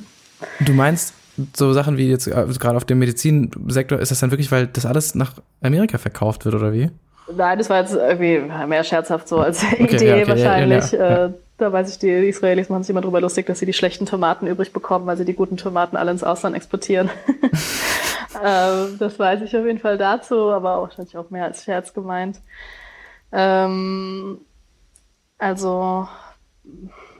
Du 0.61 0.73
meinst, 0.73 1.12
so 1.55 1.74
Sachen 1.74 1.99
wie 1.99 2.09
jetzt 2.09 2.27
äh, 2.27 2.47
gerade 2.59 2.77
auf 2.78 2.87
dem 2.87 2.99
Medizinsektor, 2.99 3.99
ist 3.99 4.11
das 4.11 4.20
dann 4.20 4.31
wirklich, 4.31 4.51
weil 4.51 4.66
das 4.69 4.87
alles 4.87 5.15
nach 5.15 5.35
Amerika 5.61 5.99
verkauft 5.99 6.47
wird 6.47 6.55
oder 6.55 6.73
wie? 6.73 6.91
Nein, 7.37 7.59
das 7.59 7.69
war 7.69 7.81
jetzt 7.81 7.95
irgendwie 7.95 8.39
mehr 8.66 8.82
scherzhaft 8.82 9.28
so 9.28 9.39
als 9.39 9.62
okay, 9.62 9.97
Idee 9.97 10.07
ja, 10.07 10.15
okay, 10.16 10.28
wahrscheinlich. 10.28 10.93
Ja, 10.93 10.99
ja, 10.99 11.27
äh, 11.27 11.31
da 11.61 11.73
weiß 11.73 11.91
ich, 11.91 11.99
die 11.99 12.28
Israelis 12.28 12.69
machen 12.69 12.82
sich 12.82 12.91
immer 12.91 13.01
drüber 13.01 13.20
lustig, 13.20 13.47
dass 13.47 13.59
sie 13.59 13.66
die 13.66 13.73
schlechten 13.73 14.07
Tomaten 14.07 14.47
übrig 14.47 14.73
bekommen, 14.73 15.07
weil 15.07 15.16
sie 15.16 15.24
die 15.24 15.35
guten 15.35 15.57
Tomaten 15.57 15.97
alle 15.97 16.11
ins 16.11 16.24
Ausland 16.24 16.57
exportieren. 16.57 17.11
ähm, 18.45 18.97
das 18.99 19.19
weiß 19.19 19.43
ich 19.43 19.57
auf 19.57 19.66
jeden 19.66 19.78
Fall 19.78 19.99
dazu, 19.99 20.51
aber 20.51 20.77
auch 20.77 20.82
wahrscheinlich 20.89 21.16
auch 21.16 21.31
mehr 21.31 21.45
als 21.45 21.65
Scherz 21.65 21.93
gemeint. 21.93 22.41
Ähm, 23.32 24.39
also 25.39 26.09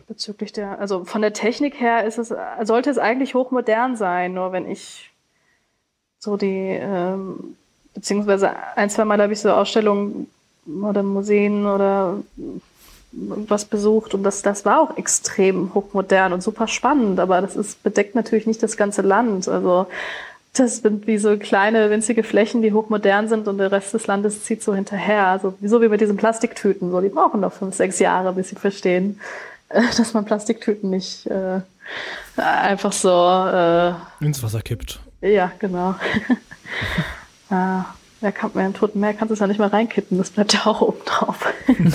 bezüglich 0.07 0.53
der, 0.53 0.81
also 0.81 1.05
von 1.05 1.23
der 1.23 1.33
Technik 1.33 1.81
her 1.81 2.05
ist 2.05 2.19
es, 2.19 2.35
sollte 2.63 2.91
es 2.91 2.99
eigentlich 2.99 3.35
hochmodern 3.35 3.97
sein, 3.97 4.35
nur 4.35 4.53
wenn 4.53 4.69
ich 4.69 5.11
so 6.19 6.37
die, 6.37 6.79
ähm, 6.81 7.57
beziehungsweise 7.95 8.51
ein, 8.77 8.91
zwei 8.91 9.05
Mal 9.05 9.21
habe 9.23 9.33
ich 9.33 9.41
so 9.41 9.51
Ausstellungen 9.51 10.29
oder 10.67 11.03
Museen 11.03 11.67
oder 11.67 12.19
was 13.13 13.65
besucht 13.65 14.15
und 14.15 14.23
das, 14.23 14.43
das 14.43 14.65
war 14.65 14.81
auch 14.81 14.97
extrem 14.97 15.75
hochmodern 15.75 16.33
und 16.33 16.43
super 16.43 16.69
spannend, 16.69 17.19
aber 17.19 17.41
das 17.41 17.57
ist, 17.57 17.83
bedeckt 17.83 18.15
natürlich 18.15 18.47
nicht 18.47 18.63
das 18.63 18.77
ganze 18.77 19.03
Land. 19.03 19.49
Also 19.49 19.87
das 20.53 20.79
sind 20.79 21.07
wie 21.07 21.19
so 21.19 21.37
kleine, 21.37 21.91
winzige 21.91 22.23
Flächen, 22.23 22.63
die 22.63 22.73
hochmodern 22.73 23.29
sind 23.29 23.47
und 23.49 23.59
der 23.59 23.71
Rest 23.71 23.95
des 23.95 24.07
Landes 24.07 24.45
zieht 24.45 24.63
so 24.63 24.75
hinterher. 24.75 25.27
Also 25.27 25.55
so 25.63 25.81
wie 25.81 25.89
mit 25.89 26.01
diesen 26.01 26.17
Plastiktüten. 26.17 26.91
So, 26.91 27.01
die 27.01 27.09
brauchen 27.09 27.41
noch 27.41 27.53
fünf, 27.53 27.75
sechs 27.75 27.99
Jahre, 27.99 28.33
bis 28.33 28.49
sie 28.49 28.57
verstehen, 28.57 29.21
dass 29.69 30.13
man 30.13 30.25
Plastiktüten 30.25 30.91
nicht 30.91 31.27
äh, 31.27 31.61
einfach 32.37 32.93
so 32.93 33.11
äh, 33.11 34.25
ins 34.25 34.43
Wasser 34.43 34.61
kippt. 34.61 35.01
Ja, 35.21 35.53
genau. 35.59 35.95
äh, 37.51 37.83
ja, 38.21 38.31
kann, 38.33 38.51
im 38.55 38.75
Toten 38.75 39.01
Meer 39.01 39.15
kannst 39.15 39.31
du 39.31 39.35
es 39.35 39.41
ja 39.41 39.47
nicht 39.47 39.59
mehr 39.59 39.73
reinkippen, 39.73 40.19
das 40.19 40.31
bleibt 40.31 40.53
ja 40.53 40.67
auch 40.67 40.81
oben 40.81 41.05
drauf. 41.05 41.53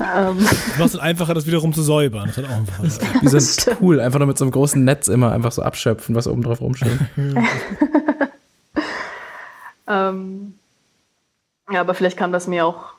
Ähm. 0.00 0.38
Das 0.38 0.78
macht 0.78 0.88
es 0.94 0.98
einfacher, 0.98 1.34
das 1.34 1.46
wiederum 1.46 1.72
zu 1.72 1.82
säubern. 1.82 2.28
Das 2.28 2.36
hat 2.36 2.44
auch 2.44 2.50
einen 2.50 2.66
Vorteil. 2.66 3.20
Wie 3.20 3.28
so 3.28 3.70
ein 3.70 3.76
Pool, 3.78 4.00
einfach 4.00 4.18
nur 4.18 4.28
mit 4.28 4.38
so 4.38 4.44
einem 4.44 4.52
großen 4.52 4.82
Netz 4.84 5.08
immer 5.08 5.32
einfach 5.32 5.52
so 5.52 5.62
abschöpfen, 5.62 6.14
was 6.14 6.28
oben 6.28 6.42
drauf 6.42 6.60
rumsteht. 6.60 6.98
ähm, 9.88 10.54
ja, 11.70 11.80
aber 11.80 11.94
vielleicht 11.94 12.16
kam 12.16 12.32
das 12.32 12.46
mir 12.46 12.64
auch 12.64 12.92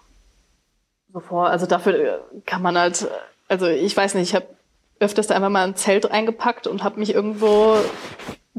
so 1.14 1.20
vor. 1.20 1.50
Also 1.50 1.66
dafür 1.66 2.26
kann 2.46 2.62
man 2.62 2.78
halt, 2.78 3.08
also 3.48 3.68
ich 3.68 3.96
weiß 3.96 4.16
nicht, 4.16 4.30
ich 4.30 4.36
habe 4.36 4.48
öfters 5.00 5.28
da 5.28 5.36
einfach 5.36 5.50
mal 5.50 5.66
ein 5.66 5.76
Zelt 5.76 6.12
eingepackt 6.12 6.68
und 6.68 6.84
habe 6.84 7.00
mich 7.00 7.14
irgendwo 7.14 7.78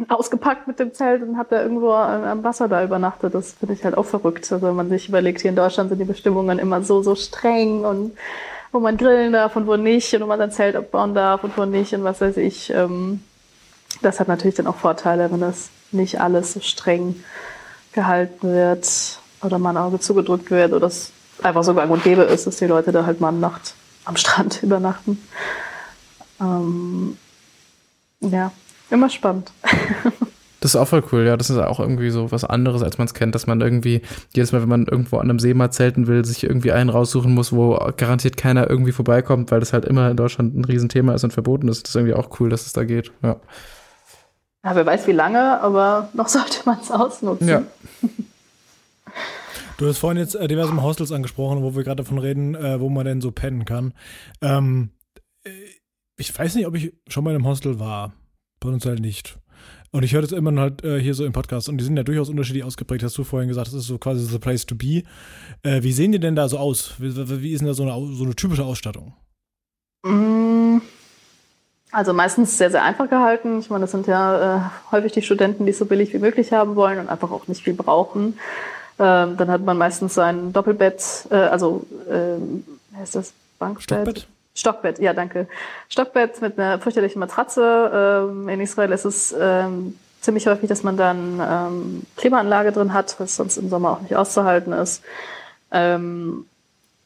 ausgepackt 0.08 0.66
mit 0.66 0.78
dem 0.78 0.94
Zelt 0.94 1.22
und 1.22 1.36
habe 1.36 1.48
da 1.50 1.62
irgendwo 1.62 1.92
am 1.92 2.42
Wasser 2.44 2.68
da 2.68 2.82
übernachtet. 2.82 3.34
Das 3.34 3.52
finde 3.52 3.74
ich 3.74 3.84
halt 3.84 3.96
auch 3.96 4.04
verrückt. 4.06 4.50
Also 4.50 4.66
wenn 4.66 4.76
man 4.76 4.88
sich 4.88 5.08
überlegt, 5.08 5.40
hier 5.40 5.50
in 5.50 5.56
Deutschland 5.56 5.90
sind 5.90 5.98
die 5.98 6.04
Bestimmungen 6.04 6.58
immer 6.58 6.82
so, 6.82 7.02
so 7.02 7.14
streng 7.14 7.84
und 7.84 8.16
wo 8.72 8.80
man 8.80 8.96
grillen 8.96 9.32
darf 9.32 9.56
und 9.56 9.66
wo 9.66 9.76
nicht 9.76 10.14
und 10.14 10.22
wo 10.22 10.26
man 10.26 10.38
sein 10.38 10.52
Zelt 10.52 10.76
abbauen 10.76 11.14
darf 11.14 11.44
und 11.44 11.56
wo 11.58 11.64
nicht 11.64 11.92
und 11.94 12.04
was 12.04 12.20
weiß 12.20 12.36
ich. 12.36 12.70
Ähm, 12.70 13.22
das 14.02 14.20
hat 14.20 14.28
natürlich 14.28 14.54
dann 14.54 14.68
auch 14.68 14.76
Vorteile, 14.76 15.30
wenn 15.32 15.40
das 15.40 15.70
nicht 15.90 16.20
alles 16.20 16.52
so 16.52 16.60
streng 16.60 17.22
gehalten 17.92 18.52
wird 18.52 19.18
oder 19.42 19.58
man 19.58 19.76
Auge 19.76 19.98
zugedrückt 19.98 20.50
wird 20.50 20.72
oder 20.72 20.86
es 20.86 21.12
einfach 21.42 21.64
so 21.64 21.74
gang 21.74 21.90
und 21.90 22.04
gäbe 22.04 22.22
ist, 22.22 22.46
dass 22.46 22.56
die 22.56 22.66
Leute 22.66 22.92
da 22.92 23.06
halt 23.06 23.20
mal 23.20 23.32
Nacht 23.32 23.74
am 24.04 24.16
Strand 24.16 24.62
übernachten. 24.62 25.20
Ähm, 26.40 27.18
ja, 28.20 28.52
Immer 28.90 29.08
spannend. 29.08 29.52
Das 30.60 30.74
ist 30.74 30.76
auch 30.76 30.88
voll 30.88 31.02
cool, 31.10 31.24
ja. 31.24 31.38
Das 31.38 31.48
ist 31.48 31.56
auch 31.56 31.80
irgendwie 31.80 32.10
so 32.10 32.30
was 32.32 32.44
anderes, 32.44 32.82
als 32.82 32.98
man 32.98 33.06
es 33.06 33.14
kennt, 33.14 33.34
dass 33.34 33.46
man 33.46 33.62
irgendwie 33.62 34.02
jedes 34.34 34.52
Mal, 34.52 34.60
wenn 34.60 34.68
man 34.68 34.86
irgendwo 34.86 35.16
an 35.16 35.30
einem 35.30 35.38
See 35.38 35.54
mal 35.54 35.70
zelten 35.70 36.06
will, 36.06 36.22
sich 36.24 36.44
irgendwie 36.44 36.72
einen 36.72 36.90
raussuchen 36.90 37.32
muss, 37.32 37.52
wo 37.52 37.78
garantiert 37.96 38.36
keiner 38.36 38.68
irgendwie 38.68 38.92
vorbeikommt, 38.92 39.50
weil 39.50 39.60
das 39.60 39.72
halt 39.72 39.86
immer 39.86 40.10
in 40.10 40.18
Deutschland 40.18 40.54
ein 40.54 40.64
Riesenthema 40.64 41.14
ist 41.14 41.24
und 41.24 41.32
verboten 41.32 41.68
ist. 41.68 41.84
Das 41.84 41.90
ist 41.90 41.96
irgendwie 41.96 42.14
auch 42.14 42.40
cool, 42.40 42.50
dass 42.50 42.66
es 42.66 42.74
da 42.74 42.84
geht, 42.84 43.10
ja. 43.22 43.36
Ja, 44.62 44.76
wer 44.76 44.84
weiß 44.84 45.06
wie 45.06 45.12
lange, 45.12 45.58
aber 45.62 46.10
noch 46.12 46.28
sollte 46.28 46.60
man 46.66 46.78
es 46.80 46.90
ausnutzen. 46.90 47.48
Ja. 47.48 47.62
Du 49.78 49.88
hast 49.88 49.96
vorhin 49.96 50.18
jetzt 50.18 50.34
äh, 50.34 50.46
diverse 50.46 50.82
Hostels 50.82 51.10
angesprochen, 51.10 51.62
wo 51.62 51.74
wir 51.74 51.84
gerade 51.84 52.02
davon 52.02 52.18
reden, 52.18 52.54
äh, 52.54 52.78
wo 52.80 52.90
man 52.90 53.06
denn 53.06 53.22
so 53.22 53.30
pennen 53.30 53.64
kann. 53.64 53.94
Ähm, 54.42 54.90
äh, 55.42 55.50
ich 56.18 56.38
weiß 56.38 56.54
nicht, 56.56 56.66
ob 56.66 56.74
ich 56.74 56.92
schon 57.08 57.24
mal 57.24 57.30
in 57.30 57.36
einem 57.36 57.46
Hostel 57.46 57.80
war. 57.80 58.12
Bei 58.60 58.68
uns 58.68 58.84
halt 58.84 59.00
nicht. 59.00 59.38
Und 59.92 60.04
ich 60.04 60.14
höre 60.14 60.22
das 60.22 60.32
immer 60.32 60.58
halt 60.60 60.84
äh, 60.84 61.00
hier 61.00 61.14
so 61.14 61.24
im 61.24 61.32
Podcast 61.32 61.68
und 61.68 61.78
die 61.78 61.84
sind 61.84 61.96
ja 61.96 62.04
durchaus 62.04 62.28
unterschiedlich 62.28 62.62
ausgeprägt. 62.62 63.02
Hast 63.02 63.18
du 63.18 63.24
vorhin 63.24 63.48
gesagt, 63.48 63.68
das 63.68 63.74
ist 63.74 63.86
so 63.86 63.98
quasi 63.98 64.24
the 64.24 64.38
place 64.38 64.64
to 64.64 64.76
be. 64.76 65.02
Äh, 65.62 65.82
wie 65.82 65.92
sehen 65.92 66.12
die 66.12 66.20
denn 66.20 66.36
da 66.36 66.48
so 66.48 66.58
aus? 66.58 66.94
Wie, 66.98 67.42
wie 67.42 67.52
ist 67.52 67.60
denn 67.60 67.66
da 67.68 67.74
so 67.74 67.82
eine, 67.82 68.14
so 68.14 68.22
eine 68.22 68.36
typische 68.36 68.64
Ausstattung? 68.64 69.14
Mm, 70.04 70.78
also 71.90 72.12
meistens 72.12 72.56
sehr, 72.56 72.70
sehr 72.70 72.84
einfach 72.84 73.10
gehalten. 73.10 73.58
Ich 73.58 73.68
meine, 73.68 73.82
das 73.82 73.90
sind 73.90 74.06
ja 74.06 74.58
äh, 74.58 74.60
häufig 74.92 75.12
die 75.12 75.22
Studenten, 75.22 75.64
die 75.64 75.72
es 75.72 75.78
so 75.78 75.86
billig 75.86 76.12
wie 76.12 76.18
möglich 76.18 76.52
haben 76.52 76.76
wollen 76.76 77.00
und 77.00 77.08
einfach 77.08 77.32
auch 77.32 77.48
nicht 77.48 77.64
viel 77.64 77.74
brauchen. 77.74 78.38
Ähm, 79.00 79.36
dann 79.36 79.48
hat 79.48 79.64
man 79.64 79.76
meistens 79.76 80.14
sein 80.14 80.52
Doppelbett, 80.52 81.26
äh, 81.30 81.34
also 81.34 81.84
wie 82.08 82.96
heißt 82.96 83.16
das? 83.16 83.32
Bankbett? 83.58 83.82
Stockbett? 83.82 84.26
Stockbett, 84.54 84.98
ja, 84.98 85.12
danke. 85.12 85.48
Stockbett 85.88 86.40
mit 86.42 86.58
einer 86.58 86.78
fürchterlichen 86.78 87.20
Matratze. 87.20 88.28
Ähm, 88.30 88.48
in 88.48 88.60
Israel 88.60 88.92
ist 88.92 89.04
es 89.04 89.34
ähm, 89.38 89.98
ziemlich 90.20 90.46
häufig, 90.46 90.68
dass 90.68 90.82
man 90.82 90.96
dann 90.96 91.40
ähm, 91.40 92.02
Klimaanlage 92.16 92.72
drin 92.72 92.92
hat, 92.92 93.18
was 93.18 93.36
sonst 93.36 93.56
im 93.56 93.68
Sommer 93.68 93.92
auch 93.92 94.00
nicht 94.00 94.16
auszuhalten 94.16 94.72
ist. 94.72 95.02
Ähm, 95.70 96.46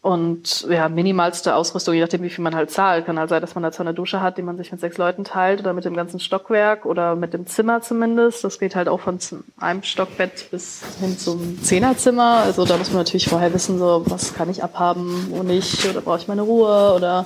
und 0.05 0.67
ja, 0.69 0.91
minimalste 0.91 1.57
Ausrüstung, 1.57 1.95
je 1.95 2.03
nachdem, 2.03 2.23
wie 2.23 2.29
viel 2.29 2.45
man 2.45 2.55
halt 2.55 2.71
zahlt. 2.71 3.07
Kann 3.07 3.19
halt 3.19 3.31
sein, 3.31 3.41
dass 3.41 3.55
man 3.55 3.65
da 3.65 3.73
zwar 3.73 3.87
eine 3.87 3.95
Dusche 3.95 4.21
hat, 4.21 4.37
die 4.37 4.43
man 4.43 4.59
sich 4.59 4.71
mit 4.71 4.79
sechs 4.79 4.99
Leuten 4.99 5.25
teilt 5.25 5.61
oder 5.61 5.73
mit 5.73 5.87
dem 5.87 5.97
ganzen 5.97 6.21
Stockwerk 6.21 6.85
oder 6.85 7.17
mit 7.17 7.33
dem 7.33 7.47
Zimmer 7.47 7.81
zumindest. 7.81 8.45
Das 8.45 8.59
geht 8.59 8.77
halt 8.77 8.87
auch 8.87 9.01
von 9.01 9.19
einem 9.57 9.83
Stockbett 9.83 10.51
bis 10.51 10.83
hin 11.01 11.17
zum 11.19 11.59
Zehnerzimmer. 11.63 12.43
Also 12.45 12.67
da 12.67 12.77
muss 12.77 12.91
man 12.91 12.99
natürlich 12.99 13.31
vorher 13.31 13.55
wissen, 13.55 13.79
so 13.79 14.03
was 14.05 14.35
kann 14.35 14.51
ich 14.51 14.63
abhaben, 14.63 15.29
wo 15.31 15.43
nicht, 15.43 15.89
oder 15.89 16.03
brauche 16.03 16.19
ich 16.19 16.29
meine 16.29 16.43
Ruhe 16.43 16.93
oder 16.95 17.25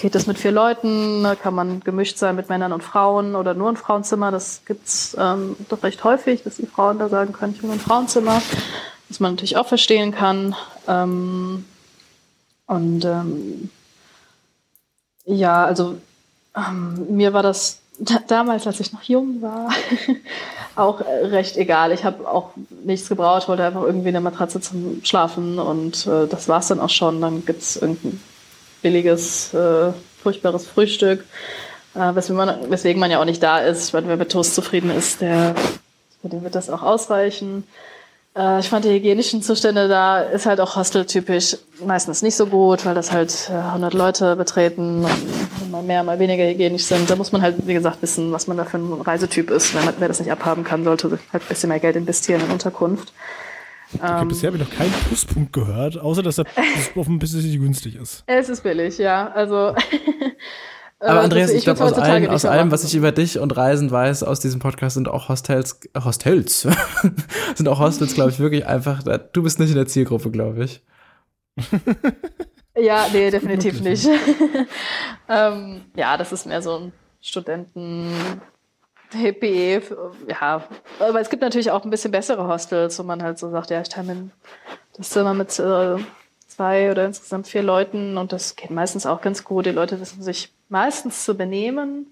geht 0.00 0.14
das 0.14 0.26
mit 0.26 0.38
vier 0.38 0.52
Leuten? 0.52 1.26
Kann 1.42 1.54
man 1.54 1.80
gemischt 1.80 2.16
sein 2.16 2.36
mit 2.36 2.48
Männern 2.48 2.72
und 2.72 2.82
Frauen 2.82 3.34
oder 3.34 3.52
nur 3.52 3.68
ein 3.68 3.76
Frauenzimmer? 3.76 4.30
Das 4.30 4.62
gibt's 4.64 5.14
ähm, 5.20 5.56
doch 5.68 5.82
recht 5.82 6.02
häufig, 6.04 6.42
dass 6.42 6.56
die 6.56 6.64
Frauen 6.64 6.98
da 6.98 7.10
sagen 7.10 7.34
können, 7.34 7.52
ich 7.54 7.62
will 7.62 7.70
ein 7.70 7.80
Frauenzimmer. 7.80 8.40
Was 9.10 9.20
man 9.20 9.32
natürlich 9.32 9.58
auch 9.58 9.66
verstehen 9.66 10.12
kann. 10.12 10.54
Ähm, 10.86 11.66
und 12.68 13.04
ähm, 13.04 13.70
ja, 15.24 15.64
also 15.64 15.96
ähm, 16.56 17.16
mir 17.16 17.32
war 17.32 17.42
das 17.42 17.80
damals, 18.28 18.66
als 18.66 18.78
ich 18.80 18.92
noch 18.92 19.02
jung 19.02 19.42
war, 19.42 19.70
auch 20.76 21.00
recht 21.00 21.56
egal. 21.56 21.92
Ich 21.92 22.04
habe 22.04 22.28
auch 22.28 22.50
nichts 22.84 23.08
gebraucht, 23.08 23.48
wollte 23.48 23.64
einfach 23.64 23.82
irgendwie 23.82 24.08
eine 24.08 24.20
Matratze 24.20 24.60
zum 24.60 25.00
Schlafen 25.02 25.58
und 25.58 26.06
äh, 26.06 26.26
das 26.28 26.48
war 26.48 26.60
es 26.60 26.68
dann 26.68 26.80
auch 26.80 26.90
schon. 26.90 27.20
Dann 27.20 27.44
gibt 27.44 27.62
es 27.62 27.76
irgendein 27.76 28.20
billiges, 28.82 29.52
äh, 29.54 29.92
furchtbares 30.22 30.66
Frühstück, 30.66 31.24
äh, 31.94 32.14
weswegen, 32.14 32.36
man, 32.36 32.70
weswegen 32.70 33.00
man 33.00 33.10
ja 33.10 33.20
auch 33.20 33.24
nicht 33.24 33.42
da 33.42 33.58
ist. 33.58 33.92
Weil 33.94 34.06
wer 34.06 34.16
mit 34.16 34.30
Toast 34.30 34.54
zufrieden 34.54 34.90
ist, 34.90 35.20
der, 35.20 35.54
für 36.20 36.28
den 36.28 36.44
wird 36.44 36.54
das 36.54 36.70
auch 36.70 36.82
ausreichen. 36.82 37.64
Äh, 38.36 38.60
ich 38.60 38.68
fand 38.68 38.84
die 38.84 38.90
hygienischen 38.90 39.42
Zustände 39.42 39.88
da 39.88 40.20
ist 40.20 40.46
halt 40.46 40.60
auch 40.60 40.76
hosteltypisch 40.76 41.56
meistens 41.84 42.22
nicht 42.22 42.36
so 42.36 42.46
gut, 42.46 42.84
weil 42.84 42.94
das 42.94 43.12
halt 43.12 43.50
100 43.50 43.94
Leute 43.94 44.36
betreten 44.36 45.04
und 45.04 45.70
mal 45.70 45.82
mehr, 45.82 46.02
mal 46.02 46.18
weniger 46.18 46.44
hygienisch 46.44 46.84
sind. 46.84 47.08
Da 47.10 47.16
muss 47.16 47.32
man 47.32 47.42
halt, 47.42 47.66
wie 47.66 47.74
gesagt, 47.74 48.02
wissen, 48.02 48.32
was 48.32 48.46
man 48.46 48.56
da 48.56 48.64
für 48.64 48.78
ein 48.78 49.00
Reisetyp 49.00 49.50
ist. 49.50 49.74
Wenn 49.74 49.84
man, 49.84 49.94
wer 49.98 50.08
das 50.08 50.20
nicht 50.20 50.32
abhaben 50.32 50.64
kann, 50.64 50.84
sollte 50.84 51.10
halt 51.32 51.42
ein 51.42 51.48
bisschen 51.48 51.68
mehr 51.68 51.80
Geld 51.80 51.96
investieren 51.96 52.40
in 52.44 52.50
Unterkunft. 52.50 53.12
Okay, 53.94 54.22
ähm, 54.22 54.28
bisher 54.28 54.48
habe 54.48 54.58
ich 54.58 54.68
noch 54.68 54.76
keinen 54.76 54.92
Pluspunkt 54.92 55.52
gehört, 55.52 55.98
außer 55.98 56.22
dass 56.22 56.36
der 56.36 56.44
Pluspunkt 56.44 57.08
ein 57.08 57.18
bisschen 57.18 57.60
günstig 57.60 57.96
ist. 57.96 58.22
Es 58.26 58.48
ist 58.48 58.62
billig, 58.62 58.98
ja. 58.98 59.30
Also 59.30 59.74
Aber 61.00 61.20
äh, 61.20 61.24
Andreas, 61.24 61.50
ich 61.50 61.64
glaube, 61.64 61.84
aus, 61.84 61.92
allem, 61.94 62.28
aus 62.28 62.44
allem, 62.44 62.72
was 62.72 62.84
ich 62.84 62.94
über 62.94 63.12
dich 63.12 63.38
und 63.38 63.56
Reisen 63.56 63.90
weiß, 63.90 64.24
aus 64.24 64.40
diesem 64.40 64.60
Podcast 64.60 64.94
sind 64.94 65.08
auch 65.08 65.28
Hostels, 65.28 65.80
äh, 65.94 66.00
Hostels, 66.00 66.62
sind 67.54 67.68
auch 67.68 67.78
Hostels, 67.78 68.14
glaube 68.14 68.30
ich, 68.30 68.40
wirklich 68.40 68.66
einfach, 68.66 69.02
du 69.02 69.42
bist 69.42 69.60
nicht 69.60 69.70
in 69.70 69.76
der 69.76 69.86
Zielgruppe, 69.86 70.30
glaube 70.30 70.64
ich. 70.64 70.82
Ja, 72.80 73.06
nee, 73.12 73.30
definitiv 73.32 73.80
nicht. 73.80 74.08
ähm, 75.28 75.84
ja, 75.96 76.16
das 76.16 76.32
ist 76.32 76.46
mehr 76.46 76.62
so 76.62 76.78
ein 76.78 76.92
Studenten. 77.20 78.12
Hippie, 79.10 79.80
ja. 80.28 80.62
Aber 80.98 81.20
es 81.20 81.30
gibt 81.30 81.42
natürlich 81.42 81.70
auch 81.70 81.82
ein 81.82 81.90
bisschen 81.90 82.10
bessere 82.10 82.46
Hostels, 82.46 82.98
wo 82.98 83.02
man 83.04 83.22
halt 83.22 83.38
so 83.38 83.50
sagt, 83.50 83.70
ja, 83.70 83.80
ich 83.80 83.88
teile 83.88 84.14
mir 84.14 84.30
das 84.96 85.08
Zimmer 85.10 85.32
mit 85.32 85.58
äh, 85.58 85.96
zwei 86.58 86.90
oder 86.90 87.04
insgesamt 87.04 87.46
vier 87.46 87.62
Leuten 87.62 88.18
und 88.18 88.32
das 88.32 88.56
geht 88.56 88.72
meistens 88.72 89.06
auch 89.06 89.20
ganz 89.20 89.44
gut. 89.44 89.66
Die 89.66 89.70
Leute 89.70 90.00
wissen 90.00 90.24
sich 90.24 90.50
meistens 90.68 91.24
zu 91.24 91.36
benehmen. 91.36 92.06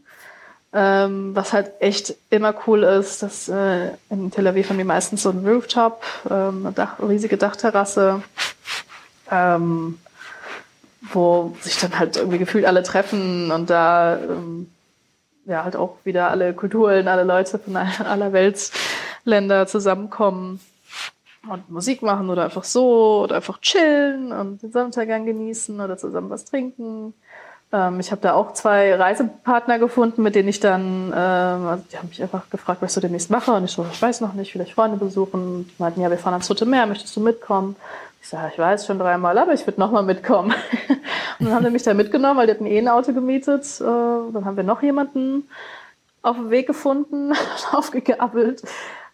Ähm, 0.72 1.34
was 1.34 1.52
halt 1.52 1.72
echt 1.80 2.14
immer 2.30 2.54
cool 2.66 2.84
ist, 2.84 3.24
dass 3.24 3.48
äh, 3.48 3.90
in 4.08 4.30
Tel 4.30 4.46
Aviv 4.46 4.68
haben 4.68 4.78
die 4.78 4.84
meistens 4.84 5.22
so 5.22 5.30
einen 5.30 5.46
Rooftop, 5.46 6.02
ähm, 6.30 6.64
eine 6.64 6.72
Dach, 6.72 7.00
riesige 7.00 7.36
Dachterrasse. 7.36 8.22
Ähm, 9.30 9.98
wo 11.12 11.56
sich 11.60 11.78
dann 11.80 11.98
halt 11.98 12.16
irgendwie 12.16 12.38
gefühlt 12.38 12.66
alle 12.66 12.84
treffen 12.84 13.50
und 13.50 13.68
da 13.70 14.16
ähm, 14.16 14.70
ja 15.44 15.64
halt 15.64 15.74
auch 15.74 15.96
wieder 16.04 16.30
alle 16.30 16.54
Kulturen, 16.54 17.08
alle 17.08 17.24
Leute 17.24 17.58
von 17.58 17.76
aller 17.76 18.32
Weltländer 18.32 19.66
zusammenkommen 19.66 20.60
und 21.48 21.70
Musik 21.70 22.02
machen 22.02 22.30
oder 22.30 22.44
einfach 22.44 22.64
so 22.64 23.22
oder 23.24 23.36
einfach 23.36 23.60
chillen 23.60 24.32
und 24.32 24.62
den 24.62 24.72
Sonnenuntergang 24.72 25.26
genießen 25.26 25.80
oder 25.80 25.96
zusammen 25.96 26.30
was 26.30 26.44
trinken. 26.44 27.14
Ähm, 27.72 28.00
ich 28.00 28.10
habe 28.10 28.20
da 28.20 28.34
auch 28.34 28.52
zwei 28.52 28.94
Reisepartner 28.94 29.78
gefunden, 29.78 30.22
mit 30.22 30.34
denen 30.34 30.48
ich 30.48 30.60
dann, 30.60 31.12
ähm, 31.14 31.66
also 31.66 31.84
die 31.90 31.98
haben 31.98 32.08
mich 32.08 32.22
einfach 32.22 32.48
gefragt, 32.50 32.82
was 32.82 32.94
so 32.94 33.00
demnächst 33.00 33.30
mache 33.30 33.52
und 33.52 33.64
ich 33.64 33.72
so, 33.72 33.84
ich 33.90 34.00
weiß 34.00 34.20
noch 34.20 34.34
nicht, 34.34 34.52
vielleicht 34.52 34.74
Freunde 34.74 34.96
besuchen. 34.96 35.68
Die 35.68 35.82
meinten, 35.82 36.00
ja, 36.00 36.10
wir 36.10 36.18
fahren 36.18 36.34
ans 36.34 36.48
Rote 36.48 36.66
Meer, 36.66 36.86
möchtest 36.86 37.16
du 37.16 37.20
mitkommen? 37.20 37.76
Ich 38.22 38.28
sage, 38.28 38.50
ich 38.52 38.58
weiß 38.58 38.86
schon 38.86 38.98
dreimal, 38.98 39.36
aber 39.38 39.52
ich 39.52 39.66
würde 39.66 39.80
nochmal 39.80 40.02
mitkommen. 40.02 40.54
und 41.38 41.46
dann 41.46 41.54
haben 41.54 41.64
die 41.64 41.70
mich 41.70 41.82
da 41.82 41.94
mitgenommen, 41.94 42.38
weil 42.38 42.46
die 42.46 42.52
hatten 42.52 42.66
eh 42.66 42.78
ein 42.78 42.88
Auto 42.88 43.12
gemietet. 43.12 43.64
Äh, 43.80 43.84
dann 43.84 44.44
haben 44.44 44.56
wir 44.56 44.64
noch 44.64 44.82
jemanden 44.82 45.48
auf 46.22 46.36
dem 46.36 46.50
Weg 46.50 46.66
gefunden, 46.66 47.32
aufgegabelt 47.72 48.62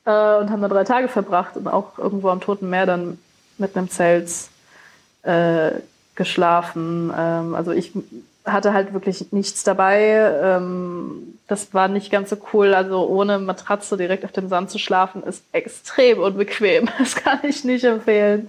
äh, 0.04 0.10
und 0.10 0.50
haben 0.50 0.62
da 0.62 0.68
drei 0.68 0.84
Tage 0.84 1.08
verbracht 1.08 1.56
und 1.56 1.68
auch 1.68 1.98
irgendwo 1.98 2.28
am 2.28 2.40
Toten 2.40 2.70
Meer 2.70 2.86
dann 2.86 3.18
mit 3.58 3.76
einem 3.76 3.90
Zelt 3.90 4.30
äh, 5.22 5.72
geschlafen. 6.14 7.12
Ähm, 7.16 7.54
also 7.54 7.72
ich 7.72 7.92
hatte 8.44 8.72
halt 8.72 8.92
wirklich 8.92 9.32
nichts 9.32 9.62
dabei. 9.62 10.32
Ähm, 10.42 11.38
das 11.46 11.72
war 11.74 11.88
nicht 11.88 12.10
ganz 12.10 12.30
so 12.30 12.36
cool. 12.52 12.74
Also 12.74 13.06
ohne 13.06 13.38
Matratze 13.38 13.96
direkt 13.96 14.24
auf 14.24 14.32
dem 14.32 14.48
Sand 14.48 14.70
zu 14.70 14.78
schlafen 14.78 15.22
ist 15.22 15.44
extrem 15.52 16.18
unbequem. 16.18 16.88
Das 16.98 17.14
kann 17.14 17.38
ich 17.42 17.64
nicht 17.64 17.84
empfehlen. 17.84 18.48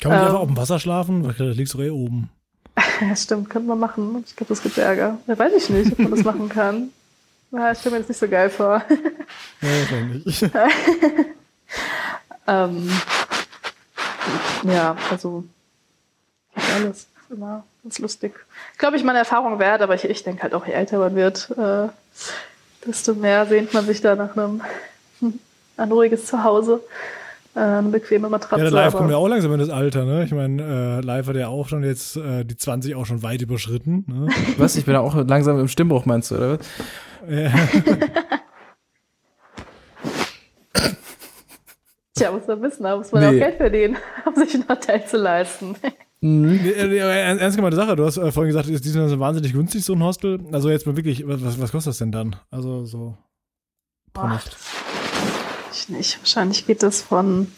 Kann 0.00 0.10
man 0.10 0.20
ähm, 0.20 0.26
einfach 0.26 0.40
auf 0.40 0.46
dem 0.48 0.56
Wasser 0.56 0.78
schlafen? 0.78 1.22
Da 1.22 1.44
liegst 1.44 1.74
du 1.74 1.80
eh 1.80 1.90
oben. 1.90 2.30
Ja, 3.00 3.16
stimmt, 3.16 3.50
könnte 3.50 3.68
man 3.68 3.80
machen. 3.80 4.22
Ich 4.24 4.36
glaube, 4.36 4.50
das 4.50 4.62
gibt 4.62 4.78
Ärger. 4.78 5.18
Ja, 5.26 5.36
weiß 5.36 5.52
ich 5.56 5.70
nicht, 5.70 5.92
ob 5.92 5.98
man 5.98 6.10
das 6.12 6.22
machen 6.22 6.48
kann. 6.48 6.90
Ja, 7.52 7.72
ich 7.72 7.78
stelle 7.78 7.96
mir 7.96 8.00
das 8.00 8.08
nicht 8.08 8.18
so 8.18 8.28
geil 8.28 8.50
vor. 8.50 8.82
Ja, 9.60 9.68
wahrscheinlich. 9.68 10.42
ähm, 12.46 12.90
ja, 14.64 14.96
also 15.10 15.44
alles 16.74 17.06
immer 17.30 17.64
ganz 17.82 17.98
lustig. 17.98 18.34
Ich 18.72 18.78
glaube, 18.78 18.96
ich 18.96 19.04
meine 19.04 19.18
Erfahrung 19.18 19.58
wert, 19.58 19.82
aber 19.82 19.94
ich, 19.94 20.04
ich 20.04 20.22
denke 20.24 20.42
halt 20.42 20.54
auch, 20.54 20.66
je 20.66 20.72
älter 20.72 20.98
man 20.98 21.14
wird, 21.14 21.50
äh, 21.56 21.88
desto 22.86 23.14
mehr 23.14 23.46
sehnt 23.46 23.74
man 23.74 23.84
sich 23.84 24.00
da 24.00 24.14
nach 24.14 24.36
einem 24.36 24.62
ein 25.76 25.92
ruhiges 25.92 26.26
Zuhause 26.26 26.80
äh, 27.54 27.60
eine 27.60 27.88
bequeme 27.88 28.28
Matratze. 28.28 28.64
Ja, 28.64 28.70
der 28.70 28.72
Live 28.72 28.94
kommt 28.94 29.10
ja 29.10 29.16
auch 29.16 29.28
langsam 29.28 29.52
in 29.52 29.58
das 29.58 29.70
Alter, 29.70 30.04
ne? 30.04 30.24
Ich 30.24 30.32
meine, 30.32 30.62
äh, 30.62 31.00
Live 31.04 31.26
hat 31.26 31.36
ja 31.36 31.48
auch 31.48 31.68
schon 31.68 31.84
jetzt 31.84 32.16
äh, 32.16 32.44
die 32.44 32.56
20 32.56 32.94
auch 32.94 33.06
schon 33.06 33.22
weit 33.22 33.42
überschritten. 33.42 34.04
Ne? 34.06 34.28
Was? 34.56 34.76
Ich 34.76 34.84
bin 34.84 34.96
auch 34.96 35.14
langsam 35.14 35.58
im 35.60 35.68
Stimmbruch, 35.68 36.06
meinst 36.06 36.30
du, 36.30 36.36
oder 36.36 36.58
was? 36.58 36.66
Ja. 37.28 37.52
Tja, 42.14 42.30
muss 42.30 42.46
man 42.46 42.62
wissen, 42.62 42.82
da 42.82 42.96
muss 42.96 43.10
man 43.10 43.22
nee. 43.22 43.28
auch 43.28 43.32
Geld 43.32 43.56
verdienen, 43.56 43.96
um 44.26 44.34
sich 44.34 44.54
ein 44.54 44.68
Hotel 44.68 45.04
zu 45.06 45.16
leisten. 45.16 45.76
Mhm. 46.24 46.60
Ernst 46.64 47.56
gemeinte 47.56 47.76
Sache, 47.76 47.96
du 47.96 48.04
hast 48.04 48.16
äh, 48.16 48.30
vorhin 48.30 48.54
gesagt, 48.54 48.68
die 48.68 48.76
sind 48.76 49.08
so 49.08 49.18
wahnsinnig 49.18 49.52
günstig, 49.52 49.84
so 49.84 49.94
ein 49.94 50.04
Hostel. 50.04 50.38
Also 50.52 50.70
jetzt 50.70 50.86
mal 50.86 50.96
wirklich, 50.96 51.26
was, 51.26 51.60
was 51.60 51.72
kostet 51.72 51.90
das 51.90 51.98
denn 51.98 52.12
dann? 52.12 52.36
Also 52.48 52.84
so 52.84 53.16
pro 54.12 54.28
Nacht 54.28 54.56
ich 55.72 55.88
nicht. 55.88 56.18
Wahrscheinlich 56.20 56.66
geht 56.66 56.82
das 56.82 57.02
von 57.02 57.50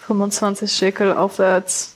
25 0.00 0.70
Schekel 0.72 1.12
aufwärts. 1.12 1.93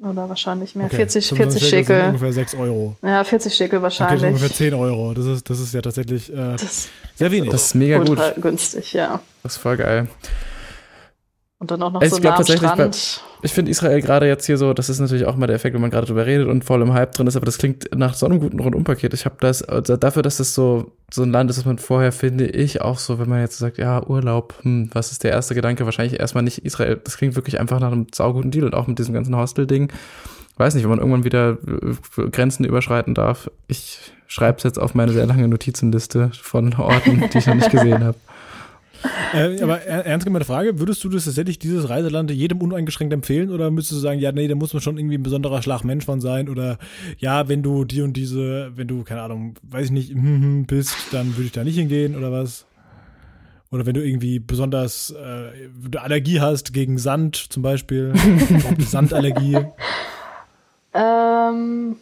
Oder 0.00 0.28
wahrscheinlich 0.28 0.76
mehr. 0.76 0.86
Okay. 0.86 0.96
40, 0.96 1.28
40 1.30 1.68
Schekel. 1.68 2.04
ungefähr 2.06 2.32
6 2.32 2.54
Euro. 2.54 2.96
Ja, 3.02 3.24
40 3.24 3.54
Schekel 3.54 3.82
wahrscheinlich. 3.82 4.20
Okay, 4.20 4.28
ungefähr 4.28 4.52
10 4.52 4.74
Euro. 4.74 5.12
Das 5.12 5.26
ist, 5.26 5.50
das 5.50 5.58
ist 5.58 5.74
ja 5.74 5.82
tatsächlich 5.82 6.32
äh, 6.32 6.56
sehr 7.16 7.30
wenig. 7.32 7.50
Das 7.50 7.66
ist 7.66 7.74
mega 7.74 7.98
gut. 7.98 8.20
günstig, 8.40 8.92
ja. 8.92 9.20
Das 9.42 9.56
ist 9.56 9.58
voll 9.58 9.76
geil. 9.76 10.08
Und 11.58 11.70
dann 11.70 11.82
auch 11.82 11.90
noch 11.90 12.00
also 12.00 12.16
so 12.16 12.22
nah 12.22 12.36
am 12.36 12.44
Strand. 12.44 13.22
Ich 13.40 13.52
finde 13.52 13.70
Israel 13.70 14.00
gerade 14.00 14.26
jetzt 14.26 14.46
hier 14.46 14.58
so, 14.58 14.74
das 14.74 14.88
ist 14.88 14.98
natürlich 14.98 15.24
auch 15.24 15.36
mal 15.36 15.46
der 15.46 15.54
Effekt, 15.54 15.74
wenn 15.74 15.80
man 15.80 15.90
gerade 15.90 16.06
drüber 16.06 16.26
redet 16.26 16.48
und 16.48 16.64
voll 16.64 16.82
im 16.82 16.92
Hype 16.92 17.12
drin 17.12 17.28
ist, 17.28 17.36
aber 17.36 17.46
das 17.46 17.58
klingt 17.58 17.88
nach 17.96 18.14
so 18.14 18.26
einem 18.26 18.40
guten 18.40 18.58
Rundumpaket. 18.58 19.14
Ich 19.14 19.26
habe 19.26 19.36
das, 19.38 19.62
also 19.62 19.96
dafür, 19.96 20.22
dass 20.22 20.38
das 20.38 20.54
so, 20.54 20.90
so 21.10 21.22
ein 21.22 21.30
Land 21.30 21.48
ist, 21.50 21.56
das 21.56 21.64
man 21.64 21.78
vorher, 21.78 22.10
finde 22.10 22.46
ich, 22.46 22.80
auch 22.80 22.98
so, 22.98 23.20
wenn 23.20 23.28
man 23.28 23.40
jetzt 23.40 23.58
sagt, 23.58 23.78
ja, 23.78 24.04
Urlaub, 24.04 24.54
hm, 24.62 24.90
was 24.92 25.12
ist 25.12 25.22
der 25.22 25.30
erste 25.30 25.54
Gedanke? 25.54 25.84
Wahrscheinlich 25.84 26.18
erstmal 26.18 26.42
nicht 26.42 26.64
Israel. 26.64 27.00
Das 27.02 27.16
klingt 27.16 27.36
wirklich 27.36 27.60
einfach 27.60 27.78
nach 27.78 27.92
einem 27.92 28.08
sauguten 28.12 28.50
Deal 28.50 28.64
und 28.64 28.74
auch 28.74 28.88
mit 28.88 28.98
diesem 28.98 29.14
ganzen 29.14 29.36
Hostel-Ding. 29.36 29.92
Weiß 30.56 30.74
nicht, 30.74 30.82
wenn 30.82 30.90
man 30.90 30.98
irgendwann 30.98 31.24
wieder 31.24 31.58
äh, 32.16 32.30
Grenzen 32.30 32.64
überschreiten 32.64 33.14
darf. 33.14 33.48
Ich 33.68 34.00
schreibe 34.26 34.58
es 34.58 34.64
jetzt 34.64 34.80
auf 34.80 34.96
meine 34.96 35.12
sehr 35.12 35.26
lange 35.26 35.46
Notizenliste 35.46 36.32
von 36.42 36.74
Orten, 36.74 37.30
die 37.32 37.38
ich 37.38 37.46
noch 37.46 37.54
nicht 37.54 37.70
gesehen 37.70 38.02
habe. 38.02 38.18
Äh, 39.32 39.60
aber 39.62 39.82
ernst 39.82 40.26
gemeinte 40.26 40.46
Frage, 40.46 40.78
würdest 40.78 41.04
du 41.04 41.08
das 41.08 41.24
tatsächlich 41.24 41.58
dieses 41.58 41.88
Reiseland 41.88 42.30
jedem 42.30 42.60
uneingeschränkt 42.60 43.12
empfehlen 43.12 43.50
oder 43.50 43.70
müsstest 43.70 43.98
du 43.98 44.02
sagen, 44.02 44.20
ja, 44.20 44.32
nee, 44.32 44.48
da 44.48 44.54
muss 44.54 44.72
man 44.72 44.82
schon 44.82 44.98
irgendwie 44.98 45.18
ein 45.18 45.22
besonderer 45.22 45.62
Schlag 45.62 45.84
Mensch 45.84 46.04
von 46.04 46.20
sein 46.20 46.48
oder 46.48 46.78
ja, 47.18 47.48
wenn 47.48 47.62
du 47.62 47.84
die 47.84 48.02
und 48.02 48.16
diese, 48.16 48.72
wenn 48.76 48.88
du, 48.88 49.04
keine 49.04 49.22
Ahnung, 49.22 49.54
weiß 49.62 49.86
ich 49.86 49.90
nicht, 49.92 50.10
hm, 50.10 50.22
hm, 50.22 50.66
bist, 50.66 50.96
dann 51.12 51.36
würde 51.36 51.44
ich 51.44 51.52
da 51.52 51.64
nicht 51.64 51.76
hingehen 51.76 52.16
oder 52.16 52.32
was? 52.32 52.66
Oder 53.70 53.84
wenn 53.84 53.94
du 53.94 54.04
irgendwie 54.04 54.38
besonders 54.38 55.10
äh, 55.10 55.98
Allergie 55.98 56.40
hast 56.40 56.72
gegen 56.72 56.98
Sand 56.98 57.36
zum 57.36 57.62
Beispiel, 57.62 58.14
Sandallergie. 58.78 59.58
Ähm, 60.94 61.96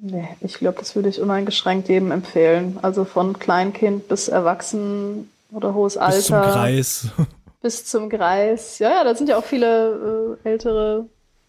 nee, 0.00 0.28
ich 0.40 0.54
glaube, 0.54 0.78
das 0.78 0.96
würde 0.96 1.10
ich 1.10 1.20
uneingeschränkt 1.20 1.90
jedem 1.90 2.10
empfehlen. 2.10 2.78
Also 2.80 3.04
von 3.04 3.38
Kleinkind 3.38 4.08
bis 4.08 4.28
Erwachsen 4.28 5.28
oder 5.52 5.74
hohes 5.74 5.96
Alter. 5.96 6.16
Bis 6.16 6.26
zum 6.26 6.40
Kreis. 6.40 7.08
Bis 7.62 7.84
zum 7.84 8.08
Kreis. 8.08 8.78
Ja, 8.78 8.90
ja, 8.90 9.04
da 9.04 9.14
sind 9.14 9.28
ja 9.28 9.36
auch 9.36 9.44
viele 9.44 10.38
äh, 10.44 10.48
ältere, 10.48 11.06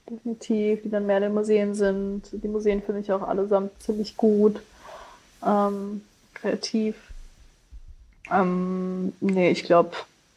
definitiv, 0.09 0.81
die 0.83 0.89
dann 0.89 1.05
mehr 1.05 1.17
in 1.17 1.23
den 1.23 1.33
Museen 1.33 1.73
sind. 1.73 2.23
Die 2.31 2.47
Museen 2.47 2.81
finde 2.81 3.01
ich 3.01 3.11
auch 3.11 3.21
allesamt 3.21 3.71
ziemlich 3.81 4.17
gut. 4.17 4.61
Ähm, 5.45 6.01
kreativ. 6.33 6.95
Ähm, 8.29 9.13
nee, 9.21 9.51
ich 9.51 9.63
glaube, 9.63 9.91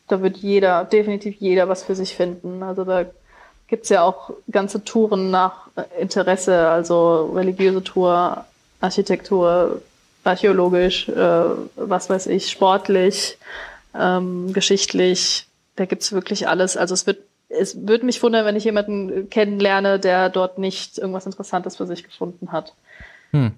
da 0.09 0.23
wird 0.23 0.37
jeder, 0.37 0.85
definitiv 0.85 1.37
jeder 1.41 1.69
was 1.69 1.83
für 1.83 1.95
sich 1.95 2.15
finden. 2.15 2.63
Also 2.63 2.85
da 2.85 3.05
gibt 3.67 3.85
es 3.85 3.89
ja 3.89 4.03
auch 4.03 4.31
ganze 4.51 4.85
Touren 4.85 5.31
nach 5.31 5.69
Interesse, 5.99 6.69
also 6.69 7.33
religiöse 7.35 7.83
Tour, 7.83 8.45
Architektur, 8.81 9.83
archäologisch, 10.25 11.09
äh, 11.09 11.45
was 11.77 12.11
weiß 12.11 12.27
ich, 12.29 12.51
sportlich, 12.51 13.39
ähm, 13.95 14.53
geschichtlich. 14.53 15.47
Da 15.77 15.87
gibt's 15.87 16.13
wirklich 16.13 16.49
alles. 16.49 16.77
Also 16.77 16.95
es 16.95 17.07
wird, 17.07 17.19
es 17.49 17.87
würde 17.87 18.07
mich 18.07 18.23
wundern, 18.23 18.45
wenn 18.47 18.57
ich 18.57 18.65
jemanden 18.65 19.29
kennenlerne, 19.31 19.99
der 19.99 20.31
dort 20.31 20.59
nicht 20.59 20.99
irgendwas 20.99 21.27
Interessantes 21.27 21.77
für 21.77 21.87
sich 21.87 22.05
gefunden 22.05 22.53
hat. 22.53 22.75
Hm. 23.31 23.53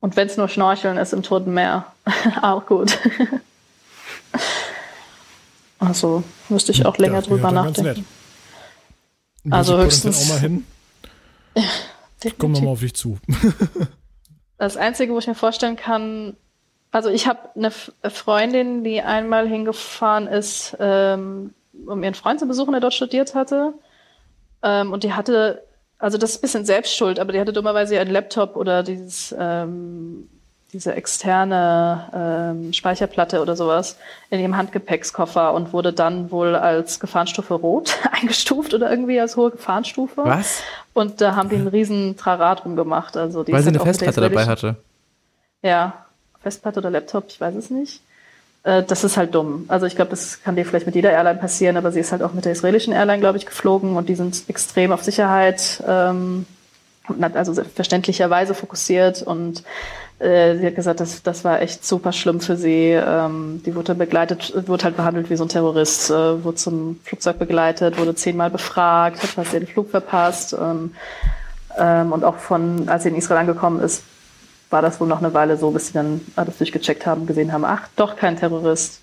Und 0.00 0.16
wenn 0.16 0.26
es 0.26 0.36
nur 0.36 0.48
Schnorcheln 0.48 0.98
ist 0.98 1.12
im 1.12 1.22
Toten 1.22 1.54
Meer, 1.54 1.86
auch 2.42 2.66
gut. 2.66 2.98
also 5.78 6.22
müsste 6.48 6.72
ich 6.72 6.84
auch 6.84 6.98
länger 6.98 7.20
ja, 7.20 7.22
drüber 7.22 7.52
nachdenken. 7.52 8.06
Also 9.50 9.78
höchstens. 9.78 10.24
Auch 10.24 10.28
mal 10.34 10.40
hin. 10.40 10.66
Ja, 11.56 12.30
Komm 12.38 12.52
nochmal 12.52 12.72
auf 12.72 12.80
dich 12.80 12.94
zu. 12.94 13.18
Das 14.64 14.76
Einzige, 14.76 15.12
wo 15.12 15.18
ich 15.18 15.26
mir 15.26 15.34
vorstellen 15.34 15.76
kann, 15.76 16.36
also 16.90 17.10
ich 17.10 17.26
habe 17.26 17.50
eine 17.54 17.70
Freundin, 17.70 18.84
die 18.84 19.02
einmal 19.02 19.48
hingefahren 19.48 20.26
ist, 20.26 20.76
ähm, 20.78 21.54
um 21.86 22.02
ihren 22.02 22.14
Freund 22.14 22.40
zu 22.40 22.46
besuchen, 22.46 22.72
der 22.72 22.80
dort 22.80 22.94
studiert 22.94 23.34
hatte. 23.34 23.74
Ähm, 24.62 24.92
und 24.92 25.04
die 25.04 25.12
hatte, 25.12 25.64
also 25.98 26.18
das 26.18 26.30
ist 26.30 26.38
ein 26.38 26.40
bisschen 26.42 26.64
Selbstschuld, 26.64 27.18
aber 27.18 27.32
die 27.32 27.40
hatte 27.40 27.52
dummerweise 27.52 27.96
ihren 27.96 28.10
Laptop 28.10 28.56
oder 28.56 28.82
dieses, 28.82 29.34
ähm, 29.38 30.28
diese 30.74 30.94
externe 30.94 32.10
ähm, 32.12 32.72
Speicherplatte 32.72 33.40
oder 33.40 33.54
sowas 33.56 33.96
in 34.28 34.40
ihrem 34.40 34.56
Handgepäckskoffer 34.56 35.54
und 35.54 35.72
wurde 35.72 35.92
dann 35.92 36.30
wohl 36.30 36.56
als 36.56 36.98
Gefahrenstufe 37.00 37.54
Rot 37.54 37.96
eingestuft 38.12 38.74
oder 38.74 38.90
irgendwie 38.90 39.18
als 39.20 39.36
hohe 39.36 39.52
Gefahrenstufe. 39.52 40.22
Was? 40.24 40.62
Und 40.92 41.20
da 41.20 41.36
haben 41.36 41.48
die 41.48 41.56
einen 41.56 41.68
riesen 41.68 42.16
Trarat 42.16 42.64
drum 42.64 42.76
gemacht. 42.76 43.16
Also 43.16 43.44
die 43.44 43.52
Weil 43.52 43.62
sie 43.62 43.66
halt 43.66 43.76
eine 43.76 43.84
der 43.84 43.94
Festplatte 43.94 44.20
dabei 44.20 44.46
hatte. 44.46 44.76
Ja, 45.62 46.04
Festplatte 46.42 46.80
oder 46.80 46.90
Laptop, 46.90 47.26
ich 47.28 47.40
weiß 47.40 47.54
es 47.54 47.70
nicht. 47.70 48.02
Äh, 48.64 48.82
Das 48.82 49.04
ist 49.04 49.16
halt 49.16 49.34
dumm. 49.34 49.64
Also 49.68 49.86
ich 49.86 49.94
glaube, 49.94 50.10
das 50.10 50.42
kann 50.42 50.56
dir 50.56 50.66
vielleicht 50.66 50.86
mit 50.86 50.96
jeder 50.96 51.12
Airline 51.12 51.38
passieren, 51.38 51.76
aber 51.76 51.92
sie 51.92 52.00
ist 52.00 52.10
halt 52.10 52.22
auch 52.22 52.32
mit 52.32 52.44
der 52.44 52.52
israelischen 52.52 52.92
Airline, 52.92 53.20
glaube 53.20 53.38
ich, 53.38 53.46
geflogen 53.46 53.96
und 53.96 54.08
die 54.08 54.16
sind 54.16 54.42
extrem 54.48 54.90
auf 54.90 55.04
Sicherheit 55.04 55.82
ähm, 55.86 56.46
also 57.34 57.62
verständlicherweise 57.62 58.54
fokussiert 58.54 59.22
und 59.22 59.62
äh, 60.24 60.56
sie 60.58 60.66
hat 60.66 60.74
gesagt, 60.74 61.00
das, 61.00 61.22
das 61.22 61.44
war 61.44 61.60
echt 61.60 61.84
super 61.84 62.12
schlimm 62.12 62.40
für 62.40 62.56
sie. 62.56 62.90
Ähm, 62.92 63.62
die 63.64 63.74
wurde 63.74 63.94
begleitet, 63.94 64.52
wurde 64.66 64.84
halt 64.84 64.96
behandelt 64.96 65.30
wie 65.30 65.36
so 65.36 65.44
ein 65.44 65.48
Terrorist, 65.48 66.10
äh, 66.10 66.42
wurde 66.42 66.56
zum 66.56 67.00
Flugzeug 67.04 67.38
begleitet, 67.38 67.98
wurde 67.98 68.14
zehnmal 68.14 68.50
befragt, 68.50 69.22
hat 69.22 69.30
fast 69.30 69.52
den 69.52 69.66
Flug 69.66 69.90
verpasst. 69.90 70.56
Ähm, 70.58 70.94
ähm, 71.76 72.12
und 72.12 72.24
auch 72.24 72.36
von, 72.36 72.88
als 72.88 73.02
sie 73.02 73.10
in 73.10 73.16
Israel 73.16 73.40
angekommen 73.40 73.80
ist, 73.80 74.02
war 74.70 74.82
das 74.82 75.00
wohl 75.00 75.06
noch 75.06 75.18
eine 75.18 75.34
Weile 75.34 75.56
so, 75.56 75.70
bis 75.70 75.88
sie 75.88 75.92
dann 75.92 76.20
alles 76.36 76.58
durchgecheckt 76.58 77.06
haben, 77.06 77.26
gesehen 77.26 77.52
haben, 77.52 77.64
ach, 77.64 77.88
doch 77.96 78.16
kein 78.16 78.36
Terrorist. 78.36 79.02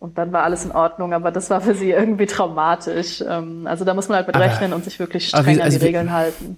Und 0.00 0.16
dann 0.16 0.32
war 0.32 0.44
alles 0.44 0.64
in 0.64 0.70
Ordnung, 0.70 1.12
aber 1.12 1.32
das 1.32 1.50
war 1.50 1.60
für 1.60 1.74
sie 1.74 1.90
irgendwie 1.90 2.26
traumatisch. 2.26 3.20
Ähm, 3.28 3.66
also 3.66 3.84
da 3.84 3.94
muss 3.94 4.08
man 4.08 4.18
halt 4.18 4.28
mit 4.28 4.36
Aber- 4.36 4.44
rechnen 4.44 4.72
und 4.72 4.84
sich 4.84 5.00
wirklich 5.00 5.26
streng 5.26 5.44
wie- 5.46 5.50
an 5.54 5.60
also 5.62 5.76
die 5.78 5.82
wie- 5.82 5.86
Regeln 5.86 6.12
halten. 6.12 6.56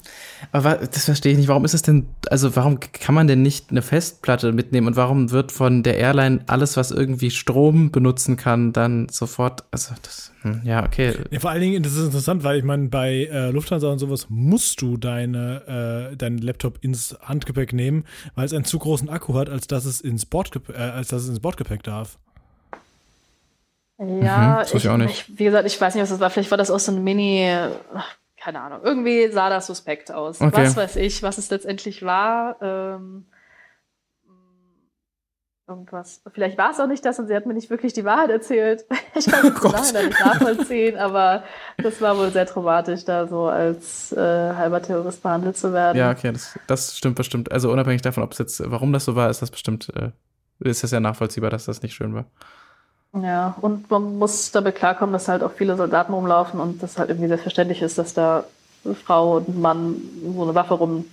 Aber 0.53 0.75
das 0.75 1.07
verstehe 1.07 1.33
ich 1.33 1.39
nicht. 1.39 1.49
Warum 1.49 1.65
ist 1.65 1.73
es 1.73 1.81
denn, 1.81 2.07
also 2.29 2.55
warum 2.55 2.79
kann 2.81 3.15
man 3.15 3.29
denn 3.29 3.41
nicht 3.41 3.71
eine 3.71 3.81
Festplatte 3.81 4.53
mitnehmen 4.53 4.89
und 4.89 4.97
warum 4.97 5.31
wird 5.31 5.53
von 5.53 5.83
der 5.83 5.97
Airline 5.97 6.41
alles, 6.49 6.77
was 6.77 6.91
irgendwie 6.91 7.31
Strom 7.31 7.91
benutzen 7.91 8.37
kann, 8.37 8.75
dann 8.75 9.09
sofort, 9.09 9.65
also 9.71 9.95
das, 10.03 10.33
hm, 10.43 10.61
ja, 10.65 10.85
okay. 10.85 11.15
Ja, 11.31 11.41
vor 11.41 11.49
allen 11.49 11.63
Dingen, 11.63 11.83
das 11.83 11.95
ist 11.95 12.05
interessant, 12.05 12.45
weil 12.45 12.59
ich 12.59 12.65
meine, 12.65 12.89
bei 12.89 13.25
äh, 13.33 13.51
Lufthansa 13.53 13.89
und 13.89 13.99
sowas 14.01 14.27
musst 14.29 14.83
du 14.83 14.99
deine, 14.99 16.11
äh, 16.13 16.17
deinen 16.17 16.39
Laptop 16.39 16.77
ins 16.85 17.17
Handgepäck 17.23 17.73
nehmen, 17.73 18.05
weil 18.35 18.45
es 18.45 18.53
einen 18.53 18.65
zu 18.67 18.79
großen 18.79 19.09
Akku 19.09 19.33
hat, 19.39 19.49
als 19.49 19.67
dass 19.67 19.87
es 19.87 20.03
ins 20.03 20.27
Bordgepäck, 20.27 20.77
äh, 20.77 20.79
als 20.79 21.09
dass 21.09 21.23
es 21.23 21.31
ins 21.31 21.41
Bordgepäck 21.41 21.83
darf. 21.85 22.19
Ja, 24.01 24.61
das 24.61 24.75
wusste 24.75 24.89
ich 24.89 24.93
auch 24.93 24.97
nicht. 24.97 25.29
Ich, 25.29 25.39
wie 25.39 25.45
gesagt, 25.45 25.67
ich 25.67 25.79
weiß 25.79 25.95
nicht, 25.95 26.03
was 26.03 26.11
das 26.11 26.21
war. 26.21 26.31
Vielleicht 26.31 26.51
war 26.51 26.59
das 26.59 26.71
auch 26.71 26.79
so 26.79 26.91
ein 26.91 27.05
Mini, 27.05 27.55
ach, 27.95 28.17
keine 28.39 28.61
Ahnung. 28.61 28.81
Irgendwie 28.83 29.29
sah 29.31 29.51
das 29.51 29.67
suspekt 29.67 30.11
aus. 30.11 30.41
Okay. 30.41 30.53
Was 30.55 30.77
weiß 30.77 30.97
ich, 30.97 31.23
was 31.23 31.37
es 31.37 31.51
letztendlich 31.51 32.03
war. 32.03 32.57
Ähm, 32.63 33.27
irgendwas. 35.71 36.23
Vielleicht 36.33 36.59
war 36.59 36.71
es 36.71 36.81
auch 36.81 36.87
nicht 36.87 37.05
das 37.05 37.19
und 37.19 37.29
sie 37.29 37.35
hat 37.35 37.47
mir 37.47 37.55
nicht 37.55 37.71
wirklich 37.71 37.93
die 37.93 38.05
Wahrheit 38.05 38.31
erzählt. 38.31 38.85
Ich 39.15 39.27
kann 39.27 39.47
es 39.47 39.93
nachher 39.93 40.07
nicht 40.07 40.21
nachvollziehen, 40.21 40.97
aber 40.97 41.43
das 41.77 42.01
war 42.01 42.17
wohl 42.17 42.31
sehr 42.31 42.47
traumatisch, 42.47 43.05
da 43.05 43.27
so 43.27 43.47
als 43.47 44.13
äh, 44.13 44.17
halber 44.55 44.81
Terrorist 44.81 45.23
behandelt 45.23 45.57
zu 45.57 45.73
werden. 45.73 45.99
Ja, 45.99 46.11
okay, 46.11 46.33
das, 46.33 46.59
das 46.69 46.97
stimmt 46.97 47.17
bestimmt. 47.17 47.53
Also 47.53 47.71
unabhängig 47.71 48.03
davon, 48.03 48.23
ob 48.23 48.33
es 48.33 48.39
jetzt, 48.39 48.63
warum 48.65 48.93
das 48.93 49.05
so 49.05 49.17
war, 49.17 49.29
ist 49.29 49.43
das 49.43 49.51
bestimmt, 49.51 49.93
äh, 49.95 50.11
ist 50.61 50.85
das 50.85 50.93
ja 50.93 51.01
nachvollziehbar, 51.01 51.51
dass 51.51 51.67
das 51.67 51.83
nicht 51.83 51.95
schön 51.95 52.15
war. 52.15 52.27
Ja, 53.13 53.57
und 53.61 53.91
man 53.91 54.19
muss 54.19 54.53
damit 54.53 54.77
klarkommen, 54.77 55.13
dass 55.13 55.27
halt 55.27 55.43
auch 55.43 55.51
viele 55.53 55.77
Soldaten 55.77 56.13
rumlaufen 56.13 56.61
und 56.61 56.81
das 56.83 56.97
halt 56.97 57.09
irgendwie 57.11 57.27
selbstverständlich 57.29 57.83
ist, 57.83 57.99
dass 57.99 58.15
da 58.15 58.45
Frau 59.05 59.39
und 59.39 59.61
Mann 59.61 59.97
so 60.35 60.43
eine 60.45 60.55
Waffe 60.55 60.75
rum, 60.75 61.05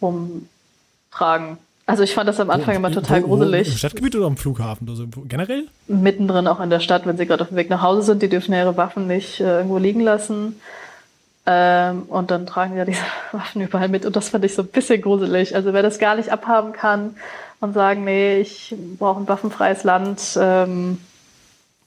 rumtragen. 0.00 1.58
Also 1.86 2.02
ich 2.02 2.14
fand 2.14 2.28
das 2.28 2.38
am 2.38 2.50
Anfang 2.50 2.76
immer 2.76 2.92
total 2.92 3.22
Wo- 3.22 3.28
wo- 3.30 3.34
Im 3.34 3.40
gruselig. 3.40 3.78
Stadtgebiet 3.78 4.14
oder 4.14 4.26
am 4.26 4.36
Flughafen? 4.36 4.88
Also 4.88 5.06
generell? 5.26 5.66
Mittendrin 5.86 6.46
auch 6.46 6.60
in 6.60 6.70
der 6.70 6.80
Stadt, 6.80 7.06
wenn 7.06 7.16
sie 7.16 7.26
gerade 7.26 7.42
auf 7.42 7.48
dem 7.48 7.56
Weg 7.56 7.70
nach 7.70 7.82
Hause 7.82 8.02
sind, 8.02 8.22
die 8.22 8.28
dürfen 8.28 8.52
ja 8.52 8.60
ihre 8.60 8.76
Waffen 8.76 9.06
nicht 9.06 9.40
äh, 9.40 9.56
irgendwo 9.58 9.78
liegen 9.78 10.00
lassen. 10.00 10.60
Ähm, 11.46 12.02
und 12.08 12.30
dann 12.30 12.46
tragen 12.46 12.72
die 12.72 12.78
ja 12.78 12.84
diese 12.84 13.00
Waffen 13.32 13.62
überall 13.62 13.88
mit 13.88 14.04
und 14.04 14.14
das 14.16 14.28
fand 14.28 14.44
ich 14.44 14.54
so 14.54 14.62
ein 14.62 14.68
bisschen 14.68 15.00
gruselig. 15.00 15.54
Also 15.56 15.72
wer 15.72 15.82
das 15.82 15.98
gar 15.98 16.14
nicht 16.14 16.30
abhaben 16.30 16.72
kann 16.72 17.16
und 17.60 17.72
sagen, 17.72 18.04
nee, 18.04 18.38
ich 18.38 18.74
brauche 18.98 19.20
ein 19.20 19.28
waffenfreies 19.28 19.82
Land, 19.82 20.20
ähm, 20.40 20.98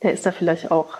der 0.04 0.14
ist 0.14 0.26
da 0.26 0.32
vielleicht 0.32 0.72
auch 0.72 0.98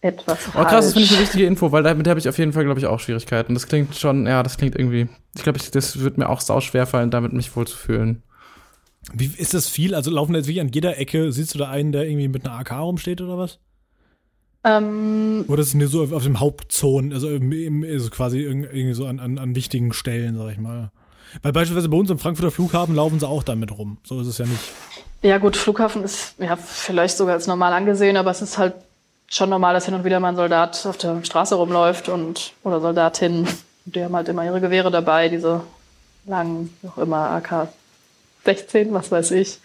etwas 0.00 0.38
Oh 0.54 0.64
krass, 0.64 0.86
das 0.86 0.92
finde 0.92 1.04
ich 1.04 1.10
eine 1.10 1.18
falsch. 1.18 1.20
wichtige 1.20 1.46
Info, 1.46 1.72
weil 1.72 1.82
damit 1.82 2.08
habe 2.08 2.18
ich 2.18 2.28
auf 2.28 2.38
jeden 2.38 2.52
Fall, 2.52 2.64
glaube 2.64 2.80
ich, 2.80 2.86
auch 2.86 3.00
Schwierigkeiten. 3.00 3.54
Das 3.54 3.66
klingt 3.66 3.94
schon, 3.96 4.26
ja, 4.26 4.42
das 4.42 4.56
klingt 4.56 4.74
irgendwie, 4.76 5.08
ich 5.34 5.42
glaube, 5.42 5.58
ich, 5.58 5.70
das 5.70 6.00
wird 6.00 6.18
mir 6.18 6.28
auch 6.28 6.40
sau 6.40 6.60
schwer 6.60 6.86
fallen, 6.86 7.10
damit 7.10 7.32
mich 7.32 7.54
wohlzufühlen. 7.56 8.22
Wie 9.12 9.26
ist 9.36 9.54
das 9.54 9.68
viel? 9.68 9.94
Also 9.94 10.10
laufen 10.10 10.32
da 10.32 10.38
jetzt 10.38 10.46
wirklich 10.48 10.60
an 10.60 10.68
jeder 10.68 10.98
Ecke, 10.98 11.32
siehst 11.32 11.54
du 11.54 11.58
da 11.58 11.68
einen, 11.70 11.92
der 11.92 12.06
irgendwie 12.08 12.28
mit 12.28 12.46
einer 12.46 12.58
AK 12.58 12.72
rumsteht 12.72 13.20
oder 13.20 13.38
was? 13.38 13.58
Ähm, 14.64 15.44
Oder 15.48 15.62
ist 15.62 15.68
es 15.68 15.74
nur 15.74 15.88
so 15.88 16.02
auf, 16.02 16.12
auf 16.12 16.24
dem 16.24 16.40
Hauptzonen, 16.40 17.12
also, 17.12 17.28
im, 17.30 17.52
im, 17.52 17.84
also 17.84 18.10
quasi 18.10 18.38
irg- 18.40 18.64
irgendwie 18.72 18.94
so 18.94 19.06
an, 19.06 19.20
an, 19.20 19.38
an 19.38 19.54
wichtigen 19.54 19.92
Stellen, 19.92 20.36
sag 20.36 20.50
ich 20.52 20.58
mal. 20.58 20.90
Weil 21.42 21.52
beispielsweise 21.52 21.88
bei 21.88 21.96
uns 21.96 22.10
im 22.10 22.18
Frankfurter 22.18 22.50
Flughafen 22.50 22.94
laufen 22.94 23.20
sie 23.20 23.28
auch 23.28 23.42
damit 23.42 23.76
rum. 23.76 23.98
So 24.04 24.20
ist 24.20 24.26
es 24.26 24.38
ja 24.38 24.46
nicht. 24.46 24.60
Ja 25.22 25.38
gut, 25.38 25.56
Flughafen 25.56 26.04
ist 26.04 26.34
ja 26.38 26.56
vielleicht 26.56 27.16
sogar 27.16 27.34
als 27.34 27.46
normal 27.46 27.72
angesehen, 27.72 28.16
aber 28.16 28.30
es 28.30 28.42
ist 28.42 28.58
halt 28.58 28.74
schon 29.28 29.50
normal, 29.50 29.74
dass 29.74 29.86
hin 29.86 29.94
und 29.94 30.04
wieder 30.04 30.20
mal 30.20 30.28
ein 30.28 30.36
Soldat 30.36 30.86
auf 30.86 30.96
der 30.98 31.24
Straße 31.24 31.54
rumläuft 31.54 32.08
und 32.08 32.52
oder 32.62 32.80
Soldatin. 32.80 33.46
Die 33.84 34.02
haben 34.02 34.16
halt 34.16 34.28
immer 34.28 34.44
ihre 34.44 34.60
Gewehre 34.60 34.90
dabei, 34.90 35.28
diese 35.28 35.60
langen, 36.26 36.76
auch 36.88 36.98
immer 36.98 37.30
AK-16, 37.30 38.92
was 38.92 39.12
weiß 39.12 39.30
ich. 39.30 39.60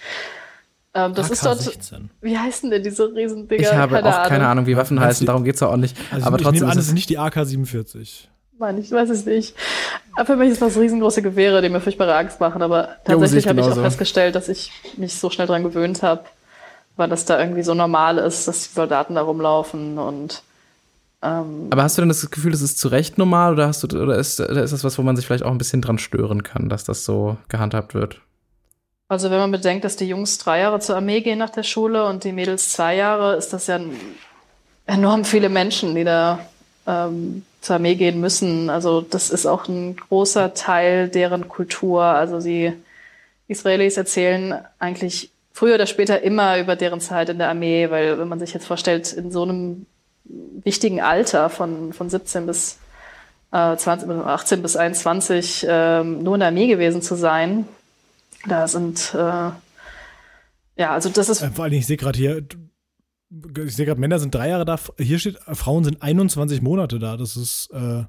Ähm, 0.94 1.16
das 1.16 1.32
ist 1.32 1.44
dort, 1.44 1.60
AK-16. 1.60 2.02
wie 2.22 2.38
heißen 2.38 2.70
denn 2.70 2.84
diese 2.84 3.12
Riesendinger? 3.16 3.62
Ich 3.62 3.74
habe 3.74 4.04
auch 4.06 4.28
keine 4.28 4.48
Ahnung, 4.48 4.68
wie 4.68 4.78
Waffen 4.78 5.00
heißen, 5.00 5.26
darum 5.26 5.44
geht's 5.44 5.60
ja 5.62 5.70
auch 5.70 5.78
nicht. 5.78 5.98
Also 6.12 6.28
Aber 6.28 6.38
ich 6.38 6.44
trotzdem 6.44 6.60
nehme 6.60 6.72
an, 6.72 6.78
ist 6.78 6.84
es 6.84 6.90
ist 6.90 6.94
nicht 6.94 7.10
die 7.10 7.18
AK-47. 7.18 8.28
Meine 8.62 8.80
ich 8.80 8.92
weiß 8.92 9.10
es 9.10 9.26
nicht. 9.26 9.56
Für 10.24 10.36
mich 10.36 10.52
ist 10.52 10.62
das 10.62 10.78
riesengroße 10.78 11.24
Gewehre, 11.24 11.64
die 11.64 11.70
mir 11.70 11.82
furchtbare 11.82 12.16
Angst 12.16 12.40
machen. 12.40 12.62
Aber 12.62 12.90
tatsächlich 13.04 13.46
ich 13.46 13.50
habe 13.50 13.60
ich 13.60 13.66
auch 13.66 13.74
festgestellt, 13.74 14.36
dass 14.36 14.50
ich 14.50 14.72
mich 14.98 15.16
so 15.16 15.32
schnell 15.32 15.48
dran 15.48 15.64
gewöhnt 15.64 16.04
habe, 16.04 16.26
weil 16.96 17.10
das 17.10 17.26
da 17.26 17.40
irgendwie 17.40 17.64
so 17.64 17.74
normal 17.74 18.20
ist, 18.20 18.48
dass 18.48 18.68
die 18.68 18.74
Soldaten 18.76 19.16
da 19.16 19.22
rumlaufen 19.22 19.98
und 19.98 20.44
ähm, 21.24 21.70
Aber 21.72 21.82
hast 21.82 21.98
du 21.98 22.04
denn 22.04 22.10
das 22.10 22.30
Gefühl, 22.30 22.52
das 22.52 22.62
ist 22.62 22.78
zu 22.78 22.88
Recht 22.88 23.18
normal 23.18 23.54
oder 23.54 23.68
hast 23.68 23.82
du 23.82 24.00
oder 24.00 24.16
ist, 24.20 24.40
oder 24.40 24.62
ist 24.62 24.74
das 24.74 24.84
was, 24.84 24.96
wo 25.00 25.02
man 25.02 25.16
sich 25.16 25.26
vielleicht 25.26 25.44
auch 25.44 25.52
ein 25.52 25.58
bisschen 25.58 25.82
dran 25.82 25.98
stören 25.98 26.44
kann, 26.44 26.70
dass 26.70 26.84
das 26.84 27.04
so 27.04 27.38
gehandhabt 27.50 27.96
wird? 27.96 28.22
Also 29.08 29.32
wenn 29.32 29.40
man 29.40 29.52
bedenkt, 29.52 29.86
dass 29.86 29.96
die 29.96 30.08
Jungs 30.08 30.38
drei 30.38 30.60
Jahre 30.60 30.80
zur 30.80 30.96
Armee 30.96 31.22
gehen 31.22 31.40
nach 31.40 31.50
der 31.50 31.64
Schule 31.64 32.06
und 32.06 32.24
die 32.26 32.32
Mädels 32.32 32.72
zwei 32.72 32.96
Jahre, 32.96 33.36
ist 33.38 33.54
das 33.54 33.66
ja 33.66 33.80
enorm 34.86 35.26
viele 35.26 35.50
Menschen, 35.50 35.96
die 35.96 36.04
da 36.04 36.40
ähm, 36.86 37.44
zur 37.62 37.76
Armee 37.76 37.96
gehen 37.96 38.20
müssen. 38.20 38.70
Also 38.70 39.02
das 39.02 39.30
ist 39.30 39.46
auch 39.46 39.68
ein 39.68 39.96
großer 39.96 40.54
Teil 40.54 41.08
deren 41.08 41.48
Kultur. 41.48 42.04
Also 42.04 42.40
die 42.42 42.74
Israelis 43.48 43.98
erzählen 43.98 44.60
eigentlich 44.80 45.32
früher 45.54 45.76
oder 45.76 45.86
später 45.86 46.22
immer 46.22 46.60
über 46.60 46.76
deren 46.76 47.02
Zeit 47.02 47.30
in 47.30 47.38
der 47.38 47.50
Armee, 47.50 47.90
weil 47.90 48.18
wenn 48.18 48.28
man 48.28 48.40
sich 48.40 48.54
jetzt 48.54 48.66
vorstellt, 48.66 49.14
in 49.14 49.32
so 49.32 49.44
einem 49.44 49.86
wichtigen 50.64 51.02
Alter 51.02 51.50
von, 51.50 51.94
von 51.94 52.10
17 52.10 52.46
bis 52.46 52.80
äh, 53.52 53.76
20, 53.76 54.10
18 54.10 54.62
bis 54.62 54.76
21 54.76 55.66
ähm, 55.70 56.24
nur 56.24 56.36
in 56.36 56.40
der 56.40 56.48
Armee 56.48 56.68
gewesen 56.68 57.02
zu 57.02 57.16
sein, 57.16 57.68
da 58.48 58.68
sind, 58.68 59.14
äh, 59.14 59.18
ja, 59.18 60.92
also 60.92 61.10
das 61.10 61.30
ist, 61.30 61.42
Äh, 61.42 61.52
vor 61.52 61.70
Dingen, 61.70 61.82
ich 61.82 61.88
sehe 61.88 61.98
gerade 61.98 62.18
hier, 62.18 62.44
ich 63.66 63.76
sehe 63.76 63.86
gerade, 63.86 64.00
Männer 64.02 64.20
sind 64.20 64.34
drei 64.36 64.50
Jahre 64.50 64.66
da, 64.66 64.78
hier 65.00 65.20
steht, 65.20 65.38
äh, 65.48 65.56
Frauen 65.56 65.84
sind 65.84 66.02
21 66.02 66.62
Monate 66.62 67.00
da. 67.00 67.18
Das 67.18 67.38
ist, 67.38 67.70
äh, 67.74 68.04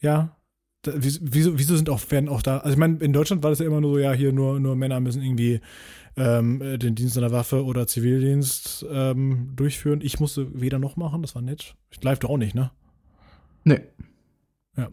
ja. 0.00 0.36
Da, 0.84 0.92
wieso, 0.96 1.58
wieso 1.58 1.76
sind 1.76 1.88
auch, 1.90 2.00
werden 2.10 2.28
auch 2.28 2.42
da, 2.42 2.58
also 2.58 2.72
ich 2.72 2.76
meine, 2.78 2.98
in 2.98 3.12
Deutschland 3.12 3.42
war 3.44 3.50
das 3.50 3.60
ja 3.60 3.66
immer 3.66 3.80
nur 3.80 3.92
so, 3.92 3.98
ja, 3.98 4.12
hier 4.12 4.32
nur, 4.32 4.58
nur 4.58 4.74
Männer 4.74 4.98
müssen 4.98 5.22
irgendwie 5.22 5.60
ähm, 6.16 6.60
äh, 6.60 6.76
den 6.76 6.94
Dienst 6.96 7.16
an 7.16 7.22
der 7.22 7.30
Waffe 7.30 7.64
oder 7.64 7.86
Zivildienst 7.86 8.84
ähm, 8.90 9.52
durchführen. 9.54 10.00
Ich 10.02 10.18
musste 10.18 10.60
weder 10.60 10.78
noch 10.80 10.96
machen, 10.96 11.22
das 11.22 11.34
war 11.36 11.42
nett. 11.42 11.76
Ich 11.90 12.02
live 12.02 12.18
doch 12.18 12.30
auch 12.30 12.36
nicht, 12.38 12.54
ne? 12.54 12.70
Nee. 13.64 13.80
Äh, 14.76 14.84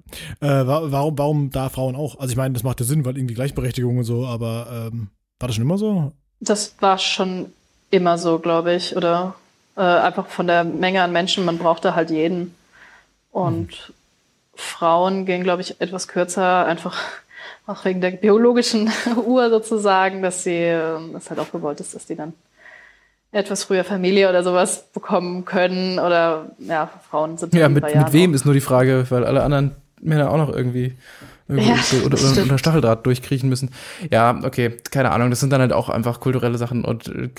wa- 0.42 0.92
warum, 0.92 1.18
warum 1.18 1.50
da 1.50 1.70
Frauen 1.70 1.96
auch? 1.96 2.20
Also 2.20 2.32
ich 2.32 2.38
meine, 2.38 2.54
das 2.54 2.64
macht 2.64 2.80
ja 2.82 2.86
Sinn, 2.86 3.06
weil 3.06 3.18
irgendwie 3.18 3.34
Gleichberechtigung 3.34 3.98
und 3.98 4.04
so, 4.04 4.28
aber 4.28 4.90
ähm, 4.92 5.10
war 5.40 5.48
das 5.48 5.56
schon 5.56 5.64
immer 5.66 5.78
so? 5.78 6.12
das 6.42 6.76
war 6.82 6.98
schon 6.98 7.48
immer 7.92 8.18
so, 8.18 8.40
glaube 8.40 8.74
ich, 8.74 8.96
oder 8.96 9.36
äh, 9.76 9.82
einfach 9.82 10.28
von 10.28 10.48
der 10.48 10.64
Menge 10.64 11.02
an 11.04 11.12
Menschen, 11.12 11.46
man 11.46 11.58
brauchte 11.58 11.96
halt 11.96 12.10
jeden. 12.10 12.56
Und 13.32 13.94
Frauen 14.56 15.26
gehen, 15.26 15.44
glaube 15.44 15.62
ich, 15.62 15.80
etwas 15.82 16.08
kürzer, 16.08 16.66
einfach 16.66 16.98
auch 17.68 17.86
wegen 17.86 18.02
der 18.02 18.12
biologischen 18.12 18.92
Uhr 19.26 19.50
sozusagen, 19.50 20.22
dass 20.22 20.44
sie, 20.44 20.56
ähm, 20.56 21.16
es 21.18 21.30
halt 21.30 21.40
auch 21.40 21.52
gewollt 21.52 21.80
ist, 21.80 21.96
dass 21.96 22.06
die 22.06 22.16
dann 22.16 22.34
etwas 23.32 23.64
früher 23.64 23.84
Familie 23.84 24.28
oder 24.28 24.44
sowas 24.44 24.86
bekommen 24.92 25.46
können 25.46 26.00
oder 26.00 26.48
ja, 26.58 26.90
Frauen 27.12 27.38
sind 27.38 27.54
Ja, 27.54 27.68
in 27.68 27.74
mit, 27.74 27.84
mit 27.84 28.14
wem 28.14 28.32
auch- 28.32 28.36
ist 28.36 28.46
nur 28.46 28.56
die 28.56 28.60
Frage, 28.62 29.06
weil 29.10 29.24
alle 29.24 29.44
anderen 29.44 29.76
Männer 30.02 30.32
auch 30.32 30.38
noch 30.38 30.50
irgendwie 30.50 30.96
ja, 31.50 31.76
oder, 32.06 32.18
oder 32.18 32.42
unter 32.42 32.58
Stacheldraht 32.58 33.06
durchkriechen 33.06 33.50
müssen. 33.50 33.72
Ja, 34.12 34.40
okay, 34.44 34.78
keine 34.92 35.12
Ahnung. 35.12 35.30
Das 35.30 35.40
sind 35.40 35.52
dann 35.52 35.62
halt 35.62 35.74
auch 35.74 35.90
einfach 35.90 36.20
kulturelle 36.20 36.58
Sachen 36.58 36.86
und 36.86 37.08
äh, 37.08 37.30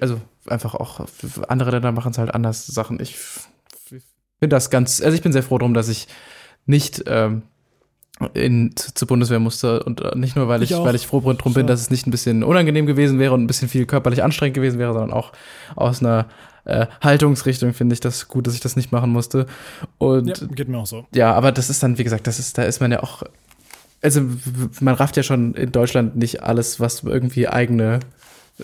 also 0.00 0.20
einfach 0.46 0.74
auch 0.74 1.06
andere 1.48 1.72
Länder 1.72 1.92
machen 1.92 2.12
es 2.12 2.18
halt 2.18 2.34
anders 2.34 2.66
Sachen. 2.66 3.00
Ich 3.00 3.16
finde 3.16 4.54
das 4.54 4.70
ganz, 4.70 5.00
also 5.00 5.14
ich 5.14 5.22
bin 5.22 5.32
sehr 5.32 5.42
froh 5.42 5.58
drum, 5.58 5.74
dass 5.74 5.88
ich 5.88 6.06
nicht 6.66 7.04
ähm, 7.06 7.42
in, 8.34 8.74
zur 8.76 9.08
Bundeswehr 9.08 9.40
musste 9.40 9.82
und 9.82 10.00
äh, 10.00 10.16
nicht 10.16 10.36
nur, 10.36 10.48
weil 10.48 10.62
ich, 10.62 10.70
ich 10.70 10.78
weil 10.78 10.94
ich 10.94 11.06
froh 11.06 11.20
drum 11.20 11.54
bin, 11.54 11.66
dass 11.66 11.80
es 11.80 11.90
nicht 11.90 12.06
ein 12.06 12.10
bisschen 12.10 12.44
unangenehm 12.44 12.86
gewesen 12.86 13.18
wäre 13.18 13.34
und 13.34 13.42
ein 13.42 13.46
bisschen 13.46 13.68
viel 13.68 13.86
körperlich 13.86 14.22
anstrengend 14.22 14.54
gewesen 14.54 14.78
wäre, 14.78 14.92
sondern 14.92 15.12
auch 15.12 15.32
aus 15.74 16.00
einer 16.00 16.26
äh, 16.64 16.86
Haltungsrichtung 17.02 17.74
finde 17.74 17.94
ich 17.94 18.00
das 18.00 18.28
gut, 18.28 18.46
dass 18.46 18.54
ich 18.54 18.60
das 18.60 18.76
nicht 18.76 18.90
machen 18.90 19.10
musste. 19.10 19.46
Und 19.98 20.40
ja, 20.40 20.46
geht 20.48 20.68
mir 20.68 20.78
auch 20.78 20.86
so. 20.86 21.06
Ja, 21.14 21.32
aber 21.34 21.52
das 21.52 21.70
ist 21.70 21.82
dann, 21.82 21.98
wie 21.98 22.04
gesagt, 22.04 22.26
das 22.26 22.38
ist, 22.38 22.58
da 22.58 22.64
ist 22.64 22.80
man 22.80 22.90
ja 22.90 23.02
auch, 23.02 23.22
also 24.02 24.22
man 24.80 24.94
rafft 24.94 25.16
ja 25.16 25.22
schon 25.22 25.54
in 25.54 25.72
Deutschland 25.72 26.16
nicht 26.16 26.42
alles, 26.42 26.80
was 26.80 27.02
irgendwie 27.02 27.48
eigene 27.48 28.00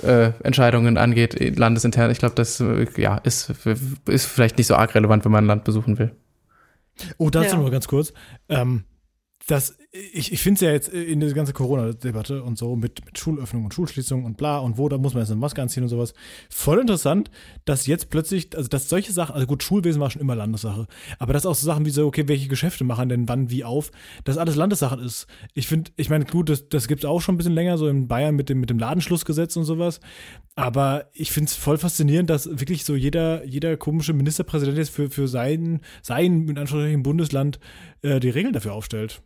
äh, 0.03 0.33
Entscheidungen 0.43 0.97
angeht, 0.97 1.59
landesintern. 1.59 2.11
Ich 2.11 2.19
glaube, 2.19 2.35
das 2.35 2.61
äh, 2.61 2.87
ja, 2.97 3.19
ist, 3.19 3.53
ist 4.07 4.27
vielleicht 4.27 4.59
nicht 4.59 4.67
so 4.67 4.75
arg 4.75 4.95
relevant, 4.95 5.25
wenn 5.25 5.33
man 5.33 5.45
ein 5.45 5.49
Land 5.49 5.65
besuchen 5.65 5.99
will. 5.99 6.13
Oh, 7.19 7.31
dazu 7.31 7.57
ja. 7.57 7.63
noch 7.63 7.71
ganz 7.71 7.89
kurz. 7.89 8.13
Ähm, 8.49 8.85
das, 9.47 9.77
ich, 9.95 10.33
ich 10.33 10.41
finde 10.41 10.55
es 10.55 10.61
ja 10.63 10.71
jetzt 10.71 10.89
in 10.89 11.21
dieser 11.21 11.35
ganzen 11.35 11.53
Corona-Debatte 11.53 12.43
und 12.43 12.57
so 12.57 12.77
mit, 12.77 13.05
mit 13.05 13.19
Schulöffnung 13.19 13.65
und 13.65 13.75
Schulschließung 13.75 14.25
und 14.25 14.39
bla 14.39 14.57
und 14.59 14.79
wo, 14.79 14.89
da 14.89 14.97
muss 14.97 15.13
man 15.13 15.23
jetzt 15.23 15.31
eine 15.31 15.41
Maske 15.41 15.61
anziehen 15.61 15.83
und 15.83 15.91
sowas. 15.91 16.15
Voll 16.49 16.81
interessant, 16.81 17.31
dass 17.67 17.87
jetzt 17.87 18.09
plötzlich, 18.09 18.57
also 18.57 18.71
dass 18.71 18.89
solche 18.89 19.13
Sachen, 19.13 19.35
also 19.35 19.47
gut, 19.47 19.63
Schulwesen 19.63 20.01
war 20.01 20.11
schon 20.11 20.23
immer 20.23 20.35
Landessache, 20.35 20.87
aber 21.19 21.35
dass 21.35 21.45
auch 21.45 21.55
so 21.55 21.67
Sachen 21.67 21.85
wie 21.85 21.91
so, 21.91 22.07
okay, 22.07 22.27
welche 22.27 22.49
Geschäfte 22.49 22.85
machen 22.85 23.11
denn 23.11 23.29
wann 23.29 23.51
wie 23.51 23.65
auf, 23.65 23.91
dass 24.25 24.39
alles 24.39 24.57
Landessache 24.57 24.99
ist. 24.99 25.27
Ich 25.53 25.67
finde, 25.67 25.91
ich 25.97 26.09
meine, 26.09 26.25
gut, 26.25 26.49
das, 26.49 26.71
das 26.71 26.89
gibt 26.89 27.05
es 27.05 27.11
auch 27.11 27.21
schon 27.21 27.35
ein 27.35 27.39
bisschen 27.39 27.53
länger, 27.53 27.77
so 27.77 27.87
in 27.87 28.09
Bayern 28.09 28.35
mit 28.35 28.49
dem, 28.49 28.61
mit 28.61 28.71
dem 28.71 28.79
Ladenschlussgesetz 28.79 29.57
und 29.57 29.65
sowas. 29.65 30.01
Aber 30.55 31.11
ich 31.13 31.33
finde 31.33 31.49
es 31.49 31.55
voll 31.55 31.77
faszinierend, 31.77 32.31
dass 32.31 32.49
wirklich 32.49 32.85
so 32.85 32.95
jeder, 32.95 33.45
jeder 33.45 33.77
komische 33.77 34.15
Ministerpräsident 34.15 34.79
jetzt 34.79 34.91
für, 34.91 35.11
für 35.11 35.29
sein, 35.29 35.81
sein, 36.01 36.49
in 36.49 36.57
Anführungszeichen, 36.57 37.03
Bundesland 37.03 37.61
äh, 38.01 38.21
die 38.21 38.31
Regeln 38.31 38.55
dafür 38.55 38.73
aufstellt. 38.73 39.23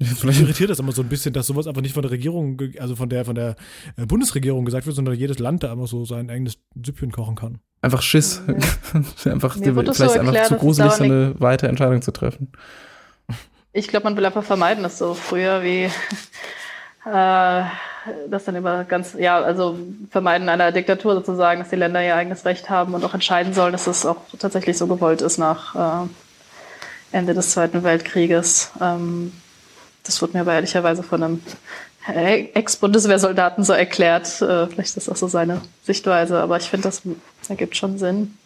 Vielleicht 0.16 0.40
irritiert 0.40 0.70
das 0.70 0.78
immer 0.78 0.92
so 0.92 1.02
ein 1.02 1.08
bisschen, 1.08 1.32
dass 1.32 1.48
sowas 1.48 1.66
einfach 1.66 1.82
nicht 1.82 1.94
von 1.94 2.02
der 2.02 2.12
Regierung, 2.12 2.60
also 2.78 2.94
von 2.94 3.08
der, 3.08 3.24
von 3.24 3.34
der 3.34 3.56
äh, 3.96 4.06
Bundesregierung 4.06 4.64
gesagt 4.64 4.86
wird, 4.86 4.94
sondern 4.94 5.14
jedes 5.14 5.40
Land 5.40 5.64
da 5.64 5.72
einfach 5.72 5.88
so 5.88 6.04
sein 6.04 6.30
eigenes 6.30 6.58
Süppchen 6.80 7.10
kochen 7.10 7.34
kann. 7.34 7.58
Einfach 7.82 8.02
Schiss. 8.02 8.42
Ja. 8.46 9.32
einfach 9.32 9.56
die, 9.56 9.72
vielleicht 9.72 9.94
so 9.94 10.04
erklärt, 10.04 10.28
einfach 10.28 10.46
zu 10.46 10.56
gruselig, 10.56 10.92
so 10.92 11.04
eine 11.04 11.34
weitere 11.38 11.68
Entscheidung 11.68 12.00
zu 12.02 12.12
treffen. 12.12 12.52
Ich 13.72 13.88
glaube, 13.88 14.04
man 14.04 14.16
will 14.16 14.24
einfach 14.24 14.44
vermeiden, 14.44 14.84
dass 14.84 14.98
so 14.98 15.14
früher 15.14 15.64
wie 15.64 15.84
äh, 17.04 17.64
das 18.30 18.44
dann 18.44 18.54
über 18.54 18.84
ganz, 18.84 19.14
ja, 19.18 19.40
also 19.40 19.78
vermeiden 20.10 20.48
einer 20.48 20.70
Diktatur 20.70 21.14
sozusagen, 21.14 21.60
dass 21.60 21.70
die 21.70 21.76
Länder 21.76 22.04
ihr 22.04 22.14
eigenes 22.14 22.44
Recht 22.44 22.70
haben 22.70 22.94
und 22.94 23.04
auch 23.04 23.14
entscheiden 23.14 23.52
sollen, 23.52 23.72
dass 23.72 23.88
es 23.88 24.06
auch 24.06 24.18
tatsächlich 24.38 24.78
so 24.78 24.86
gewollt 24.86 25.22
ist 25.22 25.38
nach 25.38 26.04
äh, 26.04 26.08
Ende 27.10 27.34
des 27.34 27.50
Zweiten 27.50 27.82
Weltkrieges. 27.82 28.70
Ähm, 28.80 29.32
das 30.08 30.22
wurde 30.22 30.32
mir 30.32 30.40
aber 30.40 30.54
ehrlicherweise 30.54 31.02
von 31.02 31.22
einem 31.22 31.42
Ex-Bundeswehrsoldaten 32.06 33.62
so 33.62 33.74
erklärt. 33.74 34.40
Äh, 34.40 34.66
vielleicht 34.66 34.88
ist 34.88 34.96
das 34.96 35.08
auch 35.10 35.16
so 35.16 35.28
seine 35.28 35.60
Sichtweise, 35.82 36.40
aber 36.40 36.56
ich 36.56 36.70
finde, 36.70 36.88
das 36.88 37.02
ergibt 37.48 37.76
schon 37.76 37.98
Sinn. 37.98 38.38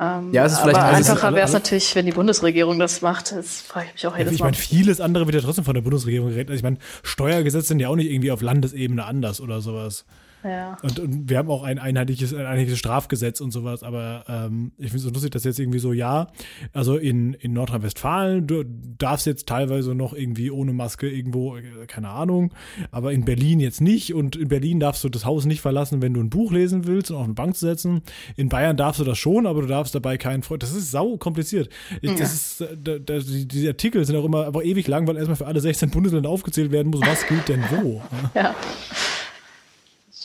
Ähm, 0.00 0.32
ja, 0.32 0.46
es 0.46 0.54
ist 0.54 0.60
vielleicht 0.60 0.78
aber 0.78 0.88
einfacher 0.88 1.34
wäre 1.34 1.46
es 1.46 1.52
natürlich, 1.52 1.94
wenn 1.94 2.06
die 2.06 2.12
Bundesregierung 2.12 2.78
das 2.78 3.02
macht. 3.02 3.32
Das 3.32 3.60
frage 3.60 3.86
ich 3.88 3.92
mich 3.92 4.06
auch 4.06 4.16
jedes 4.16 4.32
ja, 4.32 4.36
Ich 4.36 4.42
meine, 4.42 4.56
vieles 4.56 5.00
andere 5.00 5.26
wird 5.26 5.34
ja 5.34 5.42
trotzdem 5.42 5.64
von 5.64 5.74
der 5.74 5.82
Bundesregierung 5.82 6.30
geredet. 6.30 6.48
Also 6.48 6.58
ich 6.58 6.64
meine, 6.64 6.78
Steuergesetze 7.02 7.68
sind 7.68 7.80
ja 7.80 7.88
auch 7.88 7.96
nicht 7.96 8.10
irgendwie 8.10 8.32
auf 8.32 8.40
Landesebene 8.40 9.04
anders 9.04 9.40
oder 9.40 9.60
sowas. 9.60 10.06
Ja. 10.44 10.76
Und, 10.82 10.98
und, 10.98 11.30
wir 11.30 11.38
haben 11.38 11.50
auch 11.50 11.62
ein 11.62 11.78
einheitliches, 11.78 12.34
ein 12.34 12.40
einheitliches 12.40 12.78
Strafgesetz 12.78 13.40
und 13.40 13.52
sowas, 13.52 13.82
aber 13.82 14.24
ähm, 14.28 14.72
ich 14.76 14.86
finde 14.86 14.98
es 14.98 15.02
so 15.04 15.10
lustig, 15.10 15.30
dass 15.30 15.44
jetzt 15.44 15.60
irgendwie 15.60 15.78
so, 15.78 15.92
ja, 15.92 16.28
also 16.72 16.96
in, 16.96 17.34
in 17.34 17.52
Nordrhein-Westfalen, 17.52 18.46
du 18.46 18.64
darfst 18.98 19.26
jetzt 19.26 19.46
teilweise 19.46 19.94
noch 19.94 20.14
irgendwie 20.14 20.50
ohne 20.50 20.72
Maske 20.72 21.08
irgendwo, 21.08 21.56
äh, 21.56 21.86
keine 21.86 22.08
Ahnung, 22.08 22.52
aber 22.90 23.12
in 23.12 23.24
Berlin 23.24 23.60
jetzt 23.60 23.80
nicht 23.80 24.14
und 24.14 24.36
in 24.36 24.48
Berlin 24.48 24.80
darfst 24.80 25.04
du 25.04 25.08
das 25.08 25.24
Haus 25.24 25.44
nicht 25.44 25.60
verlassen, 25.60 26.02
wenn 26.02 26.14
du 26.14 26.20
ein 26.20 26.30
Buch 26.30 26.52
lesen 26.52 26.86
willst 26.86 27.10
und 27.10 27.16
auf 27.16 27.24
eine 27.24 27.34
Bank 27.34 27.56
setzen. 27.56 28.02
In 28.36 28.48
Bayern 28.48 28.76
darfst 28.76 29.00
du 29.00 29.04
das 29.04 29.18
schon, 29.18 29.46
aber 29.46 29.62
du 29.62 29.68
darfst 29.68 29.94
dabei 29.94 30.18
keinen 30.18 30.42
Freund. 30.42 30.62
Das 30.62 30.74
ist 30.74 30.90
sau 30.90 31.16
kompliziert. 31.16 31.68
Ich, 32.00 32.10
ja. 32.10 32.16
Das 32.16 32.32
ist, 32.32 32.60
äh, 32.60 32.76
da, 32.76 32.98
da, 32.98 33.18
die, 33.18 33.46
diese 33.46 33.68
Artikel 33.68 34.04
sind 34.04 34.16
auch 34.16 34.24
immer 34.24 34.46
einfach 34.46 34.62
ewig 34.62 34.88
lang, 34.88 35.06
weil 35.06 35.16
erstmal 35.16 35.36
für 35.36 35.46
alle 35.46 35.60
16 35.60 35.90
Bundesländer 35.90 36.28
aufgezählt 36.28 36.72
werden 36.72 36.90
muss, 36.90 37.00
was 37.02 37.26
gilt 37.26 37.48
denn 37.48 37.62
wo. 37.70 38.02
Ja 38.34 38.54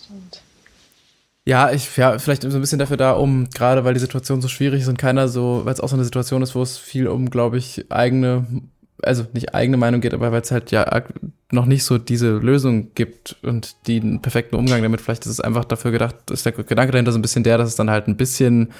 stimmt. 0.07 0.41
Ja, 1.45 1.71
ich, 1.71 1.95
ja, 1.95 2.19
vielleicht 2.19 2.41
so 2.41 2.49
ein 2.49 2.59
bisschen 2.61 2.79
dafür 2.79 2.97
da, 2.97 3.13
um, 3.13 3.49
gerade 3.49 3.85
weil 3.85 3.93
die 3.93 4.01
Situation 4.01 4.41
so 4.41 4.49
schwierig 4.49 4.81
ist 4.81 4.89
und 4.89 4.97
keiner 4.97 5.29
so, 5.29 5.61
weil 5.63 5.73
es 5.73 5.79
auch 5.79 5.87
so 5.87 5.95
eine 5.95 6.03
Situation 6.03 6.41
ist, 6.41 6.55
wo 6.55 6.61
es 6.61 6.77
viel 6.77 7.07
um, 7.07 7.29
glaube 7.29 7.57
ich, 7.57 7.85
eigene, 7.89 8.45
also 9.01 9.25
nicht 9.31 9.55
eigene 9.55 9.77
Meinung 9.77 10.01
geht, 10.01 10.13
aber 10.13 10.33
weil 10.33 10.41
es 10.41 10.51
halt 10.51 10.71
ja 10.71 11.03
noch 11.49 11.65
nicht 11.65 11.85
so 11.85 11.97
diese 11.97 12.31
Lösung 12.31 12.93
gibt 12.95 13.37
und 13.43 13.87
den 13.87 14.21
perfekten 14.21 14.57
Umgang 14.57 14.81
damit. 14.81 14.99
Vielleicht 14.99 15.25
ist 15.25 15.31
es 15.31 15.39
einfach 15.39 15.63
dafür 15.63 15.91
gedacht, 15.91 16.15
ist 16.31 16.45
der 16.45 16.51
Gedanke 16.51 16.91
dahinter 16.91 17.13
so 17.13 17.17
ein 17.17 17.21
bisschen 17.21 17.45
der, 17.45 17.57
dass 17.57 17.69
es 17.69 17.75
dann 17.77 17.89
halt 17.89 18.09
ein 18.09 18.17
bisschen 18.17 18.73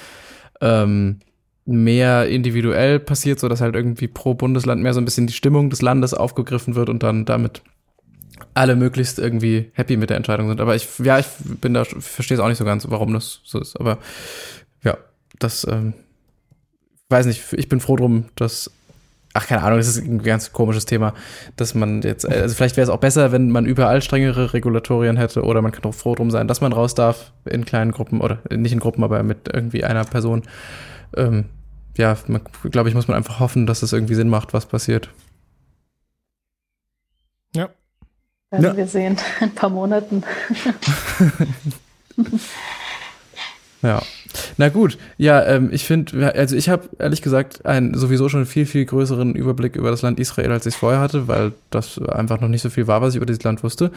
ähm, 0.60 1.20
mehr 1.64 2.28
individuell 2.28 2.98
passiert, 3.00 3.40
so 3.40 3.48
dass 3.48 3.62
halt 3.62 3.76
irgendwie 3.76 4.08
pro 4.08 4.34
Bundesland 4.34 4.82
mehr 4.82 4.92
so 4.92 5.00
ein 5.00 5.06
bisschen 5.06 5.26
die 5.26 5.32
Stimmung 5.32 5.70
des 5.70 5.80
Landes 5.80 6.12
aufgegriffen 6.12 6.74
wird 6.74 6.90
und 6.90 7.02
dann 7.02 7.24
damit 7.24 7.62
alle 8.54 8.76
möglichst 8.76 9.18
irgendwie 9.18 9.70
happy 9.74 9.96
mit 9.96 10.10
der 10.10 10.16
Entscheidung 10.16 10.48
sind. 10.48 10.60
Aber 10.60 10.74
ich, 10.74 10.88
ja, 10.98 11.18
ich 11.18 11.26
bin 11.60 11.74
da, 11.74 11.84
verstehe 11.84 12.36
es 12.36 12.42
auch 12.42 12.48
nicht 12.48 12.58
so 12.58 12.64
ganz, 12.64 12.88
warum 12.88 13.12
das 13.12 13.40
so 13.44 13.60
ist. 13.60 13.78
Aber 13.78 13.98
ja, 14.82 14.96
das, 15.38 15.66
ähm, 15.68 15.94
weiß 17.08 17.26
nicht, 17.26 17.52
ich 17.52 17.68
bin 17.68 17.80
froh 17.80 17.96
drum, 17.96 18.26
dass, 18.34 18.70
ach, 19.34 19.46
keine 19.46 19.62
Ahnung, 19.62 19.78
das 19.78 19.88
ist 19.88 19.98
ein 19.98 20.22
ganz 20.22 20.52
komisches 20.52 20.84
Thema, 20.84 21.14
dass 21.56 21.74
man 21.74 22.02
jetzt, 22.02 22.28
also 22.28 22.54
vielleicht 22.54 22.76
wäre 22.76 22.84
es 22.84 22.90
auch 22.90 23.00
besser, 23.00 23.32
wenn 23.32 23.50
man 23.50 23.66
überall 23.66 24.02
strengere 24.02 24.52
Regulatorien 24.52 25.16
hätte 25.16 25.42
oder 25.42 25.62
man 25.62 25.72
kann 25.72 25.84
auch 25.84 25.94
froh 25.94 26.14
drum 26.14 26.30
sein, 26.30 26.48
dass 26.48 26.60
man 26.60 26.72
raus 26.72 26.94
darf 26.94 27.32
in 27.44 27.64
kleinen 27.64 27.92
Gruppen 27.92 28.20
oder 28.20 28.40
nicht 28.50 28.72
in 28.72 28.80
Gruppen, 28.80 29.04
aber 29.04 29.22
mit 29.22 29.48
irgendwie 29.52 29.84
einer 29.84 30.04
Person. 30.04 30.42
Ähm, 31.16 31.46
ja, 31.96 32.16
glaube 32.70 32.88
ich, 32.88 32.94
muss 32.94 33.08
man 33.08 33.16
einfach 33.16 33.40
hoffen, 33.40 33.66
dass 33.66 33.82
es 33.82 33.92
irgendwie 33.92 34.14
Sinn 34.14 34.28
macht, 34.28 34.54
was 34.54 34.66
passiert. 34.66 35.10
Ja, 37.54 37.70
werden 38.50 38.64
ja. 38.64 38.76
wir 38.76 38.86
sehen 38.86 39.16
in 39.40 39.48
ein 39.48 39.54
paar 39.54 39.70
Monaten. 39.70 40.22
ja. 43.82 44.02
Na 44.58 44.68
gut, 44.68 44.98
ja, 45.16 45.44
ähm, 45.46 45.70
ich 45.72 45.84
finde, 45.84 46.34
also 46.34 46.54
ich 46.54 46.68
habe 46.68 46.88
ehrlich 46.98 47.22
gesagt 47.22 47.64
einen 47.64 47.94
sowieso 47.94 48.28
schon 48.28 48.44
viel, 48.44 48.66
viel 48.66 48.84
größeren 48.84 49.34
Überblick 49.34 49.76
über 49.76 49.90
das 49.90 50.02
Land 50.02 50.20
Israel, 50.20 50.52
als 50.52 50.66
ich 50.66 50.74
es 50.74 50.78
vorher 50.80 51.00
hatte, 51.00 51.28
weil 51.28 51.52
das 51.70 51.98
einfach 51.98 52.40
noch 52.40 52.48
nicht 52.48 52.62
so 52.62 52.70
viel 52.70 52.86
war, 52.86 53.00
was 53.00 53.14
ich 53.14 53.16
über 53.16 53.26
dieses 53.26 53.42
Land 53.44 53.62
wusste. 53.62 53.90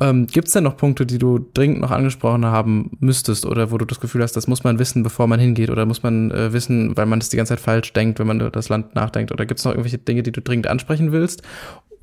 Ähm, 0.00 0.26
Gibt 0.26 0.48
es 0.48 0.54
denn 0.54 0.64
noch 0.64 0.76
Punkte, 0.76 1.06
die 1.06 1.18
du 1.18 1.38
dringend 1.54 1.80
noch 1.80 1.92
angesprochen 1.92 2.44
haben 2.46 2.96
müsstest 2.98 3.46
oder 3.46 3.70
wo 3.70 3.78
du 3.78 3.84
das 3.84 4.00
Gefühl 4.00 4.22
hast, 4.22 4.32
das 4.32 4.48
muss 4.48 4.64
man 4.64 4.80
wissen, 4.80 5.04
bevor 5.04 5.28
man 5.28 5.38
hingeht 5.38 5.70
oder 5.70 5.86
muss 5.86 6.02
man 6.02 6.32
äh, 6.32 6.52
wissen, 6.52 6.96
weil 6.96 7.06
man 7.06 7.20
das 7.20 7.28
die 7.28 7.36
ganze 7.36 7.50
Zeit 7.50 7.60
falsch 7.60 7.92
denkt, 7.92 8.18
wenn 8.18 8.26
man 8.26 8.40
über 8.40 8.50
das 8.50 8.68
Land 8.68 8.96
nachdenkt? 8.96 9.30
Oder 9.30 9.46
gibt 9.46 9.60
es 9.60 9.64
noch 9.64 9.72
irgendwelche 9.72 9.98
Dinge, 9.98 10.24
die 10.24 10.32
du 10.32 10.42
dringend 10.42 10.66
ansprechen 10.66 11.12
willst? 11.12 11.42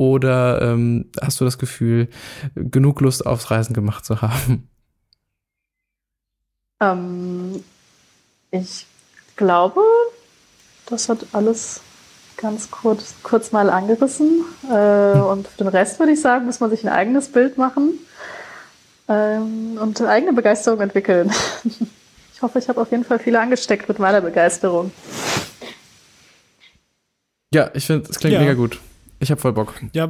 Oder 0.01 0.63
ähm, 0.63 1.11
hast 1.21 1.39
du 1.39 1.45
das 1.45 1.59
Gefühl, 1.59 2.07
genug 2.55 3.01
Lust 3.01 3.23
aufs 3.23 3.51
Reisen 3.51 3.75
gemacht 3.75 4.03
zu 4.03 4.23
haben? 4.23 4.67
Ähm, 6.79 7.63
ich 8.49 8.87
glaube, 9.35 9.81
das 10.87 11.07
hat 11.07 11.27
alles 11.33 11.81
ganz 12.35 12.71
kurz, 12.71 13.13
kurz 13.21 13.51
mal 13.51 13.69
angerissen. 13.69 14.43
Äh, 14.71 15.13
hm. 15.13 15.23
Und 15.23 15.47
für 15.47 15.65
den 15.65 15.67
Rest 15.67 15.99
würde 15.99 16.13
ich 16.13 16.21
sagen, 16.21 16.47
muss 16.47 16.59
man 16.59 16.71
sich 16.71 16.83
ein 16.83 16.91
eigenes 16.91 17.31
Bild 17.31 17.59
machen 17.59 17.99
ähm, 19.07 19.77
und 19.79 20.01
eine 20.01 20.09
eigene 20.09 20.33
Begeisterung 20.33 20.81
entwickeln. 20.81 21.31
ich 22.33 22.41
hoffe, 22.41 22.57
ich 22.57 22.67
habe 22.69 22.81
auf 22.81 22.89
jeden 22.89 23.03
Fall 23.03 23.19
viele 23.19 23.39
angesteckt 23.39 23.87
mit 23.87 23.99
meiner 23.99 24.21
Begeisterung. 24.21 24.91
Ja, 27.53 27.69
ich 27.75 27.85
finde, 27.85 28.09
es 28.09 28.17
klingt 28.17 28.33
ja. 28.33 28.39
mega 28.39 28.55
gut. 28.55 28.79
Ich 29.21 29.29
habe 29.29 29.39
voll 29.39 29.53
Bock. 29.53 29.75
Ja, 29.93 30.09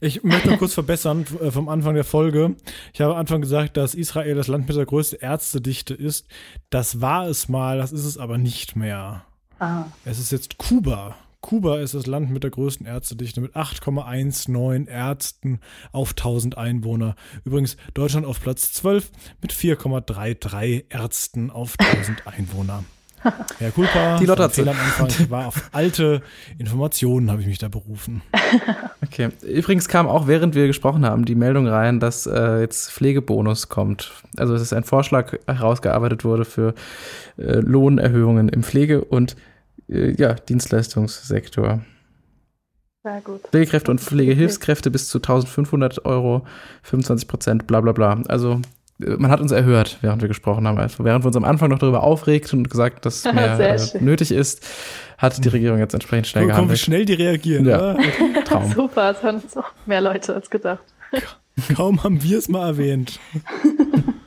ich 0.00 0.22
möchte 0.22 0.50
noch 0.50 0.58
kurz 0.58 0.74
verbessern 0.74 1.24
äh, 1.40 1.50
vom 1.50 1.70
Anfang 1.70 1.94
der 1.94 2.04
Folge. 2.04 2.54
Ich 2.92 3.00
habe 3.00 3.14
am 3.14 3.18
Anfang 3.18 3.40
gesagt, 3.40 3.78
dass 3.78 3.94
Israel 3.94 4.34
das 4.34 4.46
Land 4.46 4.68
mit 4.68 4.76
der 4.76 4.84
größten 4.84 5.20
Ärztedichte 5.20 5.94
ist. 5.94 6.26
Das 6.68 7.00
war 7.00 7.26
es 7.26 7.48
mal, 7.48 7.78
das 7.78 7.92
ist 7.92 8.04
es 8.04 8.18
aber 8.18 8.36
nicht 8.36 8.76
mehr. 8.76 9.24
Ah. 9.58 9.86
Es 10.04 10.18
ist 10.18 10.32
jetzt 10.32 10.58
Kuba. 10.58 11.16
Kuba 11.40 11.80
ist 11.80 11.94
das 11.94 12.06
Land 12.06 12.30
mit 12.30 12.44
der 12.44 12.50
größten 12.50 12.86
Ärztedichte 12.86 13.40
mit 13.40 13.56
8,19 13.56 14.86
Ärzten 14.86 15.60
auf 15.90 16.10
1000 16.10 16.58
Einwohner. 16.58 17.16
Übrigens 17.44 17.78
Deutschland 17.94 18.26
auf 18.26 18.40
Platz 18.40 18.72
12 18.74 19.10
mit 19.40 19.52
4,33 19.52 20.84
Ärzten 20.90 21.50
auf 21.50 21.74
1000 21.78 22.26
Einwohner. 22.26 22.84
Ja, 23.60 23.70
Culpa. 23.70 24.18
Die 24.18 24.26
Lotte 24.26 24.44
hat 24.44 24.52
Fehler 24.52 24.72
am 24.72 24.78
Anfang. 24.78 25.06
Ich 25.08 25.30
war 25.30 25.46
auf 25.46 25.70
alte 25.72 26.22
Informationen, 26.58 27.30
habe 27.30 27.40
ich 27.40 27.46
mich 27.46 27.58
da 27.58 27.68
berufen. 27.68 28.22
Okay. 29.04 29.28
Übrigens 29.42 29.88
kam 29.88 30.06
auch, 30.06 30.26
während 30.26 30.54
wir 30.54 30.66
gesprochen 30.66 31.04
haben, 31.04 31.26
die 31.26 31.34
Meldung 31.34 31.66
rein, 31.66 32.00
dass 32.00 32.26
äh, 32.26 32.60
jetzt 32.60 32.90
Pflegebonus 32.92 33.68
kommt. 33.68 34.12
Also 34.38 34.54
es 34.54 34.62
ist 34.62 34.72
ein 34.72 34.84
Vorschlag 34.84 35.36
herausgearbeitet 35.46 36.24
wurde 36.24 36.46
für 36.46 36.74
äh, 37.36 37.56
Lohnerhöhungen 37.56 38.48
im 38.48 38.62
Pflege- 38.62 39.04
und 39.04 39.36
äh, 39.88 40.12
ja, 40.12 40.32
Dienstleistungssektor. 40.34 41.82
Sehr 43.02 43.20
gut. 43.20 43.40
Pflegekräfte 43.48 43.90
und 43.90 44.00
Pflegehilfskräfte 44.00 44.90
bis 44.90 45.08
zu 45.08 45.18
1500 45.18 46.04
Euro, 46.06 46.46
25 46.82 47.28
Prozent, 47.28 47.66
bla 47.66 47.80
bla 47.80 47.92
bla. 47.92 48.22
Also 48.28 48.60
man 49.18 49.30
hat 49.30 49.40
uns 49.40 49.52
erhört, 49.52 49.98
während 50.00 50.22
wir 50.22 50.28
gesprochen 50.28 50.66
haben. 50.66 50.78
Also 50.78 51.04
während 51.04 51.24
wir 51.24 51.28
uns 51.28 51.36
am 51.36 51.44
Anfang 51.44 51.70
noch 51.70 51.78
darüber 51.78 52.02
aufregt 52.02 52.52
und 52.52 52.68
gesagt, 52.70 53.06
dass 53.06 53.24
mehr 53.32 53.58
äh, 53.58 53.78
nötig 54.00 54.32
ist, 54.32 54.66
hat 55.18 55.42
die 55.44 55.48
Regierung 55.48 55.78
jetzt 55.78 55.94
entsprechend 55.94 56.26
schnell 56.26 56.44
Guck 56.44 56.50
mal, 56.50 56.54
wie 56.54 56.56
gehandelt. 56.56 56.80
schnell 56.80 57.04
die 57.04 57.14
reagieren. 57.14 57.66
Ja. 57.66 57.96
Traum. 58.44 58.72
Super, 58.72 59.10
es 59.10 59.22
hören 59.22 59.36
uns 59.36 59.56
auch 59.56 59.70
mehr 59.86 60.00
Leute 60.00 60.34
als 60.34 60.50
gedacht. 60.50 60.82
Kaum 61.76 62.02
haben 62.02 62.22
wir 62.22 62.38
es 62.38 62.48
mal 62.48 62.66
erwähnt. 62.66 63.20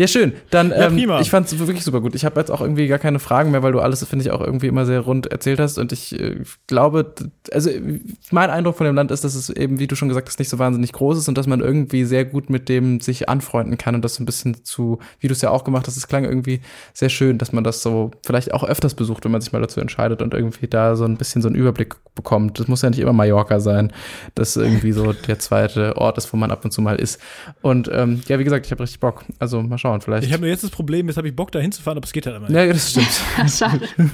Ja, 0.00 0.06
schön. 0.06 0.32
Dann, 0.50 0.70
Ja, 0.70 0.86
ähm, 0.86 0.94
prima. 0.94 1.20
ich 1.20 1.28
fand 1.28 1.46
es 1.48 1.58
wirklich 1.58 1.82
super 1.82 2.00
gut. 2.00 2.14
Ich 2.14 2.24
habe 2.24 2.38
jetzt 2.38 2.50
auch 2.50 2.60
irgendwie 2.60 2.86
gar 2.86 3.00
keine 3.00 3.18
Fragen 3.18 3.50
mehr, 3.50 3.64
weil 3.64 3.72
du 3.72 3.80
alles, 3.80 4.04
finde 4.06 4.24
ich, 4.24 4.30
auch 4.30 4.40
irgendwie 4.40 4.68
immer 4.68 4.86
sehr 4.86 5.00
rund 5.00 5.26
erzählt 5.26 5.58
hast. 5.58 5.76
Und 5.76 5.90
ich 5.90 6.18
äh, 6.18 6.36
glaube, 6.68 7.14
also 7.52 7.68
mein 8.30 8.48
Eindruck 8.48 8.76
von 8.76 8.86
dem 8.86 8.94
Land 8.94 9.10
ist, 9.10 9.24
dass 9.24 9.34
es 9.34 9.50
eben, 9.50 9.80
wie 9.80 9.88
du 9.88 9.96
schon 9.96 10.06
gesagt 10.06 10.28
hast, 10.28 10.38
nicht 10.38 10.50
so 10.50 10.60
wahnsinnig 10.60 10.92
groß 10.92 11.18
ist 11.18 11.28
und 11.28 11.36
dass 11.36 11.48
man 11.48 11.58
irgendwie 11.58 12.04
sehr 12.04 12.24
gut 12.24 12.48
mit 12.48 12.68
dem 12.68 13.00
sich 13.00 13.28
anfreunden 13.28 13.76
kann 13.76 13.96
und 13.96 14.04
das 14.04 14.14
so 14.14 14.22
ein 14.22 14.26
bisschen 14.26 14.64
zu, 14.64 15.00
wie 15.18 15.26
du 15.26 15.32
es 15.32 15.40
ja 15.40 15.50
auch 15.50 15.64
gemacht 15.64 15.88
hast, 15.88 15.96
es 15.96 16.06
klang 16.06 16.24
irgendwie 16.24 16.60
sehr 16.94 17.08
schön, 17.08 17.38
dass 17.38 17.52
man 17.52 17.64
das 17.64 17.82
so 17.82 18.12
vielleicht 18.24 18.54
auch 18.54 18.62
öfters 18.62 18.94
besucht, 18.94 19.24
wenn 19.24 19.32
man 19.32 19.40
sich 19.40 19.52
mal 19.52 19.60
dazu 19.60 19.80
entscheidet 19.80 20.22
und 20.22 20.32
irgendwie 20.32 20.68
da 20.68 20.94
so 20.94 21.06
ein 21.06 21.16
bisschen 21.16 21.42
so 21.42 21.48
einen 21.48 21.56
Überblick 21.56 21.96
bekommt. 22.14 22.60
Das 22.60 22.68
muss 22.68 22.82
ja 22.82 22.90
nicht 22.90 23.00
immer 23.00 23.12
Mallorca 23.12 23.58
sein, 23.58 23.92
das 24.36 24.56
irgendwie 24.56 24.92
so 24.92 25.12
der 25.12 25.40
zweite 25.40 25.96
Ort 25.96 26.18
ist, 26.18 26.32
wo 26.32 26.36
man 26.36 26.52
ab 26.52 26.64
und 26.64 26.70
zu 26.70 26.82
mal 26.82 26.96
ist. 26.96 27.20
Und 27.62 27.90
ähm, 27.92 28.20
ja, 28.28 28.38
wie 28.38 28.44
gesagt, 28.44 28.66
ich 28.66 28.70
habe 28.70 28.82
richtig 28.82 29.00
Bock. 29.00 29.24
Also 29.38 29.60
mal 29.62 29.78
schauen, 29.78 29.87
vielleicht. 30.00 30.24
Ich 30.26 30.32
habe 30.32 30.40
nur 30.42 30.50
jetzt 30.50 30.62
das 30.64 30.70
Problem, 30.70 31.06
jetzt 31.08 31.16
habe 31.16 31.28
ich 31.28 31.34
Bock, 31.36 31.52
da 31.52 31.58
hinzufahren, 31.58 31.98
aber 31.98 32.04
es 32.06 32.12
geht 32.12 32.26
halt 32.26 32.36
immer 32.36 32.48
nicht. 32.48 32.56
Ja, 32.56 32.66
das 32.66 32.90
stimmt. 32.90 33.08
Schade. 33.50 33.80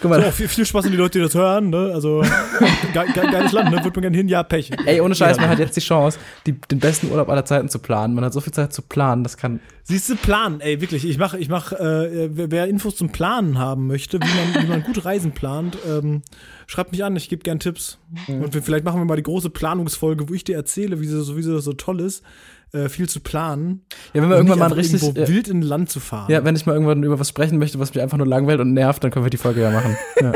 Guck 0.00 0.10
mal, 0.10 0.22
So, 0.24 0.30
viel, 0.30 0.48
viel 0.48 0.66
Spaß 0.66 0.86
an 0.86 0.90
die 0.92 0.96
Leute, 0.96 1.18
die 1.18 1.24
das 1.24 1.34
hören. 1.34 1.70
Ne? 1.70 1.90
Also, 1.92 2.20
ge 2.92 3.04
ge 3.12 3.30
geiles 3.30 3.52
Land, 3.52 3.70
ne? 3.70 3.76
Würde 3.84 3.90
man 3.94 4.02
gerne 4.02 4.16
hin, 4.16 4.28
ja, 4.28 4.42
Pech. 4.42 4.70
ey, 4.86 5.00
ohne 5.00 5.14
Scheiß, 5.14 5.36
Ja. 5.36 5.42
man 5.42 5.50
hat 5.50 5.58
jetzt 5.58 5.76
die 5.76 5.80
Chance, 5.80 6.18
die, 6.46 6.52
den 6.52 6.78
besten 6.78 7.10
Urlaub 7.10 7.28
aller 7.28 7.44
Zeiten 7.44 7.68
zu 7.68 7.78
planen. 7.78 8.14
Man 8.14 8.24
hat 8.24 8.32
so 8.32 8.40
viel 8.40 8.52
Zeit 8.52 8.72
zu 8.72 8.82
planen, 8.82 9.22
das 9.22 9.36
kann. 9.36 9.60
Siehst 9.84 10.08
du, 10.10 10.16
Plan, 10.16 10.60
ey, 10.60 10.80
wirklich. 10.80 11.06
Ich 11.08 11.16
mache, 11.16 11.38
ich 11.38 11.48
mach, 11.48 11.72
äh, 11.72 12.28
wer, 12.50 12.66
Infos 12.66 12.96
zum 12.96 13.10
Planen 13.12 13.58
haben 13.58 13.86
möchte, 13.86 14.18
wie 14.20 14.54
man, 14.54 14.64
wie 14.64 14.68
man 14.68 14.82
gut 14.82 15.04
Reisen 15.04 15.30
plant, 15.32 15.78
ähm, 15.88 16.22
schreibt 16.66 16.90
mich 16.90 17.04
an, 17.04 17.14
ich 17.14 17.28
gebe 17.28 17.42
gern 17.44 17.60
Tipps. 17.60 17.98
Und 18.26 18.52
wir, 18.52 18.62
vielleicht 18.62 18.84
machen 18.84 19.00
wir 19.00 19.04
mal 19.04 19.16
die 19.16 19.22
große 19.22 19.48
Planungsfolge, 19.50 20.28
wo 20.28 20.34
ich 20.34 20.42
dir 20.42 20.56
erzähle, 20.56 21.00
wie 21.00 21.06
so, 21.06 21.36
wie 21.36 21.42
so, 21.42 21.58
so 21.60 21.72
toll 21.72 22.00
ist, 22.00 22.24
äh, 22.72 22.88
viel 22.88 23.08
zu 23.08 23.20
planen. 23.20 23.84
Ja, 24.12 24.22
wenn 24.22 24.28
wir 24.30 24.36
irgendwann 24.36 24.58
mal 24.58 24.66
ein 24.66 24.72
richtig. 24.72 25.02
irgendwo 25.02 25.20
Ja, 25.20 25.28
wild 25.28 25.48
in 25.48 25.58
ein 25.60 25.62
Land 25.62 25.90
zu 25.90 26.00
fahren. 26.00 26.30
ja, 26.30 26.44
wenn 26.44 26.56
ich 26.56 26.66
mal 26.66 26.72
irgendwann 26.72 27.02
über 27.02 27.18
was 27.18 27.28
sprechen 27.28 27.58
möchte, 27.58 27.78
was 27.78 27.94
mich 27.94 28.02
einfach 28.02 28.18
nur 28.18 28.26
langweilt 28.26 28.60
und 28.60 28.72
nervt, 28.72 29.02
dann 29.04 29.10
können 29.10 29.24
wir 29.24 29.30
die 29.30 29.36
Folge 29.36 29.62
ja 29.62 29.70
machen. 29.70 29.96
Ja. 30.20 30.32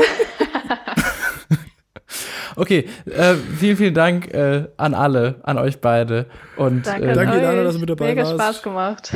Okay, 2.57 2.85
äh, 3.05 3.35
vielen, 3.57 3.77
vielen 3.77 3.93
Dank 3.93 4.33
äh, 4.33 4.67
an 4.75 4.93
alle, 4.93 5.39
an 5.43 5.57
euch 5.57 5.79
beide. 5.79 6.25
Und 6.57 6.85
Danke, 6.85 7.05
äh, 7.07 7.09
an 7.11 7.15
Danke, 7.15 7.31
euch. 7.33 7.39
Ilana, 7.39 7.63
dass 7.63 7.75
du 7.75 7.79
mit 7.79 7.89
dabei 7.89 8.07
Mega 8.07 8.23
warst. 8.23 8.33
Spaß 8.33 8.61
gemacht. 8.63 9.13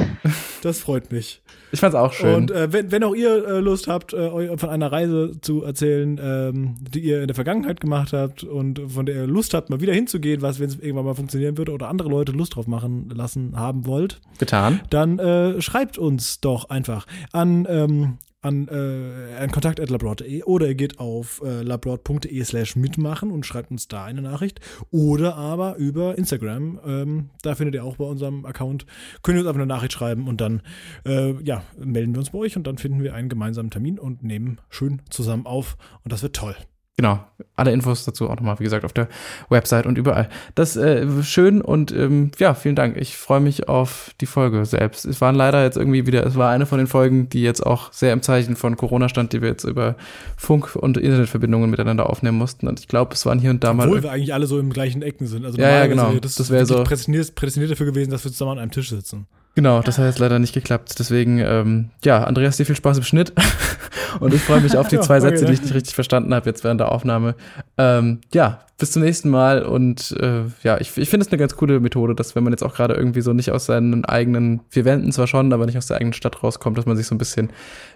Das 0.63 0.79
freut 0.79 1.11
mich. 1.11 1.43
Ich 1.71 1.79
fand's 1.79 1.95
auch 1.95 2.13
schön. 2.13 2.35
Und 2.35 2.51
äh, 2.51 2.71
wenn, 2.71 2.91
wenn 2.91 3.03
auch 3.03 3.15
ihr 3.15 3.47
äh, 3.47 3.59
Lust 3.59 3.87
habt, 3.87 4.13
äh, 4.13 4.57
von 4.57 4.69
einer 4.69 4.91
Reise 4.91 5.33
zu 5.41 5.63
erzählen, 5.63 6.19
ähm, 6.21 6.75
die 6.79 6.99
ihr 6.99 7.21
in 7.21 7.27
der 7.27 7.35
Vergangenheit 7.35 7.81
gemacht 7.81 8.13
habt 8.13 8.43
und 8.43 8.81
von 8.87 9.05
der 9.05 9.15
ihr 9.15 9.27
Lust 9.27 9.53
habt, 9.53 9.69
mal 9.69 9.81
wieder 9.81 9.93
hinzugehen, 9.93 10.41
was, 10.41 10.59
wenn 10.59 10.69
es 10.69 10.79
irgendwann 10.79 11.05
mal 11.05 11.15
funktionieren 11.15 11.57
würde 11.57 11.71
oder 11.71 11.89
andere 11.89 12.09
Leute 12.09 12.31
Lust 12.31 12.55
drauf 12.55 12.67
machen 12.67 13.09
lassen 13.09 13.57
haben 13.57 13.85
wollt, 13.85 14.21
Getan. 14.37 14.81
dann 14.89 15.19
äh, 15.19 15.61
schreibt 15.61 15.97
uns 15.97 16.39
doch 16.39 16.69
einfach 16.69 17.05
an, 17.31 17.67
ähm, 17.69 18.17
an, 18.45 18.67
äh, 18.67 19.41
an 19.41 19.51
kontakt.labroad.de 19.51 20.43
oder 20.43 20.67
ihr 20.67 20.75
geht 20.75 20.99
auf 20.99 21.41
äh, 21.43 21.63
labroad.de 21.63 22.43
slash 22.43 22.75
mitmachen 22.75 23.31
und 23.31 23.45
schreibt 23.45 23.71
uns 23.71 23.87
da 23.87 24.05
eine 24.05 24.21
Nachricht 24.21 24.61
oder 24.91 25.35
aber 25.35 25.75
über 25.77 26.17
Instagram, 26.17 26.79
ähm, 26.85 27.29
da 27.41 27.55
findet 27.55 27.75
ihr 27.75 27.83
auch 27.83 27.97
bei 27.97 28.05
unserem 28.05 28.45
Account, 28.45 28.85
könnt 29.23 29.37
ihr 29.37 29.41
uns 29.41 29.47
einfach 29.47 29.61
eine 29.61 29.67
Nachricht 29.67 29.93
schreiben 29.93 30.27
und 30.27 30.39
dann 30.41 30.61
äh, 31.05 31.33
ja, 31.43 31.63
melden 31.77 32.13
wir 32.13 32.19
uns 32.19 32.29
bei 32.29 32.37
euch 32.37 32.55
und 32.55 32.67
dann 32.67 32.77
finden 32.77 33.01
wir 33.01 33.15
einen 33.15 33.29
gemeinsamen 33.29 33.71
Termin 33.71 33.97
und 33.97 34.23
nehmen 34.23 34.61
schön 34.69 35.01
zusammen 35.09 35.45
auf 35.47 35.77
und 36.03 36.11
das 36.13 36.21
wird 36.21 36.35
toll. 36.35 36.55
Genau. 36.97 37.19
Alle 37.57 37.73
Infos 37.73 38.05
dazu 38.05 38.29
auch 38.29 38.35
nochmal, 38.35 38.57
wie 38.59 38.63
gesagt, 38.63 38.85
auf 38.85 38.93
der 38.93 39.09
Website 39.49 39.85
und 39.85 39.97
überall. 39.97 40.29
Das 40.55 40.77
äh, 40.77 41.05
schön 41.23 41.61
und 41.61 41.91
ähm, 41.91 42.31
ja, 42.39 42.53
vielen 42.53 42.75
Dank. 42.77 42.95
Ich 42.95 43.17
freue 43.17 43.41
mich 43.41 43.67
auf 43.67 44.11
die 44.21 44.25
Folge 44.25 44.65
selbst. 44.65 45.03
Es 45.03 45.19
waren 45.19 45.35
leider 45.35 45.61
jetzt 45.63 45.75
irgendwie 45.75 46.07
wieder, 46.07 46.25
es 46.25 46.35
war 46.35 46.51
eine 46.51 46.65
von 46.65 46.77
den 46.77 46.87
Folgen, 46.87 47.27
die 47.27 47.41
jetzt 47.41 47.65
auch 47.65 47.91
sehr 47.91 48.13
im 48.13 48.21
Zeichen 48.21 48.55
von 48.55 48.77
Corona 48.77 49.09
stand, 49.09 49.33
die 49.33 49.41
wir 49.41 49.49
jetzt 49.49 49.65
über 49.65 49.95
Funk- 50.37 50.77
und 50.77 50.95
Internetverbindungen 50.97 51.69
miteinander 51.69 52.09
aufnehmen 52.09 52.37
mussten. 52.37 52.65
Und 52.65 52.79
ich 52.79 52.87
glaube, 52.87 53.13
es 53.13 53.25
waren 53.25 53.39
hier 53.39 53.49
und 53.49 53.61
da 53.65 53.73
mal. 53.73 53.87
Obwohl 53.87 54.03
wir 54.03 54.11
eigentlich 54.13 54.33
alle 54.33 54.47
so 54.47 54.57
im 54.57 54.69
gleichen 54.71 55.01
Ecken 55.01 55.27
sind. 55.27 55.43
Also 55.45 55.57
Ja, 55.57 55.69
ja, 55.69 55.87
genau. 55.87 56.13
Das, 56.19 56.35
Das 56.35 56.49
wär 56.49 56.59
wirklich 56.61 56.77
so- 56.77 56.83
prädestiniert, 56.85 57.35
prädestiniert 57.35 57.71
dafür 57.73 57.87
gewesen, 57.87 58.11
dass 58.11 58.23
wir 58.23 58.31
zusammen 58.31 58.51
an 58.51 58.59
einem 58.59 58.71
Tisch 58.71 58.89
sitzen. 58.89 59.27
Genau, 59.55 59.81
das 59.81 59.97
hat 59.97 60.05
jetzt 60.05 60.19
leider 60.19 60.37
nicht 60.37 60.53
geklappt. 60.53 60.99
Deswegen, 60.99 61.39
ähm, 61.39 61.89
ja, 62.03 62.25
Andreas, 62.25 62.57
dir 62.57 62.65
viel 62.65 62.75
Spaß 62.75 62.97
im 62.97 63.03
Schnitt. 63.03 63.33
Und 64.19 64.33
ich 64.33 64.41
freue 64.41 64.59
mich 64.61 64.77
auf 64.77 64.89
die 64.89 64.99
zwei 65.01 65.21
Sätze, 65.21 65.45
die 65.45 65.53
ich 65.53 65.61
nicht 65.61 65.73
richtig 65.73 65.95
verstanden 65.95 66.33
habe 66.33 66.45
jetzt 66.49 66.63
während 66.65 66.81
der 66.81 66.91
Aufnahme. 66.91 67.35
Ähm, 67.77 68.19
ja, 68.33 68.65
bis 68.77 68.91
zum 68.91 69.01
nächsten 69.01 69.29
Mal. 69.29 69.63
Und 69.63 70.11
äh, 70.19 70.43
ja, 70.63 70.79
ich, 70.79 70.97
ich 70.97 71.09
finde 71.09 71.25
es 71.25 71.31
eine 71.31 71.39
ganz 71.39 71.55
coole 71.55 71.79
Methode, 71.79 72.15
dass 72.15 72.35
wenn 72.35 72.43
man 72.43 72.51
jetzt 72.51 72.63
auch 72.63 72.75
gerade 72.75 72.95
irgendwie 72.95 73.21
so 73.21 73.31
nicht 73.31 73.51
aus 73.51 73.65
seinen 73.65 74.03
eigenen 74.03 74.59
vier 74.69 74.83
Wänden 74.83 75.13
zwar 75.13 75.27
schon, 75.27 75.51
aber 75.53 75.65
nicht 75.65 75.77
aus 75.77 75.87
der 75.87 75.97
eigenen 75.97 76.13
Stadt 76.13 76.43
rauskommt, 76.43 76.77
dass 76.77 76.85
man 76.85 76.97
sich 76.97 77.07
so 77.07 77.15
ein 77.15 77.19
bisschen 77.19 77.49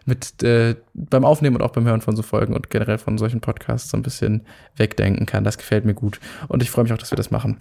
mit 0.05 0.41
äh, 0.43 0.75
beim 0.93 1.25
Aufnehmen 1.25 1.57
und 1.57 1.61
auch 1.61 1.71
beim 1.71 1.85
Hören 1.85 2.01
von 2.01 2.15
so 2.15 2.21
Folgen 2.21 2.53
und 2.53 2.69
generell 2.69 2.97
von 2.97 3.17
solchen 3.17 3.41
Podcasts 3.41 3.89
so 3.89 3.97
ein 3.97 4.03
bisschen 4.03 4.45
wegdenken 4.77 5.25
kann. 5.25 5.43
Das 5.43 5.57
gefällt 5.57 5.83
mir 5.83 5.93
gut. 5.93 6.21
Und 6.47 6.63
ich 6.63 6.71
freue 6.71 6.83
mich 6.83 6.93
auch, 6.93 6.97
dass 6.97 7.11
wir 7.11 7.17
das 7.17 7.31
machen. 7.31 7.57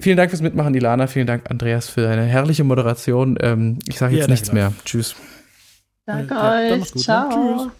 Vielen 0.00 0.16
Dank 0.16 0.30
fürs 0.30 0.42
Mitmachen, 0.42 0.74
Ilana. 0.74 1.06
Vielen 1.06 1.26
Dank, 1.26 1.50
Andreas, 1.50 1.88
für 1.88 2.08
eine 2.08 2.22
herrliche 2.24 2.64
Moderation. 2.64 3.38
Ähm, 3.40 3.78
ich 3.88 3.98
sage 3.98 4.12
Ja, 4.14 4.18
jetzt 4.18 4.28
danke 4.28 4.32
nichts 4.32 4.52
mehr. 4.52 4.72
Tschüss. 4.84 5.14
Danke 6.06 6.34
Ja, 6.34 6.58
euch. 6.74 6.80
gut, 6.80 6.94
ne? 6.96 7.00
Ciao. 7.02 7.70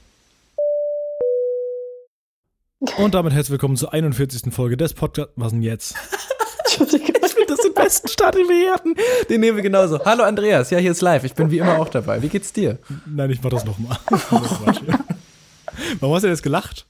Tschüss. 2.80 2.94
Und 2.98 3.14
damit 3.14 3.32
herzlich 3.32 3.52
willkommen 3.52 3.76
zur 3.76 3.92
41. 3.92 4.52
Folge 4.52 4.76
des 4.76 4.94
Podcasts. 4.94 5.32
Was 5.36 5.52
denn 5.52 5.62
jetzt? 5.62 5.94
Entschuldigung. 6.64 7.14
Ich 7.24 7.32
finde 7.34 7.46
das 7.48 7.60
den 7.60 7.74
besten 7.74 8.08
Start, 8.08 8.34
den 8.36 8.48
wir 8.48 8.56
hier 8.56 8.72
hatten. 8.72 8.94
Den 9.28 9.40
nehmen 9.40 9.56
wir 9.56 9.62
genauso. 9.62 10.02
Hallo 10.04 10.22
Andreas, 10.24 10.70
ja, 10.70 10.78
hier 10.78 10.92
ist 10.92 11.00
live. 11.02 11.24
Ich 11.24 11.34
bin 11.34 11.50
wie 11.50 11.58
immer 11.58 11.78
auch 11.78 11.88
dabei. 11.88 12.22
Wie 12.22 12.28
geht's 12.28 12.52
dir? 12.52 12.78
Nein, 13.06 13.30
ich 13.30 13.42
mach 13.42 13.50
das 13.50 13.64
nochmal. 13.64 13.98
Warum 16.00 16.14
hast 16.14 16.22
du 16.22 16.28
jetzt 16.28 16.42
gelacht? 16.42 16.86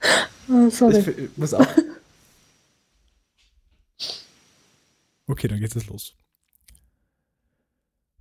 Oh, 0.48 0.68
sorry. 0.70 0.98
Ich 0.98 1.36
muss 1.38 1.54
auch. 1.54 1.66
Okay, 5.26 5.48
dann 5.48 5.58
geht's 5.58 5.74
jetzt 5.74 5.88
los. 5.88 6.14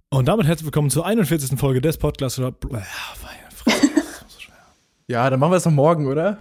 Und 0.10 0.26
damit 0.28 0.46
herzlich 0.46 0.66
willkommen 0.66 0.90
zur 0.90 1.06
41. 1.06 1.60
Folge 1.60 1.82
des 1.82 1.98
Podcasts. 1.98 2.40
Äh. 2.40 2.52
Ja, 5.08 5.30
dann 5.30 5.38
machen 5.38 5.52
wir 5.52 5.58
es 5.58 5.66
noch 5.66 5.74
morgen, 5.74 6.08
oder? 6.08 6.32